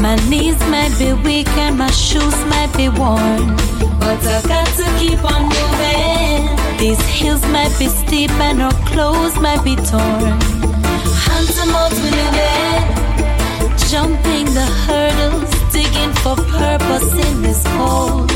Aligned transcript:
my 0.00 0.16
knees 0.28 0.58
might 0.68 0.94
be 0.98 1.12
weak 1.12 1.48
and 1.56 1.76
my 1.76 1.90
shoes 1.90 2.36
might 2.46 2.72
be 2.76 2.88
worn, 2.88 3.56
but 3.98 4.20
I 4.24 4.42
got 4.46 4.68
to 4.78 4.84
keep 5.00 5.24
on 5.24 5.42
moving. 5.48 6.54
These 6.78 7.00
hills 7.18 7.42
might 7.48 7.74
be 7.78 7.88
steep 7.88 8.30
and 8.32 8.62
our 8.62 8.74
clothes 8.90 9.36
might 9.40 9.64
be 9.64 9.74
torn. 9.74 10.38
Hands 11.26 11.58
are 11.62 11.70
motivated, 11.80 12.84
jumping 13.90 14.46
the 14.54 14.68
hurdles, 14.86 15.50
digging 15.72 16.12
for 16.22 16.36
purpose 16.36 17.10
in 17.26 17.42
this 17.42 17.64
cold, 17.76 18.30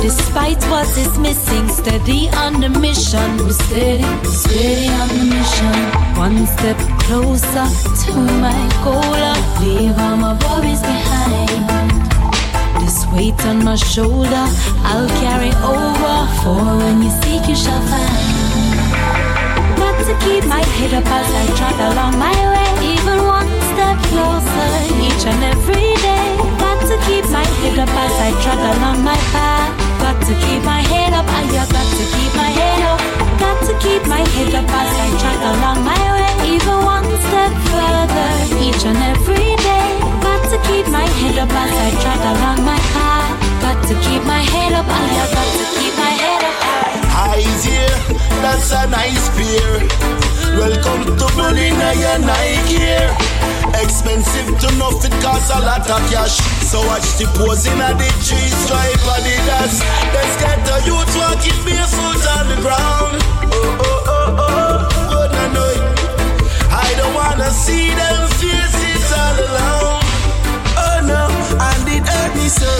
Despite 0.00 0.62
what 0.70 0.88
is 0.96 1.18
missing, 1.18 1.68
steady 1.68 2.28
on 2.30 2.60
the 2.60 2.68
mission. 2.68 3.36
We're 3.38 3.52
steady, 3.52 4.02
steady 4.24 4.88
on 4.88 5.08
the 5.08 5.24
mission. 5.36 5.76
One 6.16 6.46
step 6.46 6.78
closer 7.04 7.66
to 8.04 8.12
my 8.44 8.60
goal. 8.82 9.20
Leave 9.62 9.96
all 9.98 10.16
my 10.16 10.32
worries 10.42 10.80
behind. 10.80 11.50
This 12.80 13.06
weight 13.12 13.40
on 13.46 13.62
my 13.64 13.76
shoulder, 13.76 14.46
I'll 14.90 15.08
carry 15.22 15.52
over. 15.62 16.16
For 16.42 16.58
when 16.80 17.02
you 17.02 17.10
seek, 17.22 17.46
you 17.48 17.54
shall 17.54 17.82
find. 17.90 18.26
Got 19.78 19.96
to 20.08 20.14
keep 20.24 20.44
my 20.46 20.64
head 20.76 20.94
up 20.94 21.06
as 21.06 21.28
I 21.40 21.44
trot 21.58 21.78
along 21.92 22.18
my 22.18 22.36
way. 22.52 22.68
Even 22.94 23.18
one 23.26 23.50
step 23.70 23.96
closer 24.10 24.70
each 25.06 25.24
and 25.26 25.44
every 25.52 25.94
day. 26.02 26.59
To 26.90 26.98
keep 27.06 27.22
my 27.30 27.46
head 27.62 27.78
up 27.78 27.88
as 27.88 28.14
I 28.18 28.30
trot 28.42 28.58
along 28.58 29.04
my 29.04 29.14
path. 29.30 29.70
Got 30.02 30.18
to 30.26 30.34
keep 30.42 30.62
my 30.66 30.82
head 30.82 31.14
up, 31.14 31.22
I 31.22 31.46
got 31.46 31.70
to 31.70 32.04
keep 32.10 32.32
my 32.34 32.50
head 32.50 32.82
up. 32.82 32.98
Got 33.38 33.62
to 33.70 33.72
keep 33.78 34.02
my 34.10 34.26
head 34.34 34.50
up 34.58 34.66
as 34.66 34.90
I 34.98 35.08
trot 35.22 35.38
along 35.54 35.86
my 35.86 36.02
way. 36.18 36.50
Even 36.50 36.82
one 36.82 37.06
step 37.30 37.54
further 37.70 38.30
each 38.58 38.82
and 38.90 38.98
every 39.06 39.54
day. 39.54 39.90
Got 40.18 40.42
to 40.50 40.58
keep 40.66 40.90
my 40.90 41.06
head 41.06 41.38
up 41.38 41.54
as 41.62 41.74
I 41.78 41.90
trot 42.02 42.22
along 42.26 42.58
my 42.66 42.80
path. 42.90 43.38
Got 43.62 43.78
to 43.86 43.94
keep 44.02 44.26
my 44.26 44.42
head 44.42 44.72
up, 44.74 44.86
I 44.90 45.02
got 45.14 45.46
to 45.46 45.66
keep 45.78 45.94
my 45.94 46.14
head 46.18 46.42
up. 46.42 46.58
Eyes 47.30 47.62
here, 47.62 47.98
that's 48.42 48.74
a 48.74 48.90
nice 48.90 49.30
pair. 49.38 49.78
Welcome 50.58 51.06
to 51.06 51.26
Molina, 51.38 51.94
your 52.02 52.18
Nike 52.18 52.82
here. 52.82 53.49
Expensive 53.82 54.46
to 54.60 54.68
know 54.76 54.90
it 55.00 55.12
costs 55.22 55.50
a 55.50 55.58
lot 55.60 55.88
of 55.88 56.00
cash. 56.12 56.36
So 56.68 56.84
watch 56.86 57.16
the 57.16 57.26
posing 57.34 57.80
of 57.80 57.96
the 57.96 58.08
tree 58.20 58.50
stripe 58.64 59.06
on 59.08 59.22
the 59.24 59.36
dash. 59.48 59.80
Let's 60.12 60.36
get 60.36 60.58
the 60.68 60.76
youth 60.84 61.12
walking 61.16 61.56
barefoot 61.64 62.22
on 62.36 62.44
the 62.52 62.58
ground. 62.60 63.16
Oh, 63.50 63.80
oh, 63.80 64.04
oh, 64.06 64.44
oh, 64.44 65.28
good 65.32 65.32
know 65.54 65.68
it. 65.72 65.82
I 66.70 66.92
don't 66.96 67.14
wanna 67.14 67.50
see 67.50 67.88
them 67.96 68.28
faces 68.36 69.12
all 69.16 69.38
alone. 69.48 70.04
Oh 70.76 70.98
no, 71.08 71.24
and 71.56 71.88
it 71.88 72.04
hurt 72.06 72.32
me 72.36 72.48
so. 72.48 72.70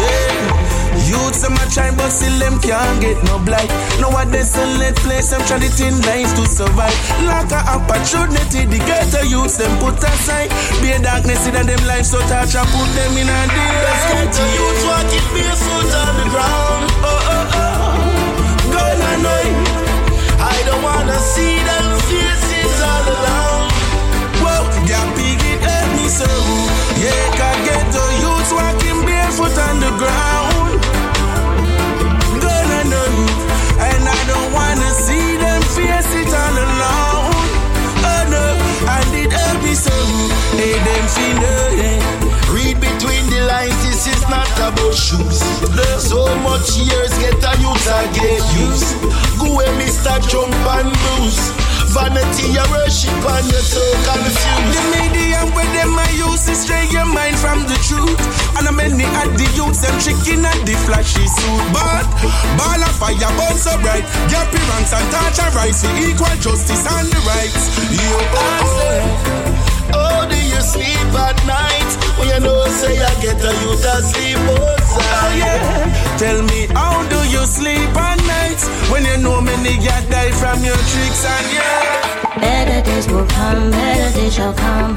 Yeah. 0.00 0.83
Youths 1.14 1.46
them 1.46 1.54
a 1.54 1.64
try 1.70 1.94
but 1.94 2.10
still 2.10 2.34
them 2.42 2.58
can't 2.58 2.98
get 2.98 3.22
no 3.30 3.38
blight. 3.38 3.70
No 4.02 4.10
one 4.10 4.30
desolate 4.34 4.98
place 5.06 5.30
them 5.30 5.42
try 5.46 5.62
it 5.62 5.78
in 5.78 5.94
life 6.02 6.34
to 6.34 6.44
survive. 6.50 6.94
Lack 7.22 7.54
of 7.54 7.62
opportunity, 7.70 8.66
the 8.66 8.82
ghetto 8.82 9.22
youths 9.22 9.56
them 9.62 9.70
put 9.78 10.02
aside. 10.02 10.50
Be 10.82 10.90
a 10.90 10.98
darkness 10.98 11.46
in 11.46 11.54
them 11.54 11.82
life, 11.86 12.06
so 12.06 12.18
touch 12.26 12.58
and 12.58 12.66
put 12.74 12.90
them 12.98 13.14
in 13.14 13.30
a 13.30 13.40
get 13.46 14.26
the 14.34 14.44
youths 14.58 14.82
walking 14.90 15.28
barefoot 15.30 15.90
on 16.02 16.12
the 16.18 16.26
ground. 16.34 16.82
Oh 17.06 17.34
oh 17.38 17.58
oh, 17.62 19.06
I 19.06 19.14
know 19.22 19.38
it. 19.46 19.54
I 20.42 20.56
don't 20.66 20.82
wanna 20.82 21.18
see 21.30 21.62
them 21.62 21.88
faces 22.10 22.74
all 22.90 23.06
alone. 23.06 23.70
Whoa, 24.42 24.66
yeah, 24.90 25.06
big 25.14 25.38
it 25.46 25.62
hurt 25.62 25.88
me 25.94 26.06
so. 26.10 26.26
Yeah, 26.98 27.38
get 27.38 27.86
the 27.94 28.02
youths 28.18 28.50
walking 28.50 28.98
barefoot 29.06 29.54
on 29.62 29.78
the 29.78 29.92
ground. 29.94 30.53
Them 41.04 41.12
feel. 41.12 42.54
Read 42.54 42.80
between 42.80 43.24
the 43.28 43.44
lines, 43.44 43.76
this 43.84 44.06
is 44.08 44.22
not 44.28 44.48
about 44.56 44.94
shoes. 44.96 45.44
So 46.00 46.24
much 46.40 46.80
years 46.80 47.12
get 47.20 47.44
a 47.44 47.52
youth 47.60 47.88
I 47.92 48.08
get 48.16 48.40
used. 48.56 48.88
Go 49.36 49.52
away, 49.52 49.68
Mr. 49.76 50.16
Jump 50.24 50.54
and 50.54 50.88
Bruce. 50.88 51.52
Vanity, 51.92 52.56
you 52.56 52.64
worship 52.72 53.20
and 53.20 53.46
you're 53.52 53.60
so 53.60 53.84
confused. 54.08 54.72
The 54.72 54.82
medium 54.96 55.52
where 55.52 55.68
them 55.76 55.92
I 55.92 56.08
use 56.16 56.46
to 56.48 56.54
stray 56.56 56.88
your 56.88 57.04
mind 57.04 57.36
from 57.36 57.68
the 57.68 57.76
truth. 57.84 58.24
And 58.56 58.64
I'm 58.64 58.76
many 58.76 59.04
at 59.04 59.28
the 59.36 59.48
youths, 59.52 59.84
them 59.84 60.00
chicken 60.00 60.46
at 60.46 60.56
the 60.64 60.72
flashy 60.88 61.26
suit. 61.28 61.64
But 61.68 62.08
ball 62.56 62.80
of 62.80 62.96
fire 62.96 63.32
burn 63.36 63.56
so 63.60 63.76
bright. 63.84 64.08
Your 64.32 64.40
appearance 64.40 64.92
and 64.96 65.08
touch 65.12 65.36
and 65.36 65.52
rise 65.52 65.84
for 65.84 65.92
equal 66.00 66.32
justice 66.40 66.88
and 66.88 67.12
the 67.12 67.20
rights. 67.28 67.76
You 67.92 68.08
oh, 68.40 69.43
sleep 70.64 71.12
at 71.12 71.36
night? 71.44 71.90
When 72.16 72.28
you 72.32 72.40
know 72.40 72.64
say 72.72 72.96
I 72.96 73.12
get 73.20 73.36
a 73.44 73.52
youth 73.62 73.84
asleep 73.84 74.40
outside. 74.56 75.04
Oh 75.20 75.30
yeah. 75.36 76.16
Tell 76.16 76.40
me 76.42 76.66
how 76.72 77.04
do 77.12 77.20
you 77.28 77.44
sleep 77.44 77.92
at 77.94 78.18
night? 78.24 78.60
When 78.90 79.04
you 79.04 79.18
know 79.22 79.40
many 79.40 79.76
got 79.84 80.08
die 80.08 80.32
from 80.32 80.64
your 80.64 80.80
tricks 80.90 81.22
and 81.24 81.46
yeah. 81.52 82.40
Better 82.40 82.80
days 82.88 83.06
will 83.08 83.26
come, 83.26 83.70
better 83.70 84.10
days 84.16 84.34
shall 84.34 84.54
come. 84.54 84.96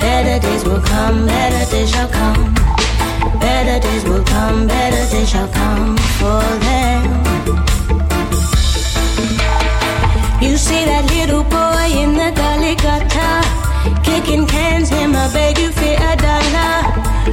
Better 0.00 0.38
days 0.40 0.64
will 0.64 0.80
come, 0.80 1.26
better 1.26 1.70
days 1.70 1.90
shall 1.90 2.08
come. 2.08 2.54
Better 3.38 3.78
days 3.86 4.04
will 4.04 4.24
come, 4.24 4.66
better 4.66 5.04
days 5.12 5.28
shall 5.30 5.48
come 5.48 5.96
for 6.18 6.42
them. 6.66 7.02
You 10.40 10.56
see 10.56 10.84
that 10.86 11.04
little 11.12 11.44
boy 11.44 11.86
in 12.02 12.14
the 12.16 12.32
gully 12.32 12.74
gutter, 12.74 13.59
kicking 14.02 14.46
cans, 14.46 14.88
him 14.88 15.14
I 15.14 15.32
beg 15.32 15.58
you 15.58 15.70
for 15.72 15.94
a 16.10 16.14
dollar. 16.16 16.76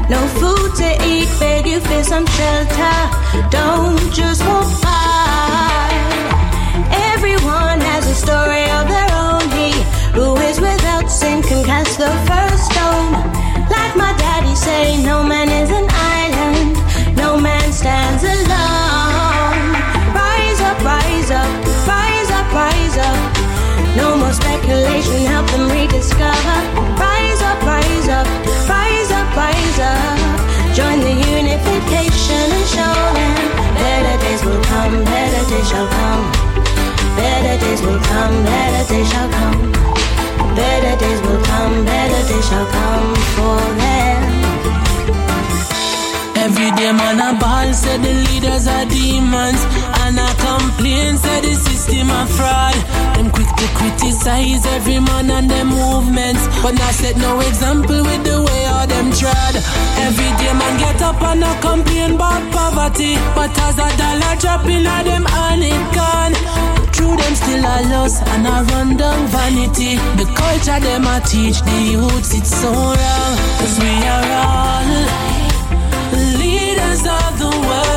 No 0.10 0.22
food 0.40 0.76
to 0.82 0.90
eat, 1.06 1.30
beg 1.40 1.66
you 1.66 1.80
for 1.80 2.04
some 2.04 2.26
shelter. 2.26 3.00
Don't 3.50 4.00
just 4.14 4.42
walk 4.46 4.70
by. 4.82 5.90
Everyone 7.14 7.80
has 7.92 8.08
a 8.08 8.16
story 8.16 8.66
of 8.78 8.88
their 8.88 9.10
own. 9.24 9.44
He 9.58 9.72
who 10.16 10.36
is 10.50 10.60
without 10.60 11.08
sin 11.10 11.42
can 11.42 11.64
cast 11.66 11.98
the 11.98 12.12
first 12.30 12.64
stone. 12.72 13.12
Like 13.70 13.96
my 13.96 14.14
daddy 14.18 14.56
say, 14.56 15.04
no 15.04 15.24
man 15.24 15.50
is 15.50 15.70
an 15.70 15.88
island, 15.90 17.18
no 17.18 17.40
man 17.40 17.72
stands 17.74 18.24
alone. 18.24 18.97
Help 25.38 25.50
them 25.54 25.70
rediscover. 25.70 26.60
Rise 26.98 27.42
up, 27.50 27.60
rise 27.62 28.10
up, 28.10 28.28
rise 28.66 29.12
up, 29.20 29.28
rise 29.38 29.80
up. 29.94 30.18
Join 30.74 30.98
the 31.08 31.14
unification 31.38 32.46
and 32.58 32.68
show 32.76 32.98
them 33.18 33.38
better 33.78 34.16
days 34.24 34.42
will 34.46 34.64
come, 34.72 34.96
better 35.06 35.44
days 35.50 35.68
shall 35.70 35.90
come. 35.98 36.26
Better 37.22 37.56
days 37.64 37.82
will 37.86 38.02
come, 38.12 38.36
better 38.50 38.84
days 38.90 39.10
shall 39.12 39.30
come. 39.38 39.60
Better 40.58 40.94
days 41.04 41.20
will 41.26 41.42
come, 41.50 41.86
better 41.86 42.22
days 42.30 42.46
shall 42.50 42.68
come 42.78 43.10
for 43.36 43.60
them. 43.82 44.20
Every 46.46 46.72
day 46.80 46.92
man 47.00 47.20
a 47.28 47.30
ball 47.40 47.74
say 47.74 47.98
the 47.98 48.14
leaders 48.28 48.66
are 48.68 48.86
demons 48.86 49.62
And 50.08 50.22
I 50.22 50.32
complain 50.40 51.18
say 51.18 51.42
the 51.42 51.54
system 51.54 52.08
a 52.10 52.24
fraud. 52.32 52.80
Them 53.20 53.28
quick 53.30 53.52
to 53.60 53.68
criticize 53.76 54.66
every 54.68 55.02
man 55.04 55.30
and 55.30 55.52
them 55.52 55.68
movements. 55.68 56.48
But 56.64 56.80
not 56.80 56.96
set 56.96 57.18
no 57.18 57.42
example 57.42 58.08
with 58.08 58.24
the 58.24 58.40
way 58.40 58.62
all 58.72 58.88
them 58.88 59.12
trod. 59.12 59.56
Every 60.08 60.32
day 60.40 60.54
man 60.56 60.80
get 60.80 61.02
up 61.02 61.22
and 61.22 61.44
a 61.44 61.52
complain 61.60 62.16
about 62.16 62.40
poverty. 62.56 63.20
But 63.36 63.52
as 63.60 63.76
a 63.84 63.90
dollar 64.00 64.36
drop 64.40 64.64
in 64.72 64.88
a 64.88 64.98
them 65.04 65.28
and 65.28 65.64
it 65.68 65.84
gone 65.92 66.36
True 66.96 67.18
them 67.20 67.36
still 67.36 67.68
a 67.68 67.76
lost 67.92 68.24
and 68.32 68.48
I 68.48 68.64
run 68.64 68.96
down 68.96 69.28
vanity. 69.28 70.00
The 70.16 70.24
culture 70.40 70.80
them 70.80 71.04
a 71.04 71.20
teach 71.20 71.60
the 71.68 71.80
youths 71.84 72.32
it's 72.32 72.56
so 72.56 72.72
wrong. 72.72 73.36
Cause 73.60 73.76
we 73.76 73.92
are 74.08 74.28
all 74.40 74.88
leaders 76.40 77.04
of 77.04 77.32
the 77.44 77.52
world 77.68 77.97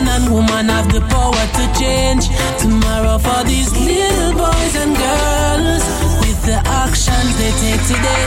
man 0.00 0.22
and 0.22 0.32
woman 0.32 0.68
have 0.68 0.92
the 0.92 1.00
power 1.00 1.44
to 1.58 1.64
change 1.78 2.28
tomorrow 2.58 3.18
for 3.18 3.44
these 3.44 3.70
little 3.72 4.32
boys 4.32 4.74
and 4.82 4.94
girls 4.94 5.84
with 6.22 6.38
the 6.46 6.58
actions 6.84 7.30
they 7.38 7.52
take 7.62 7.82
today. 7.92 8.24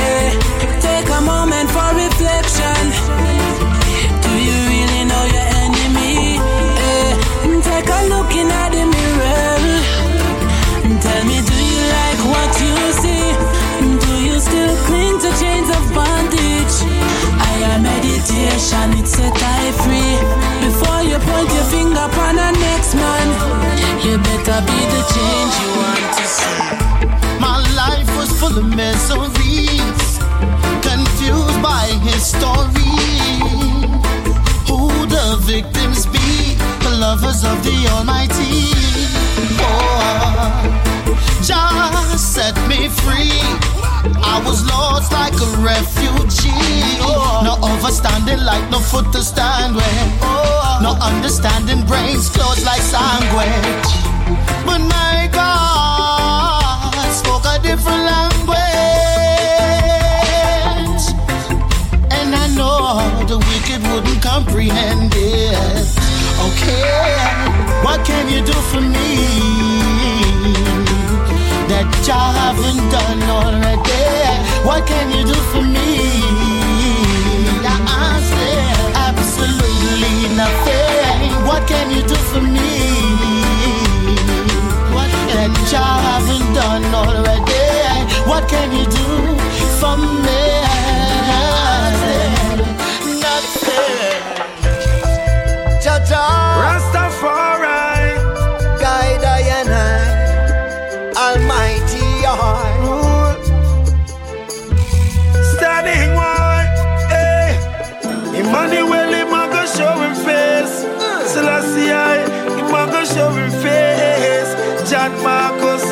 Hey, 0.00 0.28
take 0.80 1.08
a 1.08 1.20
moment 1.20 1.68
for 1.70 1.88
reflection. 2.04 2.82
Do 4.24 4.32
you 4.46 4.56
really 4.72 5.02
know 5.10 5.24
your 5.36 5.48
enemy? 5.64 6.36
Hey, 6.80 7.08
take 7.62 7.88
a 7.88 8.00
look 8.12 8.30
in 8.40 8.48
at 8.50 8.70
the 8.76 8.84
mirror. 8.94 9.56
Tell 11.00 11.22
me, 11.24 11.38
do 11.50 11.58
you 11.72 11.82
like 11.96 12.20
what 12.32 12.50
you 12.64 12.76
see? 13.02 13.26
Do 14.04 14.12
you 14.28 14.36
still 14.40 14.76
cling 14.86 15.18
to 15.24 15.30
chains 15.40 15.70
of 15.70 15.84
bondage? 15.94 17.25
Girl, 17.66 17.80
meditation, 17.82 18.94
it 18.94 19.08
set 19.08 19.34
I 19.34 19.72
free. 19.82 20.14
Before 20.62 21.02
you 21.02 21.18
point 21.18 21.50
your 21.50 21.66
finger 21.74 21.98
upon 21.98 22.36
the 22.36 22.50
next 22.52 22.94
man, 22.94 23.26
you 24.04 24.18
better 24.18 24.60
be 24.68 24.78
the 24.94 25.02
change 25.14 25.54
you 25.62 25.70
want 25.82 26.06
to 26.18 26.24
see. 26.36 26.60
My 27.40 27.58
life 27.74 28.10
was 28.16 28.30
full 28.38 28.56
of 28.56 28.66
miseries, 28.70 30.10
confused 30.80 31.60
by 31.60 31.86
his 32.06 32.22
story. 32.34 32.94
Who 34.68 35.06
the 35.06 35.36
victims 35.42 36.06
be? 36.06 36.54
The 36.84 36.92
lovers 37.00 37.42
of 37.42 37.64
the 37.64 37.76
Almighty. 37.94 38.70
Oh, 39.58 40.62
just 41.42 42.32
set 42.34 42.54
me 42.68 42.88
free. 42.88 43.85
I 44.14 44.42
was 44.44 44.64
lost 44.66 45.12
like 45.12 45.34
a 45.34 45.50
refugee. 45.62 46.98
No 47.42 47.56
overstanding 47.62 48.44
like 48.44 48.68
no 48.70 48.78
foot 48.78 49.12
to 49.12 49.22
stand 49.22 49.74
with. 49.74 50.20
No 50.82 50.96
understanding 51.00 51.84
brains 51.86 52.28
closed 52.28 52.64
like 52.64 52.82
sandwich. 52.82 53.88
But 54.66 54.80
my 54.80 55.28
God 55.32 56.92
spoke 57.12 57.44
a 57.46 57.58
different 57.62 58.04
language. 58.12 58.56
And 62.10 62.34
I 62.34 62.46
know 62.56 63.02
the 63.26 63.38
wicked 63.38 63.82
wouldn't 63.90 64.22
comprehend 64.22 65.12
it. 65.16 65.86
Okay, 66.46 66.82
what 67.82 68.04
can 68.06 68.28
you 68.28 68.44
do 68.44 68.52
for 68.70 68.80
me? 68.80 70.25
That 71.76 71.92
y'all 72.08 72.32
haven't 72.32 72.88
done 72.88 73.20
already. 73.28 74.08
What 74.64 74.86
can 74.88 75.12
you 75.12 75.24
do 75.28 75.36
for 75.52 75.60
me? 75.60 75.92
I 77.68 78.16
said 78.32 78.78
absolutely 79.08 80.32
nothing. 80.40 81.32
What 81.44 81.68
can 81.68 81.90
you 81.94 82.02
do 82.08 82.16
for 82.32 82.40
me? 82.40 82.72
What 84.96 85.10
that 85.28 85.52
y'all 85.72 86.00
haven't 86.08 86.48
done 86.56 86.86
already? 86.96 87.68
What 88.24 88.48
can 88.48 88.72
you 88.72 88.86
do 89.00 89.08
for 89.78 89.96
me? 90.24 90.44
Nothing. 93.20 93.92
Cha-cha. 95.82 96.24
John 96.92 97.05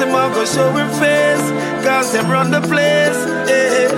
him 0.04 0.14
a 0.14 0.28
go 0.34 0.44
show 0.44 0.70
him 0.72 0.88
face, 1.00 1.46
cause 1.84 2.12
them 2.12 2.30
run 2.30 2.50
the 2.50 2.60
place. 2.60 3.20
Eh. 3.48 3.88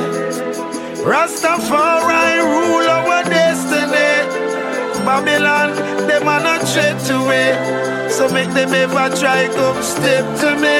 Rastafari 1.02 2.42
rule 2.42 2.88
our 2.88 3.24
destiny. 3.24 4.10
Babylon, 5.04 5.74
them 6.06 6.28
are 6.28 6.42
not 6.42 6.60
tread 6.72 6.98
to 7.06 7.16
it. 7.30 8.10
So 8.10 8.28
make 8.28 8.50
them 8.50 8.72
ever 8.74 9.08
try, 9.16 9.48
come 9.48 9.82
step 9.82 10.24
to 10.40 10.50
me, 10.62 10.76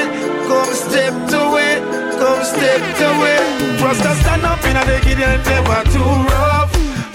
come 0.47 0.73
step 0.73 1.13
to 1.31 1.41
it, 1.69 1.79
come 2.19 2.43
step 2.43 2.81
to 2.99 3.09
it. 3.33 3.81
Rasta 3.81 4.15
stand 4.21 4.43
up 4.43 4.63
in 4.65 4.75
a 4.75 4.83
the 4.85 4.99
Gideon, 5.05 5.41
never 5.43 5.83
too 5.91 6.13
rough. 6.31 6.71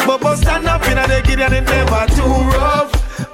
Bubba 0.07 0.37
stand 0.37 0.67
up 0.67 0.85
in 0.89 0.99
a 0.99 1.07
the 1.09 1.21
Gideon, 1.27 1.65
never 1.65 2.07
too 2.15 2.35
rough. 2.57 2.92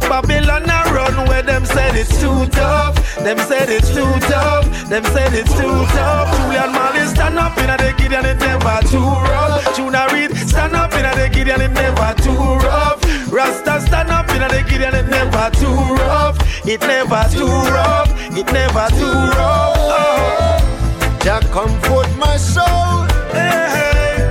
Babylon 0.09 0.65
a 0.65 0.91
run 0.95 1.29
where 1.29 1.43
them 1.43 1.67
said 1.67 1.95
it's 1.95 2.19
too 2.19 2.47
tough. 2.47 2.97
Them 3.17 3.39
said 3.39 3.69
it's 3.69 3.89
too 3.91 4.11
tough. 4.33 4.65
Them 4.89 5.05
said 5.05 5.35
it's 5.35 5.53
too 5.53 5.85
tough. 5.93 6.35
Julian 6.39 6.73
Marley 6.73 7.05
stand 7.07 7.39
up 7.39 7.59
in 7.59 7.69
a 7.69 7.77
the 7.77 7.93
Gideon 7.99 8.25
it 8.25 8.39
never 8.41 8.81
too 8.89 9.05
rough. 9.05 9.77
Tuna 9.77 10.07
Reed 10.13 10.35
stand 10.49 10.75
up 10.75 10.93
in 10.95 11.05
a 11.05 11.15
the 11.15 11.29
Gideon 11.29 11.61
it 11.61 11.73
never 11.73 12.15
too 12.23 12.41
rough. 12.67 12.99
Rasta 13.31 13.81
stand 13.83 14.11
up 14.11 14.31
in 14.31 14.43
a 14.43 14.49
the 14.49 14.63
Gideon 14.69 14.95
it 14.95 15.09
never 15.09 15.51
too 15.61 15.77
rough. 16.01 16.39
It 16.67 16.81
never 16.81 17.25
too 17.31 17.47
rough. 17.47 18.11
It 18.37 18.51
never 18.51 18.89
too 18.97 19.19
rough. 19.37 19.77
Oh. 19.93 21.19
Jah 21.23 21.41
comfort 21.53 22.09
my 22.17 22.37
soul. 22.39 23.05
Hey. 23.37 24.25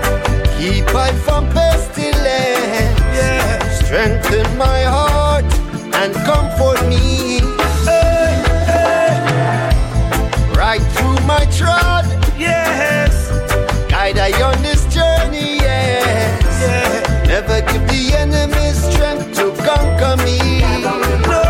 Keep 0.57 0.89
I 0.95 1.11
from 1.25 1.47
pestilence. 1.49 2.99
Yeah. 3.13 3.59
Strengthen 3.69 4.57
my 4.57 4.81
heart 4.83 5.06
and 5.97 6.13
comfort 6.25 6.81
me. 6.87 7.39
Hey, 7.85 8.43
hey. 8.71 10.53
Right 10.55 10.81
through 10.93 11.19
my 11.25 11.45
trod, 11.57 12.05
Yes. 12.37 13.13
guide 13.89 14.17
I 14.19 14.31
on 14.41 14.61
this 14.61 14.83
journey, 14.93 15.57
yes. 15.57 16.43
Yeah. 16.61 17.23
Never 17.27 17.61
give 17.61 17.85
the 17.87 18.13
enemy 18.15 18.71
strength 18.71 19.35
to 19.37 19.51
conquer 19.65 20.15
me. 20.23 20.61
No, 20.83 21.43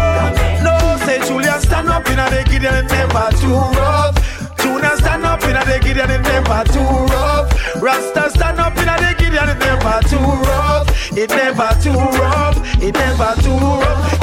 no, 0.64 0.76
say 1.06 1.20
Julian 1.28 1.60
stand 1.62 1.90
up 1.90 2.08
in 2.10 2.20
a 2.20 2.30
the 2.30 2.44
Gideon 2.50 2.76
it 2.76 2.92
never 2.92 3.30
too 3.42 3.60
rough. 3.80 4.16
Tuna 4.58 4.96
stand 4.98 5.26
up 5.26 5.44
in 5.44 5.56
a 5.56 5.64
the 5.66 5.80
Gideon 5.80 6.10
it 6.12 6.22
never 6.22 6.64
too 6.74 6.92
rough. 7.14 7.48
Rasta 7.82 8.30
stand 8.32 8.60
up 8.60 8.78
in 8.78 8.90
a 8.90 8.96
the 8.98 9.16
Gideon 9.20 9.50
it 9.50 9.60
never 9.60 10.00
too 10.10 10.18
rough. 10.50 10.88
It 11.18 11.30
never 11.30 11.70
too 11.82 12.00
rough. 12.20 12.58
It 12.82 12.94
never 12.94 13.34
too 13.42 13.58
rough. 13.58 14.17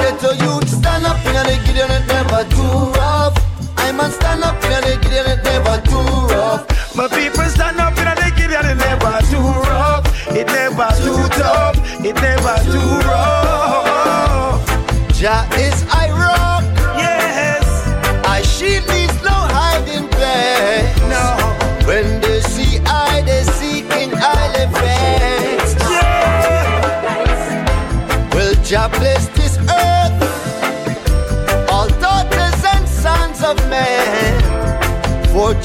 Never 2.34 2.50
too 2.50 2.90
rough. 2.98 3.36
I 3.76 3.92
man 3.92 4.10
stand 4.10 4.42
up 4.42 4.62
in 4.64 4.70
the 4.70 4.98
Gideon, 5.02 5.26
it 5.26 5.44
never 5.44 5.80
too 5.86 6.34
rough. 6.34 6.96
My 6.96 7.06
people 7.08 7.44
stand 7.44 7.78
up 7.78 7.96
in 7.98 8.08
a 8.08 8.14
the 8.14 8.32
Gideon 8.36 8.66
it 8.66 8.76
never 8.76 9.20
too 9.30 9.48
rough. 9.70 10.04
It 10.28 10.46
never 10.46 10.88
too 11.04 11.28
tough. 11.38 11.76
It 12.04 12.14
never 12.16 12.56
too 12.72 13.08
rough. 13.08 14.66
Jah 15.12 15.46
is 15.58 15.84
I 15.90 16.10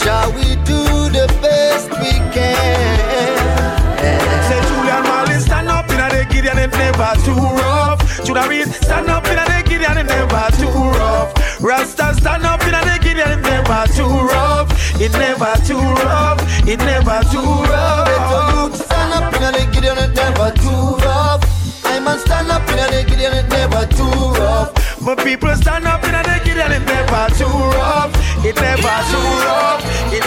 Jah 0.04 0.30
we 0.36 0.56
do 0.64 0.80
the 1.12 1.28
best 1.42 1.90
we 2.02 2.12
can. 2.34 3.38
Say 4.48 4.62
Julian 4.68 5.04
Marley 5.04 5.40
stand 5.40 5.70
up 5.70 5.90
in 5.92 6.00
a 6.00 6.10
the 6.10 6.26
Gideon 6.32 6.58
it 6.58 6.72
never 6.72 7.14
too 7.26 7.36
rough. 7.36 8.00
Judah 8.26 8.48
Reed 8.48 8.68
stand 8.68 9.10
up 9.10 9.26
in 9.28 9.38
a 9.38 9.46
the 9.46 9.64
Gideon 9.70 9.98
it 9.98 10.08
never 10.08 10.48
too 10.58 10.70
rough. 10.98 11.34
Rasta 11.62 12.14
stand 12.16 12.46
up 12.46 12.62
in 12.64 12.74
a 12.74 12.82
the 12.86 13.00
Gideon 13.04 13.32
it 13.32 13.42
never 13.42 13.86
too 13.96 14.08
rough. 14.08 14.70
It 15.02 15.12
never 15.14 15.54
too 15.66 15.80
rough. 15.80 16.40
It 16.68 16.80
never 16.80 17.22
too 17.32 17.40
rough. 17.40 18.06
Better 18.06 18.52
youth 18.54 18.76
stand 18.86 19.14
up 19.14 19.34
in 19.34 19.42
the 19.42 19.72
Gideon, 19.72 19.98
it 19.98 20.14
never 20.16 20.52
too 20.52 20.98
rough. 21.06 21.42
I 21.86 22.00
man 22.00 22.20
stand 22.20 22.52
up 22.52 22.68
in 22.70 22.76
the 22.78 23.04
Gideon, 23.08 23.34
it 23.34 23.50
never 23.50 23.86
too 23.88 24.04
rough. 24.40 25.02
My 25.02 25.16
people 25.16 25.56
stand 25.56 25.88
up 25.88 26.04
in 26.04 26.14
a 26.16 26.22
the 26.24 26.42
Gideon 26.44 26.72
it 26.72 26.86
never 26.86 27.34
too 27.36 27.46
rough. 27.46 28.12
It 28.46 28.56
never 28.56 28.96
too 29.10 29.46
rough. 29.46 29.69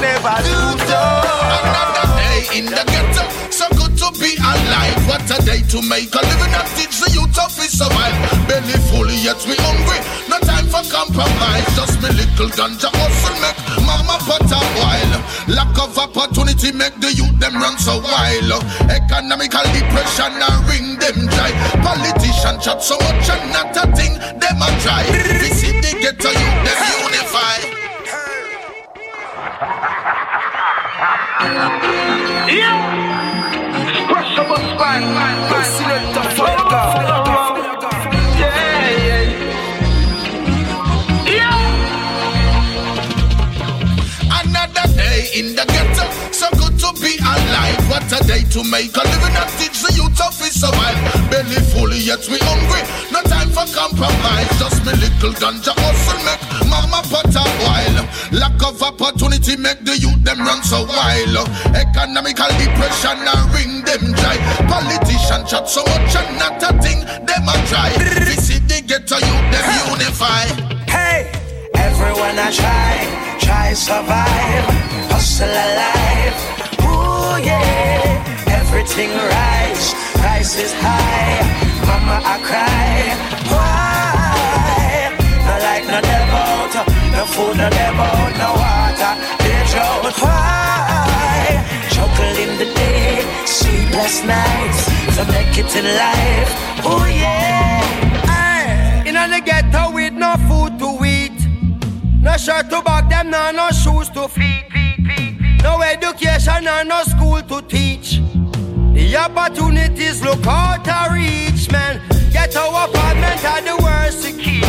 Never 0.03 0.35
too 0.43 0.75
tough. 0.91 1.63
Another 1.63 2.07
day 2.19 2.59
in 2.59 2.67
the 2.67 2.83
ghetto, 2.91 3.23
so 3.55 3.71
good 3.79 3.95
to 4.03 4.11
be 4.19 4.35
alive. 4.43 4.99
What 5.07 5.23
a 5.31 5.39
day 5.47 5.63
to 5.71 5.79
make 5.87 6.11
a 6.11 6.19
living 6.27 6.51
and 6.51 6.69
teach 6.75 6.99
the 6.99 7.07
youth 7.15 7.39
of 7.39 7.55
his 7.55 7.71
survive. 7.79 8.11
Belly 8.51 8.75
full, 8.91 9.07
yet 9.07 9.39
we 9.47 9.55
hungry. 9.63 10.03
No 10.27 10.43
time 10.43 10.67
for 10.67 10.83
compromise. 10.91 11.71
Just 11.79 12.03
me 12.03 12.11
little 12.19 12.51
ganja 12.51 12.91
hustle 12.91 13.39
make 13.47 13.63
mama 13.87 14.19
a 14.19 14.61
while. 14.75 15.15
Lack 15.47 15.71
of 15.79 15.95
opportunity 15.95 16.75
make 16.75 16.99
the 16.99 17.15
youth 17.15 17.39
them 17.39 17.55
run 17.55 17.79
so 17.79 18.03
wild. 18.03 18.59
Economical 18.91 19.63
depression 19.71 20.35
and 20.35 20.67
ring 20.67 20.99
them 20.99 21.31
dry. 21.31 21.55
Politician 21.79 22.59
chat 22.59 22.83
so 22.83 22.99
much 23.07 23.31
and 23.31 23.55
not 23.55 23.71
a 23.79 23.87
thing 23.95 24.19
them 24.19 24.59
a 24.67 24.69
try. 24.83 25.07
We 25.39 25.47
see 25.55 25.79
the 25.79 25.95
ghetto 26.03 26.35
youth 26.35 26.59
them 26.67 26.81
unify. 27.07 27.82
Another 31.45 32.47
day 32.47 33.32
ghetto, 45.67 46.05
so 46.33 46.49
good 46.59 46.79
to 46.79 46.91
be 47.01 47.19
alive. 47.21 47.81
What 47.91 48.07
a 48.13 48.21
day 48.27 48.43
to 48.55 48.61
make 48.65 48.95
a 48.97 49.05
living 49.05 49.37
and 49.37 49.51
teach 49.59 49.83
the 49.83 49.93
youth 49.95 50.19
of 50.21 50.35
his 50.39 50.59
survive. 50.61 50.99
Belly 51.31 51.61
full, 51.73 51.93
yet 51.93 52.23
we 52.29 52.39
hungry. 52.43 52.83
No 53.13 53.21
time 53.29 53.51
for 53.51 53.67
compromise. 53.73 54.51
Just 54.59 54.85
me 54.85 54.93
little 54.99 55.33
ganja 55.39 55.75
hustle 55.77 56.21
make 56.25 56.43
mama 56.69 57.03
pot 57.11 57.35
a 57.35 57.45
while. 57.63 57.99
Lack 58.33 58.59
of 58.63 58.83
opportunity 58.83 59.57
make 59.57 59.85
the 59.85 59.97
youth 59.99 60.23
them 60.25 60.41
run 60.41 60.63
so 60.63 60.85
wild. 60.87 61.49
Economical 61.77 62.49
depression 62.57 63.19
and 63.21 63.45
ring 63.55 63.85
them 63.85 64.13
dry. 64.17 64.37
Politician 64.69 65.45
chat 65.47 65.69
so 65.69 65.85
much 65.85 66.17
and 66.17 66.39
not 66.39 66.63
a 66.63 66.71
thing 66.81 67.01
them 67.27 67.49
a 67.49 67.57
try. 67.69 67.91
Visit 68.25 68.67
the 68.69 68.81
ghetto 68.87 69.17
youth 69.17 69.47
them 69.53 69.67
unify. 69.93 70.45
Hey, 70.89 71.31
everyone 71.75 72.39
I 72.39 72.51
try, 72.51 73.39
try 73.41 73.73
survive, 73.75 74.92
hustle 75.13 75.57
alive. 75.67 76.37
Ooh 76.89 77.37
yeah, 77.45 78.59
everything 78.59 79.11
rise, 79.11 79.95
price 80.21 80.55
is 80.65 80.73
high. 80.85 81.41
Mama 81.89 82.17
I 82.35 82.37
cry, 82.49 82.93
why? 83.53 85.13
No 85.47 85.55
like 85.67 85.85
no 85.93 85.99
devil, 86.11 86.85
no 87.15 87.23
food, 87.33 87.55
no 87.61 87.69
devil, 87.81 88.17
no 88.41 88.49
water, 88.63 89.13
they 89.43 89.61
drought. 89.71 90.17
Why? 90.23 91.61
Chuckle 91.93 92.37
in 92.45 92.53
the 92.61 92.69
day, 92.75 93.23
sleepless 93.45 94.25
nights, 94.25 94.81
to 95.17 95.23
make 95.33 95.55
it 95.63 95.73
in 95.81 95.87
life. 96.05 96.51
Oh 96.85 97.05
yeah. 97.07 97.81
In 99.05 99.31
the 99.31 99.41
ghetto 99.45 99.93
with 99.93 100.15
no 100.15 100.35
food 100.49 100.79
to 100.79 101.05
eat, 101.05 101.39
no 102.23 102.37
shirt 102.37 102.71
to 102.71 102.81
back 102.83 103.09
them, 103.09 103.31
no 103.31 103.51
no 103.51 103.69
shoes 103.71 104.09
to 104.11 104.27
feet, 104.29 104.65
no 105.63 105.81
education, 105.83 106.65
no 106.65 106.83
no 106.83 107.03
school 107.05 107.41
to 107.43 107.63
teach. 107.63 108.21
The 108.95 109.17
opportunities 109.17 110.23
look 110.23 110.47
out 110.47 110.87
of 110.87 111.13
reach, 111.13 111.71
man. 111.71 112.01
Ghetto 112.33 112.69
apartment 112.69 113.45
are 113.45 113.63
the 113.63 113.77
worst 113.83 114.25
to 114.25 114.33
keep. 114.33 114.65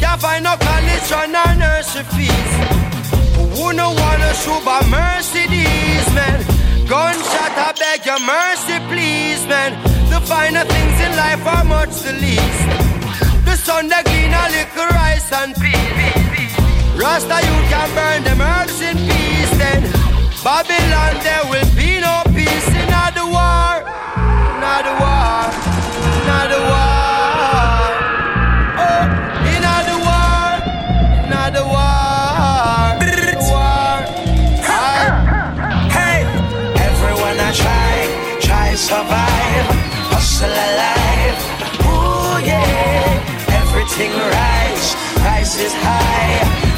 Can't 0.00 0.20
find 0.20 0.44
no 0.44 0.56
college 0.56 1.08
or 1.18 1.26
no 1.28 1.44
nursery 1.54 2.04
fees. 2.14 2.52
Who 3.56 3.72
no 3.72 3.90
wanna 3.92 4.32
show 4.34 4.60
by 4.64 4.80
Mercedes, 4.88 6.06
man? 6.14 6.38
Gunshot, 6.88 7.54
I 7.56 7.72
beg 7.78 8.04
your 8.06 8.20
mercy, 8.20 8.76
please, 8.90 9.46
man. 9.46 9.72
The 10.10 10.20
finer 10.20 10.64
things 10.64 11.00
in 11.00 11.12
life 11.16 11.46
are 11.46 11.64
much 11.64 11.94
the 12.02 12.12
least. 12.12 12.62
The 13.44 13.56
sun 13.56 13.88
that 13.88 14.04
clean 14.04 14.32
a 14.32 14.44
little 14.56 14.88
rice 14.96 15.30
and 15.32 15.54
peas. 15.56 16.22
Rasta, 16.96 17.38
you 17.48 17.56
can 17.72 17.88
burn 17.96 18.24
them 18.24 18.40
herbs 18.40 18.80
in 18.80 18.96
peace, 19.08 19.21
then. 19.62 19.82
Babylon, 20.44 21.14
there 21.26 21.44
will 21.50 21.70
be 21.78 22.00
no 22.00 22.14
peace 22.34 22.68
in 22.80 22.90
the 23.18 23.26
war, 23.36 23.72
not 24.64 24.80
the 24.88 24.94
war, 25.02 25.40
not 26.28 26.46
the 26.54 26.60
war. 26.70 27.86
Oh, 28.86 29.04
in 29.52 29.62
the 29.90 29.98
war, 30.06 30.46
not 31.32 31.48
the 31.58 31.64
war, 31.74 32.98
the 33.30 33.38
war. 33.50 33.94
Hey, 35.96 36.18
everyone 36.88 37.38
I 37.38 37.50
try, 37.62 37.94
try 38.46 38.68
survive, 38.74 39.68
hustle 40.12 40.58
alive. 40.66 41.38
Ooh 41.86 42.36
yeah, 42.50 43.60
everything 43.60 44.12
rise, 44.36 44.88
price 45.20 45.54
is 45.66 45.74
high. 45.86 46.71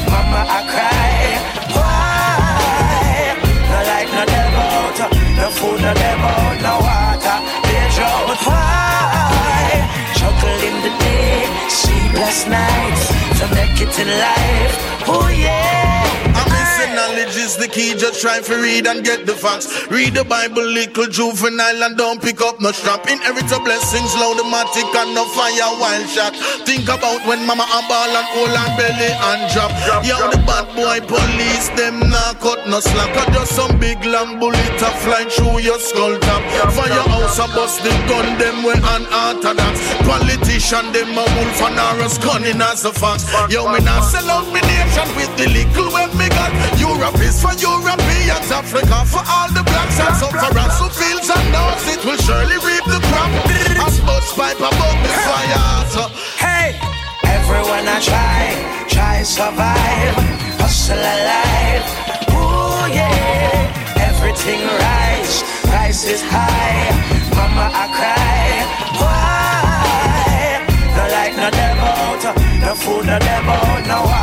Food, 5.65 5.81
no 5.81 5.93
devil, 5.93 6.41
no 6.65 6.73
water, 6.85 7.37
they 7.65 7.83
drought. 7.95 8.39
Why? 8.47 9.65
Chuckle 10.17 10.59
in 10.69 10.75
the 10.85 10.93
day, 11.05 11.37
sleepless 11.81 12.39
nights, 12.47 13.03
to 13.39 13.45
make 13.57 13.77
it 13.85 13.93
in 14.03 14.09
life. 14.25 14.75
Oh 15.07 15.27
yeah. 15.29 16.04
Knowledge 16.95 17.35
is 17.35 17.57
the 17.57 17.67
key. 17.67 17.91
Just 17.95 18.21
try 18.21 18.39
to 18.39 18.55
read 18.55 18.87
and 18.87 19.03
get 19.03 19.25
the 19.25 19.33
facts. 19.33 19.67
Read 19.91 20.13
the 20.13 20.23
Bible, 20.23 20.63
little 20.63 21.07
juvenile, 21.07 21.83
and 21.83 21.97
don't 21.97 22.21
pick 22.21 22.39
up 22.41 22.61
no 22.61 22.71
strap. 22.71 23.03
Inherit 23.11 23.51
a 23.51 23.59
blessings, 23.59 24.15
loud-o-matic 24.15 24.87
and 24.95 25.11
no 25.11 25.27
fire 25.35 25.75
wild 25.75 26.07
shot. 26.07 26.35
Think 26.63 26.87
about 26.87 27.19
when 27.27 27.43
mama 27.45 27.67
and 27.67 27.87
ball 27.91 28.07
and 28.07 28.27
hold 28.31 28.55
and 28.55 28.73
belly 28.79 29.11
and 29.11 29.43
drop. 29.51 29.71
Yo, 30.07 30.15
the 30.31 30.39
bad 30.47 30.71
boy 30.71 31.03
police, 31.03 31.67
them 31.75 31.99
not 31.99 32.39
cut 32.39 32.63
no 32.67 32.79
slack. 32.79 33.11
Or 33.11 33.27
just 33.33 33.55
some 33.55 33.75
big 33.77 33.99
long 34.05 34.39
bullet 34.39 34.79
a 34.79 34.89
flying 35.03 35.27
through 35.27 35.67
your 35.67 35.79
skull 35.79 36.15
top. 36.19 36.43
Fire 36.71 37.05
house 37.11 37.39
a 37.43 37.47
bust 37.51 37.83
the 37.83 37.91
gun, 38.07 38.39
them 38.39 38.63
way 38.63 38.79
unorthodox. 38.79 39.83
Politician, 40.07 40.95
them 40.95 41.11
a 41.11 41.25
wolf 41.27 41.59
and 41.59 41.75
Horus 41.75 42.17
gunning 42.17 42.61
as 42.61 42.85
a 42.85 42.93
fox. 42.93 43.27
Yo, 43.51 43.67
me 43.67 43.83
not 43.83 44.01
sell 44.07 44.29
out 44.31 44.47
me 44.53 44.61
nation 44.63 45.09
with 45.19 45.31
the 45.35 45.47
little 45.51 45.91
when 45.91 46.09
me 46.17 46.29
got. 46.29 46.51
Europe 46.85 47.19
is 47.19 47.41
for 47.41 47.53
Europeans, 47.57 48.49
Africa 48.53 48.97
for 49.09 49.23
all 49.25 49.49
the 49.49 49.63
blacks 49.65 49.97
and 49.99 50.15
sufferers 50.21 50.75
who 50.77 50.87
feels 50.93 51.27
and 51.33 51.47
knows 51.51 51.81
it 51.89 52.01
will 52.05 52.21
surely 52.21 52.57
reap 52.61 52.85
the 52.85 53.01
crop. 53.09 53.31
As 53.85 53.97
much 54.05 54.27
pipe 54.37 54.61
above 54.61 54.99
the 55.01 55.11
fire. 55.25 55.65
Hey, 56.37 56.77
everyone 57.25 57.85
I 57.89 57.97
try, 58.09 58.53
try 58.87 59.23
survive, 59.23 60.13
hustle 60.61 61.05
alive. 61.13 61.85
Ooh 62.37 62.85
yeah, 62.93 64.05
everything 64.09 64.61
rise, 64.85 65.41
price 65.65 66.05
is 66.05 66.21
high. 66.21 66.93
Mama 67.33 67.65
I 67.73 67.85
cry, 67.97 68.45
why? 69.01 70.61
No 70.95 71.03
like 71.17 71.35
no 71.41 71.49
devil, 71.49 71.97
no 72.61 72.71
food, 72.75 73.05
no 73.09 73.17
devil, 73.17 73.63
no 73.89 74.14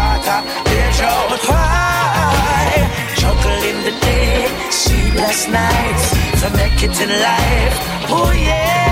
sleepless 5.12 5.48
nights, 5.48 6.10
to 6.40 6.50
make 6.56 6.82
it 6.82 7.00
in 7.00 7.10
life. 7.10 8.08
Oh 8.08 8.32
yeah. 8.34 8.91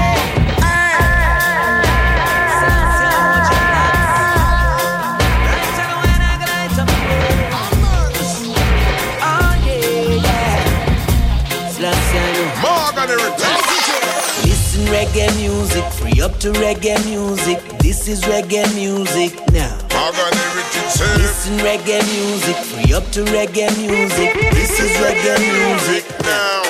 Up 16.22 16.38
to 16.38 16.52
reggae 16.52 17.02
music. 17.06 17.58
This 17.78 18.06
is 18.08 18.22
reggae 18.22 18.66
music 18.74 19.32
now. 19.52 19.72
Morgan 19.94 20.32
Heritage. 20.36 20.90
say, 20.92 21.16
Listen 21.16 21.58
reggae 21.58 22.02
music, 22.12 22.56
free 22.56 22.92
up 22.92 23.04
to 23.12 23.24
reggae 23.24 23.70
music. 23.78 24.34
This 24.52 24.78
is 24.80 24.90
reggae 25.00 25.38
music. 25.40 26.04
Now. 26.22 26.62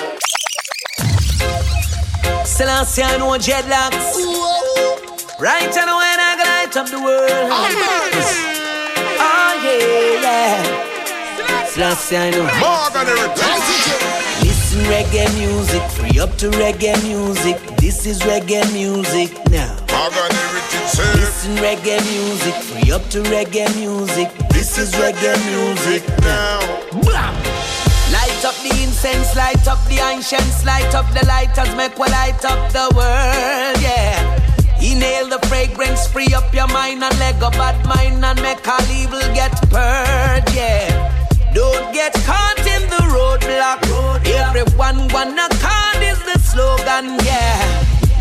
Selassie, 2.45 3.03
I 3.03 3.17
know 3.17 3.39
dreadlocks. 3.39 4.15
Right 5.41 5.75
know 5.75 5.97
when 5.97 6.21
I 6.21 6.35
light 6.39 6.77
up 6.77 6.87
the 6.89 7.01
world. 7.01 7.31
Oh 7.31 7.67
ah, 9.19 9.55
yeah, 9.65 10.23
yeah. 10.23 11.65
Selassie, 11.67 12.17
I 12.17 12.31
know. 12.31 12.45
Morgan 12.61 13.07
Heritage. 13.07 14.20
Listen 14.71 14.89
reggae 14.89 15.27
music, 15.37 15.83
free 15.91 16.21
up 16.21 16.37
to 16.37 16.49
reggae 16.51 16.95
music. 17.03 17.59
This 17.79 18.07
is 18.07 18.21
reggae 18.21 18.63
music 18.73 19.33
now. 19.51 19.75
Morgan 19.91 20.31
Heritage. 20.31 20.87
say, 20.87 21.13
Listen 21.15 21.57
reggae 21.57 21.99
music, 22.13 22.55
free 22.55 22.93
up 22.93 23.03
to 23.11 23.21
reggae 23.23 23.67
music. 23.75 24.31
This 24.51 24.79
is 24.79 24.93
reggae 24.93 25.35
music 25.51 26.07
now. 26.21 26.61
Now. 27.03 27.35
Light 28.13 28.45
up 28.45 28.55
the 28.63 28.71
incense, 28.81 29.35
light 29.35 29.67
up 29.67 29.85
the 29.89 29.99
ancients, 29.99 30.65
light 30.65 30.95
up 30.95 31.13
the 31.15 31.27
lighters, 31.27 31.75
make 31.75 31.99
we 31.99 32.07
light 32.07 32.45
up 32.45 32.71
the 32.71 32.95
world, 32.95 33.83
yeah. 33.83 34.23
Inhale 34.81 35.27
the 35.27 35.45
fragrance, 35.49 36.07
free 36.07 36.33
up 36.33 36.55
your 36.55 36.69
mind 36.69 37.03
and 37.03 37.19
let 37.19 37.41
go 37.41 37.51
bad 37.51 37.85
mind 37.85 38.25
and 38.25 38.41
make 38.41 38.69
all 38.69 38.81
evil 38.89 39.19
get 39.35 39.51
purged, 39.69 40.55
yeah. 40.55 41.11
Don't 41.53 41.93
get 41.93 42.15
caught 42.23 42.59
in 42.59 42.60
the 43.01 43.07
roadblock. 43.17 43.81
Everyone 44.27 45.09
wanna 45.15 45.49
call 45.65 46.01
is 46.03 46.21
the 46.29 46.37
slogan, 46.51 47.07
yeah. 47.25 47.57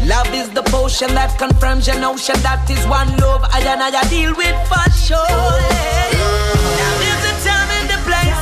Love 0.06 0.32
is 0.34 0.50
the 0.58 0.64
potion 0.64 1.14
that 1.16 1.38
confirms 1.38 1.88
your 1.88 2.00
notion 2.00 2.38
that 2.42 2.64
is 2.70 2.82
one 2.88 3.10
love 3.18 3.44
I 3.52 3.60
and 3.60 3.82
I 3.84 4.04
deal 4.10 4.34
with 4.36 4.58
for 4.72 4.86
sure. 5.06 5.20
yeah. 5.20 6.80
Now 6.80 6.94
there's 7.02 7.26
a 7.32 7.36
time 7.46 7.70
and 7.80 7.90
a 7.98 8.00
place 8.08 8.42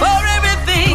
for 0.00 0.20
everything, 0.38 0.94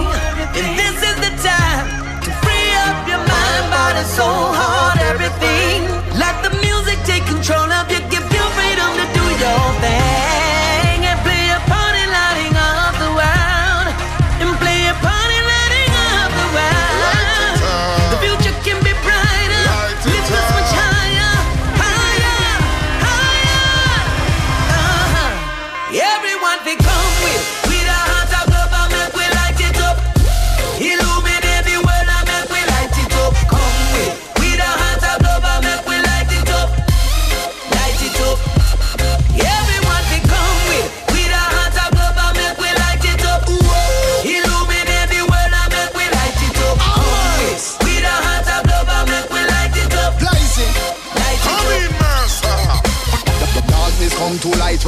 and 0.57 0.67
this 0.79 0.97
is 1.09 1.17
the 1.25 1.31
time 1.43 1.85
to 2.25 2.29
free 2.43 2.71
up 2.85 2.97
your 3.11 3.21
mind, 3.33 3.65
body, 3.73 4.03
soul, 4.15 4.49
heart, 4.59 4.99
everything. 5.11 5.77
Let 6.17 6.35
the 6.45 6.51
music 6.63 6.97
take 7.03 7.25
control 7.27 7.67
of 7.79 7.85
you, 7.91 7.99
give 8.13 8.25
you 8.35 8.45
freedom 8.57 8.91
to 8.99 9.05
do 9.17 9.25
your 9.43 9.63
thing, 9.83 10.08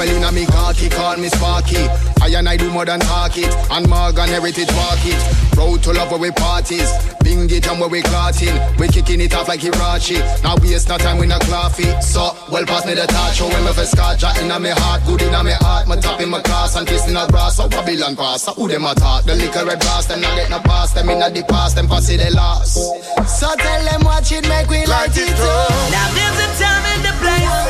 well 0.02 0.18
in 0.18 0.24
a 0.24 0.32
me 0.32 0.46
khaki, 0.46 0.90
call 0.90 1.18
me 1.18 1.30
Sparky. 1.30 1.78
I 2.22 2.30
and 2.38 2.50
I 2.50 2.58
do 2.58 2.70
more 2.72 2.86
than 2.86 3.00
talk 3.00 3.38
it, 3.38 3.54
and 3.72 3.88
Morgan 3.88 4.30
Heritage 4.30 4.72
walk 4.74 5.06
it. 5.06 5.22
Road 5.58 5.84
to 5.84 5.94
love 5.94 6.10
where 6.10 6.20
we 6.20 6.32
parties, 6.32 6.90
bingy 7.22 7.62
jam 7.62 7.80
where 7.80 7.90
we 7.90 8.02
clotting. 8.02 8.56
We 8.78 8.88
kicking 8.88 9.22
it 9.22 9.36
off 9.36 9.48
like 9.48 9.60
Hirachi. 9.60 10.18
Now 10.44 10.56
waste 10.58 10.90
no 10.90 10.98
time 10.98 11.18
we 11.20 11.28
not 11.28 11.42
coffee. 11.42 11.90
So, 12.02 12.34
well 12.52 12.66
pass 12.66 12.86
me 12.86 12.94
the 12.96 13.06
touch, 13.06 13.38
show 13.38 13.50
him 13.50 13.68
if 13.68 13.78
a 13.78 13.86
scotch 13.86 14.24
in 14.42 14.50
a 14.50 14.60
me 14.60 14.70
heart, 14.70 15.04
good 15.06 15.22
in 15.22 15.34
a 15.34 15.44
me 15.44 15.52
heart. 15.54 15.88
My 15.88 15.98
top 15.98 16.20
in 16.22 16.30
my 16.30 16.42
class 16.42 16.76
and 16.76 16.88
kissing 16.88 17.16
a 17.16 17.28
grass, 17.28 17.58
so 17.58 17.68
Babylon 17.70 18.16
pass. 18.16 18.44
So 18.44 18.54
who 18.54 18.68
them 18.68 18.86
a 18.86 18.96
talk? 18.96 19.26
The 19.26 19.36
liquor 19.36 19.66
red 19.66 19.80
brass, 19.80 20.06
them 20.08 20.22
not 20.22 20.36
get 20.36 20.50
no 20.50 20.60
pass, 20.60 20.94
them 20.94 21.10
in 21.10 21.20
the 21.20 21.44
past, 21.44 21.76
them 21.76 21.88
pass 21.88 22.10
it 22.10 22.18
the 22.18 22.32
last. 22.34 22.74
So 22.74 23.54
tell 23.56 23.84
them 23.86 24.02
watch 24.04 24.32
it, 24.32 24.48
make 24.50 24.70
we 24.70 24.86
light 24.86 25.14
it 25.14 25.38
up. 25.38 25.70
Now 25.94 26.10
there's 26.18 26.40
a 26.42 26.48
time 26.58 26.86
and 26.90 27.06
a 27.06 27.14
place 27.22 27.62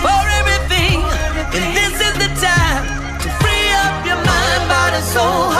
for 0.00 0.22
everything, 0.40 0.73
and 1.56 1.76
this 1.76 1.94
is 2.06 2.14
the 2.18 2.30
time 2.42 2.84
to 3.22 3.28
free 3.40 3.68
up 3.82 4.04
your 4.04 4.16
mind, 4.16 4.62
body, 4.68 5.00
soul, 5.14 5.53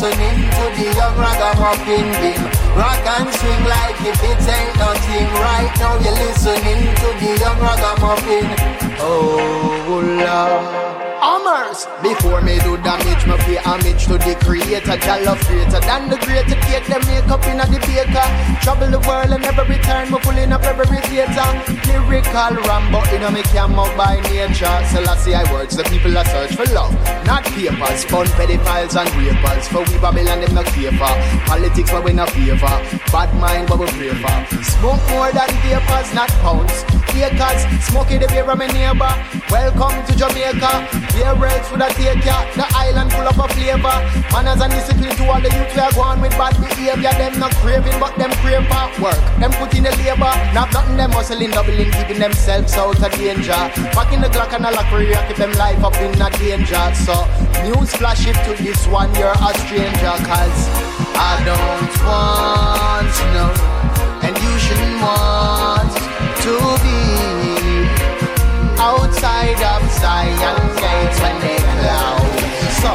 listening 0.00 0.48
to 0.50 0.64
the 0.78 0.94
young 0.94 1.18
ragamuffin 1.18 2.06
beam. 2.22 2.44
Rock 2.76 3.02
and 3.18 3.34
swing 3.34 3.64
like 3.64 3.98
if 4.06 4.22
it 4.22 4.38
ain't 4.46 4.76
nothing. 4.78 5.26
Right 5.42 5.72
now 5.80 5.98
you're 5.98 6.12
listening 6.12 6.94
to 6.94 7.08
the 7.18 7.36
young 7.40 7.58
ragamuffin. 7.58 8.46
Oh 9.00 9.86
Lord. 9.88 10.87
Before 11.48 12.42
me 12.42 12.58
do 12.58 12.76
damage, 12.76 13.24
me 13.26 13.34
pay 13.38 13.56
homage 13.56 14.04
to 14.04 14.18
the 14.18 14.36
creator, 14.44 14.98
Jah 15.00 15.16
love 15.24 15.40
greater 15.46 15.80
than 15.80 16.10
the 16.10 16.18
greater 16.18 16.60
cake. 16.68 16.84
Them 16.84 17.00
make 17.08 17.24
up 17.24 17.42
in 17.48 17.58
a 17.58 17.64
the 17.64 17.80
baker. 17.88 18.28
Trouble 18.60 18.90
the 18.90 19.00
world 19.08 19.32
and 19.32 19.40
never 19.40 19.64
return. 19.64 20.12
Me 20.12 20.18
pulling 20.20 20.52
up 20.52 20.62
every 20.64 21.00
theater. 21.08 21.48
Lyrical 21.88 22.52
Rambo 22.68 23.00
in 23.16 23.22
a 23.22 23.30
me 23.30 23.42
cam 23.48 23.78
out 23.80 23.96
by 23.96 24.20
nature. 24.28 24.76
Selassie 24.92 25.34
I 25.34 25.50
words, 25.50 25.74
the 25.74 25.84
people 25.84 26.18
are 26.18 26.24
search 26.26 26.54
for 26.54 26.66
love, 26.74 26.92
not 27.24 27.44
papers. 27.56 28.04
Fun 28.04 28.26
pedophiles 28.36 28.92
and 29.00 29.08
rapers. 29.16 29.68
For 29.68 29.80
we 29.88 29.96
Babylon 30.04 30.42
them 30.42 30.54
not 30.54 30.68
favor. 30.68 31.14
Politics 31.48 31.90
but 31.90 32.04
we 32.04 32.12
not 32.12 32.28
favor. 32.28 32.76
Bad 33.08 33.32
mind 33.40 33.68
but 33.68 33.78
we 33.78 33.86
pray 33.96 34.12
for. 34.20 34.36
Smoke 34.62 35.00
more 35.08 35.32
than 35.32 35.48
vapors, 35.64 36.12
not 36.12 36.28
pounds. 36.44 36.84
Acres, 37.22 37.66
smoking 37.84 38.20
the 38.20 38.28
beer 38.28 38.48
of 38.48 38.58
my 38.58 38.66
neighbor. 38.66 39.10
Welcome 39.50 39.96
to 40.06 40.12
Jamaica. 40.14 40.86
Beer 41.12 41.34
rates 41.34 41.68
for 41.68 41.78
the 41.78 41.88
take 41.98 42.24
ya. 42.24 42.46
The 42.54 42.66
island 42.78 43.12
full 43.12 43.26
of 43.26 43.38
a 43.38 43.48
flavor. 43.54 43.96
Manners 44.30 44.60
and 44.62 44.72
discipline 44.72 45.16
to 45.16 45.24
all 45.26 45.40
the 45.40 45.50
youth 45.50 45.74
we 45.74 45.80
are 45.82 45.92
going 45.92 46.20
with 46.20 46.32
bad 46.38 46.54
behavior. 46.60 47.10
Them 47.18 47.38
not 47.40 47.52
craving, 47.58 47.98
but 47.98 48.14
them 48.16 48.30
crave 48.38 48.66
for 48.70 48.86
work. 49.02 49.18
Them 49.42 49.50
put 49.58 49.74
in 49.74 49.84
the 49.84 49.92
labor. 49.98 50.30
Not 50.54 50.72
nothing 50.72 50.96
them 50.96 51.10
hustling, 51.10 51.50
doubling, 51.50 51.90
keeping 51.90 52.20
themselves 52.20 52.74
out 52.74 53.02
of 53.02 53.12
danger. 53.18 53.62
Back 53.96 54.12
in 54.12 54.20
the 54.20 54.28
Glock 54.28 54.54
and 54.54 54.66
a 54.66 54.70
lock 54.70 54.86
career, 54.86 55.18
keep 55.26 55.36
them 55.36 55.52
life 55.58 55.82
up 55.82 55.96
in 55.98 56.14
a 56.20 56.30
danger. 56.38 56.84
So, 56.94 57.14
news 57.66 57.90
flash 57.96 58.26
it 58.26 58.38
to 58.46 58.62
this 58.62 58.86
one, 58.86 59.12
you're 59.16 59.34
a 59.34 59.50
stranger. 59.66 60.14
Cause 60.22 60.60
I 61.18 61.34
don't 61.42 61.92
want 62.06 63.10
to 63.18 63.24
know. 63.34 63.78
And 64.22 64.36
you 64.36 64.58
shouldn't 64.58 65.02
want 65.02 65.67
to 66.48 66.56
be 66.82 67.00
outside 68.80 69.60
of 69.72 69.82
Zion 70.00 70.56
gates 70.80 71.20
when 71.20 71.36
they 71.44 71.60
close. 71.76 72.48
So, 72.80 72.92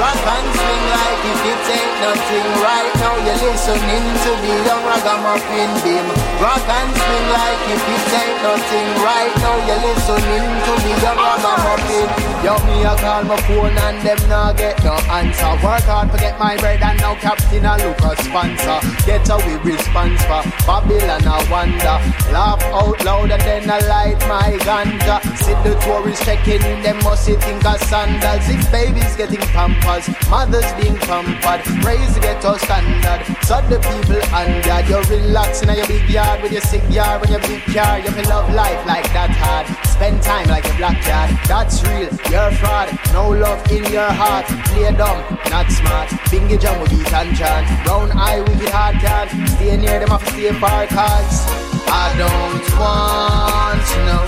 rock 0.00 0.24
and 0.34 0.48
swing 0.56 0.84
like 0.94 1.22
if 1.32 1.40
it 1.52 1.62
ain't 1.76 1.94
nothing. 2.00 2.62
Right 2.62 2.93
now 3.04 3.16
you're 3.20 3.36
listening 3.36 4.06
to 4.24 4.30
the 4.40 4.52
young 4.64 4.80
ragamuffin 4.88 5.72
beam. 5.84 6.06
Rock 6.40 6.64
and 6.64 6.90
swing 6.96 7.28
like 7.36 7.64
if 7.68 7.84
it 7.92 8.12
ain't 8.16 8.36
nothing. 8.40 8.88
Right 9.04 9.34
now 9.44 9.56
you're 9.68 9.82
listening 9.84 10.46
to 10.64 10.72
the 10.80 10.92
young 11.04 11.20
ragamuffin. 11.20 12.08
Yo, 12.40 12.56
me 12.64 12.76
I 12.84 12.96
call 12.96 13.24
my 13.24 13.36
phone 13.44 13.76
and 13.76 13.98
them 14.00 14.20
not 14.28 14.56
get 14.56 14.82
no 14.82 14.96
answer. 15.12 15.52
Work 15.60 15.84
hard 15.84 16.12
to 16.12 16.18
get 16.18 16.38
my 16.38 16.56
bread 16.56 16.80
and 16.80 16.98
now 17.00 17.14
Captain 17.16 17.64
a 17.64 17.76
look 17.84 18.00
a 18.08 18.16
sponsor. 18.24 18.80
Get 19.04 19.28
a 19.28 19.36
we 19.44 19.54
response 19.72 20.20
for 20.24 20.40
Babylon 20.64 21.28
I 21.28 21.44
wonder. 21.52 21.96
Laugh 22.32 22.62
out 22.72 23.04
loud 23.04 23.30
and 23.30 23.42
then 23.42 23.68
I 23.68 23.80
light 23.84 24.20
my 24.32 24.56
ganja. 24.64 25.20
See 25.44 25.52
the 25.60 25.76
tourists 25.84 26.24
checking 26.24 26.64
in, 26.64 26.80
them 26.80 26.98
must 27.04 27.28
think 27.28 27.64
of 27.66 27.80
sandals. 27.84 28.48
If 28.48 28.64
babies 28.72 29.14
getting 29.16 29.44
pampers, 29.52 30.08
mothers 30.30 30.72
being 30.80 30.96
pampered, 31.04 31.64
raise 31.84 32.14
the 32.14 32.20
ghetto 32.20 32.56
standard. 33.00 33.36
So 33.44 33.60
the 33.68 33.78
people 33.78 34.22
under 34.34 34.80
you 34.88 35.00
relaxing 35.10 35.68
in 35.68 35.76
your 35.76 35.86
big 35.86 36.08
yard 36.08 36.42
with 36.42 36.52
your 36.52 36.60
sick 36.60 36.82
yard 36.90 37.20
when 37.20 37.30
your 37.30 37.40
big 37.40 37.62
car. 37.74 37.98
You 37.98 38.10
feel 38.10 38.28
love 38.28 38.52
life 38.54 38.84
like 38.86 39.04
that 39.12 39.30
hard. 39.30 39.66
Spend 39.86 40.22
time 40.22 40.48
like 40.48 40.64
a 40.66 40.76
black 40.76 41.00
cat. 41.02 41.30
That's 41.46 41.82
real. 41.84 42.10
You're 42.30 42.52
fraud. 42.52 42.88
No 43.12 43.30
love 43.30 43.60
in 43.70 43.84
your 43.92 44.10
heart. 44.10 44.46
Play 44.66 44.92
dumb, 44.92 45.20
not 45.50 45.70
smart. 45.70 46.08
Bingy 46.30 46.60
jam 46.60 46.80
with 46.80 46.90
beat 46.90 47.12
and 47.12 47.36
chant. 47.36 47.66
Brown 47.84 48.12
eye 48.12 48.40
with 48.40 48.48
wicked 48.58 48.70
hard 48.70 48.96
cat. 48.96 49.28
Stay 49.50 49.76
near 49.76 50.00
them 50.00 50.10
off 50.10 50.26
stay 50.28 50.52
far 50.52 50.86
cause 50.86 51.46
I 51.88 52.06
don't 52.18 52.64
want 52.78 53.80
to 53.90 53.98
know. 54.08 54.24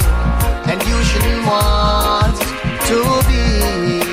And 0.71 0.83
you 0.83 0.99
shouldn't 1.05 1.47
want 1.47 2.37
to 2.89 2.99
be 3.29 4.07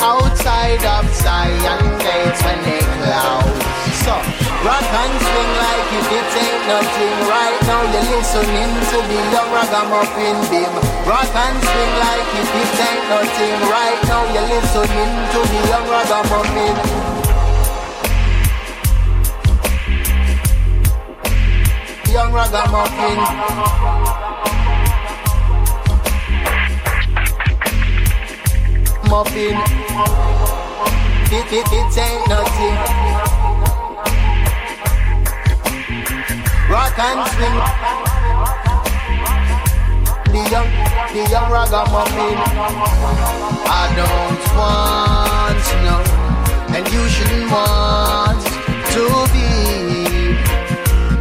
outside 0.00 0.84
of 0.84 1.04
Zion 1.14 1.98
gates 1.98 2.42
when 2.44 2.62
they 2.64 2.83
So 3.04 4.16
rock 4.64 4.80
and 4.80 5.14
swing 5.20 5.52
like 5.60 5.88
if 5.92 6.08
it 6.08 6.24
ain't 6.40 6.64
nothing. 6.72 7.16
Right 7.28 7.60
now 7.68 7.84
you're 7.92 8.08
listening 8.16 8.72
to 8.90 8.96
the 8.96 9.20
young 9.28 9.50
ragamuffin 9.52 10.40
beam. 10.48 10.72
Rock 11.04 11.28
and 11.28 11.58
swing 11.60 11.92
like 12.00 12.28
if 12.40 12.48
it 12.48 12.80
ain't 12.80 13.04
nothing. 13.12 13.60
Right 13.68 14.00
now 14.08 14.24
you're 14.32 14.48
listening 14.48 15.12
to 15.32 15.40
the 15.52 15.60
young 15.68 15.86
ragamuffin. 15.92 16.76
Young 22.10 22.32
ragamuffin. 22.32 23.18
Muffin. 29.10 30.43
It, 31.36 31.52
it, 31.52 31.66
it 31.72 31.98
ain't 31.98 32.28
nothing. 32.28 32.76
rock 36.70 36.98
and 36.98 37.26
swing. 37.34 37.58
The 40.30 40.42
young, 40.48 40.70
the 41.14 41.22
young 41.30 41.50
ragamuffin. 41.50 42.36
I 43.66 43.84
don't 43.98 44.42
want 44.58 45.64
no, 45.86 45.96
and 46.76 46.84
you 46.92 47.02
shouldn't 47.08 47.50
want 47.50 48.42
to 48.94 49.04
be 49.34 49.50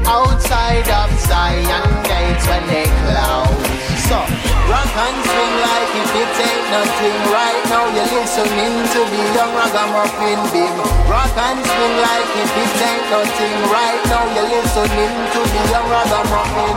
outside 0.05 0.89
of 1.01 1.09
Zion 1.25 1.89
gates 2.05 2.45
when 2.47 2.63
they 2.67 2.85
close. 3.01 3.92
So 4.03 4.19
rock 4.67 4.95
and 4.99 5.19
swing 5.23 5.55
like 5.63 5.91
if 5.95 6.11
it 6.11 6.35
ain't 6.43 6.65
nothing. 6.75 7.17
Right 7.31 7.63
now 7.71 7.87
you're 7.95 8.11
listening 8.11 8.75
to 8.93 8.99
the 8.99 9.21
young 9.31 9.53
ragamuffin 9.55 10.39
beam. 10.51 10.75
Rock 11.07 11.31
and 11.37 11.59
swing 11.63 11.95
like 12.03 12.31
if 12.35 12.51
it 12.51 12.83
ain't 12.83 13.05
nothing. 13.11 13.55
Right 13.71 14.01
now 14.11 14.23
you're 14.35 14.49
listening 14.51 15.13
to 15.33 15.39
the 15.39 15.61
young 15.71 15.87
ragamuffin. 15.87 16.75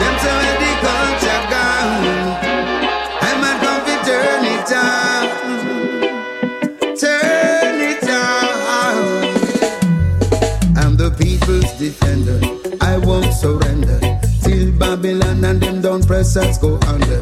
Them 0.00 0.14
say 0.24 0.32
where 0.40 0.56
the 0.56 0.72
culture 0.80 1.42
gone, 1.52 1.92
I 3.20 3.30
might 3.40 3.58
come 3.60 3.82
to 3.84 3.94
turn 4.08 4.44
it 4.56 4.72
on, 4.72 5.24
turn 6.96 7.76
it 7.92 8.08
on. 8.08 8.96
I'm 10.80 10.92
the 10.96 11.10
people's 11.10 11.70
defender. 11.78 12.59
And 16.12 16.22
them 16.22 16.26
don't 16.26 16.26
press 16.26 16.36
us 16.36 16.58
go 16.58 16.74
under. 16.88 17.20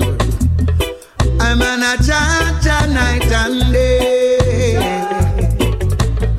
I'm 1.40 1.61
an 1.62 1.81
ajaja 1.81 2.92
night 2.92 3.31
and 3.31 3.72
day. 3.72 4.77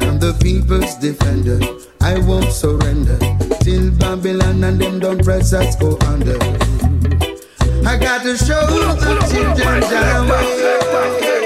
I'm 0.02 0.20
the 0.20 0.34
people's 0.42 0.96
defender. 0.96 1.60
I 2.02 2.18
won't 2.20 2.52
surrender 2.52 3.20
till 3.62 3.92
Babylon 3.92 4.64
and 4.64 4.82
them 4.82 5.00
don't 5.00 5.24
press 5.24 5.54
us 5.54 5.76
go 5.76 5.98
under. 6.08 6.38
I 7.88 7.98
got 7.98 8.24
to 8.24 8.36
show 8.38 8.66
the 8.96 9.20
children 9.30 9.82
the 9.82 11.39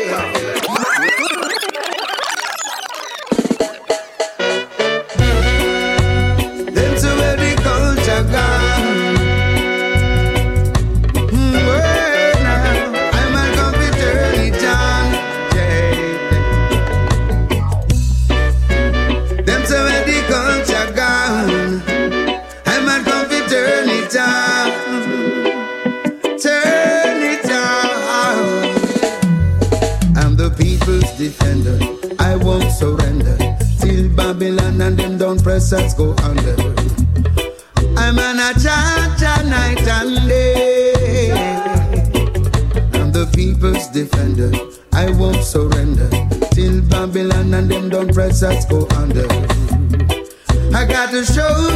us 35.73 35.93
go 35.95 36.11
under. 36.23 36.55
I'm 37.97 38.19
an 38.19 38.37
ajaja 38.37 39.49
night 39.49 39.87
and 39.87 40.27
day. 40.27 41.31
I'm 42.93 43.11
the 43.11 43.29
people's 43.33 43.87
defender. 43.87 44.51
I 44.93 45.09
won't 45.11 45.43
surrender 45.43 46.09
till 46.51 46.81
Babylon 46.83 47.53
and 47.53 47.69
them 47.69 47.89
don't 47.89 48.13
press 48.13 48.43
us 48.43 48.65
go 48.65 48.87
under. 48.95 49.27
I 50.75 50.85
got 50.85 51.11
to 51.11 51.25
show 51.25 51.72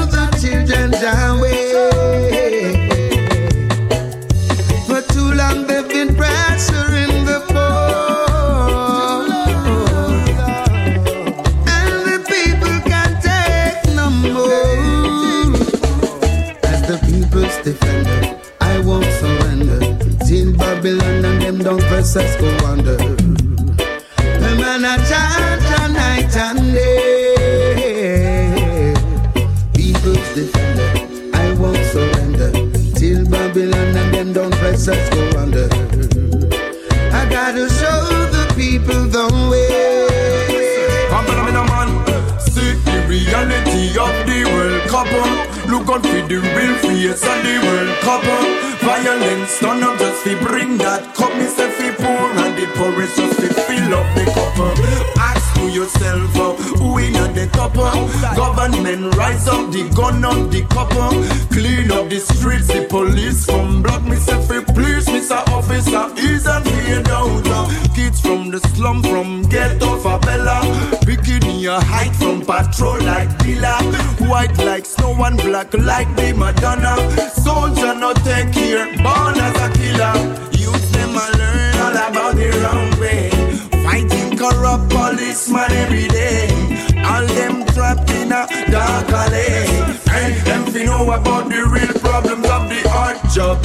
know 90.98 91.12
about 91.12 91.50
the 91.50 91.62
real 91.66 91.94
problems 92.02 92.46
of 92.46 92.70
the 92.70 92.82
hard 92.90 93.18
job. 93.30 93.64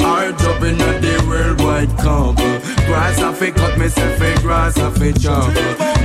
Hard 0.00 0.38
job 0.38 0.62
in 0.62 0.78
the 0.78 1.24
worldwide 1.28 1.96
cup. 1.98 2.36
Grass 2.86 3.20
off 3.20 3.40
a 3.42 3.50
cut 3.50 3.78
myself 3.78 4.20
a 4.20 4.34
grass 4.40 4.78
off 4.78 5.00
a 5.00 5.12
chop. 5.12 5.52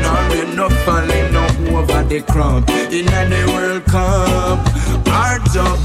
Nor 0.02 0.44
enough 0.44 0.74
falling 0.86 1.32
no 1.34 1.46
over 1.78 2.04
the 2.04 2.22
crop. 2.22 2.70
In 2.70 3.06
the 3.06 3.44
World 3.54 3.86
Cup. 3.86 4.60
Hard 5.08 5.44
job. 5.54 5.80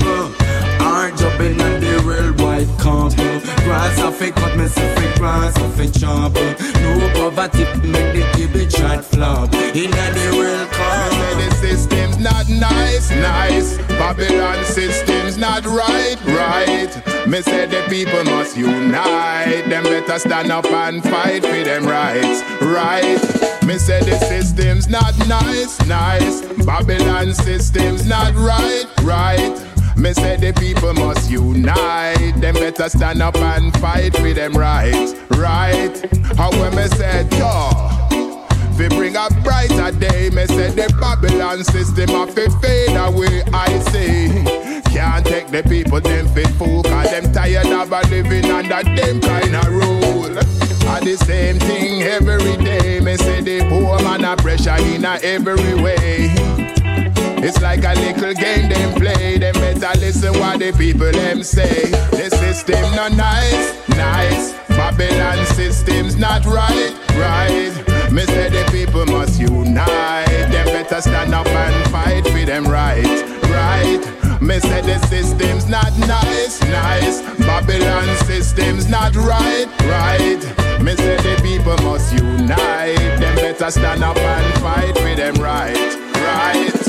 Hard 0.80 1.16
job 1.16 1.40
in 1.40 1.58
the 1.58 2.02
worldwide 2.06 2.68
cup. 2.78 3.33
Grass 3.84 4.00
off 4.00 4.20
a 4.22 4.30
cut 4.32 4.56
myself 4.56 4.96
a 4.96 5.18
grass 5.18 5.60
off 5.60 5.78
a 5.78 5.86
chop. 5.90 6.32
No 6.32 7.10
poverty 7.12 7.64
make 7.86 8.14
the 8.14 8.24
table 8.32 8.66
chart 8.70 9.04
flop. 9.04 9.52
In 9.76 9.90
the 9.90 10.34
World 10.38 10.70
Cup. 10.70 11.10
The 11.36 11.54
system's 11.56 12.16
not 12.16 12.48
nice, 12.48 13.10
nice. 13.10 13.76
Babylon 13.98 14.64
system's 14.64 15.36
not 15.36 15.66
right, 15.66 16.16
right. 16.24 17.28
Me 17.28 17.42
say 17.42 17.66
the 17.66 17.84
people 17.90 18.24
must 18.24 18.56
unite. 18.56 19.68
Them 19.68 19.82
better 19.82 20.18
stand 20.18 20.50
up 20.50 20.64
and 20.64 21.02
fight 21.02 21.42
for 21.42 21.62
them 21.62 21.84
rights, 21.84 22.42
right. 22.62 23.20
Me 23.66 23.76
say 23.76 24.00
the 24.00 24.18
system's 24.20 24.88
not 24.88 25.14
nice, 25.28 25.78
nice. 25.86 26.40
Babylon 26.64 27.34
system's 27.34 28.06
not 28.06 28.34
right, 28.34 28.86
right. 29.02 29.73
Me 29.96 30.12
say 30.12 30.36
the 30.36 30.52
people 30.58 30.92
must 30.94 31.30
unite. 31.30 32.34
Them 32.36 32.54
better 32.54 32.88
stand 32.88 33.22
up 33.22 33.36
and 33.36 33.72
fight 33.78 34.14
for 34.16 34.32
them 34.32 34.52
rights, 34.54 35.14
right. 35.30 35.94
How 36.36 36.50
when 36.50 36.74
me 36.74 36.86
say, 36.88 37.26
yo. 37.38 37.70
fi 38.76 38.88
bring 38.88 39.16
a 39.16 39.28
brighter 39.42 39.96
day. 39.98 40.30
Me 40.30 40.46
say 40.46 40.70
the 40.70 40.92
Babylon 41.00 41.62
system 41.64 42.08
have 42.10 42.34
to 42.34 42.50
fade 42.60 42.96
away. 42.96 43.42
I 43.52 43.78
say 43.90 44.74
can't 44.94 45.26
take 45.26 45.48
the 45.48 45.62
people 45.64 46.00
them 46.00 46.28
fit 46.28 46.48
fool, 46.50 46.82
cause 46.82 47.10
them 47.10 47.32
tired 47.32 47.66
of 47.66 47.90
a 47.90 48.00
living 48.08 48.44
under 48.50 48.82
them 48.82 49.20
kind 49.20 49.56
of 49.56 49.66
rule. 49.66 50.38
And 50.86 51.06
the 51.06 51.16
same 51.24 51.58
thing 51.58 52.02
every 52.02 52.56
day. 52.64 53.00
Me 53.00 53.16
say 53.16 53.40
the 53.40 53.68
poor 53.68 53.98
man 54.02 54.24
a 54.24 54.36
pressure 54.36 54.76
in 54.76 55.04
a 55.04 55.18
every 55.22 55.74
way. 55.82 56.32
It's 57.46 57.60
like 57.60 57.84
a 57.84 57.92
little 58.00 58.32
game 58.32 58.70
them 58.70 58.94
play. 58.94 59.36
Them 59.36 59.52
better 59.52 60.00
listen 60.00 60.32
what 60.40 60.60
the 60.60 60.72
people 60.72 61.12
them 61.12 61.42
say. 61.42 61.90
The 62.10 62.30
system 62.30 62.80
not 62.96 63.12
nice, 63.12 63.88
nice. 63.90 64.54
Babylon 64.68 65.44
system's 65.48 66.16
not 66.16 66.46
right, 66.46 66.94
right. 67.10 68.10
Me 68.10 68.22
say 68.24 68.48
the 68.48 68.66
people 68.72 69.04
must 69.04 69.38
unite. 69.38 70.26
Them 70.26 70.66
better 70.72 71.02
stand 71.02 71.34
up 71.34 71.46
and 71.46 71.90
fight 71.92 72.26
for 72.26 72.46
them 72.46 72.64
right, 72.64 73.04
right. 73.52 74.40
Me 74.40 74.58
say 74.60 74.80
the 74.80 74.98
system's 75.08 75.68
not 75.68 75.92
nice, 75.98 76.62
nice. 76.62 77.20
Babylon 77.40 78.08
system's 78.24 78.88
not 78.88 79.14
right, 79.16 79.66
right. 79.82 80.40
Me 80.80 80.96
say 80.96 81.16
the 81.18 81.38
people 81.42 81.76
must 81.84 82.10
unite. 82.14 82.96
Them 83.20 83.36
better 83.36 83.70
stand 83.70 84.02
up 84.02 84.16
and 84.16 84.62
fight 84.62 84.96
for 84.96 85.14
them 85.14 85.34
right, 85.34 85.76
right. 86.54 86.84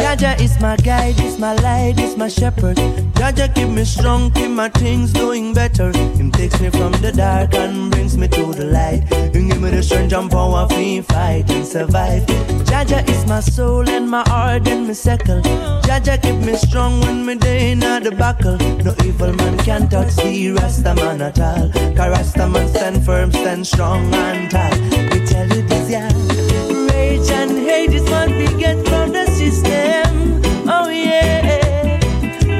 Jaja 0.00 0.40
is 0.40 0.58
my 0.60 0.76
guide, 0.76 1.20
is 1.20 1.38
my 1.38 1.54
light, 1.56 1.98
is 1.98 2.16
my 2.16 2.28
shepherd. 2.28 2.76
Jaja 3.14 3.54
keep 3.54 3.68
me 3.68 3.84
strong, 3.84 4.30
keep 4.32 4.50
my 4.50 4.68
things 4.68 5.12
doing 5.12 5.54
better. 5.54 5.92
Him 6.16 6.30
takes 6.32 6.60
me 6.60 6.70
from 6.70 6.92
the 7.00 7.12
dark 7.12 7.54
and 7.54 7.90
brings 7.90 8.16
me 8.16 8.28
to 8.28 8.52
the 8.52 8.64
light. 8.64 9.02
He 9.34 9.48
give 9.48 9.60
me 9.60 9.70
the 9.70 9.82
strength 9.82 10.12
and 10.12 10.30
power 10.30 10.66
to 10.68 11.02
fight 11.02 11.50
and 11.50 11.66
survive. 11.66 12.22
Jaja 12.70 13.08
is 13.08 13.26
my 13.26 13.40
soul 13.40 13.88
and 13.88 14.08
my 14.08 14.22
heart 14.28 14.66
and 14.68 14.86
my 14.86 14.94
circle. 14.94 15.42
Jaja 15.82 16.20
keep 16.20 16.36
me 16.46 16.56
strong 16.56 17.00
when 17.00 17.24
me 17.24 17.36
day 17.36 17.72
in 17.72 17.80
the 17.80 18.14
buckle. 18.16 18.56
No 18.84 18.94
evil 19.04 19.32
man 19.34 19.58
can 19.58 19.88
touch 19.88 20.16
the 20.16 20.52
Rasta 20.52 20.94
man 20.94 21.22
at 21.22 21.38
all. 21.38 21.70
Cause 21.96 22.10
Rasta 22.10 22.48
man 22.48 22.68
stand 22.68 23.04
firm, 23.04 23.32
stand 23.32 23.66
strong 23.66 24.12
and 24.14 24.50
tall. 24.50 24.70
We 25.12 25.26
tell 25.26 25.48
you 25.48 25.62
this, 25.62 25.90
yeah. 25.90 26.29
And 27.80 27.94
is 27.94 28.02
what 28.10 28.28
we 28.28 28.46
get 28.58 28.76
from 28.86 29.12
the 29.12 29.24
system. 29.24 30.42
Oh 30.68 30.90
yeah. 30.90 31.98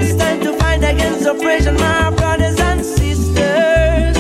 It's 0.01 0.17
time 0.17 0.41
to 0.41 0.55
fight 0.55 0.79
against 0.79 1.27
oppression, 1.27 1.75
my 1.75 2.09
brothers 2.17 2.59
and 2.59 2.83
sisters. 2.83 4.17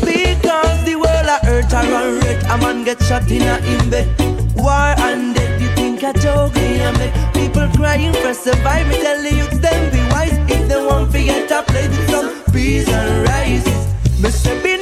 Because 0.00 0.84
the 0.84 0.96
world 0.96 1.28
of 1.34 1.40
earth 1.46 1.72
are 1.72 1.84
run 1.84 2.18
red. 2.18 2.42
A 2.50 2.58
man 2.58 2.82
get 2.82 3.00
shot 3.00 3.30
in 3.30 3.42
a 3.42 3.58
in 3.58 3.90
bed. 3.90 4.08
War 4.56 4.92
and 5.06 5.36
death, 5.36 5.62
you 5.62 5.68
think 5.76 6.02
a 6.02 6.12
joke 6.14 6.56
I 6.56 6.90
make 6.98 7.14
people 7.32 7.68
crying 7.76 8.12
for 8.14 8.34
survive. 8.34 8.88
Me 8.88 9.00
tell 9.00 9.22
the 9.22 9.32
youths 9.32 9.58
them 9.58 9.92
be 9.92 10.00
wise 10.10 10.36
if 10.50 10.68
they 10.68 10.84
want 10.84 11.12
to 11.12 11.22
get 11.22 11.50
a 11.52 11.62
plate 11.62 11.90
with 11.90 12.10
some 12.10 12.52
peace 12.52 12.88
and 12.88 13.28
rice. 13.28 13.66
Me 14.18 14.30
say 14.30 14.79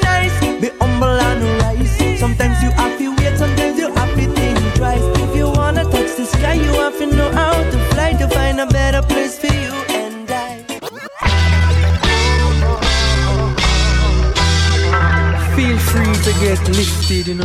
get 16.40 16.68
lifted, 16.68 17.26
you 17.28 17.34
know. 17.34 17.44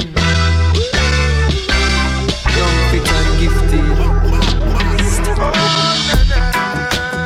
Young, 2.58 2.78
fit, 2.90 3.10
and 3.10 3.40
gifted. 3.40 3.86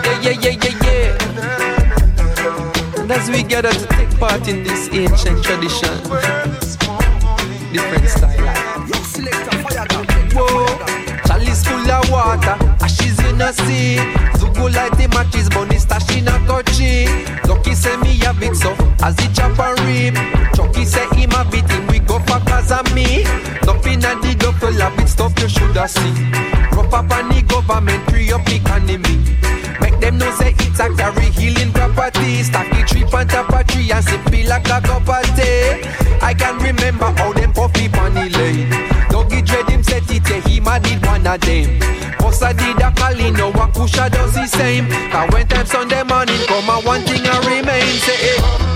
Yeah, 0.05 0.17
yeah, 0.21 0.35
yeah, 0.43 0.55
yeah, 0.63 0.75
yeah. 0.85 1.17
And 3.01 3.11
as 3.11 3.29
we 3.29 3.43
gather 3.43 3.71
to 3.71 3.85
take 3.87 4.17
part 4.17 4.47
in 4.47 4.63
this 4.63 4.89
ancient 4.93 5.43
tradition, 5.43 5.97
different 7.73 8.09
style. 8.09 8.76
Of 11.97 12.09
water, 12.11 12.55
ashes 12.81 13.19
in 13.25 13.41
a 13.41 13.51
sea. 13.53 13.97
Zugu 14.37 14.73
light 14.73 14.95
the 14.97 15.07
matches, 15.09 15.49
bunny 15.49 15.77
stash 15.77 16.09
in 16.15 16.27
a 16.27 16.35
kochi. 16.45 17.07
Lucky 17.47 17.73
say 17.73 17.95
me 17.97 18.17
have 18.23 18.41
it 18.41 18.55
so, 18.55 18.71
as 19.03 19.17
it 19.19 19.33
chop 19.33 19.57
and 19.59 19.79
rip. 19.85 20.15
Chucky 20.55 20.85
say 20.85 21.07
him 21.15 21.31
a 21.31 21.43
beat 21.49 21.69
him, 21.69 21.87
we 21.87 21.99
go 21.99 22.19
for 22.19 22.39
cause 22.45 22.71
of 22.71 22.87
me. 22.93 23.23
Nothing 23.65 24.03
a 24.05 24.11
the 24.21 24.35
duffel 24.37 24.81
a 24.81 24.87
bit 24.95 25.09
stuff 25.09 25.33
you 25.41 25.49
shoulda 25.49 25.87
see. 25.87 26.13
Rough 26.75 26.93
up 26.93 27.11
on 27.11 27.29
the 27.29 27.41
government, 27.47 28.03
free 28.09 28.31
up 28.31 28.47
economy. 28.47 29.37
Make 29.81 29.99
them 29.99 30.17
know 30.17 30.31
say 30.31 30.53
it's 30.59 30.79
a 30.79 30.93
carry 30.95 31.29
healing 31.31 31.71
property. 31.71 32.43
Stack 32.43 32.69
the 32.71 32.83
tree 32.85 33.03
on 33.03 33.27
top 33.27 33.53
of 33.53 33.67
tree 33.67 33.91
and 33.91 34.03
sip 34.03 34.25
like 34.47 34.69
a 34.69 34.81
cup 34.81 35.07
of 35.07 35.25
tea. 35.35 35.81
I 36.21 36.33
can 36.33 36.57
remember 36.59 37.11
how 37.17 37.31
of 41.37 41.41
them. 41.41 41.79
Bossa 42.19 42.55
did 42.57 42.81
a 42.81 42.91
calling, 42.91 43.33
no 43.33 43.51
Wakusha 43.51 44.11
does 44.11 44.33
the 44.33 44.47
same. 44.47 44.87
Cause 45.11 45.29
when 45.31 45.47
time 45.47 45.65
Sunday 45.65 46.03
morning 46.03 46.39
come 46.47 46.69
and 46.69 46.85
one 46.85 47.01
thing 47.01 47.25
I 47.25 47.37
remain, 47.39 47.99
say 47.99 48.15
hey. 48.15 48.66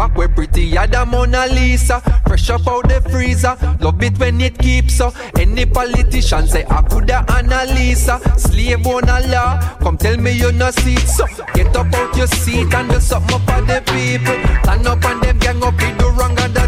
Back 0.00 0.16
where 0.16 0.28
pretty 0.28 0.74
a 0.76 1.04
Mona 1.04 1.46
Lisa. 1.48 2.00
Fresh 2.26 2.48
up 2.50 2.66
out 2.66 2.88
the 2.88 3.02
freezer. 3.10 3.54
Love 3.80 4.02
it 4.02 4.18
when 4.18 4.40
it 4.40 4.58
keeps 4.58 4.94
so. 4.94 5.12
Any 5.38 5.66
politician 5.66 6.46
say 6.46 6.64
I 6.70 6.80
coulda 6.88 7.24
Annalisa. 7.28 8.16
Slave 8.38 8.86
on 8.86 9.08
a 9.08 9.20
law. 9.28 9.60
Come 9.82 9.98
tell 9.98 10.16
me 10.16 10.30
you 10.30 10.52
no 10.52 10.70
see 10.70 10.94
it. 10.94 11.08
So 11.08 11.26
get 11.52 11.76
up 11.76 11.92
out 11.94 12.16
your 12.16 12.28
seat 12.28 12.72
and 12.72 12.90
do 12.90 12.98
something 12.98 13.36
up 13.36 13.42
for 13.42 13.60
the 13.60 13.82
people. 13.92 14.38
Stand 14.62 14.86
up 14.86 15.04
and 15.04 15.22
them 15.22 15.38
gang 15.38 15.62
up 15.62 15.82
in 15.82 15.98
the 15.98 16.08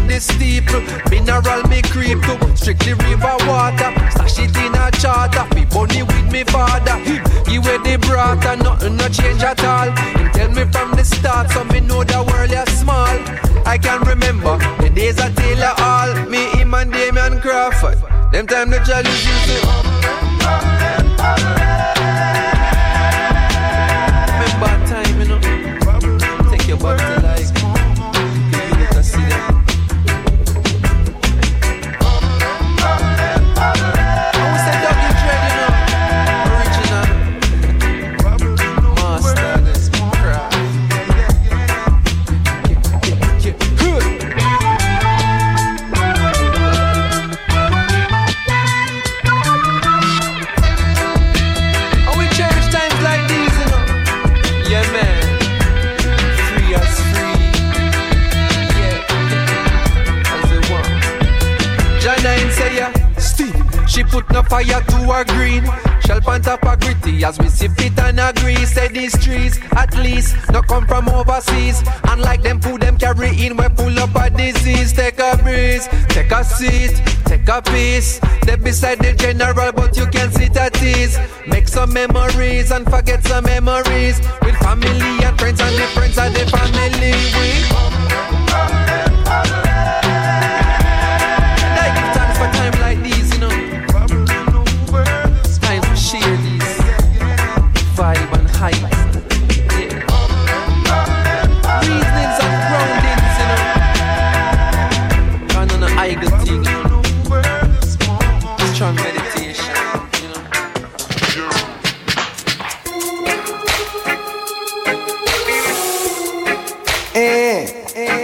the 0.07 0.19
steeple. 0.19 0.81
Mineral 1.09 1.63
me 1.67 1.81
creep 1.81 2.21
to 2.23 2.57
strictly 2.57 2.93
river 2.93 3.35
water. 3.47 3.91
Stash 4.11 4.39
it 4.39 4.55
in 4.57 4.75
a 4.75 4.91
charter. 4.91 5.45
Be 5.55 5.63
bunny 5.65 6.03
with 6.03 6.31
me 6.31 6.43
father. 6.43 6.97
He 7.49 7.57
wear 7.59 7.79
the 7.79 7.97
brought 8.07 8.43
nothing 8.59 8.97
no 8.97 9.07
change 9.09 9.43
at 9.43 9.63
all. 9.63 9.91
Him 9.91 10.31
tell 10.31 10.51
me 10.51 10.65
from 10.71 10.91
the 10.91 11.03
start 11.03 11.49
so 11.51 11.63
me 11.65 11.79
know 11.79 12.03
the 12.03 12.23
world 12.23 12.51
is 12.51 12.79
small. 12.79 13.17
I 13.65 13.77
can 13.77 14.01
remember 14.01 14.57
the 14.81 14.89
days 14.89 15.19
of 15.19 15.35
Taylor 15.35 15.73
Hall. 15.77 16.13
Me, 16.29 16.49
him 16.57 16.73
and 16.73 16.91
Damian 16.91 17.39
Crawford. 17.41 17.97
Them 18.31 18.47
time 18.47 18.69
the 18.69 18.79
challenge 18.79 19.25
used 19.25 19.47
to 19.47 19.53
put 64.13 64.29
no 64.31 64.43
fire 64.43 64.81
to 64.93 64.97
her 65.11 65.25
green. 65.25 65.65
Shell 66.05 66.21
on 66.27 66.41
top 66.41 66.63
of 66.65 66.79
gritty 66.79 67.23
as 67.25 67.39
we 67.39 67.49
sip 67.49 67.71
it 67.79 67.97
and 67.99 68.19
agree. 68.19 68.63
Say 68.65 68.87
these 68.89 69.17
trees, 69.23 69.59
at 69.71 69.97
least, 69.97 70.35
no 70.51 70.61
come 70.61 70.85
from 70.85 71.09
overseas. 71.09 71.81
Unlike 72.05 72.43
them 72.43 72.61
food 72.61 72.81
them 72.81 72.97
carry 72.97 73.29
in, 73.45 73.57
we 73.57 73.65
full 73.75 73.97
up 73.99 74.15
a 74.15 74.29
disease. 74.29 74.93
Take 74.93 75.19
a 75.19 75.33
memories. 75.43 75.87
Take 76.09 76.31
a 76.31 76.43
seat, 76.43 77.01
take 77.25 77.47
a 77.47 77.61
piece. 77.61 78.19
They 78.45 78.55
beside 78.55 78.99
the 78.99 79.13
general, 79.13 79.71
but 79.71 79.97
you 79.97 80.05
can 80.07 80.31
sit 80.31 80.55
at 80.57 80.81
ease. 80.83 81.17
Make 81.47 81.67
some 81.67 81.91
memories 81.93 82.71
and 82.71 82.85
forget 82.89 83.23
some 83.23 83.45
memories. 83.45 84.19
With 84.43 84.55
family 84.57 85.23
and 85.25 85.39
friends 85.39 85.59
and 85.59 85.75
the 85.75 85.87
friends 85.95 86.17
and 86.17 86.35
the 86.35 86.45
family. 86.55 87.13
We 87.37 87.92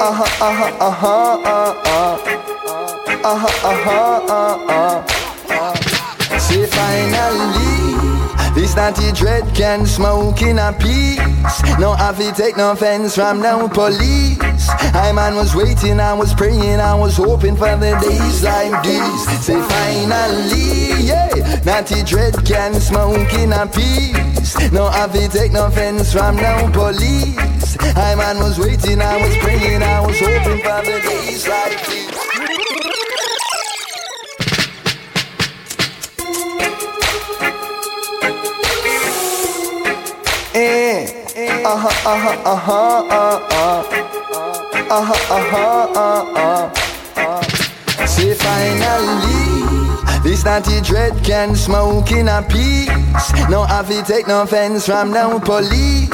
uh-huh, 0.09 0.25
uh-huh, 3.21 4.25
uh-huh. 4.41 5.05
Say 6.39 6.65
finally, 6.65 7.93
this 8.55 8.75
naughty 8.75 9.11
dread 9.11 9.43
can 9.55 9.85
smoke 9.85 10.41
in 10.41 10.57
a 10.57 10.73
peace. 10.73 11.19
No 11.77 11.93
have 11.93 12.17
to 12.17 12.31
take 12.31 12.57
no 12.57 12.71
offense 12.71 13.13
from 13.13 13.39
no 13.39 13.69
police. 13.69 14.39
I 14.95 15.11
man 15.13 15.35
was 15.35 15.53
waiting, 15.55 15.99
I 15.99 16.13
was 16.15 16.33
praying, 16.33 16.79
I 16.79 16.95
was 16.95 17.17
hoping 17.17 17.55
for 17.55 17.75
the 17.77 17.95
days 18.01 18.41
like 18.43 18.81
these. 18.83 19.45
Say 19.45 19.61
finally, 19.61 21.05
yeah, 21.05 21.61
naughty 21.65 22.01
dread 22.01 22.33
can 22.45 22.73
smoke 22.81 23.31
in 23.35 23.53
a 23.53 23.67
peace. 23.67 24.71
No 24.71 24.89
have 24.89 25.13
to 25.13 25.27
take 25.29 25.51
no 25.51 25.67
offense 25.67 26.11
from 26.11 26.35
no 26.37 26.67
police. 26.73 27.58
I 27.77 28.15
man 28.15 28.39
was 28.39 28.57
waiting, 28.57 29.01
I 29.01 29.17
was 29.21 29.37
praying, 29.37 29.83
I 29.83 29.99
was 30.01 30.19
hoping 30.19 30.61
for 30.63 30.81
the 30.81 30.99
days 31.05 31.47
like 31.47 31.87
these. 31.87 32.09
Eh, 40.55 41.63
uh 41.63 41.77
huh, 41.77 42.09
uh 42.09 42.17
huh, 42.17 42.37
uh 42.43 42.55
huh, 42.55 43.05
uh 43.09 43.39
huh, 43.49 43.83
uh 44.89 45.03
huh, 45.03 45.35
uh 45.35 45.43
huh, 45.51 46.33
uh 46.35 46.69
huh. 47.15 48.05
Say 48.07 48.33
finally. 48.33 49.48
This 50.23 50.43
naughty 50.43 50.81
dread 50.81 51.23
can 51.23 51.55
smoke 51.55 52.11
in 52.11 52.27
a 52.27 52.41
peace. 52.41 52.89
No 53.49 53.63
have 53.63 53.89
take 54.05 54.27
no 54.27 54.41
offense 54.43 54.85
from 54.85 55.11
no 55.11 55.39
police. 55.39 56.09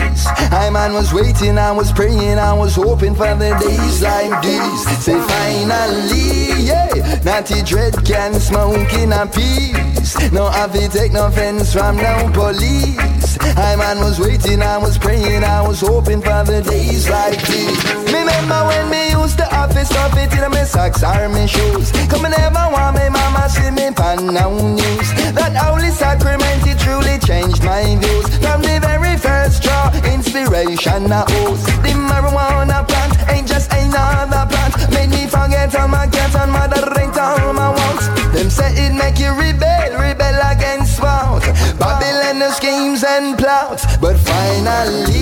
I 0.51 0.69
man 0.71 0.93
was 0.93 1.13
waiting, 1.13 1.57
I 1.57 1.71
was 1.71 1.91
praying, 1.91 2.37
I 2.37 2.53
was 2.53 2.75
hoping 2.75 3.15
for 3.15 3.33
the 3.35 3.57
days 3.59 4.01
like 4.01 4.41
these. 4.43 5.03
Say 5.03 5.19
finally, 5.19 6.63
yeah, 6.63 7.19
naughty 7.23 7.63
dread 7.63 7.93
can 8.05 8.39
smoke 8.39 8.93
in 8.93 9.11
a 9.11 9.25
peace. 9.25 10.31
No 10.31 10.49
have 10.49 10.73
take 10.91 11.11
no 11.11 11.27
offense 11.27 11.73
from 11.73 11.97
no 11.97 12.29
police. 12.33 13.37
I 13.57 13.75
man 13.75 13.99
was 13.99 14.19
waiting, 14.19 14.61
I 14.61 14.77
was 14.77 14.97
praying, 14.97 15.43
I 15.43 15.61
was 15.67 15.81
hoping 15.81 16.21
for 16.21 16.43
the 16.43 16.61
days 16.61 17.09
like 17.09 17.41
these. 17.47 17.83
Remember 18.13 18.65
when 18.67 18.89
me 18.89 19.11
used 19.11 19.37
to 19.39 19.44
have 19.65 19.73
this 19.73 19.89
stuff 19.89 20.15
it 20.17 20.34
in 20.34 20.51
my 20.51 20.63
socks 20.63 21.01
or 21.04 21.30
my 21.30 21.45
shoes. 21.45 21.91
Come 22.10 22.25
and 22.25 22.36
never 22.38 22.65
want 22.71 22.97
me 22.97 23.10
mama 23.10 23.49
see 23.49 23.71
me 23.71 23.89
pan 23.91 24.34
now 24.34 24.51
news. 24.51 25.10
That 25.34 25.56
holy 25.58 25.89
sacrament 25.89 26.62
it 26.67 26.78
truly 26.78 27.17
changed 27.19 27.63
my 27.63 27.97
views. 28.01 28.28
From 28.43 28.62
the 28.62 28.78
very 28.82 29.17
first 29.17 29.63
draw, 29.63 29.89
inspiration 30.13 31.12
I 31.12 31.25
owes. 31.41 31.65
The 31.84 31.93
marijuana 32.10 32.86
plant 32.88 33.13
ain't 33.34 33.47
just 33.47 33.71
another 33.73 34.45
plant. 34.51 34.73
Made 34.93 35.10
me 35.10 35.25
forget 35.25 35.73
all 35.75 35.88
my 35.88 36.08
cats 36.08 36.36
and 36.36 36.51
moderate 36.51 37.17
all 37.17 37.54
my 37.54 37.69
wants. 37.78 38.06
Them 38.36 38.49
say 38.49 38.71
it 38.86 38.93
make 38.93 39.17
you 39.19 39.32
rebel, 39.34 39.89
rebel 39.97 40.38
against 40.51 41.01
what? 41.01 41.41
Babylon 41.80 42.41
schemes 42.54 43.04
and 43.04 43.38
plots. 43.38 43.84
But 43.97 44.17
finally, 44.17 45.14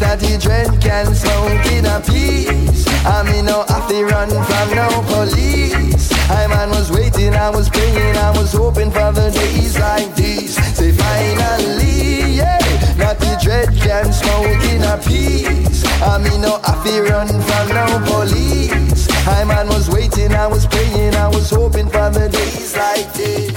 this 0.00 0.08
naughty 0.08 0.38
dread 0.38 0.80
can 0.80 1.14
smoke 1.14 1.66
in 1.66 1.86
a 1.86 2.00
peace. 2.00 2.86
I 3.04 3.22
mean, 3.30 3.44
no 3.44 3.64
have 3.68 3.88
to 3.88 4.04
run 4.04 4.28
from 4.28 4.74
no 4.74 4.88
police. 5.06 6.12
I 6.30 6.46
man 6.46 6.70
was 6.70 6.90
waiting, 6.90 7.34
I 7.34 7.50
was 7.50 7.68
praying, 7.68 8.16
I 8.16 8.30
was 8.30 8.52
hoping 8.52 8.90
for 8.90 9.12
the 9.12 9.30
days 9.30 9.78
like 9.78 10.14
these. 10.16 10.54
Say 10.76 10.92
finally, 10.92 12.36
yeah, 12.36 12.58
naughty 12.96 13.44
dread 13.44 13.68
can 13.76 14.12
smoke 14.12 14.62
in 14.70 14.82
a 14.82 14.96
peace. 14.98 15.84
I 16.02 16.18
mean, 16.18 16.40
no 16.42 16.60
have 16.64 16.84
to 16.84 17.02
run 17.02 17.28
from 17.28 17.68
no 17.68 17.86
police. 18.06 19.08
I 19.26 19.44
man 19.44 19.68
was 19.68 19.88
waiting, 19.90 20.32
I 20.32 20.46
was 20.46 20.66
praying, 20.66 21.14
I 21.14 21.28
was 21.28 21.50
hoping 21.50 21.88
for 21.88 22.10
the 22.10 22.28
days 22.28 22.76
like 22.76 23.12
this. 23.14 23.52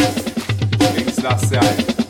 Things 0.93 1.23
last 1.23 1.51
year. 1.51 2.02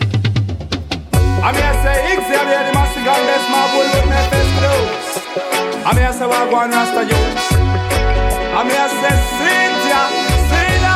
I'm 1.43 1.55
here 1.55 1.75
say 1.83 1.99
Xavier 2.23 2.63
the 2.63 2.71
gun 3.03 3.19
this 3.27 3.45
my 3.51 3.67
bull 3.75 3.83
with 3.83 4.07
me 4.07 4.19
face 4.31 4.51
close. 4.63 5.11
I'm 5.83 5.97
here 5.99 6.13
say 6.13 6.25
one 6.25 6.71
rasta 6.71 7.03
youth. 7.03 7.35
I'm 8.55 8.71
here 8.71 8.87
say 8.87 9.15
Cynthia, 9.35 10.01
Cynthia. 10.47 10.95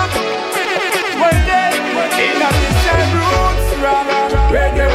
Well 1.19 1.39
then, 1.51 1.75
in 2.23 2.39
a 2.39 2.49
distant 2.63 3.11
roots, 3.19 3.67
reggae 4.55 4.86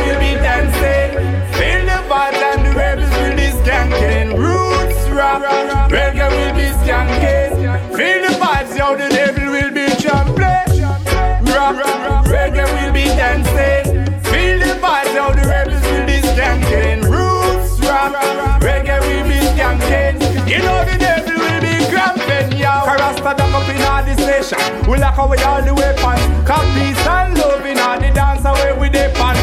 Karasta 23.23 23.37
dug 23.37 23.55
up 23.55 23.69
in 23.69 23.83
all 23.83 24.05
this 24.05 24.19
nation. 24.19 24.91
We 24.91 24.99
lock 24.99 25.17
away 25.19 25.39
all 25.45 25.63
the 25.63 25.75
weapons. 25.75 26.23
Copies 26.47 26.99
and 27.07 27.39
love 27.39 27.65
in 27.65 27.79
all 27.79 27.99
the 27.99 28.11
dance 28.11 28.45
away 28.45 28.75
with 28.79 28.93
the 28.93 29.11
pan. 29.15 29.37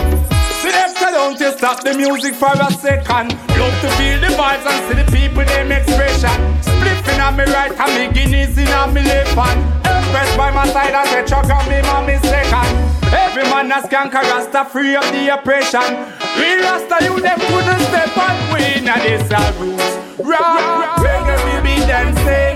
Selector, 0.60 1.12
don't 1.12 1.40
you 1.40 1.52
stop 1.58 1.84
the 1.84 1.94
music 1.96 2.36
for 2.36 2.52
a 2.52 2.72
second. 2.72 3.32
Love 3.56 3.76
to 3.82 3.90
feel 3.96 4.20
the 4.20 4.36
vibes 4.36 4.68
and 4.68 4.80
see 4.88 5.00
the 5.00 5.08
people 5.12 5.46
them 5.46 5.72
expression. 5.72 6.36
Spliffing 6.60 7.24
on 7.24 7.38
me 7.38 7.46
right 7.56 7.72
and 7.72 7.92
me 7.96 8.14
guineas 8.14 8.58
in 8.58 8.68
on 8.68 8.94
me 8.94 9.02
left 9.02 9.32
hand. 9.32 9.60
Express 9.86 10.36
by 10.36 10.52
my 10.52 10.68
side 10.68 10.94
and 10.94 11.08
say 11.10 11.24
chuck 11.26 11.50
on 11.50 11.64
me 11.70 11.82
mommy 11.84 12.18
second. 12.28 12.68
Every 13.16 13.44
man 13.44 13.72
a 13.72 13.80
skank 13.80 14.14
rasta 14.14 14.66
free 14.66 14.96
of 14.96 15.08
the 15.12 15.34
oppression. 15.34 15.90
We 16.36 16.60
rasta 16.60 17.00
you 17.06 17.20
them 17.22 17.40
couldn't 17.40 17.84
step 17.88 18.18
on. 18.18 18.36
We 18.54 18.76
in 18.76 18.86
this 18.86 19.32
a 19.32 19.54
roots. 19.56 19.96
Rock, 20.20 21.00
reggae 21.00 21.38
will 21.48 21.64
be 21.64 21.76
dancing. 21.88 22.49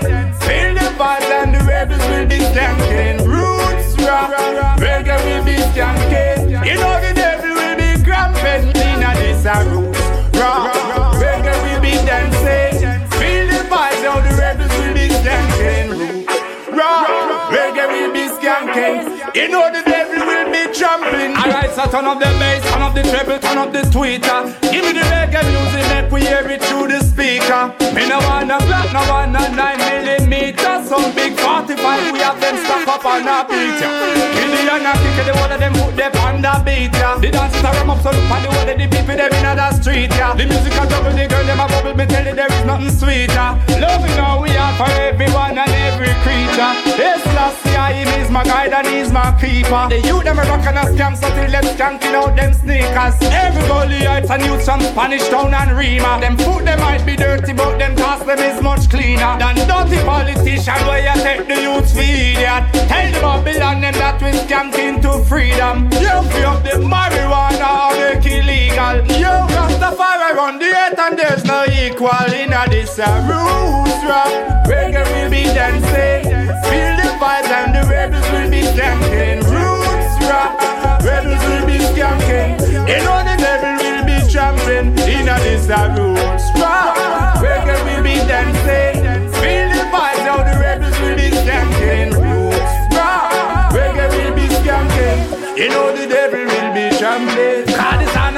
Rebels 1.84 2.08
will 2.08 2.26
be 2.26 2.38
skanking. 2.38 3.18
Roots, 3.26 3.94
rock, 4.02 4.30
reggae 4.78 5.18
will 5.24 5.44
be 5.44 5.56
skanking. 5.72 6.66
You 6.66 6.74
know 6.76 7.00
the 7.00 7.12
devil 7.14 7.52
will 7.60 7.76
be 7.76 8.02
cramping. 8.02 8.68
In 8.68 9.02
a 9.02 9.12
this 9.20 9.44
a 9.44 9.56
roots. 9.68 10.00
Rock, 10.38 10.72
reggae 11.20 11.54
will 11.64 11.82
be 11.82 11.92
dancing. 12.08 12.80
Feel 13.18 13.46
the 13.52 13.60
vibes 13.68 14.02
how 14.06 14.20
the 14.20 14.32
rebels 14.36 14.72
will 14.78 14.94
be 14.94 15.08
skanking. 15.20 16.26
Rock, 16.72 17.52
reggae 17.52 17.86
will 17.92 18.12
be 18.12 18.24
skanking. 18.36 19.34
You 19.34 19.48
know 19.48 19.70
the 19.70 19.93
be 20.66 20.74
trampling. 20.74 21.36
Alright, 21.36 21.70
so 21.72 21.84
turn 21.90 22.06
up 22.06 22.18
the 22.18 22.30
bass, 22.40 22.62
turn 22.70 22.82
up 22.82 22.94
the 22.94 23.02
treble, 23.02 23.38
turn 23.38 23.58
up 23.58 23.72
the 23.72 23.82
tweeter. 23.92 24.40
Give 24.72 24.84
me 24.84 24.92
the 24.92 25.04
reggae 25.12 25.42
music, 25.44 25.84
make 25.92 26.10
we 26.12 26.20
hear 26.22 26.46
it 26.48 26.62
through 26.64 26.88
the 26.88 27.00
speaker. 27.00 27.72
Me 27.94 28.08
no 28.08 28.18
wanna 28.24 28.58
black, 28.64 28.92
no 28.92 29.02
wanna 29.10 29.48
nine 29.52 29.78
millimeter. 29.78 30.82
Some 30.84 31.12
big 31.14 31.38
45, 31.38 32.12
we 32.12 32.18
have 32.20 32.40
them 32.40 32.56
stuck 32.64 32.88
up 32.88 33.04
on 33.04 33.28
a 33.28 33.44
beat 33.48 33.80
ya. 33.80 33.88
Kill 34.34 34.50
the 34.52 34.60
and 34.74 34.86
a 34.88 34.92
kick 34.94 35.18
the 35.26 35.32
one 35.36 35.52
of 35.52 35.60
them 35.60 35.72
put 35.74 35.96
them 35.96 36.12
on 36.24 36.40
the 36.40 36.54
beat 36.64 36.94
ya. 36.94 37.18
The 37.18 37.30
dancers 37.30 37.64
are 37.64 37.74
ram 37.74 37.90
up, 37.90 38.00
so 38.02 38.10
look 38.10 38.30
on 38.30 38.42
the 38.42 38.48
of 38.48 38.66
the 38.66 38.86
people 38.88 39.16
them 39.16 39.32
in 39.32 39.56
the 39.56 39.68
street 39.80 40.12
ya. 40.16 40.34
The 40.34 40.44
music 40.46 40.74
a 40.74 40.84
double, 40.88 41.12
the 41.12 41.26
girl 41.26 41.44
them 41.44 41.60
a 41.60 41.66
bubble, 41.68 41.94
me 41.94 42.06
tell 42.06 42.24
you 42.24 42.34
there 42.34 42.52
is 42.52 42.64
nothing 42.64 42.90
sweeter. 42.90 43.48
Love 43.80 44.02
you 44.06 44.16
know 44.16 44.40
we 44.42 44.50
are 44.56 44.74
for 44.76 44.90
everyone 45.08 45.58
and 45.58 45.74
every 45.88 46.12
creature. 46.24 46.72
Yes, 46.96 47.24
last 47.36 47.60
year 47.66 48.04
him 48.04 48.08
is 48.20 48.30
my 48.30 48.44
guide 48.44 48.72
and 48.72 48.86
he's 48.86 49.10
my 49.12 49.32
keeper. 49.40 49.88
The 49.88 50.00
youth 50.00 50.24
them 50.24 50.38
a 50.38 50.44
rock 50.56 50.66
and 50.66 50.78
a 50.78 50.82
scam, 50.92 51.16
so 51.16 51.28
till 51.34 51.50
them 51.50 51.64
skanking 51.64 52.14
out 52.14 52.36
them 52.36 52.52
sneakers. 52.52 53.14
Every 53.22 53.66
gully 53.66 54.04
heights 54.04 54.30
and 54.30 54.44
youth 54.44 54.64
from 54.64 54.80
Spanish 54.80 55.26
Town 55.28 55.54
and 55.54 55.76
Rima. 55.76 56.18
Them 56.20 56.36
foot 56.36 56.64
them 56.64 56.80
might 56.80 57.04
be 57.04 57.16
dirty, 57.16 57.52
but 57.52 57.78
them 57.78 57.96
cast 57.96 58.24
system 58.24 58.38
is 58.50 58.62
much 58.62 58.88
cleaner 58.88 59.36
than 59.38 59.54
dirty 59.56 60.02
politician 60.04 60.80
where 60.86 61.02
you 61.02 61.22
take 61.22 61.46
the 61.46 61.60
youth 61.60 61.92
for 61.92 62.00
idiot. 62.00 62.64
Tell 62.88 63.12
the 63.12 63.20
Babylon 63.20 63.80
them 63.80 63.94
that 63.94 64.20
we 64.22 64.32
scamped 64.32 64.78
into 64.78 65.12
freedom. 65.24 65.84
You 66.00 66.14
free 66.30 66.44
up 66.44 66.62
the 66.62 66.80
marijuana 66.80 67.68
or 67.84 67.94
make 67.98 68.26
illegal. 68.26 68.96
You 69.18 69.34
Rastafari 69.54 70.34
run 70.34 70.58
the 70.58 70.66
earth 70.66 70.98
and 70.98 71.18
there's 71.18 71.44
no 71.44 71.64
equal 71.66 72.32
in 72.32 72.52
a 72.52 72.64
this 72.68 72.98
a 72.98 73.08
roots 73.28 74.00
rap. 74.08 74.66
Reggae 74.66 75.04
will 75.12 75.30
be 75.30 75.44
dancing, 75.44 76.24
feel 76.64 76.94
the 76.96 77.08
vibes 77.20 77.50
and 77.50 77.74
the 77.74 77.82
rebels 77.88 78.26
will 78.32 78.50
be 78.50 78.62
skanking. 78.62 79.43
Rap, 80.28 81.02
rebels 81.04 81.42
will 81.48 81.66
be 81.66 81.78
skanking. 81.92 82.60
You 82.88 82.98
know 83.04 83.18
the 83.28 83.36
devil 83.36 83.74
will 83.82 84.04
be 84.04 84.16
trampling 84.30 84.96
in 85.08 85.28
a 85.28 85.36
this 85.44 85.66
roots 85.68 86.46
rap. 86.60 86.96
Reggae 87.44 87.76
will 87.84 88.02
be 88.02 88.16
dancing, 88.26 89.02
feel 89.40 89.68
the 89.68 89.84
vibes 89.92 90.24
how 90.28 90.38
the 90.38 90.58
rebels 90.58 90.98
will 91.00 91.16
be 91.16 91.28
skanking. 91.30 92.12
Roots 92.12 92.74
rap, 92.96 93.72
reggae 93.72 94.08
will 94.16 94.34
be 94.34 94.46
skanking. 94.60 95.58
You 95.58 95.68
know 95.68 95.94
the 95.96 96.06
devil 96.06 96.44
will 96.44 96.72
be 96.74 96.96
trampling. 96.96 97.73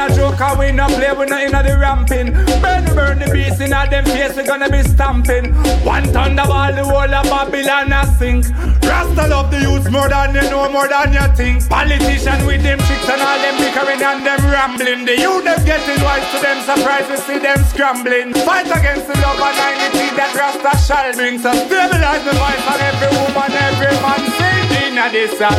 A 0.07 0.15
joke, 0.15 0.41
and 0.41 0.59
we 0.59 0.71
no 0.71 0.87
play, 0.87 1.11
we 1.19 1.27
no 1.27 1.37
inna 1.37 1.67
the 1.67 1.75
ramping. 1.75 2.31
Burn, 2.63 2.85
burn 2.95 3.19
the 3.19 3.27
beast 3.33 3.61
inna 3.61 3.91
them 3.91 4.05
face, 4.05 4.37
we 4.37 4.45
gonna 4.45 4.71
be 4.71 4.83
stamping. 4.87 5.51
One 5.83 6.07
thunderball, 6.15 6.79
the 6.79 6.85
whole 6.87 7.11
of 7.11 7.27
Babylon 7.27 7.91
a 7.91 8.07
sink. 8.15 8.47
Rasta 8.87 9.27
love 9.27 9.51
the 9.51 9.59
youth 9.67 9.91
more 9.91 10.09
than 10.09 10.31
you 10.39 10.47
know, 10.47 10.71
more 10.71 10.87
than 10.87 11.11
you 11.11 11.27
think. 11.35 11.67
Politician 11.69 12.47
with 12.47 12.63
them 12.63 12.79
tricks 12.87 13.09
and 13.11 13.19
all 13.19 13.39
them 13.43 13.59
bickering 13.59 13.99
and 13.99 14.23
them 14.23 14.43
rambling. 14.47 15.03
The 15.11 15.19
youth 15.19 15.43
them 15.43 15.59
getting 15.67 15.99
wise 15.99 16.23
to 16.31 16.39
them 16.39 16.59
surprise, 16.63 17.11
we 17.11 17.17
see 17.27 17.39
them 17.43 17.59
scrambling. 17.67 18.31
Fight 18.47 18.71
against 18.71 19.11
the 19.11 19.17
love 19.27 19.43
and 19.43 19.59
unity 19.59 20.15
that 20.15 20.31
Rasta 20.39 20.71
shall 20.87 21.11
bring. 21.19 21.43
So 21.43 21.51
stabilize 21.51 22.23
the 22.23 22.35
voice 22.39 22.63
of 22.63 22.79
every 22.79 23.11
woman, 23.11 23.51
every 23.59 23.91
man 23.99 24.23
sing. 24.39 24.71
Inna 24.87 25.11
this 25.11 25.35
a 25.43 25.51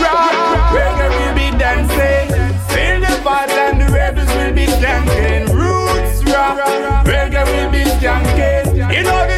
rock, 0.00 0.72
reggae 0.72 1.08
will 1.12 1.34
be 1.36 1.52
dancing. 1.60 2.17
Vibes 3.18 3.50
and 3.50 3.80
the 3.80 3.86
rebels 3.92 4.28
will 4.28 4.54
be 4.54 4.66
skanking. 4.66 5.52
Roots 5.52 6.24
rock, 6.32 6.58
reggae 7.04 7.44
will 7.44 7.70
be 7.70 7.82
skanking. 7.98 8.94
You 8.94 9.02
know 9.02 9.26
the 9.26 9.37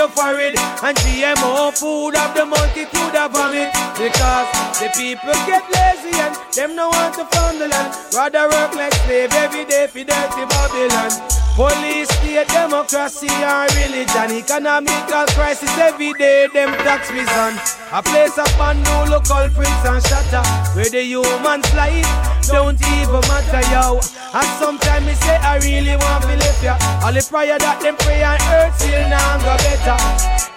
your 0.00 0.08
forehead 0.08 0.56
And 0.80 0.96
GMO 0.96 1.76
food 1.76 2.16
of 2.16 2.32
the 2.32 2.46
multitude 2.48 3.14
of 3.14 3.28
vomit. 3.36 3.68
Because 4.00 4.48
the 4.80 4.88
people 4.96 5.36
get 5.44 5.60
lazy 5.68 6.16
And 6.16 6.34
them 6.56 6.74
no 6.74 6.88
want 6.88 7.14
to 7.20 7.24
found 7.28 7.60
the 7.60 7.68
land 7.68 7.92
Rather 8.16 8.48
work 8.48 8.72
like 8.74 8.94
slave 9.04 9.32
every 9.36 9.64
day 9.68 9.86
For 9.92 10.00
dirty 10.00 10.44
Babylon 10.48 11.12
Police, 11.56 12.08
state, 12.08 12.48
democracy 12.48 13.28
and 13.28 13.68
religion. 13.76 14.38
Economical 14.40 15.26
crisis 15.36 15.76
every 15.76 16.14
day 16.14 16.48
Them 16.54 16.72
tax 16.80 17.10
reason. 17.12 17.52
A 17.92 18.00
place 18.02 18.38
upon 18.38 18.82
no 18.82 19.04
local 19.04 19.44
prince 19.52 19.84
and 19.84 20.00
shatter 20.00 20.44
Where 20.72 20.88
the 20.88 21.04
humans 21.04 21.68
life 21.74 22.29
don't 22.48 22.80
even 22.80 23.20
matter, 23.28 23.62
yo 23.70 24.00
And 24.32 24.48
sometimes 24.58 25.06
me 25.06 25.14
say 25.14 25.36
I 25.36 25.58
really 25.58 25.96
want 25.96 26.24
to 26.24 26.34
live 26.36 26.62
ya 26.62 26.76
All 27.04 27.12
the 27.12 27.22
prayer 27.22 27.58
that 27.58 27.80
them 27.82 27.96
pray 28.00 28.22
on 28.22 28.38
earth 28.56 28.78
still 28.78 29.08
now 29.08 29.38
go 29.42 29.56
better 29.60 29.98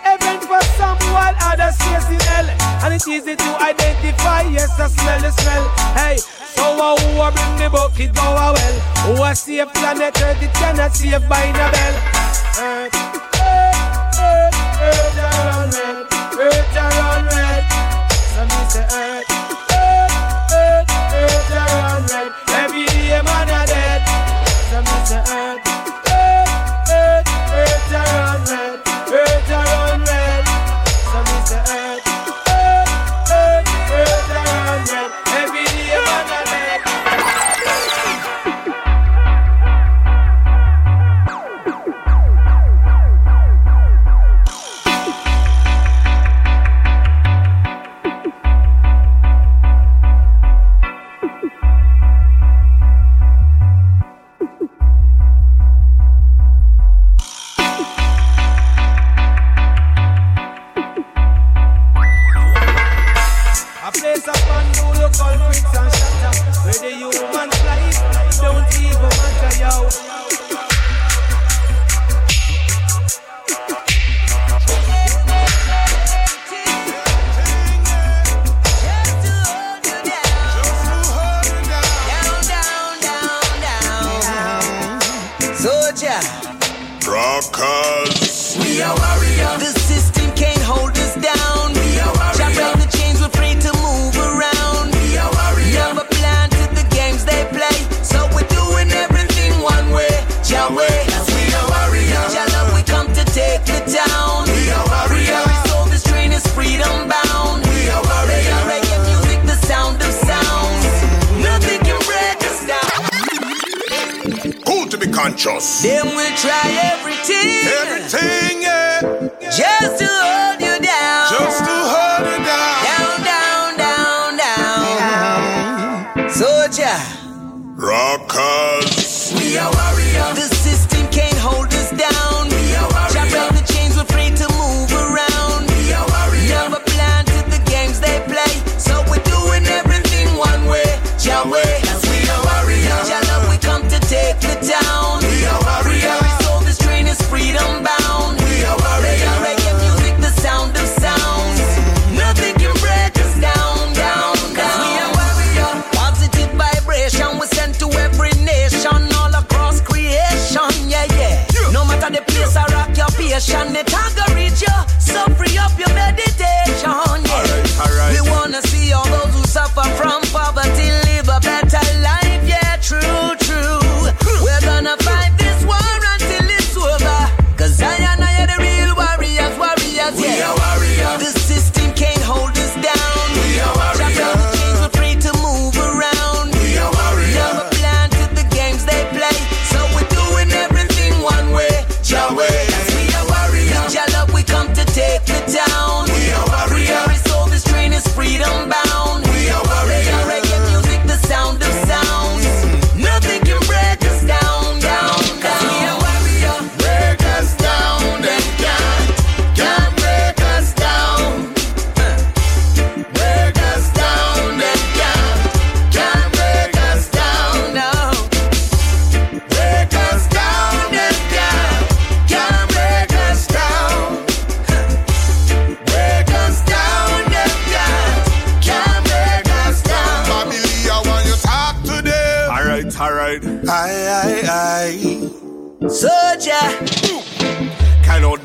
Heaven 0.03 0.39
for 0.45 0.61
some 0.77 0.97
while 1.11 1.35
others 1.41 1.75
face 1.81 2.09
in 2.09 2.19
hell 2.31 2.47
And 2.83 2.93
it's 2.93 3.07
easy 3.07 3.35
to 3.35 3.49
identify, 3.59 4.43
yes 4.49 4.71
I 4.79 4.87
smell 4.87 5.19
the 5.21 5.31
smell 5.31 5.63
Hey, 5.97 6.17
so 6.17 6.63
uh, 6.77 6.95
who 6.99 7.21
a 7.21 7.31
bring 7.31 7.55
the 7.57 7.69
bucket 7.69 8.13
go 8.13 8.21
a 8.21 8.53
well 8.53 8.77
Who 9.09 9.23
a 9.23 9.35
save 9.35 9.73
planet 9.73 10.15
earth 10.21 10.41
it 10.41 10.53
cannot 10.53 10.95
save 10.95 11.27
by 11.27 11.45
no 11.51 11.65
bell 11.71 11.95
Earth, 12.59 12.93
earth, 12.93 14.19
earth, 14.21 14.55
earth 14.79 15.17
around 15.17 15.73
red 15.73 16.05
Earth 16.37 16.75
around 16.77 17.25
red 17.33 17.63
So 18.31 18.41
me 18.45 18.61
say 18.69 18.85
earth, 18.85 18.93
earth, 18.93 19.32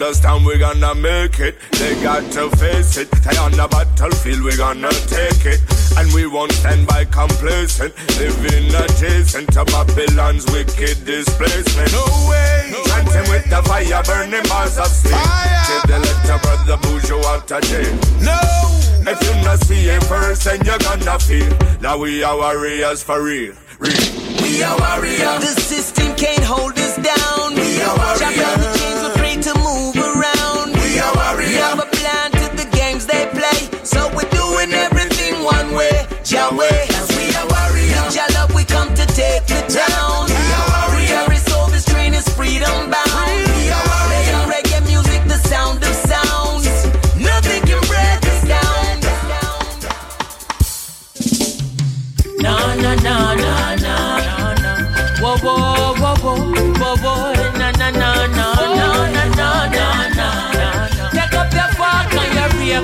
understand 0.08 0.46
we 0.46 0.56
gonna 0.56 0.94
make 0.94 1.38
it. 1.38 1.54
They 1.72 1.92
got 2.02 2.24
to 2.32 2.48
face 2.56 2.96
it. 2.96 3.08
Stay 3.20 3.36
on 3.36 3.52
the 3.52 3.68
battlefield, 3.68 4.40
we 4.42 4.56
gonna 4.56 4.88
take 5.04 5.44
it. 5.44 5.60
And 5.98 6.08
we 6.14 6.26
won't 6.26 6.52
stand 6.52 6.86
by 6.88 7.04
complacent. 7.04 7.92
Living 8.16 8.72
adjacent 8.72 9.52
to 9.52 9.66
Babylon's 9.66 10.46
wicked 10.48 11.04
displacement. 11.04 11.92
No 11.92 12.08
way. 12.24 12.72
Chanting 12.88 13.28
with 13.28 13.44
the 13.52 13.60
fire, 13.68 14.02
burning 14.08 14.48
bars 14.48 14.78
of 14.78 14.88
steel. 14.88 15.12
Fire. 15.12 15.64
Till 15.68 15.82
they 15.92 16.00
let 16.00 16.20
your 16.24 16.38
brother 16.40 16.78
Buju 16.88 17.24
out 17.28 17.52
of 17.52 17.62
jail. 17.68 17.92
No. 18.24 18.40
If 19.04 19.20
you 19.20 19.34
not 19.44 19.60
see 19.60 19.92
it 19.92 20.02
first, 20.04 20.44
then 20.44 20.64
you're 20.64 20.78
gonna 20.78 21.18
feel 21.18 21.52
that 21.84 21.98
we 21.98 22.22
are 22.22 22.36
warriors 22.36 23.02
for 23.02 23.22
real. 23.22 23.52
Real. 23.78 23.92
We 24.40 24.62
are 24.62 24.78
warriors. 24.80 25.44
The 25.44 25.60
system 25.60 26.16
can't 26.16 26.44
hold 26.44 26.78
us 26.78 26.96
down. 26.96 27.54
We 27.54 27.82
are 27.82 28.16
Chop 28.16 28.77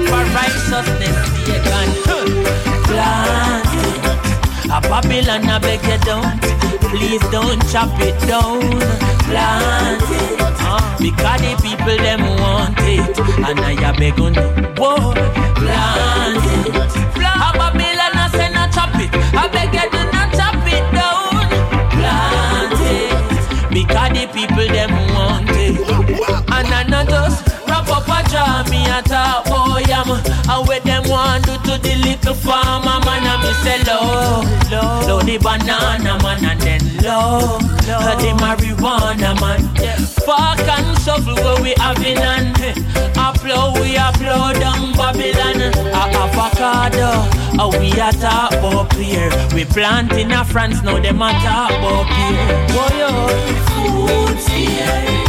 for 0.08 0.24
righteousness, 0.34 1.16
pagan. 1.46 1.88
Plant 2.88 3.72
it. 3.84 4.04
A 4.70 4.80
Babylon, 4.80 5.48
I 5.48 5.58
beg 5.58 5.84
you 5.84 5.98
don't. 6.04 6.40
Please 6.90 7.22
don't 7.30 7.60
chop 7.70 7.90
it 8.00 8.18
down. 8.26 8.60
Plant 9.28 10.02
it. 10.02 10.40
Uh, 10.66 10.80
because 10.98 11.40
the 11.40 11.52
people 11.62 11.96
them 11.96 12.22
want 12.40 12.78
it. 12.80 13.18
And 13.46 13.60
I 13.60 13.92
beg 13.98 14.18
on 14.20 14.34
Whoa. 14.76 15.12
Plant 15.60 16.44
it. 16.54 16.74
A 17.24 17.50
Babylon, 17.58 18.14
I 18.14 18.28
say 18.32 18.50
not 18.52 18.72
chop 18.72 18.94
it. 18.96 19.10
I 19.34 19.48
beg 19.48 19.74
you 19.74 19.90
do 19.90 20.02
not 20.12 20.32
chop 20.32 20.66
it 20.66 20.84
down. 20.94 21.48
Plant 21.94 22.80
it. 22.94 23.70
Because 23.70 24.10
the 24.12 24.26
people 24.32 24.68
them 24.68 24.92
want 25.14 25.50
it. 25.50 25.80
And 26.48 26.68
I 26.68 26.82
not 26.88 27.08
just 27.08 27.53
up 28.34 28.66
a 28.66 28.70
jar, 28.70 28.70
me 28.70 28.84
a 28.86 29.02
talk 29.02 29.44
boy 29.46 29.82
am. 29.88 30.10
And 30.10 30.68
what 30.68 30.82
them 30.84 31.02
want 31.08 31.44
do 31.46 31.54
to 31.54 31.78
the 31.78 31.96
little 31.96 32.34
farmer 32.34 33.00
man, 33.04 33.24
I 33.26 33.34
me 33.42 33.52
say 33.62 33.78
low, 33.84 34.42
low, 34.70 35.06
low 35.06 35.20
the 35.22 35.38
banana 35.38 36.18
man, 36.22 36.44
and 36.44 36.60
then 36.60 36.82
low, 37.02 37.58
low 37.86 38.16
the 38.18 38.32
marijuana 38.38 39.38
man. 39.40 39.62
Fuck 40.24 40.60
and 40.60 40.98
shuffle 41.00 41.34
where 41.36 41.62
we 41.62 41.74
having 41.78 42.18
and 42.18 42.56
upload 43.14 43.80
we 43.80 43.96
upload 43.96 44.58
down 44.60 44.92
Babylon. 44.94 45.60
A 45.92 46.02
avocado, 46.22 47.10
a 47.60 47.68
we 47.78 47.92
a 47.92 48.12
talk 48.12 48.52
about 48.52 48.92
here. 48.94 49.30
We 49.54 49.64
plant 49.64 50.12
in 50.12 50.32
a 50.32 50.44
France 50.44 50.82
now 50.82 51.00
them 51.00 51.22
a 51.22 51.32
talk 51.32 51.70
about 51.70 52.06
here. 52.08 52.66
Boy, 52.68 53.04
oh, 53.06 53.28
food 53.68 54.38
here. 54.50 55.23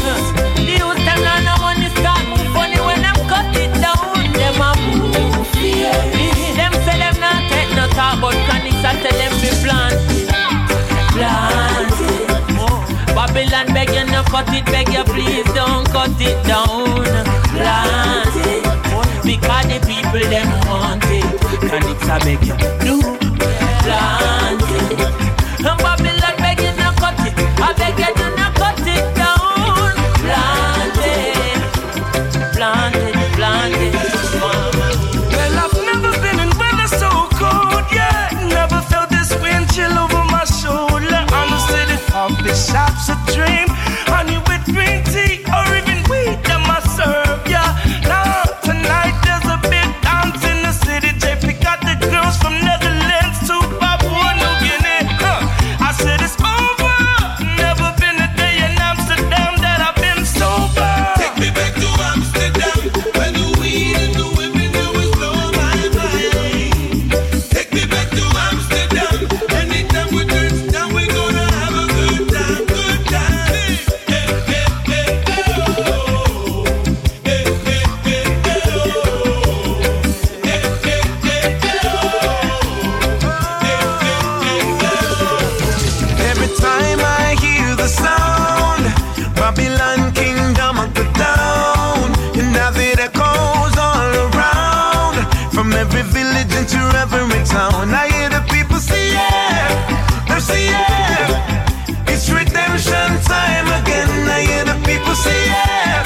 Tell 9.06 9.18
them 9.18 9.34
be 9.42 9.50
plant. 9.62 10.00
Plant 11.14 12.00
it. 12.02 13.16
Babylon 13.16 13.68
beg 13.74 13.90
you 13.90 14.06
no 14.12 14.24
cut 14.24 14.50
it, 14.50 14.66
beg 14.66 14.90
you 14.90 15.04
please 15.04 15.46
don't 15.54 15.86
cut 15.90 16.20
it 16.20 16.38
down. 16.48 17.06
Plant 17.54 18.36
it. 18.50 18.64
Because 19.24 19.66
the 19.70 19.78
people 19.86 20.26
them 20.30 20.50
want 20.68 21.04
it. 21.06 21.26
Chronics 21.70 22.10
I 22.10 22.20
beg 22.26 22.46
you 22.50 22.58
do. 22.86 22.96
Plant 23.84 24.62
it. 24.78 25.00
And 25.70 25.78
Babylon 25.84 26.36
beg 26.38 26.60
you 26.62 26.74
no 26.82 26.92
cut 27.02 27.20
it. 27.28 27.34
I 27.62 27.74
beg 27.78 28.00
you 28.00 28.16
do 28.16 28.25
your 96.92 96.96
every 97.02 97.44
town. 97.46 97.94
I 97.94 98.08
hear 98.14 98.30
the 98.30 98.42
people 98.52 98.78
say, 98.80 99.12
yeah, 99.12 100.26
they 100.28 100.40
say, 100.40 100.66
yeah. 100.66 102.08
It's 102.08 102.30
redemption 102.30 103.12
time 103.24 103.68
again. 103.80 104.10
I 104.30 104.42
hear 104.48 104.66
the 104.66 104.78
people 104.86 105.16
say, 105.16 105.46
yeah, 105.46 106.04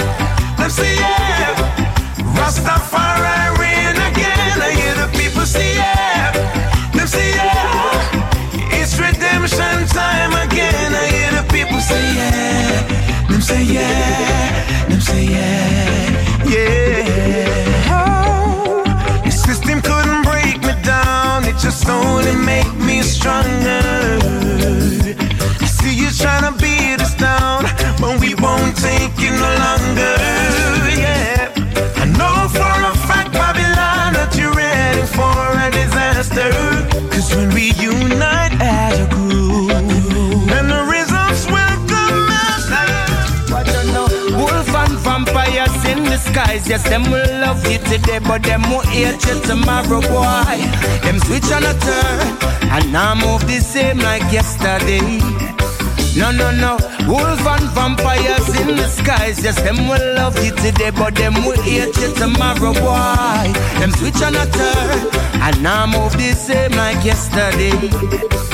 they 0.57 0.69
say, 0.69 0.95
yeah. 0.95 1.55
Rastafari 2.37 3.57
reign 3.59 3.95
again. 4.09 4.61
I 4.61 4.71
hear 4.79 4.95
the 4.95 5.09
people 5.17 5.45
say, 5.45 5.75
yeah, 5.75 6.31
they 6.93 7.05
say, 7.05 7.29
yeah. 7.35 8.77
It's 8.79 8.97
redemption 8.99 9.87
time 9.87 10.33
again. 10.47 10.91
I 10.93 11.05
hear 11.15 11.31
the 11.41 11.45
people 11.51 11.79
say, 11.79 12.03
yeah, 12.15 13.27
them 13.29 13.41
say, 13.41 13.63
yeah, 13.63 14.87
them 14.89 15.01
say, 15.01 15.23
yeah, 15.25 16.45
yeah. 16.45 16.78
Only 22.05 22.35
make 22.35 22.73
me 22.75 23.01
stronger. 23.01 23.98
Disguise. 46.39 46.67
Yes, 46.67 46.83
them 46.89 47.03
will 47.11 47.41
love 47.41 47.65
you 47.69 47.77
today, 47.79 48.19
but 48.19 48.43
them 48.43 48.61
will 48.63 48.81
hate 48.81 49.23
you 49.25 49.41
tomorrow, 49.41 50.01
boy. 50.01 50.57
Them 51.03 51.19
switch 51.19 51.51
on 51.51 51.63
a 51.63 51.73
turn, 51.79 52.37
and 52.71 52.91
now 52.91 53.15
move 53.15 53.45
the 53.47 53.59
same 53.59 53.99
like 53.99 54.31
yesterday. 54.31 55.19
No, 56.17 56.31
no, 56.31 56.51
no. 56.51 56.77
Wolf 57.07 57.45
and 57.47 57.69
vampires 57.71 58.49
in 58.61 58.75
the 58.75 58.87
skies. 58.87 59.43
Yes, 59.43 59.61
them 59.61 59.87
will 59.87 60.15
love 60.15 60.43
you 60.43 60.55
today, 60.55 60.91
but 60.91 61.15
them 61.15 61.33
will 61.45 61.61
hate 61.61 61.95
you 61.97 62.13
tomorrow, 62.15 62.73
boy. 62.73 63.53
Them 63.79 63.91
switch 63.91 64.21
on 64.21 64.35
a 64.35 64.45
turn, 64.45 65.09
and 65.41 65.63
now 65.63 65.85
move 65.85 66.13
the 66.13 66.33
same 66.33 66.71
like 66.71 67.03
yesterday. 67.03 68.48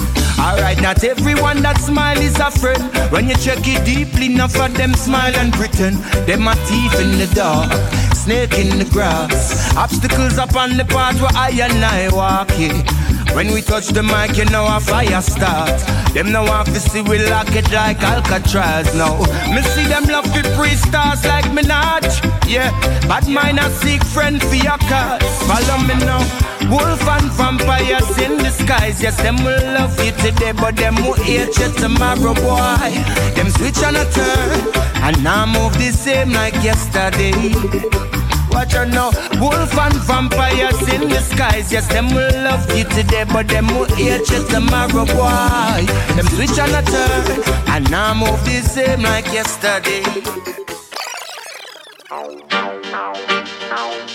Alright, 0.46 0.80
not 0.80 1.04
everyone 1.04 1.64
that 1.64 1.80
smile 1.80 2.20
is 2.20 2.38
a 2.40 2.52
friend. 2.52 2.84
When 3.12 3.28
you 3.28 3.36
check 3.36 3.66
it 3.66 3.84
deeply, 3.84 4.28
enough 4.28 4.56
of 4.60 4.76
them 4.76 4.94
smile 4.94 5.36
and 5.36 5.52
pretend. 5.52 5.98
Them 6.28 6.48
a 6.48 6.54
thief 6.70 6.94
in 7.00 7.18
the 7.18 7.26
dark, 7.34 7.72
snake 8.14 8.54
in 8.54 8.78
the 8.78 8.86
grass. 8.86 9.76
Obstacles 9.76 10.38
upon 10.38 10.78
the 10.78 10.86
path 10.86 11.20
where 11.20 11.32
I 11.34 11.50
and 11.50 11.84
I 11.84 12.14
walk. 12.14 12.52
Yeah. 12.60 13.25
When 13.34 13.52
we 13.54 13.62
touch 13.62 13.88
the 13.90 14.04
mic, 14.04 14.38
you 14.38 14.46
know 14.46 14.66
a 14.68 14.80
fire 14.80 15.22
start. 15.22 15.80
Them 16.14 16.32
no 16.32 16.44
want 16.44 16.68
to 16.68 16.80
see 16.80 17.02
we 17.02 17.20
lock 17.30 17.54
it 17.56 17.72
like 17.72 18.02
Alcatraz. 18.02 18.94
No, 18.96 19.20
me 19.54 19.62
see 19.62 19.84
them 19.88 20.06
love 20.06 20.26
the 20.34 20.44
pre 20.56 20.70
stars 20.76 21.26
like 21.26 21.46
Minaj. 21.46 22.06
Yeah, 22.48 22.72
but 23.08 23.28
mine 23.28 23.60
a 23.60 23.70
seek 23.72 24.04
friend 24.04 24.42
for 24.42 24.56
your 24.56 24.78
cause. 24.88 25.24
Follow 25.48 25.78
me 25.84 25.96
now. 26.06 26.24
Wolf 26.70 27.08
and 27.08 27.32
vampires 27.34 28.18
in 28.18 28.38
disguise. 28.38 29.02
Yes, 29.02 29.18
them 29.18 29.38
will 29.44 29.64
love 29.74 30.00
you 30.04 30.12
today, 30.14 30.52
but 30.52 30.76
them 30.76 30.96
will 30.96 31.14
hate 31.14 31.58
you 31.60 31.72
tomorrow, 31.74 32.34
boy. 32.34 32.92
Them 33.36 33.50
switch 33.52 33.84
on 33.84 33.96
a 33.96 34.06
turn, 34.12 34.74
and 35.04 35.24
now 35.24 35.46
move 35.46 35.74
the 35.78 35.92
same 35.92 36.32
like 36.32 36.56
yesterday. 36.64 38.15
Watch 38.56 38.74
out 38.76 38.88
now, 38.88 39.12
wolf 39.42 39.78
and 39.78 39.94
vampires 40.08 40.82
in 40.94 41.10
disguise. 41.10 41.72
Yes, 41.74 41.88
them 41.90 42.08
will 42.16 42.32
love 42.42 42.66
you 42.76 42.86
today, 42.86 43.26
but 43.26 43.50
them 43.50 43.68
will 43.68 43.84
hate 43.86 44.30
you 44.32 44.48
tomorrow, 44.48 45.06
boy. 45.06 45.86
Them 46.16 46.26
switch 46.34 46.58
on 46.58 46.70
a 46.70 46.82
turn, 46.82 47.44
and 47.68 47.92
now 47.92 48.14
move 48.14 48.40
the 48.46 48.62
same 48.64 49.02
like 49.02 49.26
yesterday. 49.34 50.04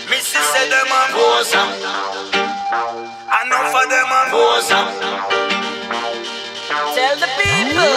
Missy 0.09 0.41
said 0.51 0.69
them 0.73 0.89
a 0.89 1.01
poser. 1.13 1.67
Um. 2.73 2.97
Enough 3.45 3.75
of 3.77 3.85
them 3.93 4.09
a 4.09 4.21
poser. 4.33 4.83
Um. 5.93 6.97
Tell 6.97 7.15
the 7.21 7.29
people. 7.37 7.93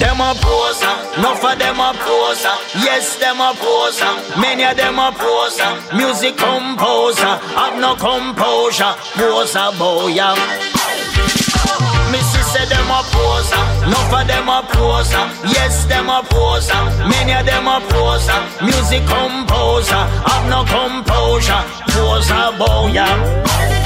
Them 0.00 0.20
a 0.20 0.34
poser, 0.42 0.87
enough 1.18 1.44
of 1.44 1.58
them 1.58 1.80
a 1.80 1.92
poser. 1.94 2.56
Yes, 2.86 3.16
them 3.16 3.40
a 3.40 3.52
poser, 3.54 4.12
many 4.40 4.64
of 4.64 4.76
them 4.76 4.98
a 4.98 5.10
poser. 5.12 5.70
Music 5.96 6.36
composer, 6.36 7.34
have 7.58 7.78
no 7.80 7.94
composure. 7.96 8.94
Poser 9.18 9.70
boy. 9.78 10.14
Missy 12.10 12.42
said 12.42 12.68
them 12.68 12.88
a 12.88 13.02
poser, 13.12 13.62
enough 13.84 14.14
of 14.14 14.26
them 14.26 14.48
a 14.48 14.62
poser. 14.62 15.24
Yes, 15.52 15.84
them 15.86 16.08
a 16.08 16.22
poser, 16.22 16.82
many 17.10 17.34
of 17.34 17.44
them 17.44 17.66
a 17.66 17.80
poser. 17.90 18.40
Music 18.64 19.04
composer, 19.06 20.02
have 20.28 20.46
no 20.48 20.64
composure. 20.64 21.62
Poser 21.92 22.56
boy, 22.56 23.77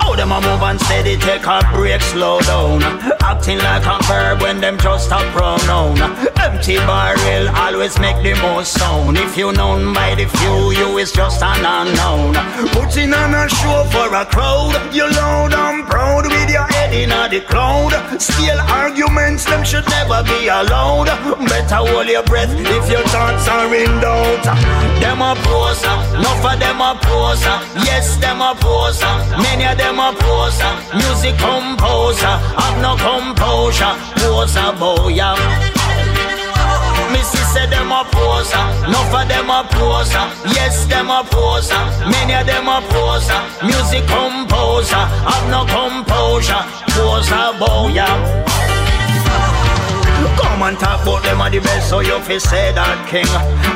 How 0.00 0.14
them 0.14 0.32
a 0.32 0.40
move 0.40 0.62
and 0.62 0.80
steady, 0.80 1.16
take 1.16 1.46
a 1.46 1.60
break, 1.72 2.00
slow 2.00 2.40
down. 2.40 2.82
Acting 3.22 3.58
like 3.58 3.86
a 3.86 4.02
verb 4.04 4.42
when 4.42 4.60
them 4.60 4.78
just 4.78 5.10
a 5.10 5.18
pronoun. 5.32 5.98
Empty 6.38 6.76
barrel 6.78 7.48
always 7.50 7.98
make 7.98 8.22
the 8.22 8.34
most 8.42 8.72
sound. 8.74 9.16
If 9.18 9.36
you 9.36 9.52
known 9.52 9.94
by 9.94 10.14
the 10.14 10.26
few, 10.26 10.72
you 10.72 10.98
is 10.98 11.12
just 11.12 11.42
an 11.42 11.64
unknown. 11.64 12.34
Putting 12.72 13.12
on 13.12 13.34
a 13.34 13.48
show 13.48 13.84
for 13.90 14.14
a 14.14 14.24
crowd, 14.26 14.74
you 14.94 15.08
loud 15.10 15.54
and 15.54 15.86
proud 15.86 16.26
with 16.26 16.50
your 16.50 16.66
head 16.66 16.92
in 16.94 17.10
the 17.10 17.40
cloud. 17.46 17.92
Still 18.20 18.60
arguments, 18.60 19.44
them 19.44 19.64
should 19.64 19.88
never 19.88 20.22
be 20.24 20.48
allowed. 20.48 21.06
Better 21.48 21.76
hold 21.76 22.08
your 22.08 22.22
breath 22.22 22.50
if 22.50 22.90
your 22.90 23.02
thoughts 23.08 23.48
are 23.48 23.74
in 23.74 24.00
doubt. 24.00 24.44
Them 25.00 25.20
a 25.22 25.34
poser, 25.44 25.96
enough 26.16 26.44
of 26.44 26.58
them 26.58 26.80
a 26.80 26.98
poser. 27.02 27.58
Yes, 27.84 28.16
them 28.16 28.40
a 28.40 28.54
poser. 28.54 29.14
Many 29.42 29.75
them 29.76 29.98
a 29.98 30.12
poser. 30.12 30.72
Music 30.96 31.36
composer, 31.38 32.34
have 32.58 32.78
no 32.80 32.96
composure. 32.96 33.94
Poser 34.16 34.72
boy, 34.78 35.08
yeah. 35.08 35.36
Missy 37.12 37.38
said 37.52 37.70
them 37.70 37.92
a 37.92 38.04
poser, 38.10 38.58
enough 38.86 39.14
of 39.14 39.28
them 39.28 39.50
a 39.50 39.64
poser. 39.70 40.26
Yes, 40.52 40.86
them 40.86 41.10
a 41.10 41.22
poser, 41.24 41.82
many 42.10 42.34
of 42.34 42.46
them 42.46 42.68
a 42.68 42.80
poser. 42.90 43.40
Music 43.64 44.04
composer, 44.06 45.04
have 45.28 45.46
no 45.50 45.64
composure. 45.66 46.62
Poser 46.92 47.52
boy. 47.58 48.75
Come 50.36 50.62
and 50.62 50.78
talk 50.78 51.02
about 51.02 51.22
them 51.22 51.40
are 51.40 51.50
the 51.50 51.60
best, 51.60 51.88
so 51.88 52.00
you 52.00 52.18
fi 52.20 52.38
say 52.38 52.72
that 52.72 52.98
king. 53.08 53.28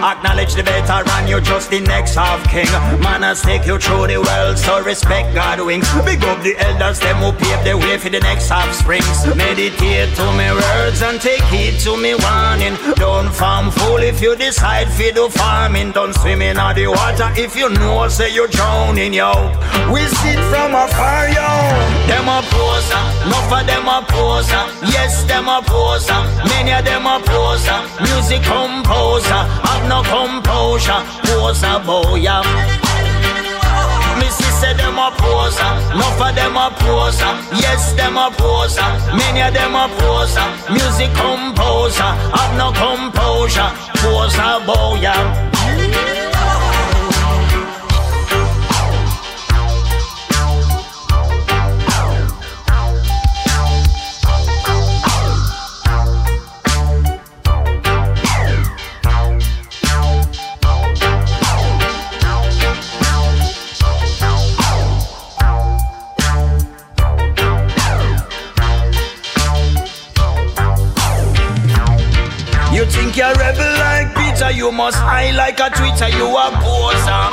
Acknowledge 0.03 0.55
the 0.55 0.63
veteran, 0.63 1.29
you're 1.29 1.41
just 1.41 1.71
the 1.71 1.81
next 1.81 2.15
half 2.15 2.43
king. 2.49 2.71
Man, 3.01 3.23
I 3.23 3.35
take 3.35 3.67
you 3.67 3.79
through 3.79 4.09
the 4.09 4.19
world, 4.19 4.59
so 4.59 4.83
respect 4.83 5.35
God 5.35 5.61
wings. 5.61 5.89
Big 6.05 6.25
up 6.25 6.43
the 6.43 6.57
elders, 6.59 6.99
them 7.01 7.17
who 7.17 7.33
pave 7.33 7.63
the 7.65 7.77
way 7.77 7.99
for 7.99 8.09
the 8.09 8.21
next 8.21 8.49
half 8.49 8.73
springs. 8.75 9.27
Meditate 9.37 10.15
to 10.17 10.27
me 10.33 10.51
words 10.51 11.03
and 11.03 11.21
take 11.21 11.43
heed 11.53 11.79
to 11.81 11.97
me 11.97 12.15
warning. 12.15 12.77
Don't 12.97 13.31
farm 13.33 13.71
fool 13.71 14.03
if 14.03 14.21
you 14.21 14.37
decide 14.37 14.89
fi 14.89 15.11
do 15.11 15.29
farming. 15.29 15.93
Don't 15.93 16.15
swim 16.15 16.43
in 16.43 16.57
the 16.57 16.87
water 16.87 17.29
if 17.37 17.57
you 17.57 17.69
know 17.69 18.09
say 18.09 18.33
you're 18.33 18.49
drowning, 18.49 19.13
yo. 19.15 19.33
We 19.93 20.03
sit 20.21 20.41
from 20.51 20.75
afar, 20.75 21.29
yo. 21.29 21.49
Them 22.09 22.29
a 22.29 22.43
poser, 22.43 23.05
enough 23.27 23.53
of 23.53 23.67
them 23.67 23.89
a 23.89 24.05
poser. 24.09 24.65
Yes, 24.93 25.25
them 25.25 25.49
a 25.49 25.63
poser. 25.63 26.21
Many 26.49 26.73
of 26.73 26.85
them 26.85 27.07
a 27.07 27.21
poser, 27.21 27.81
music 28.03 28.43
composer, 28.43 29.43
have 29.67 29.85
no 29.89 30.03
composure, 30.03 31.01
poser 31.25 31.79
boy. 31.85 32.17
yeah. 32.17 32.43
Missy 34.19 34.51
said 34.61 34.77
them 34.77 34.99
a 34.99 35.11
poser, 35.17 35.73
enough 35.93 36.21
of 36.21 36.35
them 36.35 36.57
a 36.57 36.71
poser. 36.81 37.33
Yes, 37.57 37.93
them 37.95 38.17
a 38.17 38.31
poser, 38.31 38.91
many 39.17 39.43
of 39.43 39.53
them 39.53 39.75
a 39.75 39.89
poser, 39.89 40.47
music 40.73 41.13
composer, 41.15 42.11
have 42.37 42.53
no 42.57 42.73
composure, 42.73 43.71
poser 44.01 44.61
boy. 44.67 45.60
You're 73.21 73.35
rebel 73.35 73.73
like 73.77 74.09
Peter, 74.17 74.51
you 74.51 74.73
must 74.73 74.97
high 74.97 75.31
like 75.33 75.61
a 75.61 75.69
Twitter, 75.69 76.09
you 76.17 76.25
a 76.25 76.47
poser. 76.65 77.25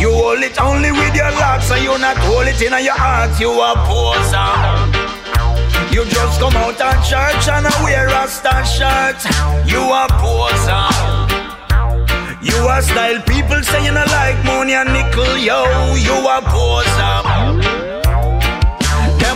You 0.00 0.10
hold 0.10 0.40
it 0.40 0.58
only 0.58 0.90
with 0.92 1.14
your 1.14 1.30
locks, 1.36 1.70
and 1.70 1.84
you 1.84 1.92
not 1.98 2.16
hold 2.16 2.48
it 2.48 2.60
in 2.62 2.72
your 2.72 2.96
heart. 2.96 3.38
You 3.38 3.52
a 3.52 3.76
poser. 3.84 4.48
You 5.92 6.08
just 6.08 6.40
come 6.40 6.56
out 6.56 6.80
of 6.80 6.96
church 7.04 7.48
and 7.52 7.68
wear 7.84 8.08
a 8.08 8.24
star 8.28 8.64
shirt. 8.64 9.20
You 9.68 9.84
a 9.92 10.08
poser. 10.16 10.88
You 12.40 12.56
a 12.64 12.80
style 12.80 13.20
people 13.28 13.62
say 13.62 13.84
you 13.84 13.92
not 13.92 14.08
like 14.08 14.42
money 14.42 14.72
and 14.72 14.88
nickel, 14.88 15.36
yo. 15.36 15.94
You 16.00 16.16
a 16.16 16.40
poser 16.48 17.47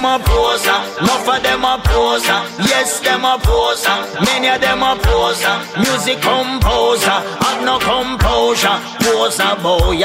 them 0.02 0.20
a 0.20 0.24
poser. 0.24 0.80
Enough 1.00 1.28
of 1.28 1.42
them 1.42 1.64
a 1.64 1.78
poser. 1.78 2.40
Yes, 2.66 3.00
them 3.00 3.24
a 3.24 3.38
poser. 3.38 3.96
Many 4.26 4.48
of 4.48 4.60
them 4.60 4.82
a 4.82 4.96
poser. 4.96 5.56
Music 5.78 6.20
composer. 6.20 7.18
Have 7.42 7.62
no 7.64 7.78
composure. 7.78 8.78
Poser 9.00 9.54
boy. 9.62 10.02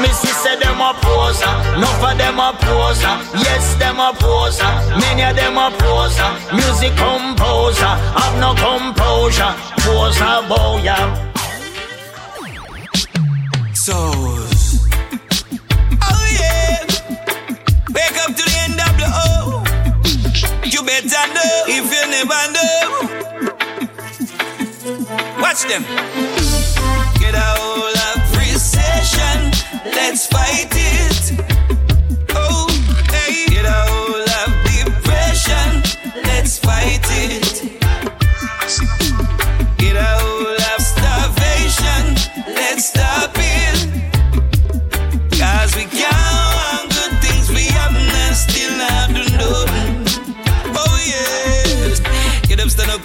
Missy 0.00 0.32
said 0.32 0.58
them 0.60 0.80
a 0.80 0.94
poser. 1.02 1.52
Enough 1.76 2.04
of 2.04 2.18
them 2.18 2.40
a 2.40 2.52
poser. 2.56 3.14
Yes, 3.44 3.76
them 3.76 4.00
a 4.00 4.12
poser. 4.14 4.72
Many 5.00 5.24
of 5.24 5.36
them 5.36 5.58
a 5.58 5.70
poser. 5.70 6.30
Music 6.54 6.96
composer. 6.96 7.94
Have 8.16 8.36
no 8.40 8.54
composure. 8.56 9.52
Poser 9.84 10.40
boy. 10.48 10.88
So 13.74 14.57
Wake 17.98 18.18
up 18.18 18.30
to 18.30 18.42
the 18.44 18.56
NWO. 18.70 19.66
You 20.72 20.80
better 20.84 21.24
know 21.34 21.54
if 21.66 21.86
you 21.94 22.04
never 22.14 22.42
know. 22.54 22.78
Watch 25.42 25.62
them. 25.66 25.82
Get 27.18 27.34
a 27.34 27.46
hold 27.58 27.98
of 28.08 28.18
recession. 28.38 29.38
Let's 29.84 30.28
fight 30.28 30.70
it. 30.70 31.40
Oh, 32.36 32.68
hey. 33.10 33.46
Get 33.48 33.66
a 33.66 33.80
hold 33.90 34.28
of 34.42 34.50
depression. 34.70 35.82
Let's 36.22 36.56
fight 36.60 37.04
it. 37.26 37.62
Get 39.78 39.96
a 39.96 40.04
hold 40.20 40.60
of 40.72 40.80
starvation. 40.92 42.14
Let's 42.54 42.84
stop 42.90 43.36
it. 43.38 43.47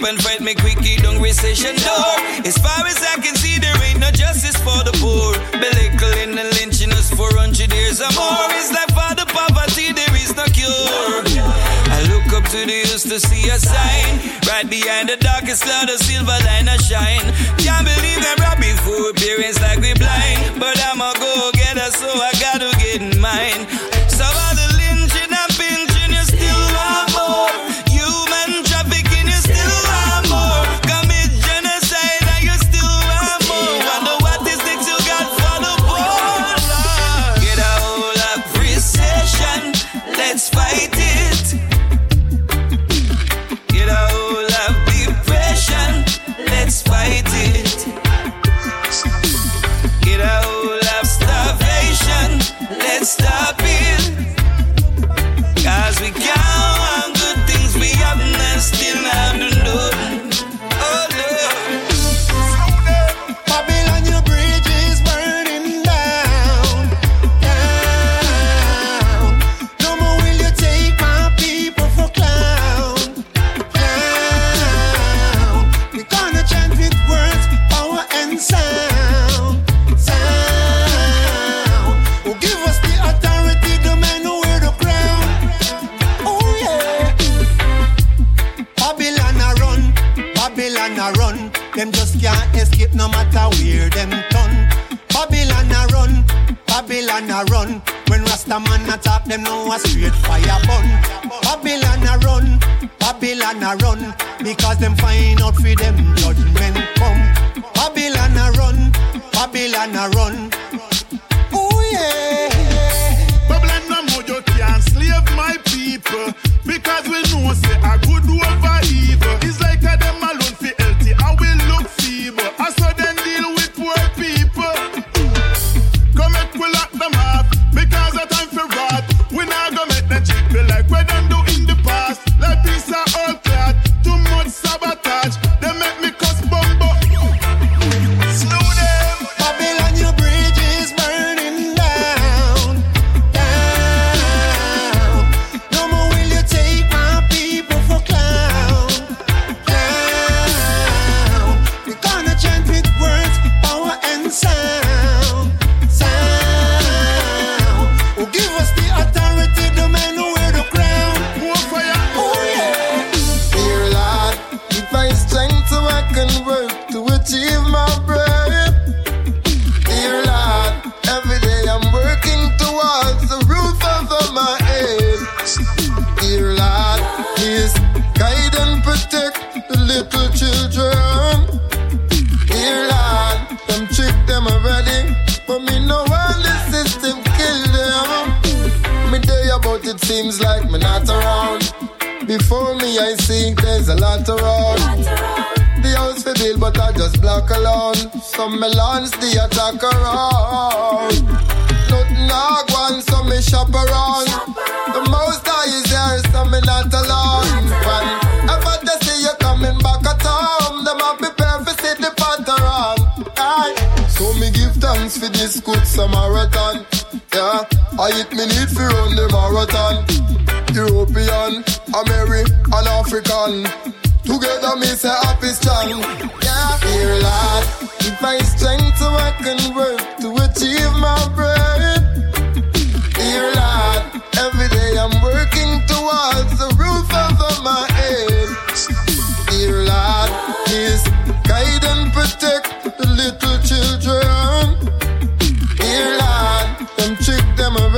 And 0.06 0.20
fight 0.22 0.40
me 0.40 0.54
quick, 0.54 0.78
don't 1.02 1.20
recession 1.20 1.76
door. 1.76 2.14
As 2.44 2.56
far 2.58 2.84
as 2.86 3.00
I 3.00 3.16
can 3.22 3.34
see, 3.36 3.58
there 3.58 3.74
ain't 3.84 4.00
no 4.00 4.10
justice 4.10 4.56
for 4.56 4.76
the 4.84 4.92
poor. 5.00 5.32
Belittling 5.56 6.36
and 6.36 6.50
lynching 6.60 6.92
us 6.92 7.08
for 7.10 7.28
hundred 7.36 7.72
years 7.72 8.00
or 8.00 8.12
more. 8.12 8.48
It's 8.58 8.72
like 8.72 8.92
for 8.92 9.12
the 9.16 9.24
poverty, 9.24 9.92
there 9.92 10.14
is 10.16 10.36
no 10.36 10.44
cure. 10.52 11.24
I 11.88 12.04
look 12.12 12.28
up 12.36 12.44
to 12.52 12.60
the 12.66 12.78
hills 12.84 13.04
to 13.04 13.18
see 13.20 13.48
a 13.48 13.58
sign. 13.58 14.20
Right 14.44 14.68
behind 14.68 15.08
the 15.08 15.16
darkest 15.16 15.64
cloud, 15.64 15.88
a 15.88 15.96
silver 15.96 16.38
line 16.44 16.68
a 16.68 16.76
shine. 16.78 17.24
Can't 17.56 17.86
believe 17.88 18.20
them 18.20 18.38
robbing 18.44 18.76
for 18.84 19.10
appearance 19.10 19.60
like 19.60 19.80
we 19.80 19.94
blind. 19.94 20.60
But 20.60 20.76
I'm 20.84 21.00
a 21.00 21.12
go 21.16 21.50
getter, 21.54 21.90
so 21.96 22.08
I 22.08 22.32
gotta 22.40 22.70
get 22.76 23.00
mine. 23.16 24.03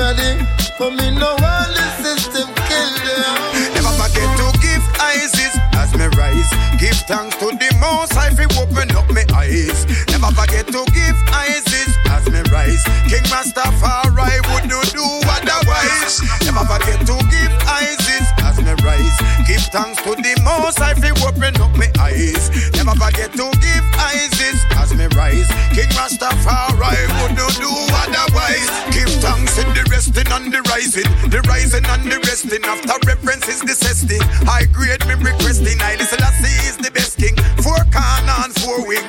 But 0.07 0.94
me 0.94 1.11
no 1.11 1.34
want 1.42 1.74
the 1.74 1.82
system 1.98 2.46
kill 2.46 2.92
them. 3.02 3.74
Never 3.74 3.90
forget 3.98 4.30
to 4.38 4.46
give 4.62 4.84
ises 5.02 5.50
as 5.74 5.90
me 5.98 6.07
rise. 6.14 6.46
Give 6.78 6.94
thanks 7.11 7.34
to 7.42 7.50
the 7.50 7.74
most 7.82 8.14
high 8.14 8.30
fi 8.30 8.46
open 8.54 8.94
up 8.94 9.11
me 9.11 9.26
eyes. 9.34 9.82
Never 10.07 10.30
forget 10.30 10.70
to 10.70 10.86
give 10.94 11.18
ises 11.34 11.90
as 12.07 12.22
me 12.30 12.38
rise. 12.54 12.86
King 13.11 13.26
Rastafari 13.34 14.38
would 14.54 14.70
not 14.70 14.86
do 14.94 15.02
otherwise. 15.26 16.22
Never 16.46 16.62
forget 16.70 17.02
to 17.11 17.18
give 17.26 17.54
ises 17.66 18.30
as 18.46 18.62
me 18.62 18.78
rise. 18.86 19.18
Give 19.42 19.66
thanks 19.74 19.98
to 20.07 20.14
the 20.14 20.38
most 20.46 20.78
high 20.78 20.94
fi 20.94 21.11
open 21.26 21.59
up 21.59 21.74
me 21.74 21.90
eyes. 21.98 22.46
Never 22.78 22.94
forget 22.94 23.34
to 23.34 23.50
give 23.59 23.86
ises 23.98 24.62
as 24.78 24.94
me 24.94 25.11
rise. 25.18 25.50
King 25.74 25.90
Rastafari 25.98 26.94
would 27.18 27.34
not 27.34 27.59
do 27.59 27.74
and 30.37 30.53
the 30.53 30.61
rising, 30.68 31.09
the 31.32 31.41
rising 31.49 31.84
and 31.87 32.12
the 32.12 32.18
resting. 32.28 32.62
After 32.64 32.97
reference 33.07 33.49
is 33.49 33.61
the 33.61 33.72
sesting. 33.72 34.20
High 34.45 34.66
grade 34.68 35.01
me 35.09 35.14
requesting. 35.16 35.80
I 35.80 35.97
listen, 35.97 36.20
I 36.20 36.30
see 36.45 36.68
is 36.68 36.76
the 36.76 36.91
best 36.91 37.16
king. 37.16 37.37
Four 37.64 37.80
corner 37.89 38.37
and 38.45 38.53
four 38.61 38.87
wing. 38.87 39.05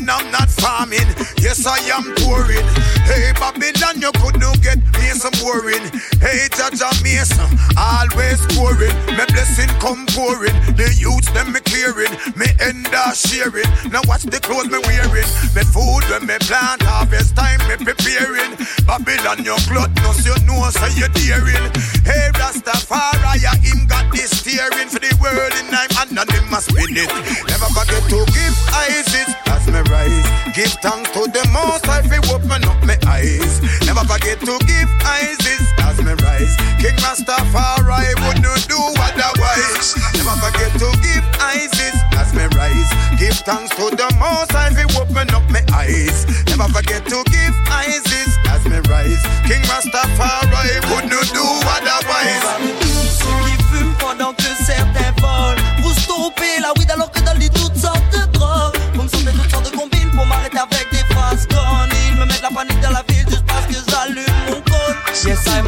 When 0.00 0.08
I'm 0.08 0.32
not 0.32 0.48
farming, 0.48 1.12
yes 1.44 1.66
I 1.66 1.76
am 1.92 2.16
pouring. 2.24 2.64
Hey 3.04 3.36
Babylon, 3.36 4.00
you 4.00 4.08
couldn't 4.16 4.62
get 4.64 4.80
me 4.96 5.12
some 5.12 5.36
boring. 5.44 5.84
Hey 6.24 6.48
Jaja 6.56 6.88
Mason, 7.04 7.44
always 7.76 8.40
pouring. 8.56 8.96
My 9.12 9.28
blessing 9.28 9.68
come 9.76 10.08
pouring. 10.16 10.56
The 10.72 10.88
youths 10.96 11.28
them 11.36 11.52
me 11.52 11.60
clearing. 11.60 12.16
Me 12.32 12.48
end 12.64 12.88
up 12.96 13.12
sharing. 13.12 13.68
Now 13.92 14.00
watch 14.08 14.24
the 14.24 14.40
clothes 14.40 14.72
me 14.72 14.80
wearing. 14.88 15.28
Me 15.52 15.68
food 15.68 16.08
when 16.08 16.24
me 16.24 16.40
plant 16.48 16.80
harvest 16.80 17.36
time 17.36 17.60
me 17.68 17.76
preparing. 17.76 18.56
Babylon, 18.88 19.44
cloth, 19.68 19.92
no 20.00 20.16
you 20.24 20.32
know 20.48 20.64
so 20.72 20.88
you 20.96 21.12
daring. 21.12 21.68
Hey 22.08 22.32
Rastafari, 22.40 23.44
him 23.60 23.84
got 23.84 24.08
this 24.16 24.32
steering 24.32 24.88
for 24.88 24.96
the 24.98 25.12
world 25.20 25.52
in 25.60 25.68
him 25.68 26.50
must 26.50 26.72
win 26.72 26.96
it. 26.96 27.12
Never 27.52 27.68
forget 27.76 28.00
to 28.08 28.24
give 28.32 28.56
as 28.72 29.49
me 29.70 29.80
rise. 29.90 30.26
Give 30.54 30.72
thanks 30.82 31.10
to 31.14 31.30
the 31.30 31.44
most 31.54 31.86
high 31.86 32.02
fi 32.02 32.18
open 32.34 32.64
up 32.64 32.80
my 32.84 32.98
eyes. 33.06 33.62
Never 33.86 34.04
forget 34.04 34.40
to 34.40 34.58
give 34.66 34.90
ises 35.06 35.64
as 35.86 35.98
me 36.02 36.12
rise. 36.26 36.54
King 36.82 36.96
Rastafari 36.98 38.10
would 38.26 38.42
not 38.42 38.62
do 38.66 38.78
otherwise. 38.98 39.94
Never 40.18 40.36
forget 40.42 40.72
to 40.82 40.88
give 41.00 41.24
ises 41.38 41.96
as 42.18 42.34
me 42.34 42.46
rise. 42.58 42.90
Give 43.18 43.36
thanks 43.46 43.70
to 43.76 43.94
the 43.94 44.08
most 44.18 44.52
high 44.52 44.74
fi 44.74 44.84
open 44.98 45.30
up 45.30 45.46
my 45.50 45.62
eyes. 45.72 46.26
Never 46.46 46.68
forget 46.72 47.06
to 47.06 47.22
give 47.30 47.54
ises 47.70 48.34
as 48.50 48.64
me 48.66 48.78
rise. 48.90 49.22
King 49.46 49.62
Rastafari 49.70 50.82
would 50.90 51.06
not 51.10 51.28
do 51.30 51.59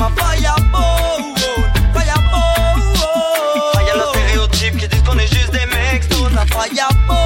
I'm 0.02 0.10
a 0.10 0.16
fireball, 0.16 1.36
fireball. 1.94 2.80
Fire 3.72 3.96
los 3.96 4.08
stéréotypes 4.10 4.76
qui 4.76 4.88
disent 4.88 5.02
qu'on 5.02 5.16
est 5.16 5.32
juste 5.32 5.52
des 5.52 5.64
mecs 5.66 6.02
stone. 6.02 6.32
I'm 6.32 6.46
fireball. 6.48 7.22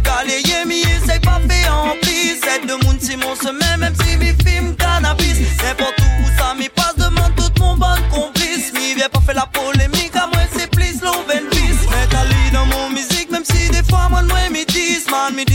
Galéer, 0.00 0.98
c'est 1.06 1.24
pas 1.24 1.40
fait 1.48 1.68
en 1.68 1.96
piste. 2.02 2.44
C'est 2.44 2.66
de 2.66 2.84
monde 2.84 3.00
si 3.00 3.16
mon 3.16 3.34
semaine, 3.36 3.78
même 3.78 3.94
si 4.02 4.16
mi 4.16 4.34
filme 4.44 4.74
cannabis. 4.74 5.38
N'importe 5.62 5.98
où 6.00 6.26
ça 6.36 6.54
m'y 6.58 6.68
passe, 6.68 6.96
demande 6.96 7.34
tout 7.36 7.52
mon 7.60 7.76
bon 7.76 7.96
complice. 8.10 8.72
Mi 8.74 8.94
vient 8.94 9.08
pas 9.08 9.20
faire 9.20 9.36
la 9.36 9.46
police. 9.46 9.73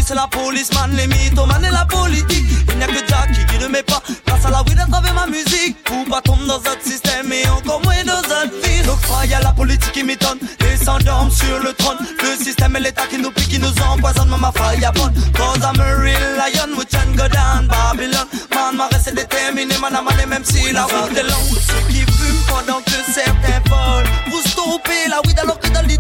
C'est 0.10 0.16
la 0.16 0.28
police 0.28 0.74
man 0.74 0.90
les 0.96 1.06
mythomanes 1.06 1.66
et 1.66 1.70
la 1.70 1.86
politique. 1.86 2.46
Il 2.70 2.78
n'y 2.78 2.84
a 2.84 2.88
que 2.88 3.08
Jack 3.08 3.32
qui 3.32 3.46
guide 3.46 3.70
mes 3.70 3.84
pas. 3.84 4.02
Grâce 4.26 4.44
à 4.44 4.50
la 4.50 4.64
weed 4.64 4.80
à 4.80 4.88
travers 4.88 5.14
ma 5.14 5.28
musique. 5.28 5.78
Pour 5.84 6.04
pas 6.06 6.20
tomber 6.22 6.48
dans 6.48 6.58
un 6.58 6.78
système 6.84 7.32
et 7.32 7.48
encore 7.50 7.80
moins 7.84 8.04
dans 8.06 8.26
un 8.34 8.46
vie 8.48 8.82
Donc 8.88 9.00
croyez 9.02 9.36
à 9.36 9.42
la 9.42 9.52
politique 9.52 9.92
qui 9.92 10.04
m'étonne. 10.04 10.40
Et 10.62 10.84
s'endorme 10.84 11.30
sur 11.30 11.60
le 11.60 11.74
trône. 11.74 11.98
Le 12.24 12.44
système 12.44 12.76
et 12.76 12.80
l'état 12.80 13.06
qui 13.08 13.20
nous 13.20 13.30
pique 13.30 13.50
qui 13.50 13.60
nous 13.60 13.74
empoisonne 13.88 14.30
Maman 14.30 14.52
fire 14.52 14.92
bonne. 14.94 15.14
Cause 15.38 15.62
I'm 15.62 15.80
a 15.80 15.96
real 16.02 16.38
lion 16.42 16.76
We 16.76 16.86
can 16.90 17.14
go 17.16 17.28
down 17.28 17.68
Babylon. 17.68 18.26
Man 18.50 18.78
m'a 18.78 18.88
resté 18.88 19.12
déterminé 19.12 19.78
Man 19.80 19.96
a 19.96 20.02
mané 20.02 20.26
même 20.26 20.44
si 20.44 20.72
la 20.72 20.86
route 20.86 21.16
est 21.16 21.22
longue. 21.22 21.60
Ceux 21.68 21.94
qui 21.94 22.02
fument 22.02 22.44
pendant 22.48 22.82
que 22.82 22.98
certains 23.14 23.62
volent 23.70 24.10
Vous 24.32 24.42
stoppez 24.42 25.08
la 25.08 25.22
weed 25.28 25.38
alors 25.38 25.60
que 25.60 25.68
dans 25.68 25.82
lit 25.84 26.00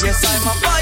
Yes 0.00 0.22
I'm 0.24 0.46
a 0.46 0.77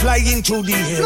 flying 0.00 0.42
through 0.42 0.62
the 0.64 0.72
air. 0.72 1.04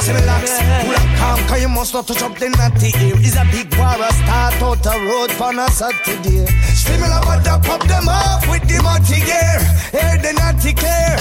Seven 0.00 0.24
locks, 0.26 0.54
pull 0.86 0.94
up 0.94 1.08
calm, 1.18 1.38
cause 1.50 1.60
you 1.60 1.68
must 1.68 1.92
not 1.92 2.06
touch 2.06 2.22
up 2.22 2.38
the 2.38 2.48
natty 2.48 2.90
here. 2.96 3.18
Is 3.18 3.36
a 3.36 3.44
big 3.50 3.68
war, 3.74 3.98
a 3.98 4.10
start 4.14 4.62
out 4.62 4.86
a 4.86 4.94
road 5.10 5.30
for 5.34 5.50
a 5.50 5.66
Saturday. 5.70 6.46
Similar 6.72 7.20
but 7.26 7.44
pop 7.66 7.82
them 7.86 8.08
off 8.08 8.46
with 8.48 8.64
the 8.70 8.78
muddy 8.82 9.20
gear. 9.26 9.58
Air 9.92 10.16
the 10.22 10.32
natty 10.38 10.72
clear. 10.72 11.18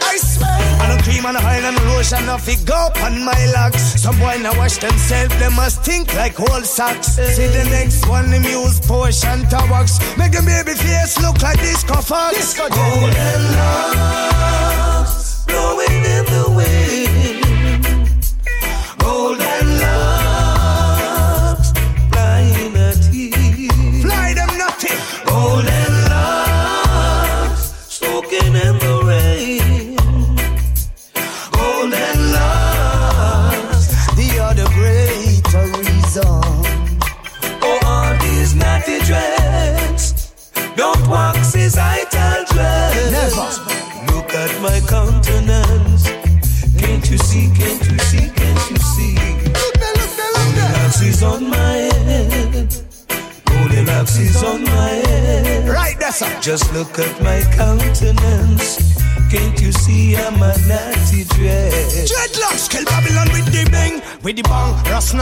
I 0.00 0.16
swear. 0.16 0.56
And 0.82 0.98
a 0.98 1.02
cream 1.04 1.24
and 1.28 1.36
a 1.36 1.40
oil 1.44 1.64
and 1.68 1.78
lotion 1.92 2.28
off 2.28 2.48
it 2.48 2.64
go 2.64 2.88
on 3.04 3.24
my 3.24 3.42
locks. 3.52 4.00
Some 4.00 4.18
boy 4.18 4.40
now 4.40 4.56
wash 4.56 4.78
themselves, 4.78 5.36
they 5.38 5.50
must 5.50 5.84
think 5.84 6.14
like 6.14 6.34
whole 6.34 6.64
socks. 6.64 7.18
Eh. 7.18 7.30
See 7.36 7.48
the 7.48 7.64
next 7.68 8.08
one, 8.08 8.30
the 8.30 8.40
muse 8.40 8.80
potion 8.80 9.44
to 9.52 9.60
wax. 9.70 10.00
Make 10.16 10.32
the 10.32 10.42
baby 10.42 10.74
face 10.74 11.20
look 11.20 11.42
like 11.42 11.60
disco 11.60 12.00
fox. 12.00 12.36
Disco 12.36 12.64
oh, 12.64 12.74
Golden 12.74 13.42
locks 13.52 14.85
blowing 16.36 16.75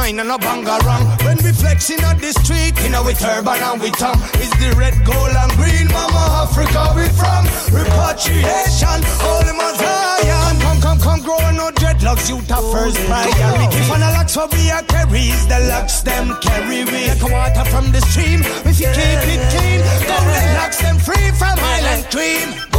nine 0.05 0.21
and 0.21 0.31
a 0.31 0.37
bangarang. 0.37 1.05
When 1.25 1.39
we 1.39 1.53
flexing 1.53 2.05
on 2.05 2.19
the 2.19 2.33
street, 2.45 2.77
you 2.83 2.91
know 2.91 3.03
we 3.03 3.15
turban 3.15 3.57
and 3.57 3.81
we 3.81 3.91
tongue. 3.91 4.21
It's 4.37 4.53
the 4.61 4.77
red, 4.77 4.95
gold 5.05 5.33
and 5.33 5.53
green, 5.57 5.89
Mama 5.89 6.45
Africa 6.45 6.93
we 6.93 7.09
from? 7.17 7.49
Repatriation, 7.73 9.01
holy 9.25 9.55
Zion. 9.81 10.61
Come, 10.61 10.81
come, 10.85 11.01
come, 11.01 11.21
growing 11.25 11.57
no 11.57 11.71
dreadlocks, 11.73 12.29
you 12.29 12.37
the 12.45 12.61
first 12.73 13.01
priority. 13.09 13.77
If 13.81 13.91
an 13.91 14.01
locks 14.01 14.35
for 14.37 14.49
we 14.53 14.71
are 14.71 14.83
carries, 14.83 15.41
the 15.49 15.61
locks 15.73 16.03
them 16.03 16.37
carry 16.43 16.85
we. 16.85 17.09
Like 17.09 17.25
water 17.25 17.65
from 17.71 17.91
the 17.93 18.01
stream, 18.13 18.41
if 18.69 18.77
you 18.81 18.93
keep 18.93 19.25
it 19.33 19.43
clean, 19.57 19.81
golden 20.05 20.49
locks 20.61 20.81
them 20.85 20.99
free 20.99 21.31
from 21.33 21.57
island 21.57 22.05
cream. 22.13 22.74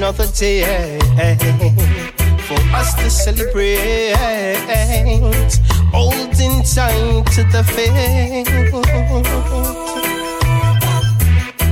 Another 0.00 0.26
day 0.32 0.98
for 2.48 2.58
us 2.74 2.94
to 2.94 3.10
celebrate. 3.10 4.14
Holding 5.92 6.62
tight 6.62 7.26
to 7.34 7.42
the 7.52 7.62
faith. 7.74 8.48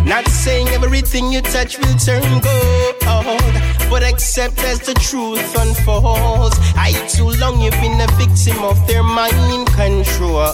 Not 0.05 0.27
saying 0.29 0.69
everything 0.69 1.33
you 1.33 1.41
touch 1.41 1.79
will 1.79 1.97
turn 1.97 2.23
gold, 2.41 3.55
but 3.89 4.03
accept 4.03 4.63
as 4.63 4.81
the 4.81 4.93
truth 4.93 5.57
unfolds. 5.59 6.57
I 6.77 6.93
too 7.09 7.31
long 7.41 7.63
you've 7.63 7.81
been 7.81 7.99
a 7.99 8.09
victim 8.19 8.63
of 8.63 8.77
their 8.87 9.03
mind 9.03 9.69
control. 9.69 10.53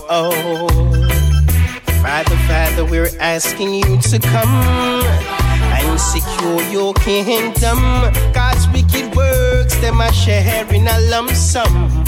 Father, 2.03 2.37
Father, 2.47 2.85
we're 2.85 3.11
asking 3.19 3.75
you 3.75 4.01
to 4.01 4.21
come 4.21 5.34
and 5.95 6.01
secure 6.01 6.61
your 6.73 6.93
kingdom. 6.95 7.79
God's 8.33 8.67
wicked 8.69 9.15
works, 9.15 9.77
them 9.77 10.01
are 10.01 10.13
sharing 10.13 10.89
a 10.89 10.99
lump 11.11 11.31
sum. 11.31 12.05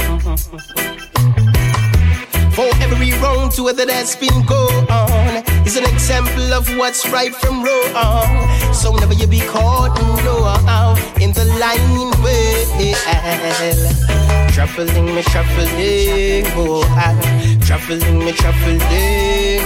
For 2.50 2.68
every 2.82 3.12
wrong 3.20 3.48
to 3.50 3.70
that's 3.72 4.16
been 4.16 4.44
go 4.46 4.66
on 4.90 5.44
is 5.66 5.76
an 5.76 5.84
example 5.84 6.52
of 6.52 6.66
what's 6.78 7.08
right 7.10 7.34
from 7.34 7.62
wrong. 7.62 8.74
So 8.74 8.92
never 8.96 9.14
you 9.14 9.28
be 9.28 9.40
caught 9.40 9.96
no, 10.24 10.38
uh, 10.42 10.96
in 11.20 11.32
the 11.32 11.44
line 11.60 12.10
well. 12.22 14.25
Traveling 14.56 15.14
me 15.14 15.20
shuffling, 15.20 16.46
oh 16.56 16.80
ah. 16.88 17.12
out. 17.12 17.60
Traveling 17.60 18.20
me 18.20 18.32
shuffling, 18.32 18.80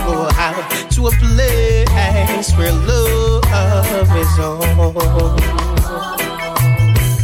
oh 0.02 0.28
out. 0.34 0.90
To 0.90 1.06
a 1.06 1.10
place 1.12 2.52
where 2.56 2.72
love 2.72 4.10
is 4.16 4.38
all. 4.40 4.58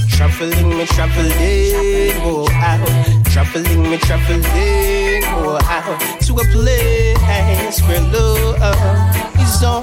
Traveling 0.09 0.79
me 0.79 0.87
traveling, 0.87 2.15
oh 2.23 2.47
ah. 2.53 2.79
out. 2.79 3.27
Traveling 3.33 3.83
me 3.83 3.99
traveling, 3.99 5.25
oh 5.35 5.59
out. 5.65 6.21
To 6.21 6.35
a 6.35 6.45
place 6.53 7.83
where 7.83 8.01
love 8.13 9.41
is 9.41 9.63
all. 9.65 9.83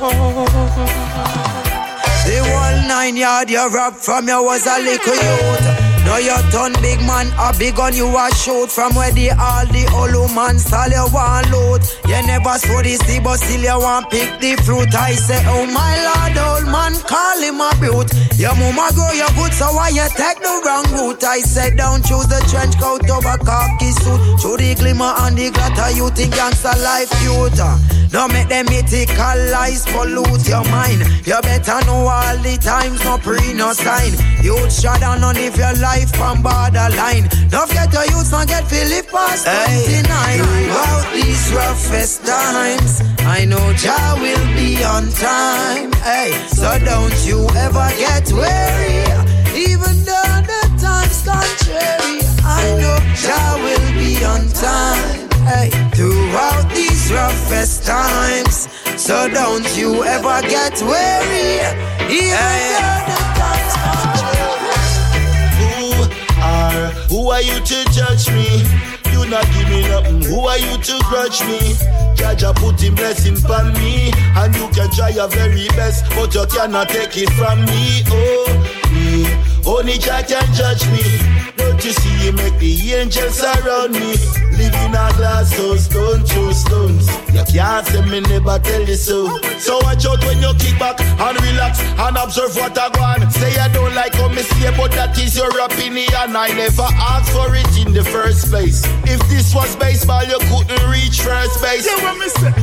The 2.24 2.40
whole 2.40 2.88
nine 2.88 3.18
yard 3.18 3.50
you 3.50 3.68
rob 3.68 3.96
from 3.96 4.30
you 4.30 4.42
was 4.42 4.66
a 4.66 4.80
little 4.80 5.14
youth. 5.14 5.73
Now 6.04 6.18
you 6.20 6.36
turn 6.52 6.74
big 6.84 7.00
man, 7.08 7.32
a 7.40 7.56
big 7.58 7.76
gun 7.76 7.96
you 7.96 8.12
a 8.12 8.28
shoot. 8.36 8.68
From 8.70 8.94
where 8.96 9.12
the 9.12 9.32
all 9.32 9.66
the 9.72 9.88
old 9.96 10.36
man 10.36 10.60
stall 10.60 10.92
you 10.92 11.08
want 11.16 11.48
loot 11.48 11.80
You 12.04 12.20
never 12.28 12.60
saw 12.60 12.82
this 12.84 13.00
sea 13.08 13.20
but 13.24 13.40
still 13.40 13.64
you 13.64 13.80
want 13.80 14.12
pick 14.12 14.28
the 14.44 14.60
fruit. 14.68 14.94
I 14.94 15.16
say 15.16 15.40
oh 15.48 15.66
my 15.66 15.96
lord 16.04 16.36
old 16.36 16.68
man 16.68 17.00
call 17.08 17.40
him 17.40 17.64
a 17.64 17.72
brute. 17.80 18.12
Your 18.36 18.52
mama 18.60 18.92
grow 18.92 19.16
your 19.16 19.32
good 19.40 19.56
so 19.56 19.72
why 19.72 19.96
you 19.96 20.04
take 20.20 20.44
the 20.44 20.52
wrong 20.68 20.84
route? 20.92 21.24
I 21.24 21.40
said 21.40 21.78
don't 21.80 22.04
choose 22.04 22.28
the 22.28 22.44
trench 22.52 22.76
coat 22.84 23.08
over 23.08 23.40
khaki 23.40 23.96
suit. 24.04 24.20
Show 24.44 24.60
the 24.60 24.76
glimmer 24.76 25.16
and 25.24 25.38
the 25.40 25.56
glitter 25.56 25.96
you 25.96 26.12
think 26.12 26.36
gangster 26.36 26.76
life 26.84 27.08
cute 27.24 27.56
Don't 28.12 28.28
make 28.36 28.52
them 28.52 28.68
mythical 28.68 29.40
lies 29.56 29.88
pollute 29.88 30.44
your 30.52 30.68
mind. 30.68 31.08
You 31.24 31.40
better 31.42 31.80
know 31.88 32.12
all 32.12 32.38
the 32.44 32.60
times 32.60 33.00
no 33.08 33.18
pre 33.18 33.54
no 33.54 33.72
sign. 33.72 34.12
Youth 34.44 34.68
shut 34.68 35.00
down 35.00 35.24
on 35.24 35.38
if 35.38 35.56
your 35.56 35.72
life 35.80 35.93
from 36.02 36.42
borderline. 36.42 37.30
Don't 37.50 37.70
get 37.72 37.94
your 37.94 38.06
youth, 38.06 38.32
not 38.32 38.48
get 38.48 38.68
Philip 38.68 39.08
past 39.10 39.46
hey, 39.46 40.02
29. 40.02 40.40
Throughout 40.40 41.14
these 41.14 41.54
roughest 41.54 42.26
times, 42.26 43.02
I 43.20 43.46
know 43.46 43.74
Jah 43.74 44.16
will 44.18 44.46
be 44.58 44.84
on 44.84 45.10
time. 45.12 45.92
Hey, 46.02 46.32
so 46.48 46.80
don't 46.80 47.18
you 47.26 47.48
ever 47.56 47.88
get 47.98 48.26
weary, 48.34 49.06
even 49.56 49.96
though 50.08 50.38
the 50.50 50.64
time's 50.82 51.22
contrary. 51.22 52.20
I 52.44 52.64
know 52.82 52.98
Jah 53.14 53.54
will 53.64 53.90
be 53.94 54.24
on 54.26 54.50
time. 54.50 55.30
Hey, 55.46 55.70
throughout 55.94 56.70
these 56.74 57.12
roughest 57.12 57.86
times, 57.86 58.68
so 58.98 59.30
don't 59.30 59.70
you 59.78 60.04
ever 60.04 60.42
get 60.48 60.82
weary, 60.82 61.62
even 62.10 62.34
hey. 62.34 63.06
though 63.08 63.23
Who 67.24 67.30
are 67.30 67.42
you 67.42 67.58
to 67.58 67.86
judge 67.94 68.30
me? 68.34 68.68
You 69.14 69.26
not 69.30 69.46
give 69.54 69.70
me 69.70 69.88
nothing. 69.88 70.24
Who 70.24 70.42
are 70.42 70.58
you 70.58 70.78
to 70.78 71.00
grudge 71.08 71.40
me? 71.48 71.74
Jah 72.16 72.36
Jah 72.36 72.52
put 72.54 72.82
him 72.82 72.96
blessing 72.96 73.38
upon 73.38 73.72
me, 73.76 74.12
and 74.36 74.54
you 74.54 74.68
can 74.76 74.92
try 74.92 75.08
your 75.08 75.30
very 75.30 75.70
best, 75.70 76.04
but 76.18 76.36
you 76.36 76.46
cannot 76.48 76.90
take 76.90 77.16
it 77.16 77.30
from 77.40 77.64
me. 77.64 78.04
Oh, 78.12 78.44
me. 78.92 79.24
Only 79.66 80.00
Jah 80.00 80.22
can 80.28 80.54
judge 80.54 80.86
me. 80.92 81.33
Don't 81.58 81.84
you 81.84 81.92
see 81.92 82.26
you 82.26 82.32
make 82.34 82.58
the 82.60 82.94
angels 82.94 83.42
around 83.44 83.94
me? 83.94 84.16
Live 84.58 84.76
in 84.86 84.94
a 84.94 85.10
glass 85.18 85.52
house, 85.58 85.86
stone 85.86 86.24
through 86.24 86.54
stones. 86.54 87.08
You 87.34 87.44
can't 87.52 87.86
say 87.86 88.02
me 88.06 88.22
never 88.22 88.60
tell 88.60 88.82
you 88.82 88.96
so. 88.96 89.38
So 89.60 89.80
watch 89.84 90.06
out 90.06 90.24
when 90.26 90.42
you 90.42 90.54
kick 90.60 90.78
back 90.80 91.00
and 91.02 91.42
relax 91.42 91.82
and 91.82 92.18
observe 92.18 92.56
what 92.56 92.78
I 92.78 92.90
want. 93.00 93.32
Say 93.32 93.58
I 93.58 93.68
don't 93.70 93.94
like 93.96 94.14
how 94.16 94.30
me 94.30 94.42
say, 94.42 94.76
but 94.78 94.92
that 94.92 95.18
is 95.18 95.36
your 95.36 95.54
opinion. 95.66 96.08
I 96.14 96.50
never 96.54 96.88
asked 97.12 97.32
for 97.32 97.54
it 97.56 97.86
in 97.86 97.94
the 97.94 98.04
first 98.04 98.50
place. 98.50 98.84
If 99.06 99.20
this 99.30 99.54
was 99.54 99.76
baseball, 99.76 100.24
you 100.24 100.40
couldn't 100.50 100.90
reach 100.90 101.22
first 101.22 101.62
base. 101.62 101.86
Yeah, 101.86 102.02
what 102.04 102.18
me 102.18 102.30
say? 102.30 102.54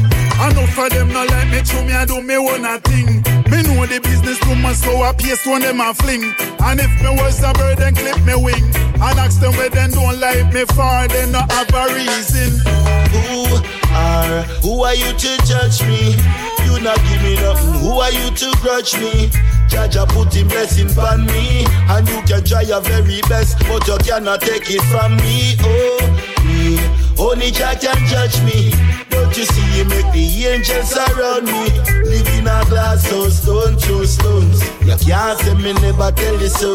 I 0.40 0.52
know 0.54 0.66
for 0.68 0.88
them 0.88 1.08
not 1.12 1.28
like 1.28 1.48
me, 1.50 1.62
to 1.62 1.82
me 1.84 1.92
I 1.92 2.04
do 2.06 2.22
me 2.22 2.38
one 2.38 2.64
thing. 2.80 3.39
Me 3.50 3.62
know 3.62 3.84
the 3.84 3.98
business 4.00 4.38
too 4.38 4.54
much, 4.56 4.76
so 4.76 5.02
I 5.02 5.12
pace 5.12 5.44
one 5.44 5.62
them 5.62 5.80
a 5.80 5.92
fling. 5.92 6.22
And 6.62 6.78
if 6.78 6.90
me 7.02 7.10
was 7.18 7.42
a 7.42 7.52
bird, 7.52 7.78
then 7.78 7.94
clip 7.94 8.22
me 8.24 8.36
wing. 8.38 8.64
And 9.02 9.18
ask 9.18 9.40
them 9.40 9.52
where 9.58 9.68
them 9.68 9.90
don't 9.90 10.20
like 10.20 10.54
me 10.54 10.64
for, 10.70 11.08
they 11.10 11.26
not 11.30 11.50
have 11.50 11.74
a 11.74 11.90
reason. 11.90 12.62
Who 13.10 13.58
are, 13.90 14.42
who 14.62 14.84
are 14.84 14.94
you 14.94 15.10
to 15.12 15.30
judge 15.42 15.82
me? 15.82 16.14
You 16.64 16.78
not 16.78 17.02
give 17.10 17.22
me 17.26 17.34
nothing, 17.42 17.74
who 17.82 17.98
are 17.98 18.12
you 18.12 18.30
to 18.30 18.48
grudge 18.62 18.94
me? 18.94 19.30
Jah 19.68 19.88
Jah 19.88 20.06
put 20.06 20.32
him 20.32 20.46
blessing 20.46 20.90
on 20.98 21.26
me, 21.26 21.66
and 21.66 22.08
you 22.08 22.22
can 22.22 22.44
try 22.44 22.62
your 22.62 22.80
very 22.80 23.20
best, 23.22 23.58
but 23.66 23.86
you 23.88 23.98
cannot 23.98 24.42
take 24.42 24.70
it 24.70 24.82
from 24.94 25.16
me. 25.16 25.56
Oh, 25.60 26.29
only 27.18 27.50
Jah 27.50 27.74
can 27.80 27.98
judge 28.06 28.40
me. 28.42 28.70
Don't 29.10 29.36
you 29.36 29.44
see 29.44 29.78
you 29.78 29.84
make 29.84 30.10
the 30.12 30.46
angels 30.46 30.96
around 30.96 31.46
me? 31.46 31.70
Live 32.08 32.28
in 32.38 32.46
a 32.46 32.64
glass 32.68 33.08
house, 33.10 33.42
stone 33.42 33.76
through 33.76 34.06
stones. 34.06 34.62
You 34.82 34.96
can't 34.96 35.38
say 35.38 35.54
me 35.54 35.72
never 35.74 36.10
tell 36.12 36.40
you 36.40 36.48
so. 36.48 36.74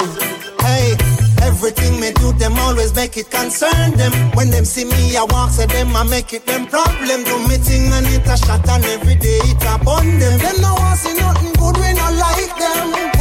Hey, 0.61 0.95
everything 1.41 1.99
me 1.99 2.11
do, 2.13 2.33
them 2.33 2.57
always 2.59 2.95
make 2.95 3.17
it 3.17 3.29
concern 3.29 3.91
them. 3.97 4.11
When 4.36 4.49
them 4.49 4.65
see 4.65 4.86
me, 4.86 5.15
I 5.15 5.23
walk, 5.23 5.51
say 5.51 5.65
them, 5.67 5.95
I 5.95 6.03
make 6.03 6.33
it 6.33 6.45
them 6.45 6.67
problem. 6.67 7.23
Do 7.23 7.36
me 7.47 7.57
thing 7.57 7.91
and 7.93 8.07
it 8.07 8.27
a 8.27 8.38
shot 8.38 8.67
and 8.69 8.86
every 8.86 9.15
day 9.15 9.39
it 9.43 9.63
a 9.63 9.83
bun 9.83 10.19
them. 10.19 10.39
Them 10.39 10.61
no 10.61 10.73
want 10.73 10.99
see 10.99 11.13
nothing 11.19 11.53
good 11.53 11.77
when 11.77 11.97
I 11.99 12.09
like 12.11 12.53
them. 12.57 13.14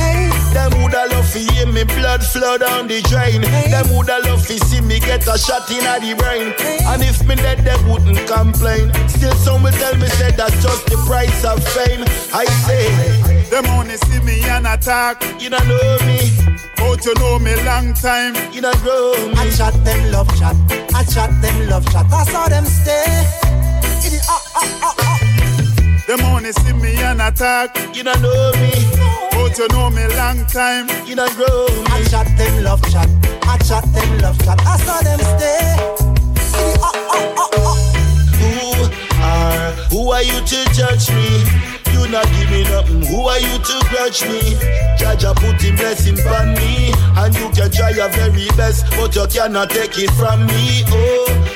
Hey, 0.95 1.01
woulda 1.01 1.17
love 1.17 1.33
to 1.33 1.39
hear 1.53 1.67
me 1.67 1.83
blood 1.83 2.23
flow 2.25 2.57
down 2.57 2.87
the 2.87 3.03
drain. 3.03 3.43
Them 3.43 3.89
woulda 3.91 4.21
love 4.25 4.47
to 4.47 4.59
see 4.67 4.81
me 4.81 5.01
get 5.01 5.27
a 5.27 5.37
shot 5.37 5.69
in 5.69 5.83
the 5.83 6.15
brain. 6.15 6.55
And 6.87 7.03
if 7.03 7.27
me 7.27 7.35
dead, 7.35 7.65
they 7.67 7.75
wouldn't 7.91 8.29
complain. 8.29 8.95
Still, 9.09 9.35
some 9.35 9.65
will 9.65 9.73
tell 9.73 9.97
me 9.97 10.07
say 10.07 10.31
that's 10.31 10.55
just 10.63 10.87
the 10.87 10.97
price 11.07 11.45
of 11.45 11.59
fame. 11.75 12.05
I 12.33 12.45
say, 12.63 12.87
them 13.51 13.67
only 13.75 13.97
see 13.97 14.21
me 14.21 14.43
and 14.45 14.67
attack. 14.69 15.19
You 15.43 15.51
don't 15.51 15.67
know 15.67 15.99
me. 16.07 16.31
But 16.77 17.05
you 17.05 17.15
know 17.19 17.39
me 17.41 17.57
long 17.65 17.93
time. 17.95 18.35
You 18.53 18.61
don't 18.61 18.79
grow 18.79 19.15
me. 19.27 19.35
I 19.35 19.51
chat 19.51 19.75
them 19.85 20.13
love 20.13 20.31
chat. 20.39 20.55
I 20.95 21.03
chat 21.03 21.31
them 21.43 21.69
love 21.69 21.91
chat. 21.91 22.07
I 22.13 22.23
saw 22.25 22.47
them 22.47 22.65
stay. 22.67 23.03
It 24.07 24.13
is 24.15 24.27
ah 24.31 24.43
ah 24.55 24.79
ah 24.83 24.95
ah. 25.01 26.05
Them 26.07 26.21
only 26.27 26.53
see 26.53 26.73
me 26.73 26.95
and 27.03 27.21
attack. 27.21 27.97
You 27.97 28.05
don't 28.05 28.23
know 28.23 28.53
me. 28.63 29.04
But 29.55 29.73
you 29.73 29.79
know 29.79 29.89
me 29.91 30.05
long 30.17 30.45
time. 30.47 30.89
You 31.07 31.15
don't 31.15 31.33
grow. 31.37 31.67
I 31.87 32.03
chat 32.11 32.27
them 32.37 32.65
love 32.65 32.83
chat. 32.91 33.09
I 33.45 33.57
chat 33.59 33.85
them 33.93 34.19
love 34.19 34.37
chat. 34.45 34.59
I 34.67 34.77
saw 34.79 35.01
them 35.01 35.21
stay. 35.21 35.77
Ah 36.83 36.91
ah 36.93 37.35
ah 37.39 37.51
ah. 37.63 37.77
Who 38.41 38.51
are, 39.23 39.71
who 39.91 40.11
are 40.11 40.23
you 40.25 40.41
to 40.45 40.65
judge 40.75 41.09
me? 41.11 41.47
You 41.93 42.09
not 42.11 42.27
give 42.35 42.51
me 42.51 42.65
nothing. 42.65 43.07
Who 43.07 43.29
are 43.29 43.39
you 43.39 43.59
to 43.59 43.87
grudge 43.91 44.27
me? 44.27 44.59
Jah 44.99 45.15
Jah 45.15 45.35
put 45.35 45.63
him 45.63 45.77
blessing 45.77 46.19
on 46.27 46.55
me, 46.55 46.93
and 47.15 47.33
you 47.37 47.49
can 47.51 47.71
try 47.71 47.91
your 47.91 48.09
very 48.09 48.49
best, 48.57 48.85
but 48.97 49.15
you 49.15 49.27
cannot 49.29 49.71
take 49.71 49.97
it 49.99 50.11
from 50.19 50.47
me. 50.47 50.83
Oh, 50.89 51.54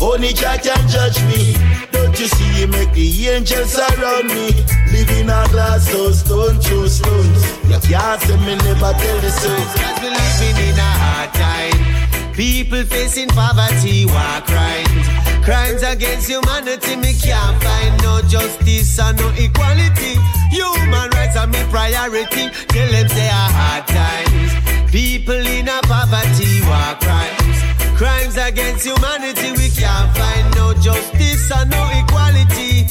only 0.00 0.32
Jah 0.32 0.58
can 0.62 0.88
judge 0.88 1.18
me. 1.26 1.54
Don't 1.90 2.18
you 2.18 2.28
see 2.28 2.60
you 2.60 2.66
make 2.68 2.92
the 2.92 3.28
angels 3.28 3.76
around 3.76 4.28
me? 4.28 4.50
Living 4.92 5.26
in 5.26 5.30
a 5.30 5.46
glass 5.50 5.90
house, 5.90 6.20
stone 6.20 6.58
through 6.60 6.88
stones. 6.88 7.42
You 7.68 7.78
can't 7.80 8.20
say 8.22 8.36
me 8.46 8.54
never 8.56 8.92
tell 8.94 9.20
the 9.20 9.30
so. 9.30 9.50
Cause 9.50 9.98
we 10.02 10.08
living 10.10 10.68
in 10.68 10.78
a 10.78 10.90
hard 11.02 11.34
time. 11.34 12.32
People 12.34 12.84
facing 12.84 13.28
poverty, 13.28 14.06
war 14.06 14.40
crimes. 14.46 15.06
Crimes 15.44 15.82
against 15.82 16.28
humanity, 16.28 16.94
me 16.96 17.12
can't 17.14 17.62
find 17.62 18.02
no 18.02 18.20
justice 18.28 18.98
and 19.00 19.18
no 19.18 19.28
equality. 19.36 20.14
Human 20.50 21.10
rights 21.10 21.36
are 21.36 21.46
my 21.46 21.62
priority. 21.70 22.50
Tell 22.68 22.90
them 22.92 23.08
say 23.08 23.28
a 23.28 23.44
hard 23.58 23.86
times. 23.88 24.92
People 24.92 25.34
in 25.34 25.68
a 25.68 25.80
poverty, 25.82 26.60
war 26.62 26.94
crimes. 27.00 27.57
Crimes 27.98 28.36
against 28.36 28.86
humanity, 28.86 29.50
we 29.50 29.70
can't 29.70 30.16
find 30.16 30.54
no 30.54 30.72
justice 30.74 31.50
and 31.50 31.68
no 31.68 31.82
equality. 31.98 32.86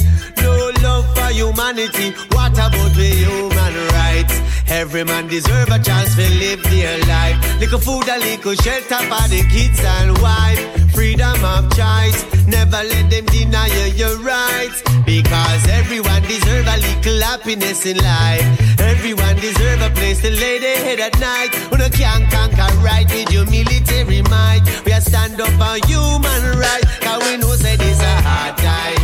No 0.82 0.90
love 0.90 1.16
for 1.16 1.32
humanity. 1.34 2.12
What 2.32 2.54
about 2.54 2.92
the 2.96 3.10
human 3.24 3.76
rights? 3.94 4.42
Every 4.70 5.04
man 5.04 5.28
deserve 5.28 5.70
a 5.70 5.80
chance 5.80 6.16
to 6.16 6.28
live 6.40 6.62
their 6.64 7.00
life. 7.06 7.38
Little 7.60 7.80
food, 7.80 8.08
a 8.10 8.18
little 8.18 8.56
shelter 8.56 9.02
for 9.10 9.26
the 9.30 9.42
kids 9.50 9.80
and 9.84 10.18
wife. 10.20 10.60
Freedom 10.94 11.38
of 11.44 11.70
choice. 11.76 12.20
Never 12.48 12.84
let 12.84 13.10
them 13.10 13.26
deny 13.26 13.68
you 13.68 13.94
your 13.96 14.18
rights. 14.20 14.84
Because 15.06 15.68
everyone 15.70 16.22
deserve 16.24 16.68
a 16.68 16.78
little 16.78 17.22
happiness 17.22 17.86
in 17.86 17.98
life. 17.98 18.46
Everyone 18.80 19.36
deserve 19.38 19.82
a 19.82 19.90
place 19.92 20.22
to 20.22 20.32
lay 20.32 20.60
their 20.60 20.78
head 20.78 21.00
at 21.00 21.20
night. 21.20 21.52
When 21.72 21.82
you 21.82 21.90
can't 21.90 22.30
conquer 22.30 22.70
right 22.82 23.08
with 23.10 23.32
your 23.32 23.46
military 23.46 24.22
might. 24.24 24.64
We 24.86 24.94
are 24.94 25.02
stand 25.02 25.40
up 25.40 25.50
for 25.62 25.76
human 25.88 26.60
rights. 26.60 27.00
Cause 27.00 27.24
we 27.24 27.38
know 27.38 27.54
say 27.56 27.78
this 27.78 28.02
a 28.02 28.22
hard 28.22 28.58
times. 28.58 28.97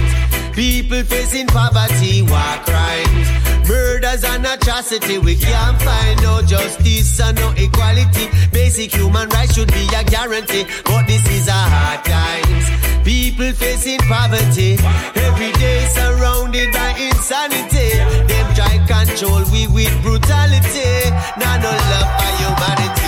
People 0.53 1.03
facing 1.03 1.47
poverty, 1.47 2.21
war 2.21 2.55
crimes, 2.61 3.27
murders 3.67 4.23
and 4.23 4.45
atrocity. 4.45 5.17
We 5.17 5.35
can't 5.35 5.81
find 5.81 6.21
no 6.21 6.43
justice 6.43 7.19
and 7.19 7.35
no 7.39 7.49
equality. 7.57 8.30
Basic 8.51 8.93
human 8.93 9.30
rights 9.30 9.55
should 9.55 9.73
be 9.73 9.88
a 9.95 10.03
guarantee, 10.03 10.65
but 10.85 11.07
this 11.07 11.25
is 11.27 11.47
a 11.47 11.51
hard 11.51 12.05
times. 12.05 13.03
People 13.03 13.51
facing 13.53 13.97
poverty, 14.01 14.77
every 15.15 15.51
day 15.53 15.88
surrounded 15.89 16.71
by 16.71 16.89
insanity. 17.01 17.97
Them 18.30 18.47
try 18.53 18.77
control 18.85 19.43
we 19.51 19.65
with 19.67 19.93
brutality. 20.03 21.09
Now 21.35 21.57
no 21.57 21.71
love 21.71 22.09
for 22.13 22.31
humanity. 22.38 23.02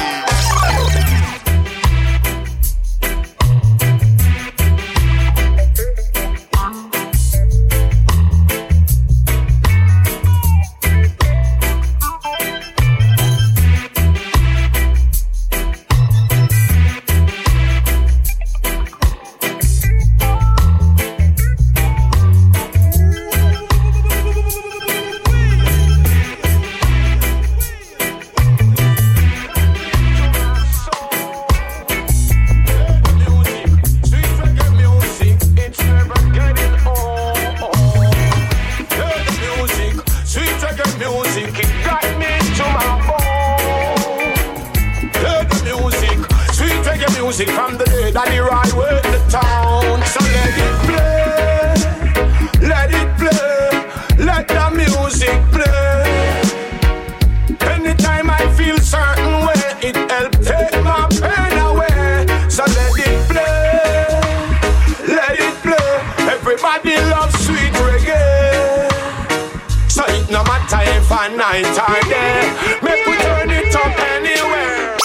Night 71.61 71.80
or 71.88 72.02
day, 72.10 72.41
make 72.82 73.06
we 73.06 73.14
turn 73.23 73.49
it 73.49 73.73
up 73.76 73.99
anywhere. 74.14 74.98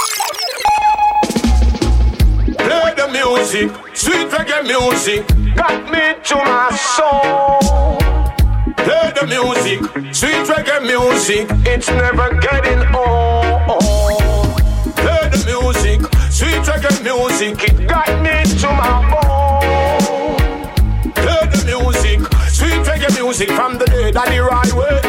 Play 2.58 2.94
the 2.96 3.08
music, 3.12 3.70
sweet 3.94 4.28
reggae 4.30 4.62
music, 4.64 5.26
got 5.54 5.84
me 5.92 6.14
to 6.24 6.36
my 6.36 6.70
soul. 6.96 7.60
Play 8.76 9.12
the 9.14 9.26
music, 9.26 9.80
sweet 10.12 10.46
reggae 10.50 10.80
music, 10.82 11.46
it's 11.66 11.88
never 11.88 12.30
getting 12.40 12.82
old. 12.94 13.80
Play 14.96 15.28
the 15.30 15.38
music, 15.46 16.00
sweet 16.30 16.62
reggae 16.66 17.02
music, 17.04 17.62
it 17.62 17.86
got 17.86 18.08
me 18.24 18.44
to 18.60 18.68
my 18.80 18.92
bone. 19.10 21.12
Play 21.14 21.46
the 21.52 21.60
music, 21.66 22.20
sweet 22.48 22.82
reggae 22.88 23.10
music 23.22 23.50
from 23.50 23.78
the 23.78 23.86
day 23.86 24.10
that 24.10 24.28
the 24.28 24.40
right 24.40 24.72
way 24.72 24.99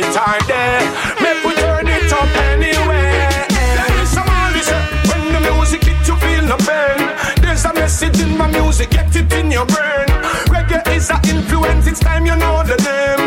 night 0.00 0.16
or 0.16 0.46
day, 0.46 0.78
make 1.22 1.44
we 1.44 1.54
turn 1.54 1.86
it 1.86 2.12
up 2.12 2.28
anyway. 2.50 3.46
There 3.76 4.02
is 4.02 4.08
some 4.10 4.28
all 4.28 4.50
eh, 4.50 5.08
when 5.08 5.32
the 5.32 5.40
music 5.52 5.84
hit 5.84 6.08
you 6.08 6.16
feel 6.16 6.44
no 6.46 6.56
pain. 6.56 6.98
There's 7.40 7.64
a 7.64 7.72
message 7.72 8.20
in 8.20 8.36
my 8.36 8.48
music, 8.48 8.90
get 8.90 9.14
it 9.14 9.32
in 9.32 9.50
your 9.52 9.66
brain. 9.66 10.08
Reggae 10.50 10.82
is 10.96 11.10
an 11.10 11.20
influence, 11.28 11.86
it's 11.86 12.00
time 12.00 12.26
you 12.26 12.36
know 12.36 12.62
the 12.64 12.76
name. 12.82 13.23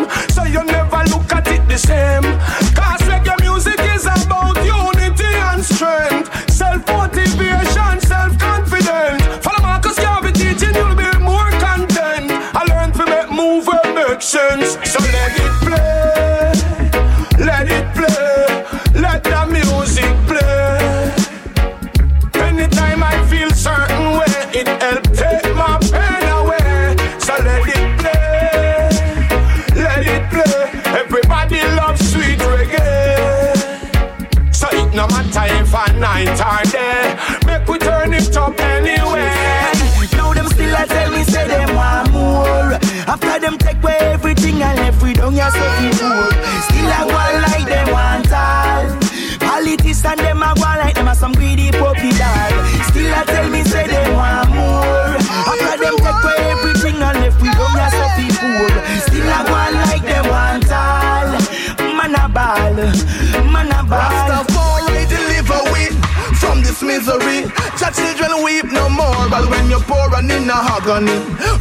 When 69.30 69.70
you're 69.70 69.82
poor 69.82 70.14
and 70.16 70.32
in 70.32 70.50
a 70.50 70.54
agony. 70.54 71.12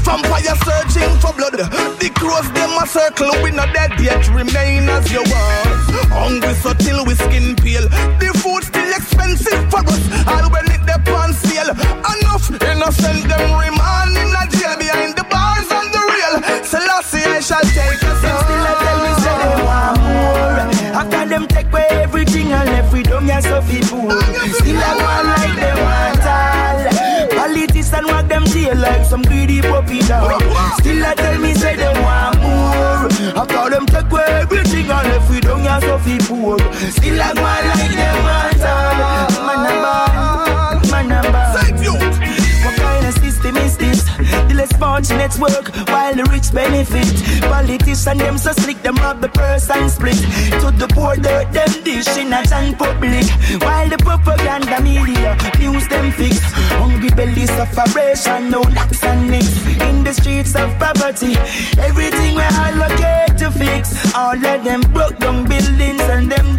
Vampire 0.06 0.56
searching 0.64 1.12
for 1.18 1.32
blood. 1.34 1.58
The 1.98 2.10
crows 2.14 2.50
them 2.52 2.70
a 2.82 2.86
circle, 2.86 3.30
we 3.42 3.50
not 3.50 3.74
dead 3.74 3.98
yet, 4.00 4.28
remain 4.30 4.88
as 4.88 5.10
you 5.10 5.20
was. 5.20 5.82
Hungry 6.10 6.54
so 6.54 6.72
till 6.74 7.04
we 7.04 7.14
skin 7.14 7.56
peel. 7.56 7.88
The 8.20 8.30
food 8.42 8.64
still 8.64 8.90
expensive 8.90 9.70
for 9.70 9.80
us, 9.80 10.02
all 10.26 10.50
when 10.50 10.66
it 10.70 10.86
on 11.08 11.32
sale. 11.32 11.95
Still 30.78 31.04
a 31.04 31.14
tell 31.14 31.38
me 31.40 31.54
say 31.54 31.76
they 31.76 31.92
want 32.02 32.40
more. 32.42 33.08
After 33.40 33.70
them 33.70 33.86
take 33.86 34.10
away 34.10 34.24
everything 34.42 34.90
and 34.90 35.08
left 35.08 35.30
we 35.30 35.40
down 35.40 35.62
your 35.64 35.80
stuffy 35.80 36.18
food. 36.18 36.60
Still 36.92 37.20
a 37.20 37.34
go 37.34 37.42
like 37.42 37.90
them 37.94 38.24
want 38.24 39.35
The 44.66 44.72
less 44.72 44.80
fortunate 44.80 45.38
work 45.38 45.68
while 45.88 46.14
the 46.14 46.24
rich 46.24 46.52
benefit. 46.52 47.06
Politicians 47.42 48.18
them 48.18 48.38
so 48.38 48.52
slick, 48.52 48.82
them 48.82 48.96
rob 48.96 49.20
the 49.20 49.28
purse 49.28 49.70
and 49.70 49.90
split. 49.90 50.16
To 50.60 50.70
the 50.74 50.88
poor 50.88 51.14
dirt, 51.14 51.52
them 51.52 51.70
dish 51.84 52.08
in 52.16 52.32
a 52.32 52.42
and 52.52 52.76
public. 52.76 53.26
While 53.62 53.88
the 53.88 53.98
propaganda 53.98 54.80
media 54.82 55.36
news 55.58 55.86
them 55.88 56.10
fix. 56.12 56.40
Hungry 56.80 57.10
belly 57.10 57.46
sufferation, 57.46 58.50
no 58.50 58.62
knocks 58.62 59.04
and 59.04 59.30
nicks. 59.30 59.54
In 59.82 60.02
the 60.02 60.12
streets 60.12 60.54
of 60.56 60.76
poverty, 60.78 61.36
everything 61.78 62.34
we 62.34 62.42
allocate 62.42 63.38
to 63.38 63.50
fix. 63.50 64.14
All 64.14 64.34
of 64.34 64.64
them 64.64 64.80
broke 64.92 65.18
down 65.18 65.46
buildings 65.46 66.02
and 66.02 66.30
them 66.30 66.56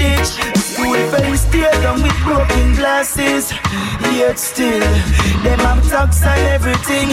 glasses. 2.88 3.51
Yet 4.15 4.39
still, 4.39 4.80
them 5.43 5.59
have 5.68 5.84
tax 5.89 6.23
and 6.23 6.43
everything. 6.55 7.09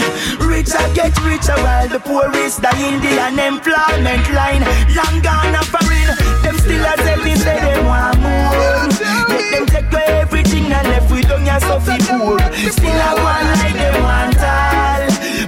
Richer 0.47 0.85
get 0.95 1.13
richer 1.27 1.57
while 1.65 1.89
the 1.89 1.99
poor 1.99 2.31
is 2.45 2.55
dying. 2.57 2.97
The 3.03 3.13
unemployment 3.27 4.25
line 4.37 4.63
long 4.97 5.17
gone 5.27 5.53
and 5.59 5.67
foreign. 5.73 6.09
Them 6.43 6.57
still 6.63 6.85
a 6.91 6.93
tell 7.05 7.19
me 7.25 7.35
say 7.35 7.59
they 7.67 7.79
want 7.83 8.17
more. 8.23 8.87
Let 9.29 9.45
them 9.51 9.65
take 9.73 9.91
away 9.91 10.07
everything 10.23 10.71
and 10.71 10.87
left 10.91 11.11
we 11.11 11.21
down 11.21 11.45
your 11.45 11.59
suffer 11.59 11.97
poor. 12.07 12.39
Still 12.75 13.01
a 13.07 13.11
one 13.31 13.47
like 13.59 13.77
they 13.81 13.93
want 14.07 14.39
all. 14.55 15.03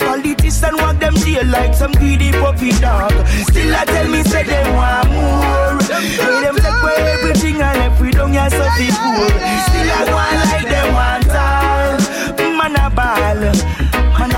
Politicians 0.08 0.78
want 1.36 1.52
them 1.52 1.52
like 1.52 1.74
some 1.74 1.92
greedy 1.94 2.32
puppy 2.32 2.72
dog. 2.80 3.12
Still 3.50 3.74
a 3.74 3.86
tell 3.86 4.08
me 4.08 4.24
say 4.24 4.44
they 4.44 4.64
want 4.72 5.10
more. 5.12 5.78
Let 5.90 6.42
them 6.44 6.56
take 6.56 6.66
away 6.66 6.96
everything 7.20 7.62
and 7.62 7.78
left 7.80 8.02
we 8.02 8.12
down 8.12 8.34
your 8.34 8.50
suffer 8.50 8.92
poor. 9.02 9.30
Still 9.68 9.90
a 9.90 10.02
one 10.14 10.40
like 10.48 10.68
they 10.68 10.92
want 10.92 11.30
all. 11.30 11.98
Man 12.58 12.76
a 12.76 12.90
ball, 12.90 13.40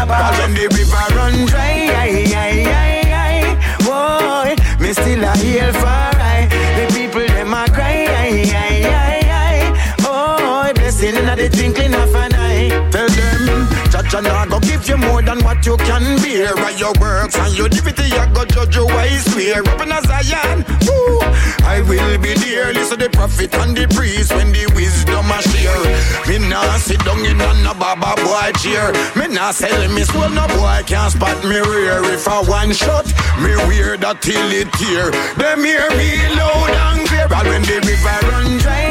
ball. 0.06 0.34
When 0.40 0.54
the 0.54 0.68
river 0.76 1.16
run 1.16 1.46
dry, 1.46 1.90
aye, 2.02 2.26
aye, 2.36 2.66
aye, 2.82 3.14
aye. 3.26 3.50
Boy, 3.86 4.56
me 4.84 4.94
still 4.94 5.24
a 5.24 5.38
heal 5.38 5.72
for 5.74 5.88
I. 5.88 6.48
The 6.76 6.94
people 6.94 7.28
them 7.28 7.54
a 7.54 7.66
cry, 7.70 8.06
aye, 8.06 8.44
aye, 8.54 8.84
aye, 8.86 9.24
aye. 9.30 9.96
Oh, 10.02 10.72
blessing 10.76 11.16
in 11.16 11.26
the 11.26 11.50
twinkling 11.50 11.94
of 11.96 12.14
an 12.16 12.34
eye. 12.36 12.70
Tell 12.92 13.08
them, 13.08 13.68
Jah 13.92 14.04
Jah 14.04 14.22
nah 14.22 14.46
go 14.46 14.59
you 14.90 14.98
more 14.98 15.22
than 15.22 15.40
what 15.44 15.66
you 15.66 15.78
can 15.78 16.18
bear. 16.22 16.54
Right 16.56 16.78
your 16.80 16.94
works 17.00 17.38
and 17.38 17.56
your 17.56 17.70
divinity, 17.70 18.12
I 18.18 18.26
go 18.34 18.44
judge 18.46 18.76
you 18.76 18.86
wise 18.86 19.24
swear. 19.32 19.62
Up 19.62 19.82
in 19.82 19.92
a 19.92 20.02
Zion, 20.02 20.66
woo, 20.90 21.22
I 21.64 21.86
will 21.88 22.18
be 22.18 22.34
there. 22.34 22.74
Listen 22.74 23.00
the 23.00 23.10
prophet 23.10 23.54
and 23.54 23.78
the 23.78 23.86
priest 23.94 24.34
when 24.34 24.52
the 24.52 24.66
wisdom 24.74 25.30
a 25.30 25.40
share. 25.46 25.86
Me 26.28 26.38
nah 26.50 26.78
sit 26.78 27.00
down 27.06 27.24
in 27.24 27.40
a 27.40 27.74
baba 27.74 28.18
boy 28.22 28.52
chair. 28.60 28.92
Me 29.16 29.28
nah 29.30 29.52
sell 29.52 29.88
me 29.94 30.04
soul, 30.04 30.30
no 30.30 30.48
boy 30.58 30.82
can't 30.88 31.14
spot 31.14 31.38
me 31.46 31.60
rear. 31.62 32.02
If 32.10 32.28
I 32.28 32.42
one 32.42 32.74
shot, 32.74 33.06
me 33.44 33.54
wear 33.70 33.98
that 33.98 34.22
till 34.22 34.52
it 34.52 34.70
tear. 34.74 35.12
Them 35.38 35.64
hear 35.64 35.88
me 35.94 36.10
loud 36.36 36.74
and 36.90 37.08
clear. 37.08 37.28
And 37.30 37.48
when 37.48 37.62
the 37.62 37.78
river 37.86 38.20
run 38.32 38.58
dry. 38.58 38.88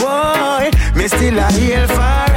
Boy, 0.00 0.70
me 0.96 1.06
still 1.08 1.38
a 1.38 1.52
heal 1.52 1.86
for 1.88 2.00
I. 2.00 2.31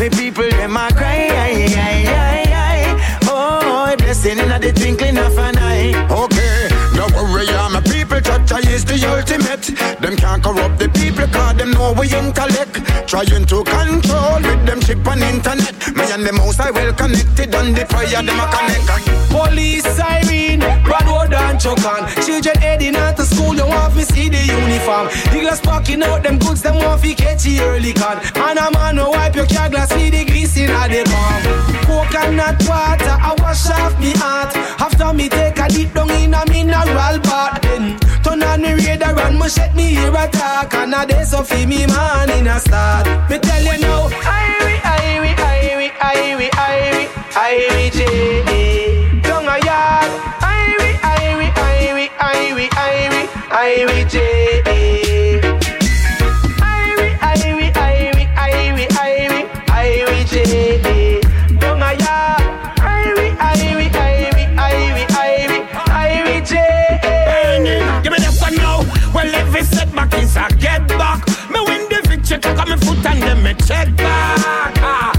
The 0.00 0.08
people 0.08 0.48
them 0.48 0.78
a 0.78 0.88
cry, 0.94 1.28
aye, 1.28 1.68
aye, 1.76 2.04
aye, 2.08 2.46
aye. 2.56 3.18
Oh, 3.24 3.94
blessing 3.98 4.38
in 4.38 4.48
the 4.48 4.72
twinkling 4.72 5.18
of 5.18 5.36
an 5.36 5.58
eye. 5.58 5.92
Okay, 6.08 6.70
no 6.96 7.04
worry, 7.12 7.46
I'm 7.50 7.76
a 7.76 7.82
people. 7.82 8.18
Church 8.18 8.66
is 8.66 8.82
the 8.82 8.96
ultimate. 9.06 9.60
Them 10.00 10.16
can't 10.16 10.42
corrupt 10.42 10.78
the 10.78 10.88
people, 10.88 11.26
cause 11.26 11.54
them 11.58 11.72
know 11.72 11.92
we 11.92 12.08
intellect. 12.16 12.80
Trying 13.10 13.44
to 13.46 13.64
control 13.64 14.38
with 14.38 14.66
them 14.66 14.78
chip 14.78 15.04
on 15.04 15.20
internet. 15.20 15.74
Me 15.96 16.06
and 16.14 16.22
the 16.22 16.30
most 16.32 16.60
I 16.60 16.70
well 16.70 16.94
connected 16.94 17.52
on 17.56 17.74
the 17.74 17.84
prayer, 17.84 18.22
them 18.22 18.38
a 18.38 18.46
connect. 18.46 18.86
Police 19.34 19.82
siren, 19.98 20.60
bad 20.60 21.10
word 21.10 21.34
and 21.34 21.58
choke 21.58 21.82
on. 21.90 22.06
Children 22.22 22.54
heading 22.62 22.94
out 22.94 23.16
to 23.16 23.24
school, 23.24 23.56
you 23.56 23.66
want 23.66 23.94
to 23.94 24.06
see 24.06 24.28
the 24.28 24.38
uniform. 24.38 25.10
The 25.34 25.42
glass 25.42 25.60
packing 25.60 26.04
out 26.04 26.22
them 26.22 26.38
goods, 26.38 26.62
them 26.62 26.76
want 26.76 27.02
to 27.02 27.12
catch 27.16 27.42
the 27.42 27.58
early 27.62 27.92
con. 27.94 28.22
And 28.36 28.60
a 28.60 28.70
man 28.70 28.94
no 28.94 29.10
wipe 29.10 29.34
your 29.34 29.46
car 29.46 29.68
glass, 29.68 29.90
see 29.90 30.10
the 30.10 30.24
grease 30.24 30.56
in 30.56 30.70
the 30.70 31.02
palm. 31.10 31.42
Coconut 31.90 32.62
water, 32.70 33.10
I 33.10 33.34
wash 33.42 33.66
off 33.70 33.98
me 33.98 34.12
heart. 34.22 34.54
After 34.78 35.12
me 35.12 35.28
take 35.28 35.58
a 35.58 35.66
dip 35.66 35.92
down 35.94 36.12
in 36.12 36.32
a 36.32 36.46
mineral 36.46 37.18
bath. 37.26 38.09
Me 39.40 39.48
shake 39.48 39.74
me 39.74 39.86
here 39.94 40.10
attack 40.10 40.74
And 40.74 40.94
a 40.94 41.06
day 41.06 41.24
so 41.24 41.42
feel 41.42 41.66
me 41.66 41.86
man 41.86 42.30
in 42.30 42.46
a 42.46 42.58
start. 42.60 43.06
Me 43.30 43.38
tell 43.38 43.62
you 43.62 43.80
now 43.80 44.08
Irie, 44.08 44.78
Irie, 44.78 45.34
Irie, 45.34 45.90
Irie, 45.98 46.50
Irie, 46.50 47.08
Irie 47.32 47.90
J. 47.92 49.20
Down 49.22 49.44
a 49.44 49.56
yard. 49.64 50.10
Irie, 50.40 50.94
Irie, 51.16 51.50
Irie, 51.54 52.10
Irie, 52.18 52.68
Irie, 52.68 53.26
Irie 53.50 54.08
J 54.08 55.09
setback 70.00 70.22
is 70.22 70.36
a 70.36 70.48
get 70.56 70.88
back. 70.88 71.26
Me 71.50 71.60
win 71.66 71.88
the 71.88 72.00
victory, 72.08 72.38
kick 72.38 72.58
on 72.58 72.68
my 72.68 72.76
foot 72.76 73.04
and 73.06 73.22
then 73.22 73.42
me 73.42 73.54
check 73.66 73.94
back. 73.96 74.74
Ah, 74.80 75.12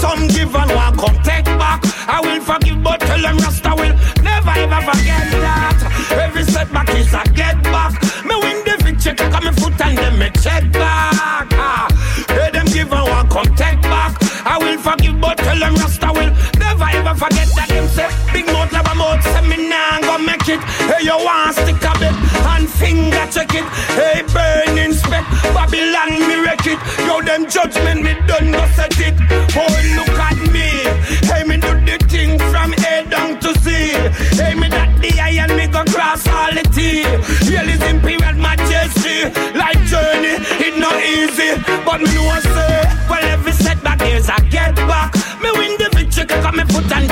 Some 0.00 0.28
give 0.28 0.54
and 0.54 0.70
one 0.70 0.96
come 0.96 1.16
take 1.22 1.44
back. 1.58 1.80
I 2.08 2.20
will 2.20 2.40
forgive, 2.40 2.82
but 2.82 3.00
tell 3.00 3.20
them 3.20 3.36
Rasta 3.38 3.70
will 3.74 3.94
never 4.22 4.50
ever 4.50 4.80
forget 4.90 5.26
that. 5.42 5.78
Every 6.12 6.44
setback 6.44 6.88
is 6.90 7.12
a 7.14 7.22
get 7.34 7.62
back. 7.64 7.92
Me 8.24 8.34
win 8.42 8.62
the 8.64 8.76
victory, 8.84 9.14
kick 9.16 9.34
on 9.34 9.44
my 9.44 9.52
foot 9.52 9.80
and 9.80 9.98
then 9.98 10.18
me 10.18 10.30
check 10.40 10.70
back. 10.72 11.48
Ah, 11.54 11.88
They 12.28 12.50
them 12.50 12.66
give 12.66 12.92
and 12.92 13.08
one 13.08 13.28
come 13.28 13.50
take 13.56 13.80
back. 13.82 14.14
I 14.46 14.58
will 14.58 14.78
forgive, 14.78 15.20
but 15.20 15.38
tell 15.38 15.58
them 15.58 15.74
Rasta 15.74 16.12
will 16.14 16.30
never 16.58 16.86
ever 16.94 17.14
forget 17.14 17.48
that. 17.56 17.68
Them 17.68 17.88
say 17.88 18.08
big 18.32 18.46
mouth, 18.46 18.72
love 18.72 18.86
a 18.86 18.94
mouth, 18.94 19.22
say 19.22 19.42
me 19.48 19.68
nah 19.68 20.00
go 20.00 20.18
make 20.18 20.48
it. 20.48 20.60
Hey, 20.86 21.04
you 21.04 21.16
want 21.18 21.54
stick 21.56 21.82
a 21.82 21.92
bit 21.98 22.14
finger 22.78 23.26
check 23.30 23.52
it. 23.54 23.66
Hey, 23.98 24.22
burning 24.32 24.94
spec, 24.94 25.26
Babylon 25.54 26.10
me 26.26 26.36
wreck 26.44 26.64
it. 26.66 26.78
Yo, 27.06 27.20
them 27.20 27.50
judgment 27.50 28.02
me 28.02 28.14
done 28.26 28.52
go 28.52 28.64
set 28.74 28.94
it. 28.98 29.14
Oh, 29.58 29.66
look 29.98 30.14
at 30.18 30.38
me. 30.54 30.68
Hey, 31.26 31.42
me 31.44 31.56
do 31.58 31.74
the 31.84 31.98
thing 32.06 32.38
from 32.50 32.72
A 32.72 33.04
down 33.10 33.38
to 33.40 33.50
Z. 33.60 33.70
Hey, 34.38 34.54
me 34.54 34.68
that 34.68 34.90
the 35.02 35.10
and 35.18 35.56
me 35.56 35.66
go 35.66 35.84
cross 35.84 36.26
all 36.28 36.52
the 36.54 36.62
T. 36.74 37.02
Here 37.48 37.66
is 37.66 37.82
imperial 37.82 38.36
majesty. 38.38 39.26
Like 39.58 39.80
journey, 39.90 40.38
it 40.62 40.78
not 40.78 40.98
easy, 41.02 41.58
but 41.84 42.00
me 42.00 42.14
know 42.14 42.38
say, 42.40 42.82
well 43.10 43.24
every 43.34 43.52
setback 43.52 44.00
is 44.02 44.28
a 44.28 44.38
get 44.50 44.74
back. 44.86 45.14
Me 45.42 45.50
win 45.58 45.76
the 45.78 45.90
victory, 45.94 46.38
on 46.46 46.56
me 46.56 46.64
foot 46.70 46.90
and 46.92 47.07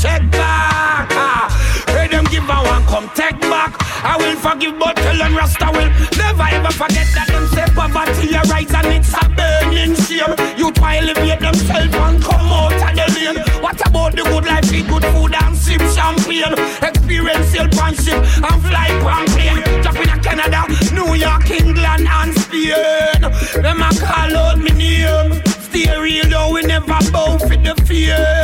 check 0.00 0.22
back. 0.30 1.08
Ah. 1.12 1.48
Hey, 1.88 2.08
them 2.08 2.24
give 2.24 2.44
a 2.48 2.58
one 2.64 2.84
come 2.86 3.08
take 3.14 3.38
back. 3.40 3.76
I 4.04 4.16
will 4.18 4.36
forgive, 4.36 4.78
but 4.78 4.96
tell 4.96 5.16
them 5.16 5.36
Rasta 5.36 5.70
will 5.72 5.90
never 6.18 6.46
ever 6.50 6.72
forget 6.72 7.06
that 7.14 7.28
them 7.28 7.46
say 7.54 7.66
poverty 7.74 8.34
a 8.34 8.42
rise 8.50 8.72
and 8.74 8.90
it's 8.90 9.14
a 9.14 9.24
burning 9.36 9.94
shame. 9.94 10.34
You 10.58 10.72
try 10.72 10.98
elevate 10.98 11.40
themselves 11.40 11.94
and 11.94 12.22
come 12.22 12.48
out 12.50 12.74
of 12.74 12.92
the 12.98 13.06
lane. 13.14 13.38
What 13.62 13.78
about 13.86 14.16
the 14.16 14.24
good 14.24 14.44
life, 14.44 14.72
eat 14.72 14.88
good 14.88 15.04
food 15.14 15.34
and 15.34 15.56
sip 15.56 15.82
champagne? 15.94 16.54
Experience 16.82 17.48
sail 17.54 17.68
pan 17.68 17.94
ship 17.94 18.18
and 18.18 18.58
fly 18.66 18.90
pan 19.04 19.24
plane. 19.30 19.62
Drop 19.82 19.96
in 19.96 20.10
a 20.10 20.18
Canada, 20.18 20.66
New 20.90 21.14
York, 21.14 21.50
England 21.50 22.06
and 22.08 22.34
Spain. 22.34 23.22
Them 23.62 23.82
a 23.82 23.90
call 23.94 24.36
out 24.36 24.58
me 24.58 24.72
name. 24.74 25.40
Stay 25.70 25.86
real 26.00 26.26
though, 26.28 26.52
we 26.52 26.62
never 26.62 26.98
bow 27.12 27.38
for 27.38 27.54
the 27.54 27.74
fame. 27.86 28.41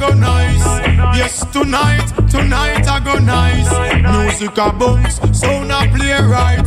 Go 0.00 0.14
nice. 0.14 0.64
Yes, 1.14 1.44
tonight, 1.52 2.08
tonight 2.30 2.88
I 2.88 3.00
go 3.04 3.18
nice. 3.18 3.68
Music 4.00 4.56
a 4.56 4.72
bounce, 4.72 5.20
sound 5.38 5.70
a 5.70 5.80
play 5.94 6.16
right. 6.24 6.64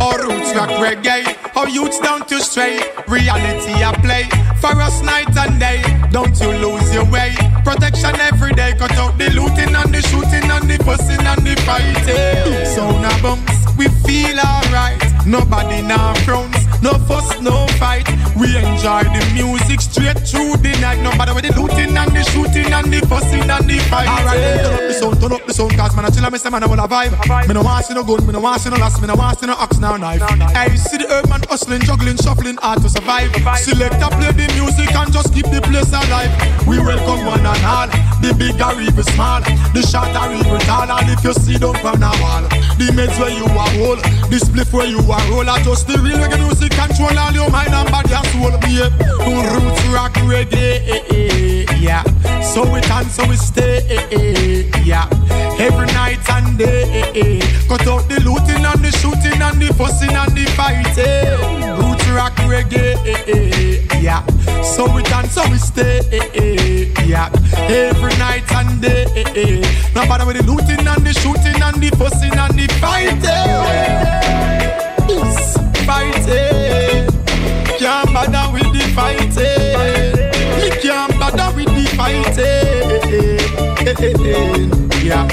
Our 0.00 0.22
roots 0.22 0.54
rock 0.54 0.70
reggae, 0.78 1.26
our 1.56 1.68
youths 1.68 1.98
down 1.98 2.24
to 2.28 2.38
straight. 2.40 2.86
Reality 3.08 3.74
I 3.82 3.92
play 4.00 4.28
for 4.60 4.80
us 4.80 5.02
night 5.02 5.36
and 5.36 5.58
day. 5.58 5.82
Don't 6.12 6.38
you 6.40 6.52
lose 6.52 6.94
your 6.94 7.04
way. 7.10 7.34
Protection 7.64 8.14
every 8.20 8.52
day, 8.52 8.74
cut 8.78 8.92
out 8.92 9.18
the 9.18 9.30
looting 9.30 9.74
and 9.74 9.92
the 9.92 10.00
shooting 10.02 10.48
and 10.48 10.70
the 10.70 10.78
fussing 10.84 11.26
and 11.26 11.42
the 11.44 11.56
fighting. 11.66 12.64
Sound 12.64 13.04
a 13.04 13.22
bounce, 13.22 13.76
we 13.76 13.88
feel 14.06 14.38
alright. 14.38 15.02
Nobody 15.26 15.82
now 15.82 16.14
frowns, 16.22 16.65
no 16.82 16.92
fuss, 17.06 17.40
no 17.40 17.66
fight. 17.78 18.08
We 18.36 18.56
enjoy 18.56 19.04
the 19.08 19.22
music 19.32 19.80
straight 19.80 20.20
through 20.26 20.60
the 20.60 20.76
night. 20.80 21.00
No 21.00 21.10
matter 21.16 21.34
with 21.34 21.48
the 21.48 21.52
looting 21.58 21.96
and 21.96 22.10
the 22.12 22.22
shooting 22.30 22.72
and 22.72 22.92
the 22.92 23.00
fussing 23.06 23.48
and 23.48 23.64
the 23.64 23.78
fighting. 23.88 24.12
Alright, 24.12 24.38
then 24.38 24.64
turn 24.64 24.74
up 24.74 24.86
the 24.86 24.92
sound, 24.92 25.20
turn 25.20 25.32
up 25.32 25.46
the 25.46 25.52
sound, 25.54 25.72
cause 25.76 25.96
man 25.96 26.04
I 26.04 26.10
chill 26.10 26.24
and 26.24 26.32
me 26.32 26.38
say 26.38 26.50
man 26.50 26.62
I 26.62 26.66
wanna 26.66 26.88
vibe. 26.88 27.16
Me 27.48 27.54
no 27.54 27.62
want 27.62 27.84
see 27.86 27.94
no 27.94 28.04
gun, 28.04 28.26
me 28.26 28.32
no 28.32 28.40
want 28.40 28.60
see 28.60 28.70
no 28.70 28.76
loss, 28.76 29.00
me 29.00 29.06
no 29.06 29.14
want 29.14 29.38
see 29.38 29.46
no 29.46 29.54
ox 29.54 29.78
now 29.78 29.96
knife. 29.96 30.22
Hey, 30.52 30.76
see 30.76 30.98
the 30.98 31.08
urban 31.08 31.42
hustling, 31.48 31.82
juggling, 31.82 32.16
shuffling, 32.18 32.56
hard 32.58 32.82
to 32.82 32.88
survive. 32.88 33.32
Select 33.56 33.96
and 33.96 34.14
play 34.20 34.32
the 34.32 34.46
music 34.54 34.92
and 34.94 35.12
just 35.12 35.32
keep 35.32 35.46
the 35.46 35.60
place 35.62 35.88
alive. 35.88 36.32
We 36.66 36.78
welcome 36.78 37.24
one 37.24 37.40
and 37.40 37.64
all, 37.64 37.88
the 38.20 38.34
big 38.36 38.60
or 38.60 38.76
even 38.80 39.06
small, 39.14 39.40
the 39.72 39.80
short 39.80 40.12
or 40.12 40.32
even 40.34 40.60
tall. 40.68 40.90
And 40.90 41.08
if 41.08 41.24
you 41.24 41.32
see 41.32 41.56
them 41.56 41.74
from 41.80 42.00
the 42.00 42.10
wall, 42.20 42.44
the 42.76 42.92
meds 42.92 43.16
where 43.16 43.32
you 43.32 43.46
are 43.46 43.72
hold, 43.80 44.00
the 44.28 44.38
spliff 44.42 44.72
where 44.72 44.86
you 44.86 45.00
are 45.00 45.24
roll, 45.30 45.48
I 45.48 45.62
just 45.62 45.86
the 45.86 45.96
real 45.98 46.18
reggae 46.18 46.38
music 46.42 46.65
control 46.68 47.18
all 47.18 47.32
your 47.32 47.50
mind 47.50 47.74
and 47.74 47.90
body 47.90 48.14
and 48.14 48.26
soul. 48.28 48.52
Yeah, 48.68 48.90
roots 49.54 49.86
rock 49.88 50.14
reggae, 50.26 51.66
yeah. 51.80 52.02
So 52.42 52.62
we 52.72 52.80
can, 52.80 53.04
so 53.10 53.26
we 53.28 53.36
stay, 53.36 53.82
yeah. 54.84 55.08
Every 55.58 55.86
night 55.86 56.28
and 56.30 56.58
day, 56.58 57.40
cut 57.68 57.86
out 57.86 58.08
the 58.08 58.20
looting 58.20 58.64
and 58.64 58.84
the 58.84 58.90
shooting 59.00 59.40
and 59.40 59.60
the 59.60 59.72
fussing 59.74 60.14
and 60.14 60.32
the 60.36 60.44
fighting. 60.56 61.76
Roots 61.78 62.06
rock 62.08 62.34
reggae, 62.46 62.96
yeah. 64.02 64.24
So 64.62 64.84
we 64.94 65.02
can, 65.02 65.28
so 65.28 65.42
we 65.50 65.58
stay, 65.58 66.00
yeah. 67.06 67.30
Every 67.68 68.16
night 68.18 68.50
and 68.52 68.80
day, 68.80 69.62
no 69.94 70.06
matter 70.06 70.26
with 70.26 70.36
the 70.36 70.42
looting 70.44 70.86
and 70.86 71.06
the 71.06 71.12
shooting 71.12 71.62
and 71.62 71.82
the 71.82 71.90
fussing 71.96 72.36
and 72.36 72.54
the 72.58 72.66
fighting. 72.80 74.55
Fighting. 75.96 77.08
Can't 77.80 78.12
bother 78.12 78.52
with 78.52 78.70
the 78.70 78.84
fighting. 78.94 80.12
Me 80.60 80.68
can't 80.82 81.18
bother 81.18 81.48
with 81.56 81.72
the 81.72 81.84
fighting. 81.96 83.16
Yeah. 85.02 85.26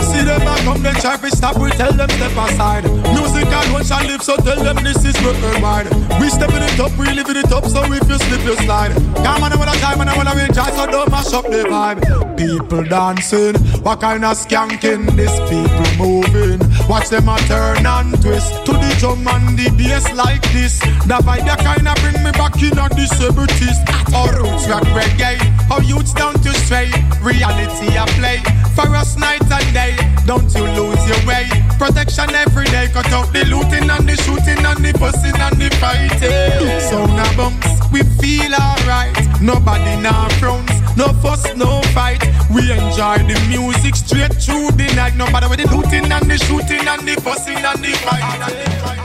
See 0.00 0.24
them 0.24 0.40
a 0.40 0.56
come, 0.64 0.82
they 0.82 0.92
try 0.92 1.16
to 1.18 1.30
stop, 1.36 1.58
we 1.58 1.70
tell 1.72 1.92
them 1.92 2.08
step 2.08 2.32
aside. 2.32 2.84
Music 3.12 3.48
alone 3.48 3.84
shall 3.84 4.02
live, 4.06 4.22
so 4.22 4.36
tell 4.36 4.56
them 4.56 4.82
this 4.82 5.04
is 5.04 5.14
worldwide. 5.22 5.92
We 6.18 6.30
stepping 6.30 6.62
it 6.62 6.80
up, 6.80 6.96
we 6.96 7.12
living 7.12 7.36
it 7.36 7.52
up, 7.52 7.66
so 7.66 7.82
if 7.92 8.08
you 8.08 8.16
slip, 8.16 8.44
you 8.44 8.56
slide. 8.64 8.94
Come 9.16 9.42
on, 9.42 9.52
I 9.52 9.56
wanna 9.56 9.72
time, 9.72 10.00
and 10.00 10.08
I 10.08 10.16
wanna 10.16 10.34
rejoice, 10.34 10.74
so 10.74 10.86
don't 10.86 11.10
mash 11.10 11.34
up 11.34 11.44
the 11.44 11.64
vibe. 11.68 12.36
People 12.38 12.84
dancing, 12.84 13.56
what 13.82 14.00
kind 14.00 14.24
of 14.24 14.38
skanking? 14.38 15.14
This 15.16 15.38
people 15.50 15.90
moving. 15.98 16.67
Watch 16.88 17.10
them 17.10 17.28
a 17.28 17.36
turn 17.46 17.84
and 17.84 18.22
twist 18.22 18.64
to 18.64 18.72
the 18.72 18.96
drum 18.98 19.28
and 19.28 19.58
the 19.58 19.68
bass 19.76 20.10
like 20.14 20.42
this. 20.52 20.80
The 21.04 21.20
vibe 21.20 21.44
that 21.44 21.60
kinda 21.60 21.94
bring 22.00 22.16
me 22.24 22.32
back 22.32 22.56
in 22.62 22.78
a 22.78 22.88
the 22.88 23.06
separatist. 23.06 23.84
Our 24.16 24.32
roots 24.40 24.66
rock 24.66 24.88
reggae, 24.96 25.36
our 25.70 25.82
youths 25.82 26.14
down 26.14 26.34
to 26.40 26.52
straight. 26.64 26.96
Reality 27.20 27.92
I 27.98 28.06
play 28.16 28.40
for 28.74 28.88
us 28.96 29.16
night 29.18 29.42
and 29.52 29.74
day. 29.74 29.96
Don't 30.24 30.48
you 30.54 30.64
lose 30.64 31.02
your 31.06 31.20
way. 31.26 31.44
Protection 31.78 32.34
every 32.34 32.64
day. 32.66 32.88
Cut 32.92 33.12
out 33.12 33.32
the 33.34 33.44
looting 33.44 33.90
and 33.90 34.08
the 34.08 34.16
shooting 34.24 34.64
and 34.64 34.80
the 34.80 34.92
fussing 34.98 35.36
and 35.36 35.56
the 35.60 35.68
fighting. 35.76 36.80
So 36.88 37.04
now 37.04 37.36
bumps, 37.36 37.68
we 37.92 38.00
feel 38.16 38.54
alright. 38.54 39.12
Nobody 39.42 40.00
now 40.00 40.28
frowns, 40.40 40.72
no 40.98 41.08
fuss, 41.22 41.54
no 41.54 41.80
fight. 41.94 42.20
We 42.50 42.72
enjoy 42.72 43.18
the 43.18 43.38
music 43.48 43.94
straight 43.94 44.34
through 44.34 44.72
the 44.72 44.92
night. 44.96 45.14
No 45.14 45.30
matter 45.30 45.48
with 45.48 45.60
the 45.60 45.68
looting 45.74 46.10
and 46.10 46.28
the 46.28 46.36
shooting 46.36 46.86
and 46.86 47.06
the 47.06 47.14
fussing 47.22 47.56
and 47.56 47.78
the 47.78 47.92
fight. 48.04 48.98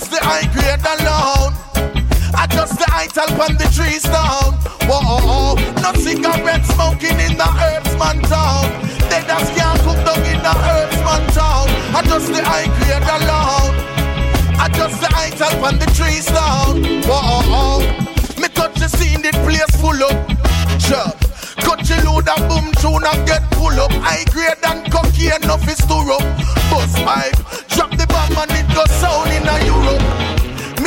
just 0.00 0.10
the 0.12 0.20
high 0.24 0.48
grade 0.56 0.80
alone. 0.80 1.52
I 2.32 2.46
just 2.48 2.78
the 2.78 2.86
top 3.12 3.30
on 3.36 3.56
the 3.60 3.68
trees 3.76 4.02
down. 4.04 4.56
Whoa, 4.88 5.60
no 5.82 5.92
cigarette 6.00 6.64
smoking 6.64 7.20
in 7.20 7.36
the 7.36 7.44
herbsman 7.44 8.24
town. 8.24 8.64
They 9.12 9.20
just 9.28 9.52
can't 9.52 9.78
cook 9.84 10.00
down 10.08 10.24
in 10.24 10.40
the 10.40 10.54
herbsman 10.56 11.24
town. 11.36 11.68
I 11.92 12.00
just 12.08 12.32
the 12.32 12.40
high 12.40 12.70
grade 12.80 13.04
alone. 13.04 13.76
I 14.56 14.68
just 14.72 15.00
the 15.00 15.08
top 15.36 15.60
on 15.62 15.78
the 15.78 15.86
trees 15.92 16.26
down. 16.32 16.80
Whoa. 17.04 17.84
Me 18.40 18.48
touch 18.48 18.74
the 18.80 18.88
scene, 18.88 19.20
the 19.20 19.32
place 19.44 19.74
full 19.76 20.00
up. 20.00 20.16
Sure. 20.80 21.12
Cut 21.60 21.84
your 21.90 22.00
load 22.08 22.28
and 22.28 22.48
boom 22.48 22.72
tune 22.80 23.04
and 23.04 23.26
get 23.28 23.44
pull 23.52 23.76
up. 23.76 23.92
High 24.00 24.24
grade 24.32 24.64
and 24.64 24.90
cocky 24.90 25.28
enough 25.28 25.68
is 25.68 25.84
to 25.84 25.98
up. 26.16 26.24
Bust 26.70 26.96
pipe, 27.04 27.36
drop 27.68 27.90
the 27.90 28.06
bomb 28.06 28.38
and 28.38 28.52
it 28.52 28.74
goes 28.74 28.90
sound 28.96 29.28
a. 29.28 29.29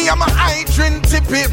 Me 0.04 0.10
and 0.10 0.20
my 0.20 0.66
drink 0.76 1.08
tip 1.08 1.24
it. 1.32 1.50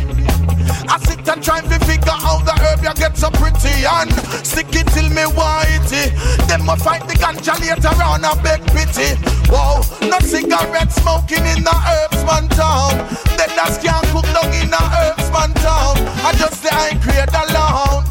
I 0.91 0.99
sit 1.07 1.29
and 1.29 1.41
try 1.41 1.61
to 1.61 1.79
figure 1.87 2.11
out 2.11 2.43
the 2.45 2.51
herb 2.51 2.83
you 2.83 2.93
get 2.95 3.17
so 3.17 3.31
pretty 3.31 3.87
and 3.87 4.11
stick 4.45 4.75
it 4.75 4.89
till 4.89 5.09
me 5.11 5.23
whitey. 5.39 6.11
Then 6.49 6.69
I 6.69 6.75
fight 6.75 7.07
the 7.07 7.15
ganja 7.15 7.55
later 7.63 7.95
on 8.03 8.25
a 8.25 8.35
beg 8.43 8.61
pity. 8.75 9.15
Whoa, 9.47 9.87
no 10.03 10.19
cigarette 10.19 10.91
smoking 10.91 11.47
in 11.47 11.63
the 11.63 11.77
herbs 11.95 12.25
man 12.27 12.49
town. 12.49 12.99
Then 13.39 13.55
that's 13.55 13.79
can't 13.79 14.05
cook 14.09 14.27
down 14.35 14.53
in 14.53 14.69
the 14.69 14.83
herbs 14.99 15.31
man 15.31 15.55
town. 15.63 15.95
I 16.27 16.35
just 16.37 16.61
the 16.65 16.71
high 16.71 16.99
grade 16.99 17.31
alone. 17.31 18.10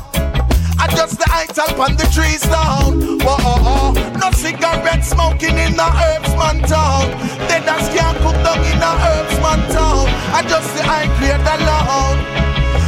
I 0.80 0.88
just 0.96 1.20
the 1.20 1.28
high 1.28 1.52
up 1.60 1.78
on 1.78 2.00
the 2.00 2.08
trees 2.08 2.40
down. 2.48 3.20
Whoa, 3.20 3.36
oh, 3.36 3.92
oh. 3.92 4.18
no 4.18 4.32
cigarette 4.32 5.04
smoking 5.04 5.60
in 5.60 5.76
the 5.76 5.84
herbs 5.84 6.32
man 6.40 6.64
town. 6.64 7.12
Then 7.52 7.68
that's 7.68 7.92
can't 7.92 8.16
cook 8.24 8.40
down 8.48 8.64
in 8.64 8.80
the 8.80 8.88
herbs 8.88 9.36
man 9.44 9.60
town. 9.76 10.08
I 10.32 10.40
just 10.48 10.72
the 10.80 10.84
high 10.88 11.12
grade 11.20 11.44
alone. 11.44 12.18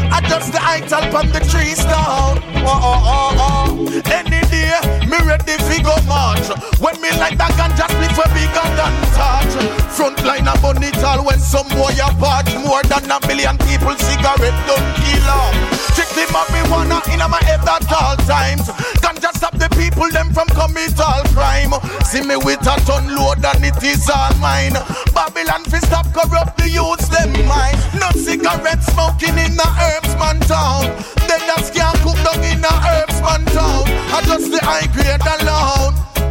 I 0.08 0.24
just 0.24 0.56
the 0.56 0.60
high 0.64 0.88
up 0.88 1.12
on 1.12 1.36
the 1.36 1.44
trees 1.52 1.84
down. 1.84 2.40
Oh, 2.64 2.80
oh, 2.80 3.12
oh, 3.12 3.32
oh. 3.44 4.02
Any 4.08 4.40
day, 4.48 4.72
me 5.12 5.20
ready 5.28 5.60
fi 5.68 5.84
go 5.84 6.00
march. 6.08 6.48
When 6.80 6.96
me 7.04 7.12
like 7.20 7.36
that 7.44 7.52
ganja 7.60 7.92
split 7.92 8.16
for 8.16 8.28
bigger 8.32 8.68
than 8.80 8.96
touch. 9.20 9.52
Front 9.92 10.24
line 10.24 10.48
a 10.48 10.56
all 11.04 11.26
when 11.28 11.40
some 11.44 11.68
boy 11.76 11.92
apart. 12.00 12.48
More 12.64 12.84
than 12.88 13.12
a 13.12 13.20
million 13.28 13.60
people 13.68 14.00
cigarette 14.00 14.56
don't 14.64 14.88
kill 14.96 15.28
off. 15.28 15.81
Strictly 15.94 16.24
marijuana 16.32 17.00
in 17.12 17.20
my 17.20 17.40
head 17.44 17.62
at 17.68 17.92
all 17.92 18.16
times. 18.28 18.70
Can 19.02 19.16
just 19.20 19.38
stop 19.38 19.58
the 19.58 19.70
people 19.76 20.10
them 20.10 20.32
from 20.32 20.48
commit 20.56 21.00
all 21.00 21.24
crime. 21.36 21.74
See 22.06 22.22
me 22.22 22.36
with 22.36 22.62
a 22.68 22.76
ton 22.88 23.16
load 23.16 23.44
and 23.44 23.66
it 23.66 23.84
is 23.84 24.10
all 24.10 24.34
mine. 24.40 24.74
Babylon 25.14 25.64
fi 25.66 25.80
stop 25.80 26.08
corrupt 26.14 26.58
the 26.58 26.70
youths 26.70 27.10
them 27.10 27.32
mind. 27.46 27.78
No 28.00 28.10
cigarette 28.16 28.84
smoking 28.84 29.38
in 29.38 29.56
the 29.56 29.68
herbs 29.80 30.16
town. 30.48 30.88
They 31.28 31.40
just 31.48 31.74
can't 31.74 31.98
cook 32.00 32.20
down 32.24 32.44
in 32.44 32.62
the 32.62 32.72
herbs 32.72 33.20
town. 33.54 33.84
I 34.16 34.22
just 34.26 34.52
the 34.52 34.60
high 34.64 34.88
grade 34.96 35.22
alone. 35.40 36.31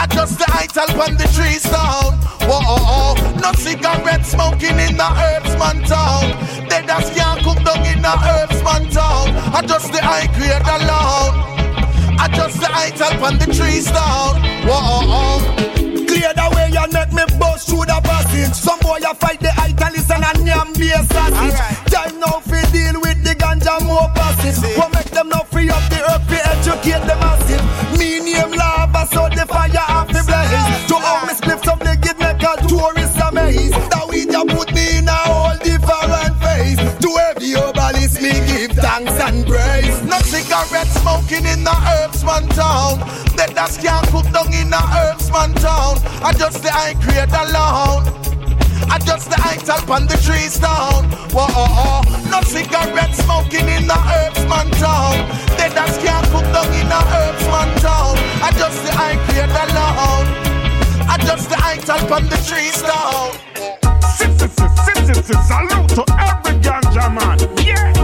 I 0.00 0.06
just 0.06 0.38
the 0.38 0.46
high 0.48 0.64
top 0.64 0.96
on 0.96 1.20
the 1.20 1.28
trees 1.36 1.62
down. 1.68 2.16
Whoa, 2.48 2.56
oh, 2.64 2.80
oh. 2.88 3.14
No 3.36 3.52
cigarette 3.52 4.24
smoking 4.24 4.80
in 4.80 4.96
the 4.96 5.04
herbs 5.04 5.52
man 5.60 5.84
town. 5.84 6.32
They 6.72 6.80
just 6.88 7.12
can't 7.12 7.44
cook 7.44 7.60
down 7.60 7.84
in 7.84 8.00
the 8.00 8.14
herbs 8.16 8.64
man 8.64 8.88
town. 8.88 9.28
I 9.52 9.60
just 9.60 9.92
the 9.92 10.00
high 10.00 10.24
grade 10.32 10.64
alone. 10.64 11.36
I 12.16 12.32
just 12.32 12.56
the 12.60 12.66
high 12.72 12.96
top 12.96 13.20
on 13.20 13.36
the 13.36 13.44
trees 13.52 13.92
down. 13.92 14.40
Whoa, 14.64 14.80
oh, 14.80 15.04
oh. 15.20 15.38
Clear 16.08 16.32
the 16.32 16.48
way 16.56 16.72
you 16.72 16.86
make 16.96 17.12
me 17.12 17.24
bust 17.36 17.68
through 17.68 17.84
the 17.84 18.00
passage. 18.00 18.56
Some 18.56 18.80
boy 18.80 19.04
you 19.04 19.12
fight 19.20 19.40
the 19.40 19.52
height 19.52 19.76
and 19.84 19.92
listen 19.92 20.24
and 20.24 20.46
yam 20.48 20.72
be 20.80 20.96
a 20.96 21.04
sausage. 21.12 21.60
Time 21.92 22.16
now 22.18 22.40
fi 22.48 22.64
deal 22.72 22.96
with 23.04 23.20
the 23.20 23.36
ganja 23.36 23.76
more 23.84 24.08
passive. 24.16 24.64
What 24.80 24.96
make 24.96 25.12
them 25.12 25.28
now 25.28 25.44
free 25.44 25.68
up 25.68 25.84
the 25.92 26.00
earth 26.08 26.24
fi 26.24 26.40
educate 26.56 27.04
the 27.04 27.16
massive. 27.20 27.60
Me 28.00 28.20
name 28.20 28.56
lava 28.56 29.04
so 29.12 29.28
the 29.28 29.39
cigarette 40.50 40.88
smoking 40.88 41.46
in 41.46 41.62
the 41.62 41.76
herbs 41.94 42.24
man 42.24 42.46
town. 42.48 42.98
They 43.36 43.46
just 43.54 43.80
can't 43.80 44.06
cook 44.08 44.26
down 44.34 44.52
in 44.52 44.68
the 44.68 44.82
herbs 44.98 45.30
man 45.30 45.54
town. 45.54 45.94
I 46.26 46.32
just 46.32 46.62
the 46.62 46.70
high 46.70 46.94
grade 46.94 47.30
alone. 47.30 48.02
I 48.90 48.98
just 48.98 49.30
the 49.30 49.38
high 49.38 49.62
top 49.62 49.88
on 49.88 50.06
the 50.06 50.18
trees 50.26 50.58
down. 50.58 51.06
Whoa, 51.30 51.46
oh, 51.46 52.02
oh. 52.02 52.28
No 52.30 52.42
cigarette 52.42 53.14
smoking 53.14 53.68
in 53.70 53.86
the 53.86 53.94
herbs 53.94 54.42
man 54.50 54.66
town. 54.82 55.22
They 55.54 55.70
just 55.70 56.02
can't 56.02 56.26
cook 56.34 56.46
down 56.50 56.66
in 56.74 56.88
the 56.90 56.98
herbs 56.98 57.46
man 57.46 57.70
town. 57.78 58.18
I 58.42 58.50
just 58.58 58.82
the 58.82 58.90
high 58.90 59.18
grade 59.30 59.54
alone. 59.54 60.26
I 61.06 61.16
just 61.22 61.48
the 61.48 61.56
high 61.56 61.78
top 61.78 62.10
on 62.10 62.26
the 62.26 62.38
trees 62.42 62.82
down. 62.82 63.38
Salute 65.46 65.90
to 65.94 66.02
every 66.18 66.58
ganja 66.58 67.06
man. 67.14 67.38
Yeah. 67.64 67.99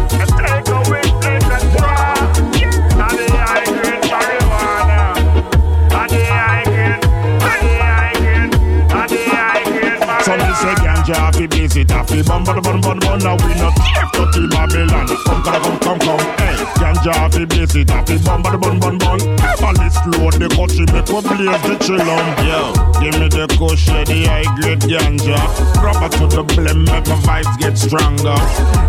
Me 11.09 11.15
say 11.15 11.27
ganja 11.27 11.37
fi 11.37 11.47
busy 11.47 11.85
taffy 11.85 12.23
bun 12.23 12.45
bun 12.45 12.63
bun 12.63 12.81
bun 12.81 12.99
bun 12.99 13.19
Now 13.19 13.37
we 13.37 13.55
not 13.55 13.75
care 13.77 14.07
to 14.15 14.27
the 14.33 14.49
Babylon. 14.51 15.07
Come 15.25 15.43
come 15.43 15.63
come 15.63 15.79
come 15.79 15.99
come 15.99 16.19
Hey. 16.39 16.57
Ganja 16.77 17.33
fi 17.33 17.45
busy 17.45 17.85
taffy 17.85 18.19
bun 18.19 18.43
bun 18.43 18.61
bun 18.61 18.81
bun 18.81 18.99
bun 18.99 19.19
Malice 19.61 19.99
load 20.07 20.35
the 20.35 20.49
country 20.55 20.87
make 20.93 21.09
we 21.09 21.21
blaze 21.23 21.63
the 21.63 21.77
chillum. 21.85 22.27
Yo. 22.47 22.73
Give 23.01 23.21
me 23.21 23.29
the 23.29 23.47
kush 23.59 23.87
the 23.87 24.25
high 24.27 24.47
grade 24.57 24.81
ganja. 24.81 25.39
Rubber 25.83 26.09
to 26.17 26.27
the 26.27 26.43
blem 26.45 26.85
make 26.87 27.07
my 27.07 27.43
vibes 27.43 27.59
get 27.59 27.79
stronger. 27.79 28.37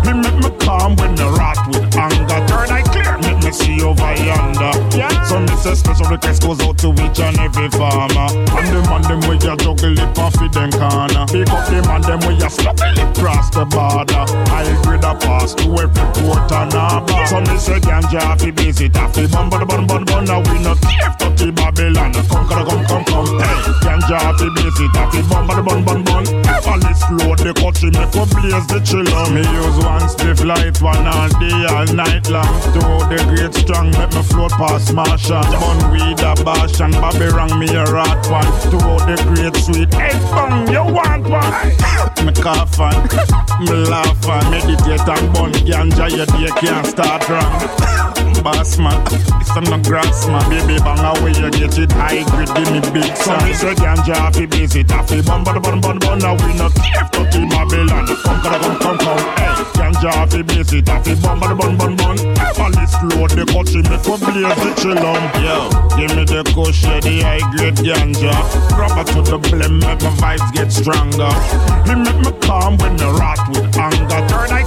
Me 0.04 0.12
make 0.18 0.38
me 0.42 0.50
calm 0.58 0.96
when 0.96 1.14
me 1.14 1.24
rot 1.24 1.58
with 1.68 1.96
anger. 1.96 2.46
Turn 2.48 2.70
eye 2.70 2.82
clear 2.82 3.18
me 3.18 3.37
see 3.50 3.82
over 3.82 4.14
yonder 4.24 4.72
yeah. 4.96 5.24
So 5.24 5.40
me 5.40 5.54
say 5.56 5.74
special 5.74 6.06
request 6.06 6.42
goes 6.42 6.60
out 6.60 6.78
to 6.78 6.92
each 6.92 7.20
and 7.20 7.38
every 7.38 7.68
farmer. 7.70 8.28
And 8.34 8.68
the 8.72 8.80
man 8.90 9.02
them 9.06 9.20
we 9.28 9.36
a 9.36 9.54
juggle 9.56 9.94
it 9.94 10.18
off 10.18 10.34
in 10.40 10.50
them 10.50 10.70
corner. 10.72 11.24
Pick 11.30 11.50
up 11.50 11.62
the 11.70 11.78
man 11.86 12.02
them 12.02 12.20
we 12.26 12.34
a 12.42 12.50
struggle 12.50 12.98
it 12.98 13.10
cross 13.14 13.50
the 13.50 13.64
border. 13.64 14.24
I 14.50 14.66
grade 14.82 15.04
a 15.04 15.14
pass 15.14 15.54
to 15.54 15.66
every 15.78 16.06
port 16.18 16.50
and 16.52 16.72
harbor 16.72 17.26
So 17.26 17.40
me 17.40 17.56
say 17.58 17.80
ganja 17.80 18.38
fi 18.40 18.50
busy 18.50 18.88
taffy 18.88 19.26
bun 19.26 19.48
bun 19.50 19.66
bun 19.66 19.86
bun 19.86 20.04
bun 20.04 20.24
Now 20.24 20.40
we 20.40 20.58
not 20.62 20.80
care 20.82 21.14
to 21.18 21.28
the 21.38 21.52
Babylon. 21.52 22.12
Come 22.12 22.48
come 22.48 22.66
come 22.66 22.84
come 22.84 23.04
come. 23.04 23.38
Hey 23.38 23.58
Ganja 23.84 24.18
fi 24.38 24.48
busy 24.56 24.86
taffy 24.94 25.22
bun 25.30 25.46
bun 25.46 25.64
bun 25.64 25.84
bun 25.84 26.02
bun 26.04 26.24
Malice 26.66 27.06
load 27.10 27.38
the 27.38 27.52
country 27.54 27.90
make 27.94 28.12
we 28.12 28.24
blaze 28.34 28.66
the 28.68 28.78
chillum 28.84 29.32
Me 29.32 29.40
use 29.40 29.78
one 29.84 30.04
spliff 30.10 30.44
light 30.44 30.76
one 30.82 31.06
all 31.06 31.28
day 31.40 31.58
all 31.70 31.88
night 31.94 32.28
long. 32.28 32.46
Through 32.74 33.08
the 33.08 33.18
great 33.38 33.54
strong 33.54 33.90
make 33.92 34.12
me 34.12 34.22
float 34.22 34.50
past 34.52 34.92
Martian 34.92 35.42
Bun 35.42 35.92
weed 35.92 36.20
a 36.20 36.34
bash 36.44 36.80
and 36.80 36.92
Bobby 36.94 37.26
rang 37.26 37.58
me 37.58 37.68
a 37.68 37.84
rat 37.84 38.26
one. 38.30 38.44
Through 38.62 38.98
the 39.06 39.16
great 39.28 39.56
sweet 39.62 39.94
Hey 39.94 40.18
bang 40.30 40.66
you 40.72 40.82
want 40.92 41.28
one? 41.28 42.26
Me 42.26 42.32
cough 42.32 42.80
and 42.80 43.02
me 43.70 43.76
laugh 43.88 44.28
and 44.28 44.50
meditate 44.50 45.08
and 45.08 45.32
bun 45.32 45.52
ganja 45.52 46.10
your 46.16 46.26
day 46.26 46.50
can't 46.60 46.86
start 46.86 47.28
wrong 47.28 48.17
Boss 48.42 48.78
man, 48.78 49.02
it's 49.40 49.50
a 49.50 49.60
no 49.62 49.82
grass 49.82 50.28
man 50.28 50.48
Baby 50.48 50.78
bang 50.78 51.02
away 51.02 51.32
you 51.34 51.50
get 51.50 51.76
it 51.76 51.90
high 51.90 52.22
grade 52.30 52.48
give 52.54 52.70
me 52.70 52.80
big 52.94 53.16
son. 53.16 53.42
Me 53.44 53.52
say 53.52 53.74
ganja 53.74 54.32
fi 54.32 54.46
busy 54.46 54.84
taffy 54.84 55.22
bun 55.22 55.42
bun 55.42 55.60
bun 55.60 55.80
bun 55.80 55.98
bun 55.98 56.18
Now 56.18 56.34
we 56.34 56.54
not 56.54 56.72
care 56.74 57.02
to 57.02 57.26
the 57.26 57.46
Babylon. 57.50 58.06
Come 58.06 58.40
come 58.40 58.60
come 58.62 58.78
come 58.78 58.98
come. 58.98 59.18
Hey 59.38 59.58
Ganja 59.74 60.30
fi 60.30 60.42
busy 60.42 60.82
taffy 60.82 61.14
bun 61.20 61.40
bun 61.40 61.56
bun 61.58 61.76
bun 61.76 61.96
bun 61.96 62.16
Malice 62.58 62.94
load 63.10 63.30
the 63.34 63.44
country 63.50 63.82
make 63.90 64.06
we 64.06 64.16
blaze 64.22 64.54
the 64.62 64.70
chillum 64.78 65.22
Yo, 65.42 65.66
give 65.98 66.14
me 66.14 66.22
the 66.22 66.46
kush 66.54 66.84
yeah, 66.84 67.00
the 67.00 67.20
high 67.26 67.42
grade 67.50 67.74
ganja. 67.82 68.34
Rubber 68.78 69.02
to 69.02 69.22
the 69.22 69.38
blem 69.50 69.82
make 69.82 70.02
my 70.02 70.36
vibes 70.38 70.52
get 70.54 70.70
stronger. 70.70 71.32
He 71.90 71.94
make 71.98 72.22
me 72.22 72.30
calm 72.46 72.78
when 72.78 72.94
me 72.94 73.08
rot 73.18 73.42
with 73.50 73.76
anger. 73.76 74.22
Turn 74.30 74.52
I 74.54 74.62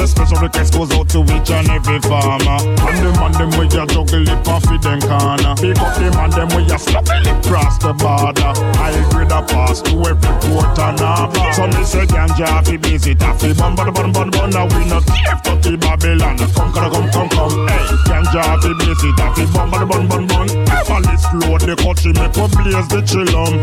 say 0.00 0.06
special 0.06 0.38
request 0.40 0.72
goes 0.74 0.90
out 0.92 1.08
to 1.10 1.20
each 1.34 1.50
and 1.50 1.68
every 1.68 2.00
farmer. 2.00 2.58
And 2.88 2.98
the 3.02 3.10
man 3.18 3.32
them 3.32 3.50
we 3.58 3.66
a 3.66 3.84
juggle 3.86 4.28
it 4.28 4.48
off 4.48 4.64
in 4.70 4.80
them 4.80 5.00
corner. 5.02 5.54
Pick 5.58 5.78
up 5.78 5.92
the 5.98 6.08
man 6.14 6.30
them 6.30 6.48
we 6.54 6.62
a 6.70 6.78
slap 6.78 7.06
it 7.10 7.38
cross 7.44 7.78
the 7.78 7.92
border. 7.92 8.54
I 8.78 8.90
agree 8.94 9.26
the 9.26 9.42
pass 9.50 9.82
to 9.82 9.92
every 10.06 10.34
port 10.40 10.78
and 10.78 11.00
harbor. 11.00 11.52
So 11.52 11.66
me 11.66 11.82
say 11.84 12.06
ganja 12.06 12.64
fi 12.64 12.76
busy 12.76 13.14
taffy 13.14 13.52
bun 13.54 13.74
bun 13.74 13.92
bun 13.92 14.12
bun 14.12 14.30
bun. 14.30 14.50
Now 14.50 14.66
we 14.66 14.84
not 14.86 15.04
care 15.06 15.36
to 15.44 15.52
the 15.60 15.76
Babylon. 15.76 16.38
Come 16.38 16.72
come 16.72 16.90
come 16.92 17.10
come 17.10 17.28
come. 17.28 17.68
Hey, 17.68 17.84
ganja 18.08 18.42
fi 18.62 18.70
busy 18.78 19.10
taffy 19.18 19.44
bun 19.52 19.70
bun 19.70 19.88
bun 19.88 20.08
bun 20.08 20.26
bun. 20.26 20.48
All 20.88 21.02
this 21.02 21.26
load 21.34 21.60
the 21.66 21.74
country 21.76 22.12
make 22.14 22.34
we 22.38 22.46
blaze 22.56 22.88
the 22.88 23.00
chillum. 23.04 23.60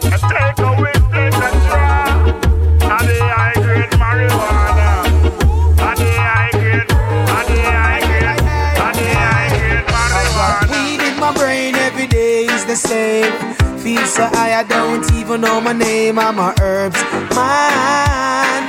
Take 0.00 0.58
away 0.58 1.09
the 12.70 12.76
same. 12.76 13.32
Feel 13.80 14.06
so 14.06 14.24
high, 14.26 14.54
I 14.60 14.62
don't 14.62 15.04
even 15.14 15.40
know 15.40 15.60
my 15.60 15.72
name. 15.72 16.20
I'm 16.20 16.38
a 16.38 16.54
herbs 16.62 17.02
man. 17.34 18.62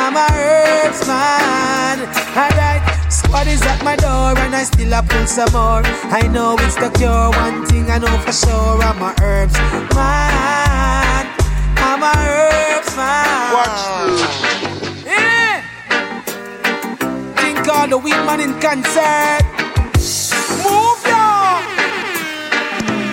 I'm 0.00 0.16
a 0.16 0.26
herbs 0.32 1.06
man. 1.06 1.96
Alright, 2.32 2.82
squad 3.12 3.46
is 3.46 3.60
at 3.62 3.84
my 3.84 3.96
door 3.96 4.32
and 4.44 4.56
I 4.56 4.64
still 4.64 4.94
a 4.94 5.02
pull 5.02 5.26
some 5.26 5.52
more. 5.52 5.84
I 6.08 6.22
know 6.32 6.56
it's 6.60 6.76
the 6.76 6.88
cure. 6.96 7.28
One 7.44 7.66
thing 7.66 7.90
I 7.90 7.98
know 7.98 8.16
for 8.24 8.32
sure. 8.32 8.80
I'm 8.88 9.02
a 9.02 9.12
herbs 9.20 9.56
man. 9.94 11.24
I'm 11.88 12.02
a 12.02 12.12
herbs 12.16 12.96
man. 12.96 13.52
Watch 13.52 14.53
all 17.84 17.90
the 17.90 17.98
weed 17.98 18.16
man 18.24 18.40
in 18.40 18.52
concert. 18.60 19.44
Move 20.64 21.00
yo. 21.04 21.24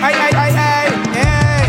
Aye, 0.00 0.16
aye, 0.24 0.36
aye, 0.44 0.56
aye, 0.70 0.92
hey. 1.12 1.64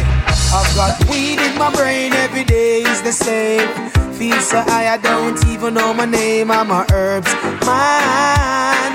I've 0.56 0.72
got 0.76 0.96
weed 1.10 1.40
in 1.40 1.58
my 1.58 1.70
brain 1.76 2.14
every 2.14 2.46
day 2.46 2.84
is 2.84 3.02
the 3.02 3.12
same. 3.12 3.68
Feel 4.14 4.40
so 4.40 4.62
high, 4.62 4.88
I 4.94 4.98
don't 4.98 5.38
even 5.48 5.74
know 5.74 5.94
my 5.94 6.06
name. 6.06 6.50
I'm 6.50 6.72
a 6.72 6.86
herbs 6.94 7.34
man. 7.68 8.92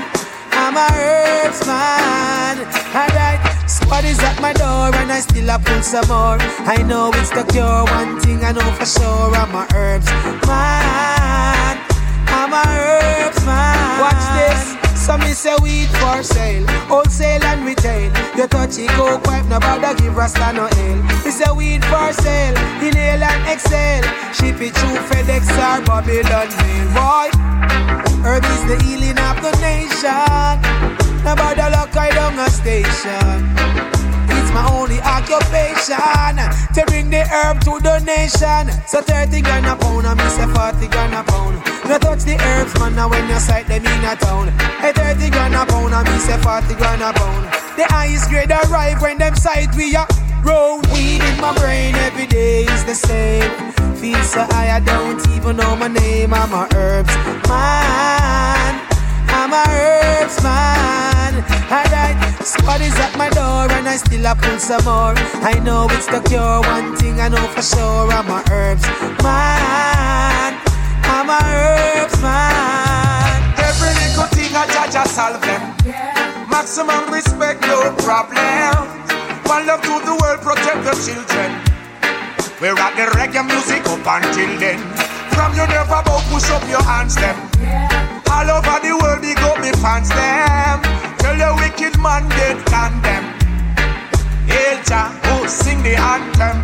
I'm 0.57 0.75
a 0.75 0.87
herbs 1.05 1.61
man. 1.67 2.57
Alright, 2.95 3.69
squad 3.69 4.05
is 4.05 4.19
at 4.19 4.41
my 4.41 4.53
door 4.53 4.89
and 5.01 5.11
I 5.11 5.19
still 5.19 5.49
a 5.49 5.59
pull 5.59 5.83
some 5.83 6.07
more. 6.07 6.37
I 6.65 6.81
know 6.81 7.11
it's 7.13 7.29
the 7.29 7.43
cure. 7.51 7.83
One 7.85 8.19
thing 8.21 8.43
I 8.43 8.53
know 8.53 8.71
for 8.73 8.87
sure. 8.87 9.35
I'm 9.35 9.53
a 9.53 9.67
herbs 9.75 10.09
man. 10.47 11.88
I'm 12.51 12.67
herbs 12.67 13.45
man. 13.45 14.01
Watch 14.01 14.25
this. 14.33 14.79
Some 14.99 15.21
me 15.21 15.33
say 15.33 15.55
weed 15.61 15.89
for 16.01 16.23
sale, 16.23 16.65
wholesale 16.89 17.43
and 17.43 17.65
retail. 17.65 18.11
You 18.35 18.47
touch 18.47 18.77
it, 18.77 18.89
go 18.97 19.19
pipe, 19.19 19.45
no 19.45 19.59
bother 19.59 19.95
give 19.95 20.15
Rasta 20.15 20.53
no 20.53 20.67
ale. 20.67 21.01
Me 21.25 21.31
say 21.31 21.51
weed 21.51 21.83
for 21.85 22.13
sale, 22.13 22.57
inhale 22.81 23.23
and 23.23 23.47
exhale. 23.47 24.03
Ship 24.33 24.59
it 24.61 24.73
through 24.75 24.97
FedEx 25.09 25.49
or 25.57 25.81
Babylon 25.85 26.49
mail, 26.57 26.87
boy. 26.93 27.29
Herb 28.25 28.43
is 28.45 28.63
the 28.65 28.77
healing 28.83 29.17
of 29.17 29.41
the 29.41 29.53
nation. 29.61 30.61
No 31.23 31.35
bother 31.35 31.69
lock 31.69 31.95
I 31.95 32.09
down 32.11 32.37
a 32.37 32.49
station. 32.49 33.98
It's 34.49 34.55
my 34.57 34.65
only 34.73 34.97
occupation 35.01 36.33
to 36.73 36.81
bring 36.87 37.11
the 37.11 37.21
herb 37.21 37.61
to 37.69 37.77
the 37.85 38.01
nation. 38.01 38.65
So 38.87 38.99
30 38.99 39.41
grand 39.41 39.67
a 39.67 39.75
pound, 39.75 40.07
and 40.07 40.17
me 40.17 40.25
say 40.25 40.49
40 40.49 40.87
grand 40.87 41.13
a 41.13 41.21
pound. 41.21 41.61
No 41.85 41.99
touch 41.99 42.23
the 42.25 42.33
herbs, 42.33 42.73
man, 42.79 42.95
now 42.95 43.07
when 43.09 43.29
you 43.29 43.37
sight 43.37 43.67
them 43.67 43.85
in 43.85 44.03
a 44.03 44.15
town. 44.15 44.47
Hey, 44.81 44.91
30 44.91 45.29
grand 45.29 45.53
a 45.53 45.67
pound, 45.67 45.93
and 45.93 46.09
me 46.09 46.17
say 46.17 46.41
40 46.41 46.73
grand 46.81 47.03
a 47.03 47.13
pound. 47.13 47.45
The 47.77 47.85
highest 47.93 48.27
grade 48.31 48.49
arrive 48.49 48.99
when 49.03 49.19
them 49.19 49.35
sight 49.35 49.69
we 49.75 49.95
are 49.95 50.07
round. 50.41 50.87
Weed 50.93 51.21
in 51.21 51.39
my 51.39 51.53
brain 51.53 51.93
every 52.09 52.25
day 52.25 52.63
is 52.63 52.83
the 52.85 52.95
same. 52.95 53.53
Feel 54.01 54.23
so 54.23 54.41
high, 54.49 54.73
I 54.75 54.79
don't 54.79 55.21
even 55.29 55.57
know 55.57 55.75
my 55.75 55.89
name. 55.89 56.33
I'm 56.33 56.51
a 56.53 56.67
herbs 56.73 57.13
man. 57.47 58.88
I'm 59.39 59.55
a 59.55 59.63
herbs 59.71 60.43
man. 60.43 61.33
Alright, 61.71 62.19
squad 62.43 62.81
is 62.81 62.91
at 62.99 63.15
my 63.15 63.29
door 63.31 63.71
and 63.71 63.87
I 63.87 63.95
still 63.95 64.25
a 64.27 64.35
pull 64.35 64.59
some 64.59 64.83
more. 64.83 65.15
I 65.47 65.55
know 65.63 65.87
it's 65.95 66.11
the 66.11 66.19
cure. 66.27 66.59
One 66.59 66.97
thing 66.97 67.21
I 67.21 67.29
know 67.29 67.47
for 67.55 67.63
sure. 67.63 68.11
I'm 68.11 68.27
a 68.27 68.43
herbs 68.51 68.83
man. 69.23 70.59
I'm 71.07 71.31
a 71.31 71.39
herbs 71.39 72.19
man. 72.19 73.39
Every 73.63 73.95
little 74.03 74.27
thing 74.35 74.51
I 74.51 74.67
judge 74.75 74.99
I 74.99 75.07
solve 75.07 75.39
them. 75.39 75.63
Maximum 76.51 77.07
respect, 77.07 77.61
no 77.63 77.95
problem. 78.03 78.75
One 79.47 79.63
love 79.65 79.79
to 79.87 80.03
the 80.03 80.19
world, 80.19 80.43
protect 80.43 80.83
the 80.83 80.91
children. 80.99 81.55
We're 82.59 82.75
at 82.75 82.91
the 82.99 83.07
reggae 83.15 83.47
music 83.47 83.87
up 83.87 84.03
until 84.03 84.51
then. 84.59 84.83
From 85.31 85.55
you 85.55 85.63
never 85.71 86.03
bow, 86.03 86.19
push 86.27 86.51
up 86.51 86.67
your 86.67 86.83
hands 86.83 87.15
them. 87.15 88.18
All 88.31 88.49
over 88.49 88.79
the 88.79 88.93
world, 89.01 89.21
they 89.23 89.33
got 89.35 89.59
me 89.59 89.71
fans 89.81 90.09
them. 90.09 90.81
Tell 91.17 91.35
the 91.35 91.49
wicked 91.61 91.99
man 91.99 92.29
get 92.29 92.57
condemned. 92.65 93.35
Jah, 94.85 95.09
who 95.25 95.47
sing 95.47 95.83
the 95.83 95.95
anthem. 95.95 96.57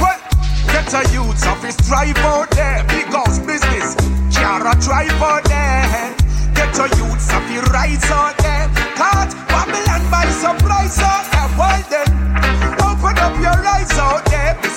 Well, 0.00 0.18
get 0.66 0.92
a 0.92 1.02
youth 1.12 1.46
office 1.46 1.76
drive 1.88 2.18
out 2.18 2.50
there. 2.50 2.84
Big 2.88 3.06
house 3.06 3.38
business, 3.38 3.94
Kiara 4.32 4.74
drive 4.84 5.22
out 5.22 5.44
there. 5.44 6.14
Get 6.54 6.78
a 6.78 6.88
youth 6.96 7.30
office 7.32 7.70
rise 7.70 8.10
out 8.10 8.36
there. 8.38 8.68
Caught 8.96 9.32
Babylon 9.48 10.10
by 10.10 10.26
surprise 10.30 10.98
out 10.98 11.30
there. 11.32 11.39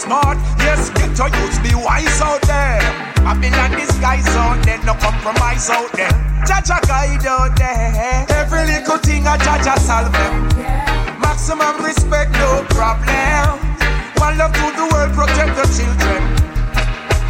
Smart, 0.03 0.37
yes, 0.59 0.89
get 0.89 1.15
a 1.15 1.31
youth, 1.31 1.63
be 1.63 1.71
wise 1.75 2.19
out 2.19 2.41
there. 2.41 2.83
Babylon 3.23 3.71
disguise 3.71 4.27
out 4.35 4.59
there, 4.65 4.77
no 4.83 4.95
compromise 4.95 5.69
out 5.69 5.89
there. 5.93 6.11
Jah 6.43 6.59
Jah 6.59 6.83
guide 6.83 7.25
out 7.25 7.55
there. 7.55 8.25
Every 8.27 8.65
little 8.67 8.97
thing 8.97 9.23
a 9.23 9.37
Jah 9.39 9.63
Jah 9.63 9.79
solve 9.79 10.11
them. 10.11 10.43
Maximum 11.23 11.79
respect, 11.79 12.33
no 12.33 12.67
problem. 12.75 13.63
One 14.19 14.37
love 14.37 14.51
to 14.51 14.67
the 14.75 14.91
world, 14.91 15.13
protect 15.15 15.55
the 15.55 15.71
children. 15.71 16.19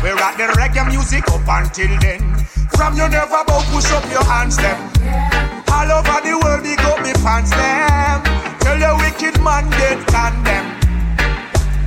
We're 0.01 0.17
at 0.17 0.33
the 0.41 0.49
reggae 0.57 0.89
music 0.89 1.29
up 1.29 1.45
until 1.45 1.93
then. 2.01 2.25
From 2.73 2.97
you 2.97 3.07
never 3.07 3.45
bow, 3.45 3.61
push 3.69 3.91
up 3.93 4.03
your 4.09 4.25
hands 4.25 4.57
them. 4.57 4.81
All 5.69 5.91
over 5.93 6.19
the 6.25 6.41
world, 6.41 6.65
they 6.65 6.75
got 6.77 6.97
me 7.05 7.13
fans 7.21 7.51
them. 7.51 8.23
Tell 8.65 8.79
the 8.81 8.97
wicked 8.97 9.39
man 9.43 9.69
get 9.69 10.01
condemned. 10.09 10.82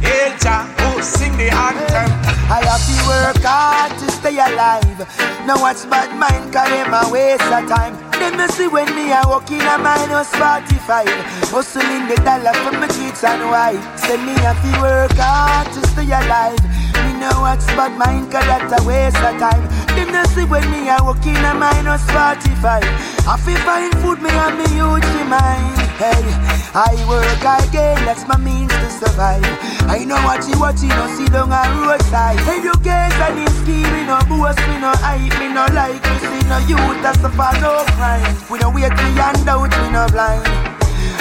Hail 0.02 0.32
Jah, 0.38 0.64
who 0.80 1.02
sing 1.02 1.36
the 1.36 1.48
anthem. 1.48 2.10
I 2.48 2.62
have 2.62 2.82
to 2.84 2.96
work 3.08 3.42
hard 3.42 3.90
to 3.98 4.06
stay 4.12 4.38
alive. 4.38 4.98
Now 5.46 5.60
watch 5.60 5.82
bad 5.90 6.14
mind, 6.14 6.52
cause 6.52 6.68
them 6.70 6.94
a 6.94 7.08
waste 7.10 7.42
of 7.50 7.66
time. 7.68 7.94
Them 8.18 8.38
you 8.38 8.48
see 8.54 8.68
when 8.68 8.88
me 8.94 9.12
a 9.12 9.20
walk 9.26 9.50
in 9.50 9.60
a 9.60 9.78
minus 9.78 10.30
45. 10.36 11.06
Hustling 11.50 12.06
the 12.06 12.16
dollar 12.22 12.54
for 12.62 12.72
my 12.78 12.88
kids 12.88 13.24
and 13.24 13.42
wife. 13.50 13.82
Say 13.98 14.16
me 14.22 14.32
have 14.46 14.60
to 14.62 14.72
work 14.80 15.16
hard 15.18 15.66
to 15.74 15.80
stay 15.90 16.06
alive. 16.06 16.62
Me 17.04 17.18
know 17.18 17.34
what's 17.42 17.66
bad 17.74 17.96
mind, 17.98 18.30
cause 18.30 18.46
that's 18.46 18.72
a 18.72 18.80
waste 18.86 19.18
of 19.18 19.36
time. 19.42 19.64
Them 19.94 20.14
you 20.14 20.24
see 20.32 20.44
when 20.44 20.64
me 20.70 20.88
a 20.88 20.96
walk 21.02 21.24
in 21.26 21.36
a 21.42 21.52
minus 21.54 22.04
45. 22.14 22.84
I 23.26 23.34
feel 23.42 23.58
find 23.66 23.92
food, 23.98 24.22
me 24.22 24.30
and 24.30 24.54
me 24.58 24.66
huge 24.70 25.28
mind. 25.28 25.85
Hey, 25.96 26.12
I 26.74 26.92
work 27.08 27.24
again, 27.40 27.96
that's 28.04 28.28
my 28.28 28.36
means 28.36 28.68
to 28.70 28.90
survive. 28.90 29.42
I 29.88 30.04
know 30.04 30.16
what 30.28 30.46
you 30.46 30.60
what 30.60 30.80
you 30.82 30.88
know, 30.88 31.06
see 31.16 31.24
down 31.26 31.50
a 31.50 31.64
roadside. 31.80 32.36
Education 32.44 33.38
is 33.40 33.56
key, 33.64 33.80
me 33.80 34.04
no 34.04 34.20
boast, 34.28 34.60
me 34.68 34.76
no 34.76 34.92
hype, 35.00 35.32
me 35.40 35.48
no 35.48 35.64
like, 35.72 36.02
me 36.04 36.18
see 36.20 36.48
no 36.48 36.58
youth 36.68 37.00
that's 37.02 37.18
the 37.18 37.30
for 37.30 37.52
no 37.64 37.82
crime. 37.96 38.36
We 38.50 38.58
no 38.58 38.68
wait 38.68 38.92
we 38.92 39.16
hand 39.16 39.48
out, 39.48 39.72
we 39.80 39.90
no 39.90 40.06
blind. 40.12 40.75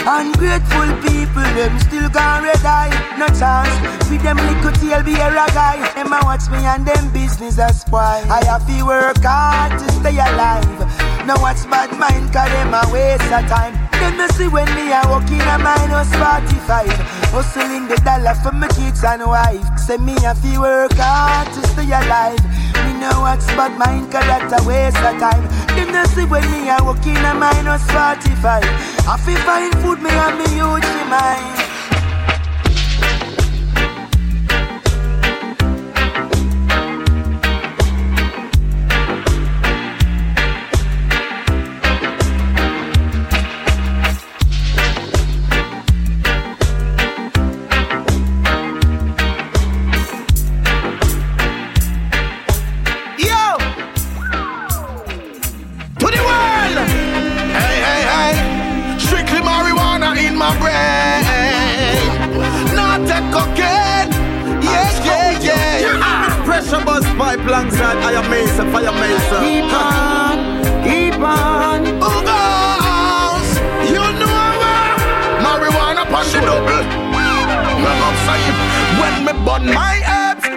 Ungrateful 0.08 0.94
people, 1.02 1.42
them 1.58 1.80
still 1.80 2.08
gone 2.10 2.44
red 2.44 2.62
eye. 2.64 2.94
No 3.18 3.26
chance, 3.34 3.74
with 4.08 4.22
them 4.22 4.38
little 4.38 4.72
tail 4.78 5.02
be 5.02 5.14
a 5.14 5.34
guy. 5.50 5.82
Them 5.96 6.14
a 6.14 6.22
watch 6.22 6.46
me 6.52 6.62
and 6.62 6.86
them 6.86 7.12
business 7.12 7.58
a 7.58 7.74
spoil. 7.74 8.22
I 8.30 8.46
have 8.46 8.68
to 8.68 8.86
work 8.86 9.18
hard 9.26 9.80
to 9.80 9.92
stay 9.98 10.14
alive. 10.14 10.78
No 11.26 11.34
watch 11.42 11.66
bad 11.74 11.90
mind, 11.98 12.32
cause 12.32 12.54
them 12.54 12.78
a 12.78 12.86
waste 12.94 13.34
of 13.34 13.50
time. 13.50 13.74
Them 13.98 14.14
you 14.22 14.28
see 14.38 14.48
when 14.48 14.70
me 14.76 14.94
a 14.94 15.02
walk 15.10 15.26
in 15.26 15.42
a 15.42 15.58
minus 15.58 16.14
45. 16.14 16.86
Hustling 17.34 17.88
the 17.88 17.98
dollar 18.06 18.36
for 18.36 18.52
my 18.52 18.68
kids 18.78 19.04
and 19.04 19.26
wife. 19.26 19.66
Say 19.80 19.98
me 19.98 20.14
have 20.22 20.40
to 20.44 20.60
work 20.60 20.94
hard 20.94 21.48
to 21.50 21.68
stay 21.70 21.90
alive. 21.90 22.38
Know 23.06 23.22
what's 23.22 23.46
bad 23.54 23.78
mind, 23.78 24.12
cause 24.12 24.26
that's 24.26 24.50
a 24.50 24.68
waste 24.68 24.98
of 24.98 25.20
time. 25.20 25.46
Them 25.78 25.94
you 25.94 26.06
see 26.08 26.26
when 26.26 26.42
me 26.50 26.70
a 26.70 26.78
walk 26.82 27.06
in 27.06 27.18
a 27.18 27.36
minus 27.36 27.86
45. 27.94 28.66
I 29.06 29.18
feel 29.22 29.38
find 29.46 29.72
food, 29.78 30.02
me 30.02 30.10
and 30.10 30.40
me 30.40 30.48
huge 30.58 30.90
mind. 31.06 31.75
Pipe 67.36 67.48
alongside 67.48 67.98
I 67.98 68.12
am 68.14 68.30
Mesa, 68.30 68.64
fire 68.72 68.92
Mesa. 69.02 69.38
Keep 69.44 69.72
on, 69.74 70.38
keep 70.84 71.20
on. 71.20 71.82
Oh, 72.02 72.22
Goes? 72.30 73.50
You 73.90 74.08
know 74.20 74.28
what? 74.62 74.98
Marijuana 75.44 76.04
the 76.32 76.40
double. 76.42 77.06
When 79.00 79.26
me 79.26 79.34
burn 79.46 79.66
my 79.74 80.05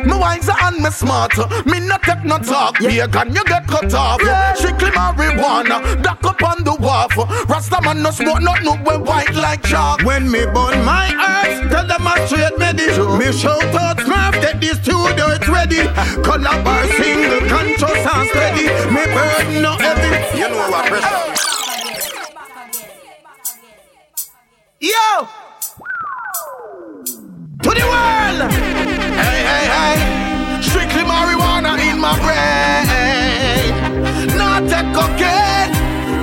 me 0.09 0.16
wise 0.18 0.48
and 0.48 0.82
me 0.82 0.90
smart. 0.90 1.36
Me 1.66 1.80
not 1.80 2.02
take 2.02 2.24
no 2.24 2.39
talk, 2.39 2.80
yeah. 2.80 3.06
can 3.06 3.35
you 3.35 3.44
get 3.44 3.66
cut 3.66 3.93
off? 3.94 4.20
Yeah. 4.22 4.55
Strictly 4.55 4.90
marijuana, 4.90 6.02
duck 6.02 6.24
up 6.24 6.43
on 6.43 6.64
the 6.64 6.74
wharf. 6.74 7.16
Rasta 7.48 7.80
man 7.82 8.02
no 8.02 8.10
smoke, 8.10 8.43
not 8.43 8.62
no 8.62 8.74
we 8.86 8.97
white 9.02 9.35
like 9.35 9.62
chalk. 9.62 10.02
When 10.02 10.30
me 10.30 10.44
burn 10.47 10.85
my 10.85 11.09
herbs, 11.12 11.72
tell 11.72 11.86
them 11.86 12.06
I 12.06 12.26
straight 12.26 12.56
ready. 12.59 12.86
Me 13.18 13.32
shout 13.32 13.62
out 13.74 13.98
Smurf, 13.98 14.32
get 14.40 14.60
this 14.60 14.78
two 14.78 15.05
dirt 15.16 15.47
ready. 15.48 15.78
Color 16.26 16.62
bar 16.64 16.85
single, 16.97 17.48
conscious 17.48 18.06
and 18.12 18.28
steady. 18.30 18.66
Me 18.94 19.05
burn 19.14 19.62
no 19.62 19.72
heavy. 19.76 20.39
You 20.39 20.48
know 20.48 20.70
what 20.70 20.86
pressure. 20.86 21.35
Yo! 24.80 25.28
to 27.62 27.70
the 27.70 27.86
world. 27.86 28.88
Hey, 29.20 29.40
hey, 29.50 29.66
hey. 29.76 29.98
Strictly 30.62 31.02
marijuana 31.04 31.72
in 31.88 31.98
my 32.00 32.14
brain. 32.24 33.70
Not 34.36 34.64
a 34.78 34.82
cocaine. 34.96 35.70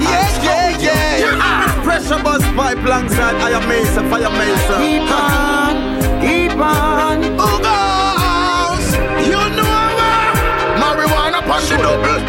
Ah, 0.08 0.12
yeah, 0.44 0.52
oh, 0.56 0.84
yeah, 0.86 1.18
yeah. 1.18 1.36
yeah. 1.38 1.84
Pressure 1.84 2.22
bus 2.24 2.44
pipe 2.56 2.80
alongside 2.86 3.36
I 3.48 3.52
am 3.58 3.68
Mesa, 3.70 4.02
fire 4.10 4.32
Mesa. 4.40 4.76
Keep 4.84 5.10
on, 5.12 5.76
keep 6.24 6.58
on. 6.60 7.18
Oh, 7.40 7.48
Who 7.52 7.58
goes? 7.68 8.88
You 9.28 9.42
know 9.58 9.76
what? 10.00 10.82
Marijuana 10.82 11.40
punch 11.48 11.70
the 11.70 11.78
double. 11.78 12.22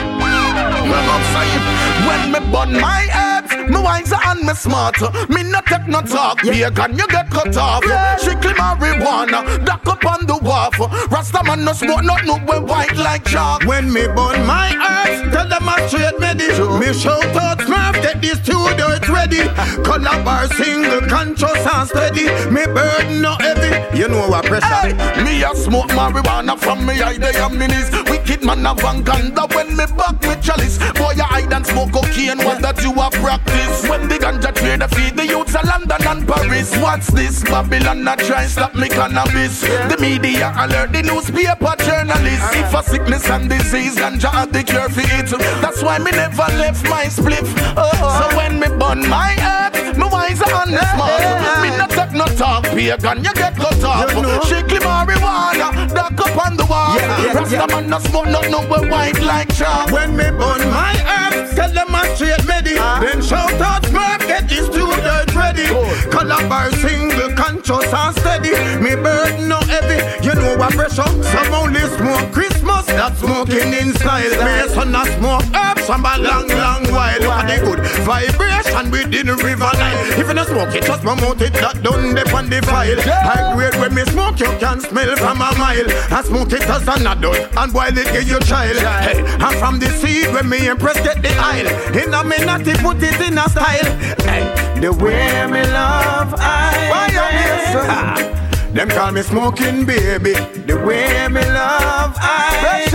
When 2.06 2.22
me 2.32 2.40
burn 2.52 2.72
my 2.80 3.02
herbs, 3.14 3.25
me 3.68 3.80
wise 3.80 4.12
and 4.12 4.40
me 4.42 4.54
smart. 4.54 5.00
Me 5.28 5.42
not 5.42 5.66
take 5.66 5.86
no 5.88 6.00
talk. 6.02 6.42
Yeah, 6.44 6.70
can 6.70 6.96
you 6.96 7.06
get 7.08 7.30
cut 7.30 7.56
off? 7.56 7.84
Yeah. 7.86 8.16
Strictly 8.16 8.52
marijuana, 8.54 9.64
duck 9.64 9.86
up 9.86 10.04
on 10.04 10.26
the 10.26 10.38
wharf. 10.38 10.78
Rasta 11.10 11.42
man 11.44 11.64
no 11.64 11.72
smoke, 11.72 12.04
not 12.04 12.24
no 12.24 12.36
we 12.48 12.58
white 12.64 12.96
like 12.96 13.24
chalk. 13.24 13.64
When 13.64 13.92
me 13.92 14.06
burn 14.06 14.46
my 14.46 14.70
herbs, 14.74 15.34
tell 15.34 15.48
them 15.48 15.68
I 15.68 15.86
straight 15.88 16.18
ready. 16.18 16.48
Sure. 16.54 16.78
Me 16.78 16.92
shout 16.92 17.24
out 17.36 17.58
Smurf, 17.58 17.94
get 18.02 18.20
this 18.20 18.38
two 18.40 18.66
dirt 18.76 19.08
ready. 19.08 19.42
Color 19.82 20.22
bar 20.24 20.46
single, 20.54 21.00
conscious 21.08 21.66
and 21.66 21.88
steady. 21.88 22.26
Me 22.50 22.64
burn 22.66 23.20
no 23.20 23.36
heavy. 23.40 23.98
You 23.98 24.08
know 24.08 24.28
what 24.28 24.44
pressure? 24.44 24.66
Hey, 24.66 25.24
me 25.24 25.42
a 25.42 25.54
smoke 25.54 25.90
marijuana 25.90 26.58
from 26.58 26.86
me 26.86 27.00
and 27.00 27.18
minis. 27.58 27.90
Wicked 28.10 28.44
man 28.44 28.66
a 28.66 28.74
vanganda 28.74 29.52
when 29.54 29.76
me 29.76 29.84
back 29.96 30.20
me 30.22 30.40
chalice. 30.42 30.78
Boy, 30.94 31.14
I 31.18 31.42
hide 31.42 31.52
and 31.52 31.66
smoke 31.66 31.92
cocaine, 31.92 32.38
what 32.38 32.62
that 32.62 32.82
you 32.82 32.92
a 32.92 33.10
practice. 33.10 33.55
When 33.88 34.08
the 34.08 34.18
ganja 34.18 34.54
trade 34.54 34.80
the 34.80 34.88
feed 34.88 35.16
the 35.16 35.26
youths 35.26 35.54
of 35.54 35.64
London 35.64 36.06
and 36.06 36.26
Paris. 36.26 36.76
What's 36.78 37.08
this? 37.08 37.42
Babylon 37.44 38.04
not 38.04 38.18
try 38.18 38.46
stop 38.46 38.74
me 38.74 38.88
cannabis. 38.88 39.60
The 39.60 39.96
media 40.00 40.52
alert 40.56 40.92
the 40.92 41.02
newspaper 41.02 41.74
journalists. 41.84 42.50
If 42.54 42.74
a 42.74 42.82
sickness 42.82 43.28
and 43.30 43.48
disease, 43.48 43.96
ganja 43.96 44.30
have 44.30 44.52
the 44.52 44.62
cure 44.62 44.88
for 44.88 45.00
it. 45.00 45.30
That's 45.62 45.82
why 45.82 45.98
me 45.98 46.10
never 46.10 46.48
left 46.58 46.84
my 46.84 47.06
spliff. 47.06 47.48
Oh. 47.76 47.90
So 48.18 48.36
when 48.36 48.58
me 48.60 48.68
burn 48.68 49.08
my 49.08 49.34
earth, 49.38 49.96
me 49.96 50.04
wise 50.04 50.40
and 50.42 50.72
the 50.74 50.84
smart. 50.94 51.62
Me 51.62 51.68
not 51.76 51.90
take 51.90 52.12
no 52.12 52.24
talk, 52.36 52.64
pagan, 52.64 53.24
you 53.24 53.32
get 53.34 53.54
cut 53.56 53.84
off. 53.84 54.14
You 54.14 54.22
know. 54.22 54.40
Strictly 54.42 54.78
marijuana, 54.78 55.88
duck 55.94 56.18
up 56.20 56.46
on 56.46 56.56
the 56.56 56.66
wall. 56.66 56.96
Yeah, 56.96 57.22
yeah, 57.24 57.32
Rasta 57.32 57.56
yeah. 57.56 57.66
man 57.66 57.90
no 57.90 57.98
smoke, 58.00 58.26
not 58.26 58.50
no 58.50 58.60
white 58.90 59.20
like 59.20 59.54
chalk. 59.54 59.90
When 59.92 60.16
me 60.16 60.24
burn 60.30 60.62
my 60.70 60.94
earth, 61.06 61.54
tell 61.54 61.72
them 61.72 61.94
I 61.94 62.14
straight 62.14 62.44
ready. 62.46 62.78
Uh. 62.78 63.00
Then 63.00 63.22
shout 63.22 63.45
out, 63.54 64.20
get 64.20 64.48
this 64.48 64.68
two 64.68 64.86
dirt 65.02 65.34
ready. 65.34 65.66
Color 66.10 66.70
single, 66.72 67.32
conscious 67.34 67.92
and 67.92 68.16
steady. 68.16 68.50
Me 68.80 68.94
burden 68.94 69.48
no 69.48 69.60
heavy, 69.60 69.98
you 70.26 70.34
know 70.34 70.56
what 70.56 70.72
pressure. 70.72 71.06
Some 71.22 71.54
only 71.54 71.80
smoke 71.80 72.32
That's 72.84 73.18
smoking 73.20 73.72
in 73.72 73.94
style. 73.94 74.30
Me 74.44 74.68
son 74.74 74.94
a 74.94 75.04
smoke 75.16 75.44
herbs 75.54 75.86
from 75.86 76.04
a 76.04 76.18
long, 76.18 76.48
long 76.48 76.84
while. 76.92 77.20
Look 77.20 77.32
at 77.32 77.46
the 77.48 77.64
good 77.64 77.80
vibration 78.04 78.90
within 78.90 79.26
the 79.26 79.36
river 79.36 79.70
line. 79.80 79.96
If 80.18 80.28
you 80.28 80.34
not 80.34 80.48
smoke 80.48 80.74
it, 80.74 80.84
just 80.84 81.02
promote 81.02 81.40
it, 81.40 81.52
that 81.54 81.82
done 81.82 82.14
dip 82.14 82.34
on 82.34 82.50
the 82.50 82.60
file. 82.62 83.00
High 83.00 83.54
grade 83.54 83.76
when 83.80 83.94
me 83.94 84.04
smoke, 84.04 84.40
you 84.40 84.52
can 84.58 84.80
smell 84.80 85.16
from 85.16 85.40
a 85.40 85.50
mile. 85.56 85.88
I 86.12 86.22
smoke 86.22 86.52
it 86.52 86.62
as 86.68 86.86
an 86.88 87.06
adult 87.06 87.38
and 87.56 87.72
boil 87.72 87.96
it 87.96 88.12
give 88.12 88.28
your 88.28 88.40
child. 88.40 88.76
Hey, 88.76 89.20
and 89.20 89.56
from 89.56 89.78
the 89.78 89.88
seed 89.90 90.32
when 90.32 90.48
me 90.48 90.68
impress 90.68 91.00
get 91.00 91.22
the 91.22 91.32
aisle. 91.38 91.68
In 91.96 92.12
a 92.12 92.22
natty 92.44 92.74
put 92.82 93.02
it 93.02 93.20
in 93.20 93.38
a 93.38 93.48
style. 93.48 93.88
Hey, 94.26 94.44
the 94.80 94.92
way 94.92 95.46
me 95.46 95.62
love 95.72 96.34
I. 96.36 96.88
Why 96.90 97.06
you 97.12 97.80
ah. 97.80 98.45
Them 98.76 98.88
call 98.88 99.10
me 99.10 99.22
smoking 99.22 99.86
baby. 99.86 100.34
The 100.68 100.76
way 100.86 101.28
me 101.28 101.40
love 101.40 102.14
I 102.18 102.86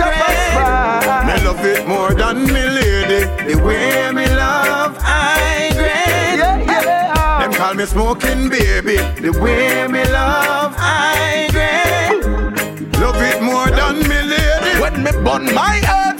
Me 1.26 1.44
love 1.44 1.64
it 1.64 1.86
more 1.88 2.14
than 2.14 2.44
me 2.44 2.62
lady. 2.78 3.26
The 3.52 3.60
way 3.64 4.12
me 4.12 4.26
love 4.26 4.96
I 5.00 5.72
yeah, 5.74 6.58
yeah. 6.58 7.38
Them 7.40 7.52
call 7.52 7.74
me 7.74 7.84
smoking 7.86 8.48
baby. 8.48 8.96
The 9.20 9.32
way 9.42 9.88
me 9.88 10.04
love 10.04 10.74
I 10.78 11.48
Love 13.00 13.20
it 13.20 13.42
more 13.42 13.68
than 13.70 14.08
me 14.08 14.22
lady. 14.22 14.80
When 14.80 15.02
me 15.02 15.10
burn 15.24 15.52
my 15.52 15.80
earth 15.96 16.11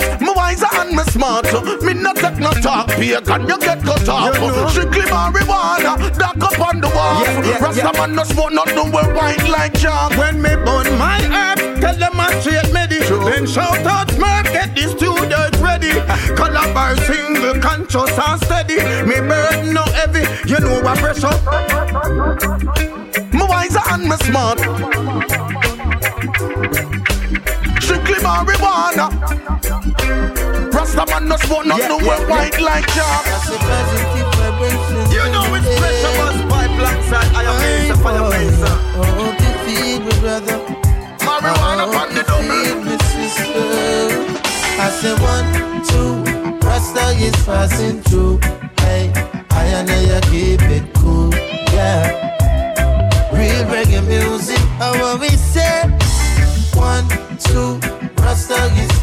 wiser 0.52 0.80
and 0.80 0.96
me 0.96 1.02
smart. 1.04 1.44
Me 1.82 1.94
not 1.94 2.16
take 2.16 2.38
no 2.38 2.50
talk, 2.52 2.88
pagan, 2.88 3.48
you 3.48 3.58
get 3.58 3.82
cut 3.82 4.08
off. 4.08 4.34
You 4.34 4.40
know. 4.40 4.68
Strictly 4.68 5.02
marijuana, 5.02 6.18
dark 6.18 6.42
up 6.42 6.60
on 6.60 6.80
the 6.80 6.88
wall. 6.88 7.22
Yeah, 7.22 7.44
yeah, 7.44 7.58
Rasta 7.58 7.90
yeah. 7.92 8.00
man 8.00 8.14
no 8.14 8.24
smoke, 8.24 8.52
not 8.52 8.68
no 8.68 8.84
we 8.84 9.02
white 9.14 9.48
like 9.48 9.74
chalk. 9.74 10.16
When 10.16 10.40
me 10.40 10.50
burn 10.56 10.98
my 10.98 11.20
herb, 11.20 11.80
tell 11.80 11.96
them 11.96 12.20
I 12.20 12.40
straight 12.40 12.72
ready. 12.72 13.00
True. 13.00 13.24
Then 13.24 13.46
shout 13.46 13.86
out, 13.86 14.08
Smurf, 14.08 14.44
get 14.52 14.74
this 14.74 14.94
two 14.94 15.14
ready. 15.62 15.92
Color 16.36 16.72
bar 16.74 16.96
single, 16.98 17.60
conscious 17.60 18.18
and 18.18 18.40
steady. 18.44 18.76
Me 19.06 19.16
burn 19.20 19.72
no 19.72 19.84
heavy, 19.84 20.24
you 20.48 20.58
know 20.60 20.80
what 20.82 20.98
pressure. 20.98 21.32
Me 23.32 23.42
wiser 23.48 23.80
and 23.90 24.08
me 24.08 24.16
smart. 24.16 24.60
Marijuana. 28.22 29.06
Rasta 30.72 31.04
man 31.06 31.28
no 31.28 31.36
smoke, 31.36 31.66
not 31.66 31.78
yeah, 31.78 31.98
yeah, 32.00 32.28
white 32.28 32.58
yeah. 32.58 32.64
like 32.64 32.86
chalk. 32.94 33.24
You 35.10 35.24
know 35.32 35.54
it's 35.54 35.66
pressure 35.78 36.14
buzz 36.18 36.38
pipe 36.50 36.70
alongside 36.78 37.30
I 37.34 37.42
am 37.44 37.56
Mesa, 37.60 37.94
fire 38.02 38.28
Mesa. 38.30 38.70
Oh, 38.96 39.34
defeat 39.38 40.00
me 40.04 40.12
brother. 40.20 40.58
Marijuana 41.26 41.84
oh, 41.86 42.00
on 42.00 42.14
the 42.14 42.22
double. 42.22 42.84
me 42.84 42.96
sister. 43.10 44.32
I 44.78 44.88
say 44.90 45.14
one, 45.20 45.48
two, 45.88 46.66
Rasta 46.66 47.04
is 47.18 47.36
passing 47.44 48.00
through. 48.02 48.38
Hey, 48.80 49.12
I 49.50 49.64
and 49.78 49.90
I 49.90 50.20
keep 50.30 50.62
it 50.62 51.01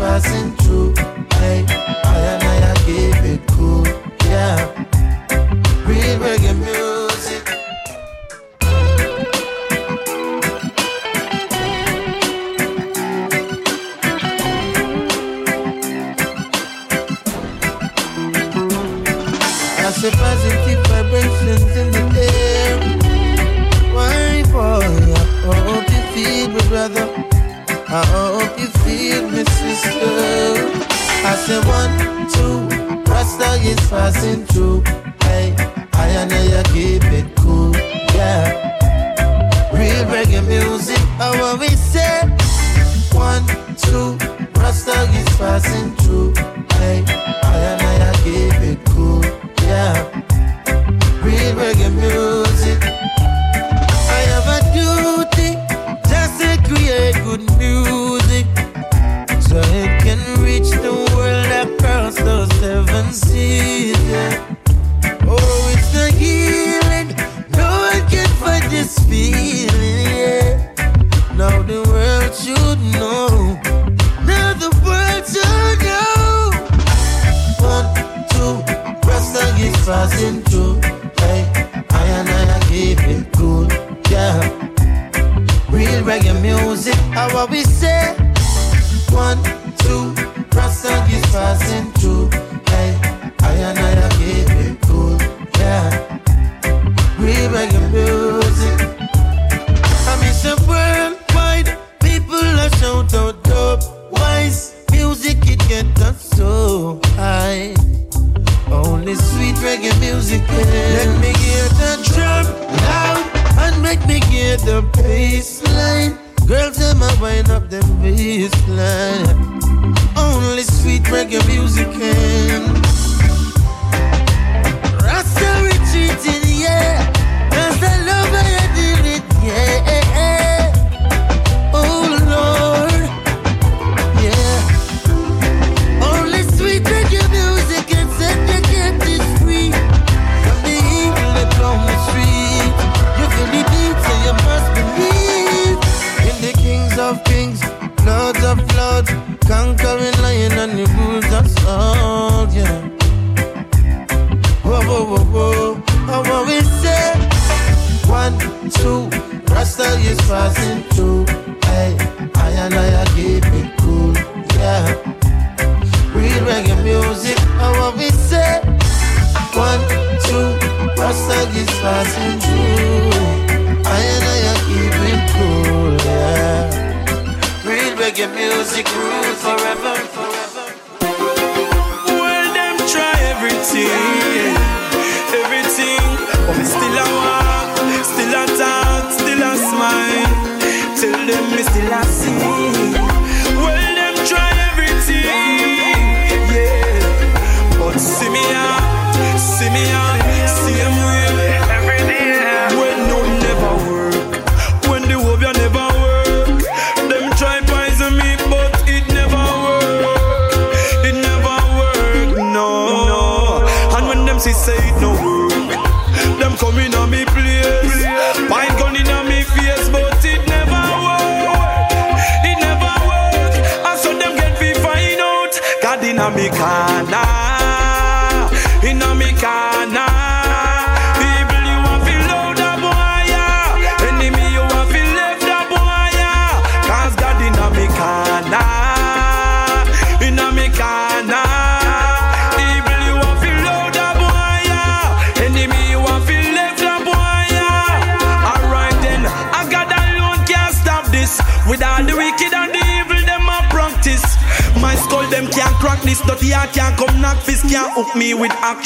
passing 0.10 0.52
through. 0.58 0.89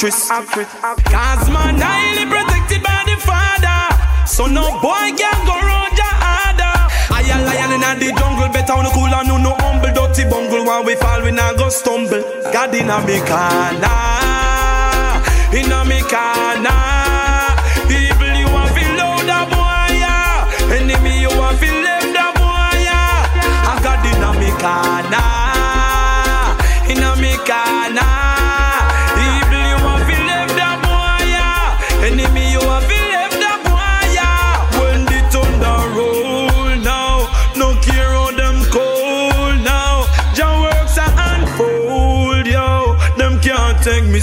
actress. 0.04 0.68
Cause 1.08 1.50
man 1.50 1.80
highly 1.80 2.26
protected 2.28 2.84
by 2.84 3.04
the 3.08 3.16
father. 3.24 4.28
So 4.28 4.48
no 4.48 4.80
boy 4.82 5.16
can 5.16 5.40
go 5.48 5.56
round 5.56 5.96
your 5.96 6.16
order. 6.44 6.76
I 7.08 7.24
a 7.32 7.38
lion 7.40 7.72
in 7.80 7.84
the 8.00 8.12
jungle, 8.20 8.50
better 8.52 8.74
on 8.74 8.84
the 8.84 8.92
cool 8.92 9.08
and 9.08 9.28
no, 9.28 9.38
no 9.38 9.56
humble. 9.60 9.94
Dirty 9.94 10.28
bungle, 10.28 10.66
when 10.66 10.86
we 10.86 10.96
fall, 10.96 11.24
we 11.24 11.32
not 11.32 11.56
go 11.58 11.70
stumble. 11.70 12.22
God 12.52 12.76
in 12.76 12.90
a 12.90 13.00
me 13.08 13.20
corner, 13.24 13.96
in 15.56 15.72
a 15.72 15.86
me 15.86 16.02
corner. 16.12 16.84
Enemy, 20.74 21.22
you 21.22 21.30
want 21.38 21.60
to 21.60 21.66
live 21.66 22.10
the 22.18 22.26
boy, 22.36 22.74
yeah. 22.82 23.70
I 23.70 23.80
got 23.84 24.04
dynamic, 24.04 24.58
nah. 25.12 26.58
Dynamic, 26.88 27.48
nah. 27.94 28.33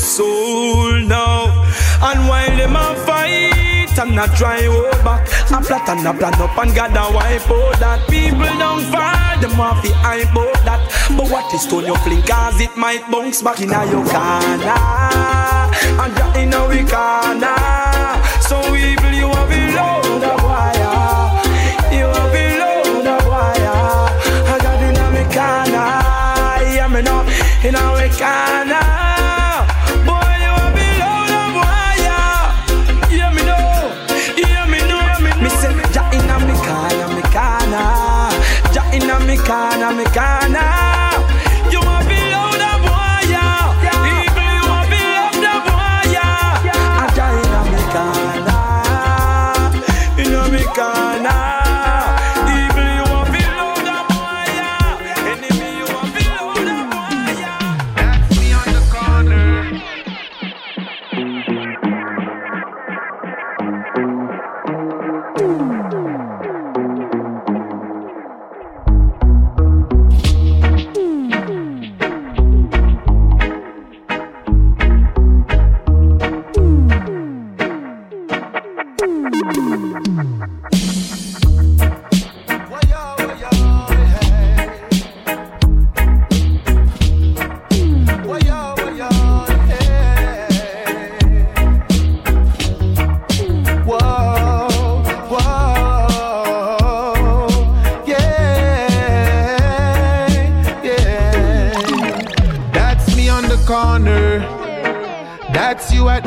soul 0.01 0.98
now. 1.01 1.52
And 2.02 2.28
while 2.28 2.56
them 2.56 2.77
a 2.77 2.97
fight 3.05 3.98
and 3.98 4.16
not 4.16 4.35
try 4.36 4.62
hold 4.64 5.05
back, 5.05 5.28
I 5.52 5.62
plot 5.62 5.89
and 5.89 6.06
a 6.06 6.14
plan 6.14 6.35
up 6.40 6.56
and 6.56 6.74
got 6.74 6.97
a 6.97 7.12
wipe 7.14 7.51
out 7.51 7.78
that. 7.78 8.09
People 8.09 8.40
don't 8.59 8.85
fight 8.90 9.40
them 9.40 9.60
off 9.60 9.85
I 9.85 10.24
bought 10.32 10.64
that. 10.64 10.81
But 11.16 11.31
what 11.31 11.52
is 11.52 11.62
stone 11.62 11.85
you 11.85 11.97
fling 11.97 12.22
cause 12.22 12.60
it 12.60 12.74
might 12.77 13.05
bounce 13.10 13.43
back 13.43 13.60
in 13.60 13.70
a 13.70 13.85
your 13.90 14.05
corner. 14.05 14.81
And 16.01 16.12
that 16.16 16.36
in 16.40 16.55
a 16.55 16.60
we 16.68 16.81
corner. 16.89 17.56
So 18.48 18.56
evil 18.74 19.12
you 19.12 19.28
have 19.28 19.52
a 19.52 19.62
load 19.77 20.24
wire. 20.40 21.36
You 21.93 22.09
have 22.09 22.32
a 22.32 23.28
wire. 23.28 23.77
I 24.48 24.59
got 24.64 24.81
in 24.81 24.97
a 24.97 25.06
me 25.12 25.24
corner. 25.28 25.89
Yeah 26.74 26.89
me 26.89 27.02
no, 27.02 27.20
in 27.62 27.74
a 27.74 28.09
corner. 28.16 28.69
from 39.90 39.96
the 39.98 40.10
corner 40.10 40.80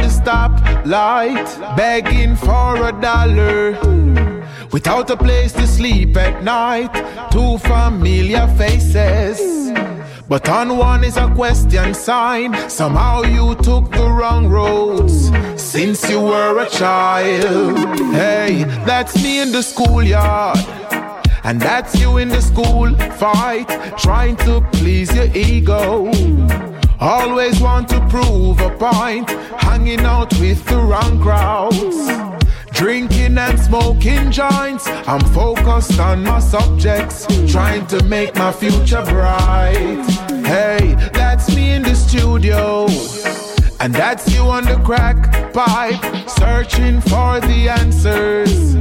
the 0.04 0.10
stoplight, 0.10 1.78
begging 1.78 2.36
for 2.36 2.76
a 2.90 2.92
dollar. 3.00 3.72
Without 4.72 5.10
a 5.10 5.16
place 5.16 5.54
to 5.54 5.66
sleep 5.66 6.18
at 6.18 6.44
night, 6.44 6.94
two 7.32 7.58
familiar 7.60 8.46
faces. 8.58 9.72
But 10.28 10.50
on 10.50 10.78
one 10.78 11.06
is 11.06 11.16
a 11.16 11.34
question 11.34 11.94
sign. 11.94 12.50
Somehow 12.70 13.22
you 13.22 13.56
took 13.56 13.92
the 13.92 14.10
wrong 14.10 14.48
roads 14.48 15.32
since 15.56 16.10
you 16.10 16.20
were 16.20 16.60
a 16.60 16.70
child. 16.70 17.78
Hey, 18.12 18.64
that's 18.86 19.16
me 19.24 19.40
in 19.40 19.52
the 19.54 19.64
schoolyard. 19.64 20.58
And 21.46 21.62
that's 21.62 21.98
you 22.00 22.18
in 22.18 22.30
the 22.30 22.42
school 22.42 22.94
fight, 23.22 23.70
trying 23.98 24.36
to 24.48 24.62
please 24.74 25.14
your 25.16 25.30
ego. 25.36 26.12
Always 27.04 27.60
want 27.60 27.90
to 27.90 28.00
prove 28.08 28.62
a 28.62 28.70
point, 28.78 29.30
hanging 29.60 30.06
out 30.06 30.32
with 30.40 30.64
the 30.64 30.78
wrong 30.78 31.22
crowds. 31.22 32.08
Drinking 32.72 33.38
and 33.38 33.60
smoking 33.60 34.32
joints. 34.32 34.88
I'm 34.88 35.20
focused 35.34 36.00
on 36.00 36.24
my 36.24 36.40
subjects, 36.40 37.28
trying 37.52 37.88
to 37.88 38.02
make 38.06 38.34
my 38.36 38.54
future 38.54 39.04
bright. 39.04 40.06
Hey, 40.46 40.96
that's 41.12 41.54
me 41.54 41.72
in 41.72 41.84
the 41.84 41.94
studio. 41.94 42.88
And 43.82 43.94
that's 43.94 44.34
you 44.34 44.44
on 44.44 44.64
the 44.64 44.82
crack 44.86 45.52
pipe, 45.52 46.30
searching 46.30 47.02
for 47.02 47.42
the 47.42 47.68
answers. 47.68 48.76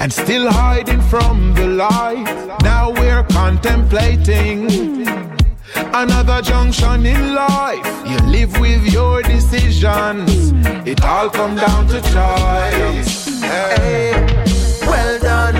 And 0.00 0.10
still 0.10 0.50
hiding 0.50 1.02
from 1.02 1.52
the 1.52 1.66
light. 1.66 2.56
Now 2.62 2.92
we're 2.92 3.24
contemplating 3.24 5.27
another 5.76 6.42
junction 6.42 7.06
in 7.06 7.34
life. 7.34 7.86
You 8.06 8.18
live 8.30 8.58
with 8.58 8.92
your 8.92 9.22
decisions. 9.22 10.52
It 10.86 11.02
all 11.04 11.30
come 11.30 11.56
down 11.56 11.86
to 11.88 12.00
choice. 12.00 13.40
Hey, 13.40 14.12
well 14.82 15.18
done, 15.20 15.54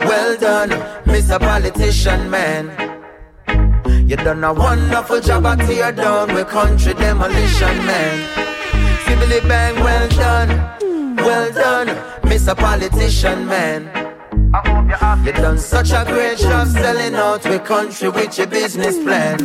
well 0.00 0.36
done, 0.36 0.70
Mr. 1.04 1.38
Politician 1.38 2.30
Man. 2.30 2.86
You 4.08 4.16
done 4.16 4.44
a 4.44 4.52
wonderful 4.52 5.20
job 5.20 5.46
at 5.46 5.58
tear 5.66 5.90
down 5.92 6.32
with 6.32 6.48
country 6.48 6.94
demolition 6.94 7.76
man. 7.84 8.46
Civily 9.04 9.40
bang, 9.48 9.74
well 9.82 10.08
done, 10.10 11.16
well 11.16 11.52
done, 11.52 11.88
Mr. 12.22 12.56
Politician 12.56 13.46
Man. 13.46 14.05
You 14.64 15.32
done 15.32 15.58
such 15.58 15.90
a 15.90 16.04
great 16.06 16.38
job 16.38 16.68
selling 16.68 17.14
out 17.14 17.42
the 17.42 17.58
country 17.58 18.08
with 18.08 18.38
your 18.38 18.46
business 18.46 18.96
plan. 18.96 19.38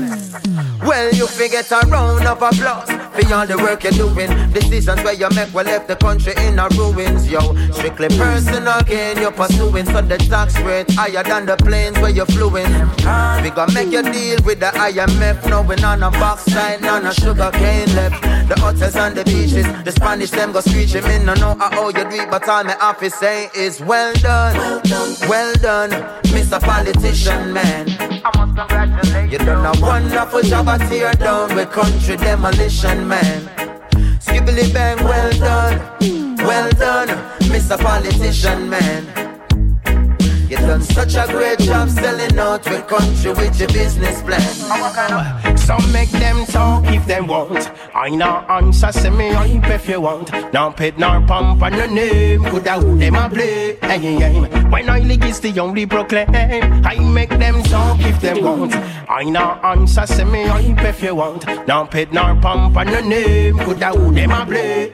Well, 0.85 1.13
you 1.13 1.27
forget 1.27 1.71
a 1.71 1.85
round 1.87 2.25
of 2.27 2.41
applause 2.41 3.10
for 3.13 3.33
all 3.33 3.45
the 3.45 3.57
work 3.57 3.83
you're 3.83 3.91
doing. 3.93 4.29
Decisions 4.51 5.01
where 5.03 5.13
you 5.13 5.29
make 5.35 5.53
will 5.53 5.65
left 5.65 5.87
the 5.87 5.95
country 5.95 6.33
in 6.37 6.59
a 6.59 6.67
ruins, 6.77 7.29
yo. 7.29 7.55
Strictly 7.71 8.09
personal 8.09 8.81
gain 8.83 9.17
you're 9.17 9.31
pursuing, 9.31 9.85
so 9.85 10.01
the 10.01 10.17
tax 10.17 10.59
rate 10.61 10.89
higher 10.91 11.23
than 11.23 11.45
the 11.45 11.57
planes 11.57 11.97
where 11.99 12.09
you're 12.09 12.25
fluing. 12.25 12.71
We 13.43 13.49
gonna 13.49 13.73
make 13.73 13.91
you 13.91 14.03
deal 14.03 14.39
with 14.43 14.59
the 14.59 14.71
IMF, 14.75 15.49
no 15.49 15.61
we 15.61 15.75
on 15.83 16.03
a 16.03 16.11
box 16.11 16.43
side, 16.45 16.81
none 16.81 17.05
a 17.05 17.13
sugar 17.13 17.51
cane 17.53 17.93
left. 17.95 18.21
The 18.49 18.59
hotels 18.59 18.95
and 18.95 19.15
the 19.15 19.23
beaches, 19.23 19.65
the 19.83 19.91
Spanish 19.91 20.31
them 20.31 20.51
go 20.51 20.61
screeching. 20.61 21.03
Me 21.03 21.19
no 21.19 21.33
know 21.35 21.55
how 21.55 21.87
you 21.87 21.93
do 21.93 22.21
it, 22.21 22.29
but 22.29 22.47
all 22.47 22.63
my 22.63 22.75
office 22.77 23.15
say 23.15 23.49
is 23.55 23.79
well 23.81 24.13
done, 24.15 24.81
well 25.27 25.53
done, 25.55 25.91
Mr. 26.31 26.59
Politician 26.59 27.53
Man. 27.53 27.87
I 28.23 28.31
must 28.37 28.55
congratulate 28.57 29.31
you. 29.31 29.39
You 29.39 29.45
done 29.45 29.65
a 29.65 29.81
wonderful 29.81 30.41
job 30.41 30.67
at 30.67 30.87
tear 30.89 31.13
down 31.13 31.55
with 31.55 31.71
country 31.71 32.17
demolition 32.17 33.07
man. 33.07 33.10
Skibbly 34.19 34.73
bang, 34.73 34.97
well 35.03 35.31
done, 35.39 36.37
well 36.37 36.69
done, 36.71 37.09
Mr. 37.51 37.77
Politician 37.77 38.69
Man. 38.69 39.30
You 40.51 40.57
done 40.57 40.81
such 40.81 41.15
a 41.15 41.25
great 41.27 41.59
job 41.59 41.89
selling 41.89 42.37
out 42.37 42.69
with 42.69 42.85
country 42.85 43.31
with 43.31 43.57
your 43.57 43.69
business 43.69 44.21
plan. 44.21 45.57
Some 45.57 45.93
make 45.93 46.09
them 46.09 46.45
talk 46.45 46.83
if 46.87 47.05
they 47.05 47.21
want. 47.21 47.71
I 47.95 48.09
not 48.09 48.49
answer, 48.49 48.91
say 48.91 49.11
me 49.11 49.31
hype 49.31 49.69
if 49.69 49.87
you 49.87 50.01
want. 50.01 50.29
Now 50.51 50.69
pet 50.71 50.99
nor 50.99 51.21
pump 51.21 51.63
on 51.63 51.73
your 51.73 51.87
name, 51.87 52.43
could 52.43 52.67
I 52.67 52.77
who 52.81 52.97
them 52.99 53.15
a 53.15 53.29
play? 53.29 53.77
When 54.69 54.89
I 54.89 54.99
league 54.99 55.23
is 55.23 55.39
the 55.39 55.57
only 55.57 55.85
proclaim, 55.85 56.29
I 56.33 56.99
make 56.99 57.29
them 57.29 57.63
talk 57.63 58.01
if 58.01 58.19
they 58.19 58.33
want. 58.41 58.75
I 59.09 59.23
not 59.23 59.63
answer, 59.63 60.05
say 60.05 60.25
me 60.25 60.47
hype 60.47 60.83
if 60.83 61.01
you 61.01 61.15
want. 61.15 61.47
Now 61.65 61.85
pet 61.85 62.11
nor 62.11 62.35
pump 62.41 62.75
on 62.75 62.89
your 62.89 63.03
name, 63.03 63.57
could 63.59 63.81
I 63.81 63.93
who 63.95 64.13
them 64.13 64.31
a 64.31 64.45
play? 64.45 64.91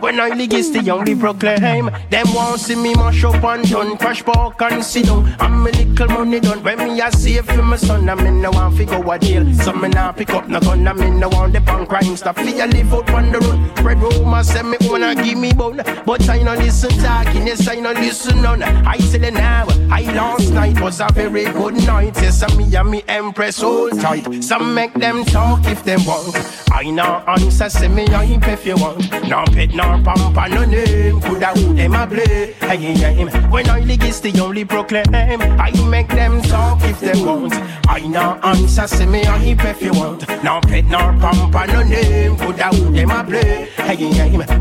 When 0.00 0.20
I 0.20 0.30
league 0.30 0.54
is 0.54 0.72
the 0.72 0.90
only 0.90 1.14
proclaim, 1.14 1.90
them 2.08 2.32
want 2.34 2.60
see 2.60 2.76
me 2.76 2.94
mash 2.94 3.24
up 3.24 3.44
and 3.44 3.68
done 3.68 3.98
crash 3.98 4.24
park 4.24 4.53
and 4.60 4.84
sit 4.84 5.06
down. 5.06 5.34
I'm 5.40 5.66
a 5.66 5.70
little 5.70 6.08
money 6.08 6.40
done. 6.40 6.62
When 6.62 6.78
me 6.78 7.00
a 7.00 7.10
save 7.10 7.46
for 7.46 7.62
my 7.62 7.76
son, 7.76 8.08
I 8.08 8.14
mean 8.14 8.40
no 8.40 8.50
want 8.50 8.76
fi 8.76 8.84
go 8.84 9.10
a 9.10 9.18
jail. 9.18 9.52
So 9.54 9.72
me 9.72 9.88
nah 9.88 10.12
pick 10.12 10.30
up 10.30 10.48
no 10.48 10.60
gun, 10.60 10.86
I 10.86 10.92
mean 10.92 11.18
no 11.18 11.28
want 11.28 11.52
the 11.52 11.60
punk 11.60 11.88
crime 11.88 12.16
stuff. 12.16 12.36
Me 12.36 12.60
a 12.60 12.66
live 12.66 12.92
out 12.92 13.10
on 13.10 13.32
the 13.32 13.38
road. 13.40 13.78
Spread 13.78 13.98
rumors, 13.98 14.48
say 14.48 14.62
me 14.62 14.76
wanna 14.82 15.14
give 15.14 15.38
me 15.38 15.52
bone, 15.52 15.82
but 16.06 16.28
I 16.28 16.42
no 16.42 16.54
listen 16.54 16.90
talking. 16.90 17.46
Yes, 17.46 17.68
I 17.68 17.76
no 17.76 17.92
listen 17.92 18.42
none. 18.42 18.62
I 18.62 18.96
tell 18.96 19.22
you 19.22 19.30
now, 19.30 19.66
I 19.90 20.02
last 20.14 20.52
night 20.52 20.80
was 20.80 21.00
a 21.00 21.08
very 21.12 21.44
good 21.44 21.74
night. 21.86 22.14
Yes, 22.16 22.42
and 22.42 22.56
me 22.56 22.74
and 22.76 22.90
me 22.90 23.02
empress 23.08 23.60
hold 23.60 24.00
tight. 24.00 24.42
Some 24.42 24.74
make 24.74 24.94
them 24.94 25.24
talk 25.24 25.64
if 25.66 25.84
them 25.84 26.04
want. 26.04 26.36
I 26.72 26.90
no 26.90 27.22
answer, 27.26 27.68
say 27.68 27.88
me 27.88 28.06
I 28.08 28.24
ain't 28.24 28.46
if 28.46 28.66
you 28.66 28.76
want. 28.76 29.10
No 29.28 29.44
pet, 29.46 29.74
no 29.74 29.84
and 29.84 30.54
no 30.54 30.64
name. 30.64 31.20
Coulda 31.20 31.46
who 31.46 31.74
them 31.74 31.94
a 31.94 32.06
play? 32.06 32.52
Hey, 32.60 32.76
hey, 32.76 33.14
hey. 33.14 33.24
When 33.48 33.68
I 33.68 33.80
league 33.80 34.04
is 34.04 34.20
the 34.20 34.30
only 34.44 34.64
proclaim. 34.64 35.04
I 35.12 35.70
make 35.88 36.08
them 36.08 36.42
talk 36.42 36.82
if 36.84 37.00
they 37.00 37.20
want. 37.22 37.54
I 37.88 38.00
no 38.00 38.38
answer, 38.42 38.86
say 38.86 39.06
me 39.06 39.24
I 39.24 39.38
if 39.42 39.82
you 39.82 39.92
want. 39.92 40.28
No 40.42 40.60
pet, 40.60 40.84
no 40.84 40.98
pump, 41.20 41.54
and 41.54 41.72
no 41.72 41.82
name. 41.82 42.36
Coulda 42.36 42.68
who 42.68 42.92
them 42.92 43.10
a 43.10 43.24
play? 43.24 43.68
Hey. 43.76 43.96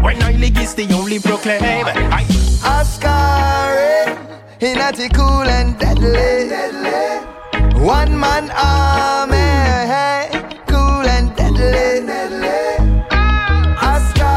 When 0.01 0.23
I 0.23 0.31
league 0.33 0.57
is 0.57 0.73
the 0.73 0.91
only 0.93 1.19
proclaim. 1.19 1.61
I 1.63 2.23
Oscar 2.65 3.09
eh? 3.09 4.15
in 4.61 4.79
a 4.79 5.09
cool 5.09 5.47
and 5.57 5.77
deadly. 5.77 6.49
One 7.83 8.17
man 8.17 8.49
army, 8.51 9.35
eh? 9.35 10.29
cool 10.67 11.07
and 11.15 11.35
deadly. 11.35 11.99
Oscar 13.81 14.27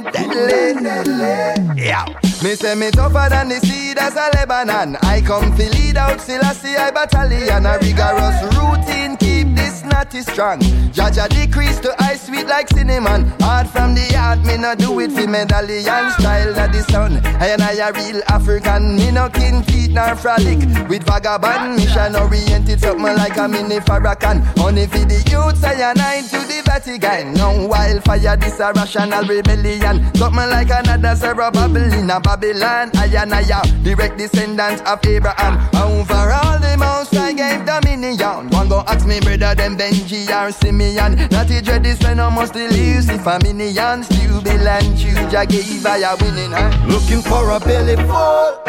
deadly. 0.02 1.80
Yeah. 1.80 2.04
Me 2.42 2.54
say 2.54 2.74
me 2.74 2.90
tougher 2.90 3.28
than 3.30 3.48
the 3.48 3.60
seed 3.60 3.98
as 3.98 4.14
a 4.14 4.28
Lebanon. 4.34 4.96
I 5.02 5.20
come 5.20 5.56
to 5.56 5.70
lead 5.70 5.96
out 5.96 6.20
Selassie 6.20 6.76
I 6.76 6.90
battalion. 6.90 7.66
A 7.66 7.78
rigorous 7.78 8.42
routine 8.56 9.16
keep 9.16 9.53
this 9.64 9.84
natty 9.84 10.20
strong. 10.20 10.60
Jah 10.92 11.10
Jah 11.10 11.28
decrease 11.28 11.80
to 11.80 11.90
ice 12.02 12.26
sweet 12.26 12.46
like 12.46 12.68
cinnamon. 12.68 13.32
Hard 13.40 13.66
from 13.68 13.94
the 13.94 14.04
heart, 14.14 14.40
me 14.44 14.56
no 14.58 14.74
do 14.74 15.00
it 15.00 15.10
for 15.12 15.26
medallion 15.26 16.04
style 16.16 16.52
that 16.52 16.72
the 16.72 16.82
sun. 16.92 17.24
I 17.40 17.48
and 17.48 17.62
I 17.62 17.72
a 17.86 17.92
real 17.92 18.20
African. 18.28 18.96
Me 18.96 19.10
no 19.10 19.28
kin 19.28 19.62
feet 19.62 19.92
nor 19.92 20.14
frolic 20.16 20.60
with 20.88 21.04
vagabond. 21.04 21.76
Mission 21.76 22.16
oriented 22.16 22.80
something 22.80 23.16
like 23.16 23.36
a 23.36 23.48
mini 23.48 23.78
Farrakhan. 23.80 24.44
Only 24.58 24.86
for 24.86 25.04
the 25.04 25.18
youths 25.30 25.64
I 25.64 25.74
and 25.90 26.00
I 26.00 26.20
to 26.22 26.38
the 26.50 26.62
Vatican. 26.64 27.34
No 27.34 27.66
wildfire, 27.66 28.36
this 28.36 28.60
a 28.60 28.72
rational 28.72 29.24
rebellion. 29.24 30.14
Something 30.14 30.50
like 30.50 30.70
another 30.70 31.16
Sarah 31.16 31.50
Babylon, 31.50 32.10
a 32.10 32.20
Babylon. 32.20 32.90
I 32.94 33.06
and 33.16 33.32
I 33.32 33.40
a 33.40 33.60
direct 33.82 34.18
descendant 34.18 34.82
of 34.86 35.04
Abraham. 35.06 35.54
Over 35.74 36.32
all 36.32 36.58
the 36.58 36.76
most 36.76 37.14
I 37.16 37.32
gave 37.32 37.64
dominion. 37.64 38.50
One 38.50 38.68
go 38.68 38.84
ask 38.86 39.06
me 39.06 39.20
brother 39.20 39.53
them 39.54 39.76
Benji 39.76 40.28
or 40.30 40.50
Simeon. 40.52 41.16
Not 41.30 41.48
to 41.48 41.60
dread 41.60 41.82
this 41.84 42.00
when 42.02 42.20
I 42.20 42.28
must 42.28 42.54
if 42.56 43.26
a 43.26 43.38
minion. 43.42 44.04
Still 44.04 44.40
be 44.42 44.56
land 44.58 44.98
choose 44.98 45.34
I 45.34 45.46
gave 45.46 45.84
I 45.86 45.98
a 45.98 46.16
winning 46.16 46.52
hand. 46.52 46.90
Looking 46.90 47.22
for 47.22 47.50
a 47.50 47.60
belly 47.60 47.96
full. 47.96 48.62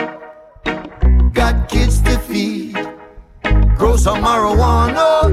Got 1.31 1.69
kids 1.69 2.01
to 2.01 2.17
feed. 2.19 2.73
Grow 3.77 3.95
some 3.97 4.23
marijuana 4.23 5.29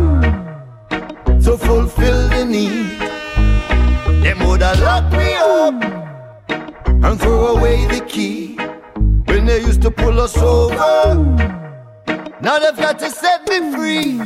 to 1.44 1.56
fulfill 1.58 2.28
the 2.28 2.44
need. 2.44 2.98
Them 4.22 4.38
woulda 4.40 4.74
lock 4.80 5.12
me 5.12 5.34
up 5.34 5.82
and 6.86 7.20
throw 7.20 7.56
away 7.56 7.86
the 7.86 8.00
key 8.06 8.56
when 9.26 9.46
they 9.46 9.60
used 9.60 9.82
to 9.82 9.90
pull 9.90 10.20
us 10.20 10.36
over. 10.38 11.14
Now 12.40 12.58
they've 12.58 12.76
got 12.76 12.98
to 12.98 13.10
set 13.10 13.48
me 13.48 13.72
free 13.72 14.20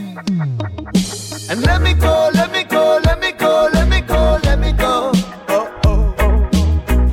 and 1.49 1.63
let 1.65 1.81
me 1.83 1.95
go, 1.95 2.31
let 2.35 2.51
me 2.53 2.65
go, 2.65 3.01
let 3.05 3.21
me 3.21 3.31
go, 3.33 3.69
let 3.73 3.89
me 3.89 4.01
go, 4.01 4.39
let 4.43 4.59
me 4.59 4.73
go. 4.73 5.13
Oh, 5.49 5.81
oh, 5.85 6.15
oh. 6.19 6.49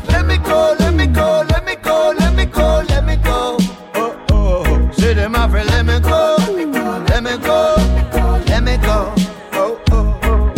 Let 0.10 0.26
me 0.26 0.38
go, 0.38 0.76
let 0.80 0.93
me 0.95 1.05
go, 1.05 1.43
let 1.49 1.64
me 1.65 1.76
go, 1.76 2.14
let 2.18 2.34
me 2.35 2.45
go, 2.45 2.84
let 2.89 3.05
me 3.05 3.15
go. 3.18 3.57
Oh, 3.95 4.26
oh. 4.31 4.91
Say 4.93 5.14
to 5.14 5.30
my 5.30 5.47
friend, 5.49 5.69
let 5.69 5.85
me 5.85 5.99
go, 5.99 6.38
let 7.10 7.23
me 7.23 7.38
go, 7.38 7.76
let 8.47 8.64
me 8.64 8.77
go. 8.77 9.14
Oh, 9.53 9.80
oh. 9.91 10.53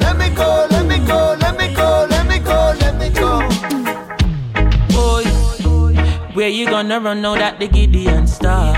Let 0.00 0.16
me 0.18 0.28
go, 0.34 0.66
let 0.70 0.86
me 0.86 0.98
go, 1.06 1.36
let 1.40 1.56
me 1.58 1.74
go, 1.74 2.06
let 2.10 2.26
me 2.28 2.38
go, 2.38 2.74
let 2.80 2.94
me 2.98 3.08
go. 3.08 3.40
Boy, 4.92 5.24
where 6.34 6.48
you 6.48 6.66
gonna 6.66 7.00
run 7.00 7.22
now 7.22 7.34
that 7.36 7.58
the 7.58 7.68
Gideon 7.68 8.26
star? 8.26 8.76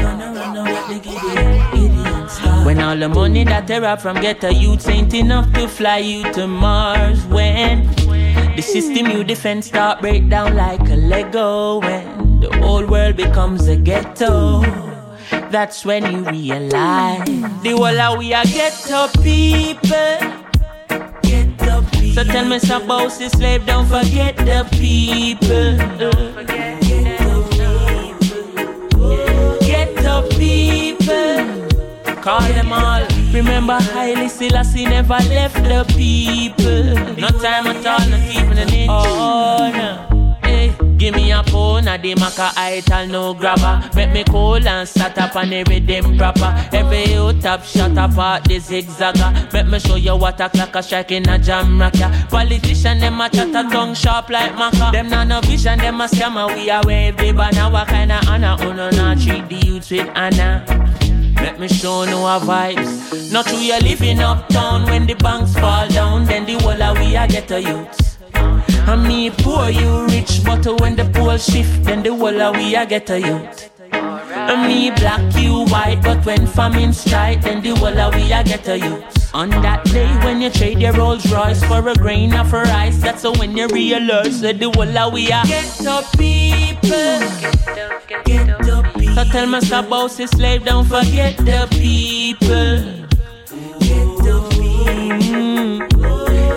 You 1.74 1.79
when 2.64 2.80
all 2.80 2.96
the 2.96 3.08
money 3.08 3.44
that 3.44 3.66
they 3.66 3.80
rob 3.80 4.00
from 4.00 4.20
get 4.20 4.44
a 4.44 4.52
youth 4.52 4.88
ain't 4.88 5.14
enough 5.14 5.52
to 5.54 5.68
fly 5.68 5.98
you 5.98 6.30
to 6.32 6.46
Mars. 6.46 7.24
When 7.26 7.86
the 8.56 8.62
system 8.62 9.06
you 9.06 9.24
defend 9.24 9.64
start 9.64 10.00
break 10.00 10.28
down 10.28 10.56
like 10.56 10.80
a 10.88 10.96
Lego. 10.96 11.80
When 11.80 12.40
the 12.40 12.56
whole 12.58 12.86
world 12.86 13.16
becomes 13.16 13.68
a 13.68 13.76
ghetto. 13.76 14.62
That's 15.50 15.84
when 15.84 16.10
you 16.12 16.24
realize 16.24 17.26
the 17.62 17.74
whole 17.76 18.00
of 18.00 18.18
we 18.18 18.34
are 18.34 18.44
ghetto 18.44 19.08
people. 19.22 20.40
So 22.14 22.24
tell 22.24 22.44
me 22.44 22.58
some 22.58 22.82
about 22.82 23.12
the 23.12 23.30
slave, 23.30 23.64
don't 23.66 23.86
forget 23.86 24.36
the 24.36 24.66
people. 24.72 25.76
Don't 25.96 26.34
forget 26.34 26.80
Ghetto 29.60 30.28
people. 30.36 31.59
Call 32.22 32.40
them 32.52 32.72
all. 32.72 33.02
Remember, 33.32 33.78
Haile 33.80 34.28
Selassie 34.28 34.84
never 34.84 35.18
left 35.30 35.56
the 35.56 35.84
people. 35.96 36.94
No 37.16 37.28
time 37.28 37.66
at 37.66 37.86
all, 37.86 38.08
not 38.10 38.20
even 38.34 38.58
an 38.58 38.74
inch. 38.74 38.90
Oh, 38.90 39.70
no. 39.72 40.38
Hey, 40.42 40.74
give 40.98 41.14
me 41.14 41.32
a 41.32 41.42
phone, 41.44 41.88
a 41.88 41.96
the 41.96 42.14
maca 42.16 42.52
ital 42.58 43.06
no 43.06 43.32
grabber. 43.32 43.88
Make 43.94 44.12
me 44.12 44.24
cool 44.24 44.68
and 44.68 44.86
start 44.86 45.16
up 45.16 45.34
on 45.34 45.48
the 45.48 45.64
rhythm 45.64 46.18
proper. 46.18 46.54
Every 46.72 47.04
you 47.04 47.32
top 47.40 47.64
shot 47.64 47.92
apart 47.96 48.44
the 48.44 48.56
zigzagger. 48.56 49.52
Make 49.54 49.68
me 49.68 49.78
show 49.78 49.96
you 49.96 50.16
what 50.16 50.40
a 50.40 50.50
clock 50.50 50.74
a 50.74 50.82
strike 50.82 51.12
in 51.12 51.26
a 51.26 51.38
jam 51.38 51.80
rocker. 51.80 52.10
Politician 52.28 52.98
them 52.98 53.20
a 53.20 53.30
chat 53.30 53.48
a 53.48 53.70
tongue 53.70 53.94
sharp 53.94 54.28
like 54.28 54.52
maca. 54.52 54.92
Them 54.92 55.08
not 55.08 55.26
no 55.26 55.40
vision, 55.40 55.78
them 55.78 56.00
a 56.02 56.06
scammer. 56.06 56.54
We 56.54 56.68
are 56.68 56.82
wave 56.84 57.16
the 57.16 57.32
banner. 57.32 57.70
What 57.70 57.88
kind 57.88 58.12
of 58.12 58.28
honor? 58.28 58.56
Uno 58.60 58.90
not 58.90 59.18
treat 59.20 59.48
the 59.48 59.54
youths 59.66 59.90
with 59.90 60.10
honor. 60.14 60.64
Let 61.42 61.58
me 61.58 61.68
show 61.68 62.04
no 62.04 62.26
a 62.26 62.38
vibes. 62.40 63.32
Not 63.32 63.46
true, 63.46 63.58
you're 63.58 63.80
living 63.80 64.20
uptown 64.20 64.84
when 64.84 65.06
the 65.06 65.14
banks 65.14 65.54
fall 65.54 65.88
down, 65.88 66.24
then 66.26 66.44
the 66.46 66.58
whole 66.62 66.82
of 66.82 66.98
we 66.98 67.16
a 67.16 67.26
get 67.26 67.50
a 67.50 67.60
youth. 67.60 68.10
And 68.34 69.02
me 69.04 69.30
poor, 69.30 69.68
you 69.70 70.06
rich, 70.06 70.42
but 70.44 70.64
when 70.80 70.96
the 70.96 71.04
pool 71.04 71.36
shift, 71.38 71.84
then 71.84 72.02
the 72.02 72.14
whole 72.14 72.40
of 72.40 72.56
we 72.56 72.74
a 72.74 72.84
get 72.86 73.08
a 73.10 73.20
youth. 73.20 73.70
And 73.92 74.66
me 74.68 74.90
black, 74.90 75.20
you 75.36 75.64
white, 75.66 76.00
but 76.02 76.24
when 76.26 76.46
famine 76.46 76.92
strike, 76.92 77.42
then 77.42 77.62
the 77.62 77.70
whole 77.76 77.98
of 77.98 78.14
we 78.14 78.32
a 78.32 78.42
get 78.42 78.66
a 78.68 78.78
youth. 78.78 79.34
On 79.34 79.48
that 79.48 79.84
day 79.84 80.08
when 80.24 80.40
you 80.40 80.50
trade 80.50 80.80
your 80.80 80.92
Rolls 80.92 81.30
Royce 81.30 81.62
for 81.64 81.88
a 81.88 81.94
grain 81.94 82.34
of 82.34 82.52
rice, 82.52 83.00
that's 83.00 83.22
when 83.22 83.56
you 83.56 83.68
realize 83.68 84.40
that 84.40 84.58
the 84.58 84.70
whole 84.70 84.98
of 84.98 85.12
we 85.12 85.26
a 85.26 85.42
get 85.46 85.86
up 85.86 86.04
people. 86.18 86.80
Get 88.24 88.50
up 88.50 88.84
people. 88.84 88.89
So 89.20 89.26
tell 89.26 89.46
me 89.46 89.60
stop 89.60 89.86
about 89.86 90.12
the 90.12 90.26
slave, 90.26 90.64
don't 90.64 90.86
forget 90.86 91.36
the 91.36 91.68
people. 91.72 92.80
Get 93.78 94.16
the 94.24 94.40
people. 94.48 95.78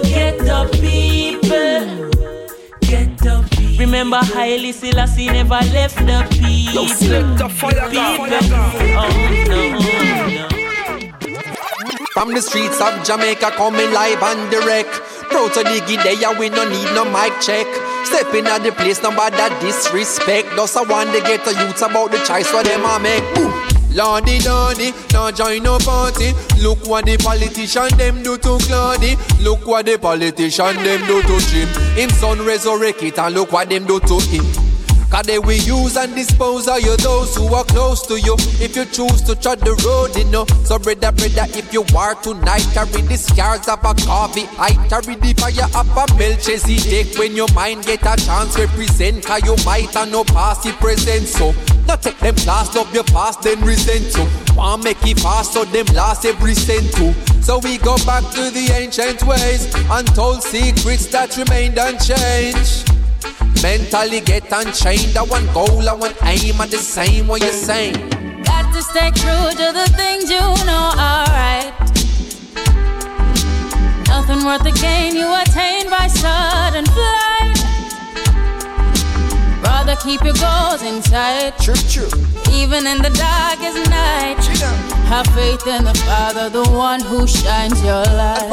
Get 0.04 0.38
the 0.38 0.70
people. 0.72 1.84
Get 2.80 3.18
the 3.18 3.44
people. 3.52 3.78
Remember 3.78 4.16
Haile 4.16 4.72
Selassie 4.72 5.28
never 5.28 5.60
left 5.76 5.98
the 5.98 6.26
people. 6.32 6.74
No 6.74 6.88
the 6.88 7.50
people. 7.92 8.32
Oh 8.96 9.12
no, 9.50 9.60
oh, 9.60 9.84
no. 10.40 10.48
From 12.14 12.34
the 12.34 12.42
streets 12.42 12.80
of 12.80 13.04
Jamaica 13.04 13.52
coming 13.58 13.92
live 13.92 14.24
and 14.24 14.50
direct. 14.50 14.90
Proud 15.28 15.52
to 15.56 15.64
diggy 15.66 16.02
there, 16.02 16.40
we 16.40 16.48
no 16.48 16.64
need 16.70 16.94
no 16.96 17.04
mic 17.04 17.34
check. 17.42 17.68
Stepping 18.06 18.48
at 18.48 18.64
the 18.64 18.72
place, 18.72 19.02
nobody 19.02 19.38
that 19.38 19.60
disrespect. 19.62 20.50
Just 20.56 20.78
I 20.78 20.84
want 20.84 21.12
to 21.14 21.22
get 21.22 21.44
the 21.46 21.52
youths 21.52 21.82
about 21.82 22.12
the 22.12 22.18
choice 22.20 22.48
for 22.48 22.64
them 22.64 22.82
I 22.86 23.00
make. 23.00 23.64
Lordy, 23.96 24.40
lordy, 24.40 24.92
now 25.14 25.30
join 25.30 25.62
no 25.64 25.78
party. 25.78 26.34
Look 26.62 26.88
what 26.88 27.06
the 27.06 27.18
politician 27.18 27.96
them 27.98 28.24
do 28.24 28.38
to 28.38 28.58
Claudy. 28.66 29.16
Look 29.40 29.68
what 29.68 29.86
the 29.86 29.98
politician 29.98 30.76
them 30.84 31.06
do 31.06 31.22
to 31.22 31.40
Jim. 31.48 31.68
Him 31.96 32.10
son 32.10 32.44
resurrect 32.44 33.04
it 33.04 33.20
and 33.20 33.36
look 33.36 33.52
what 33.52 33.70
them 33.70 33.86
do 33.86 34.00
to 34.00 34.20
him. 34.20 34.63
Cause 35.14 35.28
they 35.28 35.38
will 35.38 35.62
use 35.62 35.96
and 35.96 36.16
dispose 36.16 36.68
of 36.68 36.82
you 36.82 36.98
those 36.98 37.36
who 37.38 37.54
are 37.54 37.64
close 37.66 38.02
to 38.08 38.20
you. 38.20 38.34
If 38.58 38.76
you 38.76 38.84
choose 38.86 39.22
to 39.30 39.36
tread 39.36 39.60
the 39.60 39.78
road, 39.86 40.18
you 40.18 40.26
know. 40.34 40.44
So 40.66 40.80
brother, 40.80 41.12
brother, 41.12 41.46
if 41.54 41.72
you 41.72 41.86
are 41.96 42.16
tonight, 42.16 42.66
carry 42.74 43.06
the 43.06 43.16
scars 43.16 43.68
of 43.68 43.78
a 43.86 43.94
coffee. 43.94 44.50
I 44.58 44.74
carry 44.90 45.14
the 45.14 45.38
fire 45.38 45.70
of 45.70 45.86
a 45.94 46.18
Melchizedek. 46.18 47.16
When 47.20 47.36
your 47.36 47.46
mind 47.54 47.86
get 47.86 48.02
a 48.02 48.18
chance, 48.26 48.58
represent. 48.58 49.24
Cause 49.24 49.46
you 49.46 49.56
might 49.64 49.94
have 49.94 50.10
no 50.10 50.24
past, 50.24 50.66
it 50.66 50.74
present. 50.82 51.28
So, 51.28 51.54
not 51.86 52.02
take 52.02 52.18
them 52.18 52.34
last 52.48 52.76
of 52.76 52.92
your 52.92 53.04
past, 53.04 53.44
then 53.44 53.62
resent 53.62 54.18
you. 54.18 54.26
Want 54.58 54.84
make 54.84 55.06
it 55.06 55.20
fast, 55.20 55.54
so 55.54 55.64
them 55.64 55.86
last 55.94 56.26
every 56.26 56.56
cent 56.56 56.92
too. 56.92 57.14
So 57.44 57.60
we 57.60 57.78
go 57.78 57.98
back 57.98 58.24
to 58.34 58.50
the 58.50 58.74
ancient 58.74 59.22
ways, 59.22 59.72
untold 59.92 60.42
secrets 60.42 61.06
that 61.14 61.38
remained 61.38 61.78
unchanged. 61.78 63.03
Mentally 63.64 64.20
get 64.20 64.52
unchained. 64.52 65.16
I 65.16 65.24
want 65.24 65.48
goal, 65.54 65.88
I 65.88 65.94
want 65.94 66.18
aim 66.24 66.60
at 66.60 66.70
the 66.70 66.78
same. 66.78 67.28
What 67.28 67.42
you 67.42 67.54
saying? 67.54 67.96
Got 68.44 68.74
to 68.74 68.82
stay 68.82 69.10
true 69.12 69.52
to 69.56 69.68
the 69.72 69.88
things 69.96 70.30
you 70.30 70.42
know 70.68 70.92
are 71.00 71.26
right. 71.32 71.72
Nothing 74.10 74.44
worth 74.44 74.64
the 74.64 74.78
gain 74.82 75.16
you 75.16 75.34
attain 75.34 75.90
by 75.90 76.08
sudden 76.08 76.86
flight. 76.92 77.56
Rather 79.64 79.96
keep 79.96 80.22
your 80.26 80.36
goals 80.36 80.84
in 80.84 81.02
sight. 81.02 81.58
True, 81.60 81.80
true. 81.88 82.12
Even 82.52 82.86
in 82.86 82.98
the 83.02 83.12
darkest 83.16 83.90
night. 83.90 84.44
True. 84.44 84.68
Have 85.08 85.28
faith 85.28 85.66
in 85.68 85.86
the 85.86 85.94
Father, 86.04 86.50
the 86.50 86.70
one 86.70 87.00
who 87.00 87.26
shines 87.26 87.82
your 87.82 88.04
light. 88.04 88.44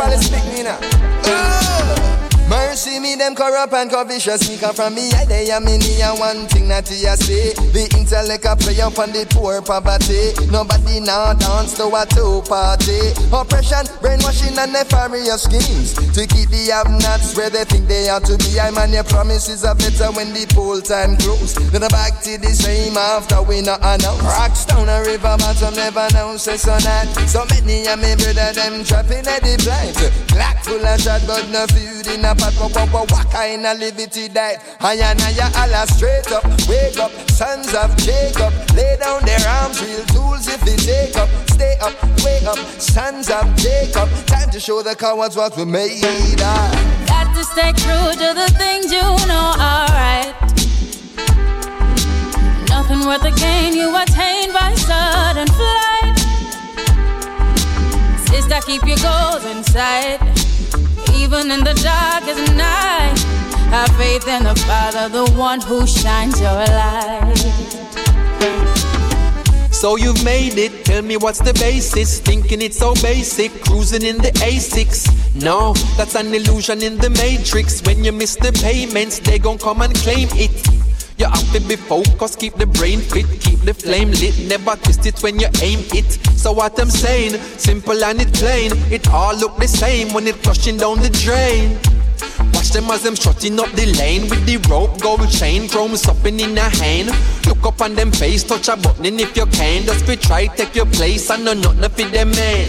Mercy 2.51 2.99
me, 2.99 3.15
them 3.15 3.37
corrupt 3.37 3.73
and 3.75 3.89
covetous 3.89 4.43
sneaker 4.43 4.75
from 4.75 4.97
me. 4.97 5.07
I 5.15 5.25
they 5.25 5.55
am 5.55 5.69
in 5.71 5.81
here 5.81 6.11
one 6.19 6.51
thing 6.51 6.67
that 6.67 6.91
you 6.91 7.07
say. 7.15 7.55
The 7.71 7.87
intellect 7.95 8.43
a 8.43 8.59
play 8.59 8.75
up 8.83 8.99
on 8.99 9.15
the 9.15 9.23
poor 9.31 9.63
poverty. 9.63 10.35
Nobody 10.51 10.99
now 10.99 11.31
dance 11.39 11.79
to 11.79 11.87
a 11.87 12.03
two 12.11 12.43
party. 12.51 13.15
Oppression, 13.31 13.87
brainwashing 14.03 14.59
and 14.59 14.75
nefarious 14.75 15.47
schemes 15.47 15.95
to 15.95 16.27
keep 16.27 16.51
the 16.51 16.75
have-nots 16.75 17.39
where 17.39 17.55
they 17.55 17.63
think 17.63 17.87
they 17.87 18.11
ought 18.11 18.27
to 18.27 18.35
be. 18.43 18.59
I 18.59 18.75
man, 18.75 18.91
your 18.91 19.07
promises 19.07 19.63
are 19.63 19.79
better 19.79 20.11
when 20.19 20.35
the 20.35 20.43
poll 20.51 20.83
time 20.83 21.15
close. 21.23 21.55
Then 21.71 21.87
back 21.87 22.19
to 22.27 22.35
the 22.35 22.51
same 22.51 22.99
after 22.99 23.47
we 23.47 23.63
not 23.63 23.79
announce. 23.79 24.27
Rocks 24.27 24.67
down 24.67 24.91
a 24.91 24.99
river 25.07 25.39
bottom, 25.39 25.79
never 25.79 26.11
know 26.19 26.35
say 26.35 26.59
so. 26.59 26.75
So 27.31 27.47
many 27.47 27.87
of 27.87 28.03
me 28.03 28.19
brother 28.19 28.51
them 28.59 28.83
trapping 28.83 29.23
at 29.31 29.39
the 29.39 29.55
blind. 29.63 29.95
Black 30.35 30.67
full 30.67 30.83
of 30.83 30.99
shot, 30.99 31.23
but 31.31 31.47
no 31.55 31.63
food 31.71 32.11
in 32.11 32.27
a 32.27 32.40
pot. 32.41 32.55
What, 32.57 32.75
what, 32.75 32.93
what, 32.93 33.13
what 33.13 33.31
kind 33.31 33.67
of 33.67 33.79
liberty 33.79 34.29
that? 34.29 34.65
I 34.81 34.95
and 34.97 35.21
I 35.21 35.37
Allah 35.61 35.87
straight 35.87 36.33
up, 36.33 36.45
wake 36.67 36.99
up, 36.99 37.13
sons 37.31 37.75
of 37.75 37.95
Jacob. 37.97 38.53
Lay 38.75 38.97
down 38.97 39.25
their 39.25 39.41
arms, 39.61 39.81
real 39.85 40.05
tools 40.07 40.49
if 40.49 40.61
they 40.63 40.77
take 40.77 41.17
up. 41.17 41.29
Stay 41.51 41.77
up, 41.81 41.95
wake 42.25 42.45
up, 42.49 42.59
sons 42.81 43.31
of 43.31 43.45
Jacob. 43.57 44.09
Time 44.27 44.51
to 44.51 44.61
show 44.61 44.83
the 44.83 44.97
cowards 44.97 45.37
what 45.37 45.57
we 45.57 45.65
made 45.65 46.03
of. 46.03 47.07
Got 47.07 47.35
to 47.37 47.45
stay 47.45 47.73
true 47.77 48.11
to 48.17 48.29
the 48.35 48.49
things 48.57 48.91
you 48.91 49.03
know 49.29 49.55
are 49.61 49.89
right. 49.93 50.35
Nothing 52.69 53.07
worth 53.07 53.23
the 53.23 53.33
gain 53.37 53.75
you 53.75 53.95
attain 53.95 54.53
by 54.53 54.75
sudden 54.75 55.47
flight. 55.59 56.17
Sister, 58.29 58.61
keep 58.65 58.83
your 58.87 58.97
goals 58.99 59.45
in 59.45 59.63
sight. 59.65 60.19
Even 61.17 61.51
in 61.51 61.65
the 61.65 61.75
darkest 61.75 62.55
night, 62.55 63.19
have 63.71 63.95
faith 63.97 64.27
in 64.27 64.45
the 64.45 64.55
Father, 64.67 65.09
the 65.09 65.31
one 65.33 65.61
who 65.61 65.87
shines 65.87 66.41
your 66.41 66.53
light. 66.53 67.81
So 69.73 69.97
you've 69.97 70.23
made 70.25 70.59
it, 70.59 70.85
tell 70.85 71.01
me 71.03 71.17
what's 71.17 71.39
the 71.39 71.55
basis? 71.55 72.21
Thinking 72.21 72.61
it's 72.61 72.77
so 72.77 72.93
basic, 72.97 73.51
cruising 73.63 74.03
in 74.03 74.19
the 74.19 74.31
A6. 74.45 75.43
No, 75.43 75.73
that's 75.97 76.17
an 76.17 76.35
illusion 76.35 76.83
in 76.83 76.99
the 76.99 77.09
matrix. 77.11 77.81
When 77.87 78.05
you 78.05 78.13
miss 78.13 78.37
the 78.37 78.53
payments, 78.53 79.21
they 79.21 79.39
gon' 79.39 79.57
come 79.57 79.81
and 79.81 79.95
claim 79.95 80.29
it. 80.33 80.90
You 81.21 81.27
have 81.27 81.53
to 81.53 81.61
be 81.61 81.77
focused, 81.77 82.41
keep 82.41 82.55
the 82.55 82.65
brain 82.65 82.99
fit, 82.99 83.27
keep 83.43 83.61
the 83.61 83.75
flame 83.75 84.11
lit, 84.13 84.39
never 84.49 84.75
twist 84.77 85.05
it 85.05 85.23
when 85.23 85.39
you 85.39 85.49
aim 85.61 85.81
it. 85.93 86.13
So 86.33 86.51
what 86.51 86.81
I'm 86.81 86.89
saying, 86.89 87.33
simple 87.59 88.03
and 88.03 88.23
it 88.23 88.33
plain, 88.33 88.73
it 88.91 89.07
all 89.11 89.37
look 89.37 89.59
the 89.59 89.69
same 89.69 90.15
when 90.15 90.27
it 90.27 90.37
flushing 90.37 90.79
down 90.79 91.01
the 91.01 91.11
drain. 91.11 91.77
Watch 92.55 92.71
them 92.71 92.91
as 92.91 93.03
them 93.03 93.17
strutting 93.17 93.61
up 93.61 93.69
the 93.73 93.93
lane 94.01 94.31
with 94.31 94.47
the 94.47 94.57
rope, 94.73 94.99
gold 95.03 95.29
chain, 95.29 95.69
chrome 95.69 95.95
supping 95.95 96.41
in 96.41 96.57
a 96.57 96.71
hand. 96.81 97.11
Look 97.45 97.67
up 97.67 97.83
on 97.83 97.95
them 97.95 98.13
face, 98.13 98.43
touch 98.43 98.69
a 98.69 98.77
button 98.79 99.21
if 99.21 99.37
you 99.37 99.45
can. 99.45 99.85
Just 99.85 100.07
be 100.07 100.17
try 100.17 100.47
take 100.47 100.75
your 100.75 100.87
place 100.87 101.29
and 101.29 101.45
no 101.45 101.53
not 101.53 101.77
nothing 101.77 102.07
for 102.07 102.13
them 102.13 102.31
man. 102.31 102.67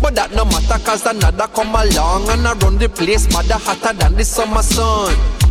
But 0.00 0.14
that 0.14 0.30
no 0.36 0.44
matter 0.44 0.78
cause 0.84 1.04
another 1.04 1.48
come 1.48 1.74
along 1.74 2.28
and 2.28 2.46
I 2.46 2.52
run 2.62 2.78
the 2.78 2.88
place, 2.88 3.28
mother 3.32 3.58
hotter 3.58 3.92
than 3.98 4.14
the 4.14 4.24
summer 4.24 4.62
sun. 4.62 5.47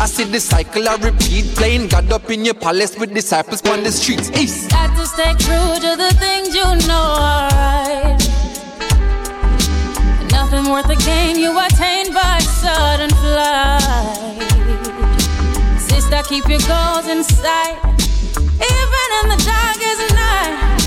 I 0.00 0.06
see 0.06 0.24
the 0.24 0.40
cycle 0.40 0.88
I 0.88 0.96
repeat, 0.96 1.56
playing 1.56 1.88
God 1.88 2.12
up 2.12 2.30
in 2.30 2.44
your 2.44 2.54
palace 2.54 2.96
with 2.98 3.14
disciples 3.14 3.62
on 3.68 3.82
the 3.82 3.90
streets. 3.90 4.30
East. 4.30 4.70
Got 4.70 4.94
to 4.96 5.06
stay 5.06 5.32
true 5.32 5.74
to 5.80 5.96
the 5.96 6.14
things 6.18 6.54
you 6.54 6.64
know 6.86 7.16
are 7.18 7.48
right. 7.48 8.18
Nothing 10.30 10.70
worth 10.70 10.86
the 10.86 10.96
gain 11.04 11.36
you 11.38 11.58
attain 11.58 12.12
by 12.12 12.38
sudden 12.40 13.10
flight. 13.10 14.38
Sister, 15.80 16.22
keep 16.28 16.46
your 16.48 16.60
goals 16.68 17.08
in 17.08 17.24
sight, 17.24 17.78
even 18.60 19.08
in 19.22 19.28
the 19.30 19.40
darkest 19.44 20.14
night. 20.14 20.77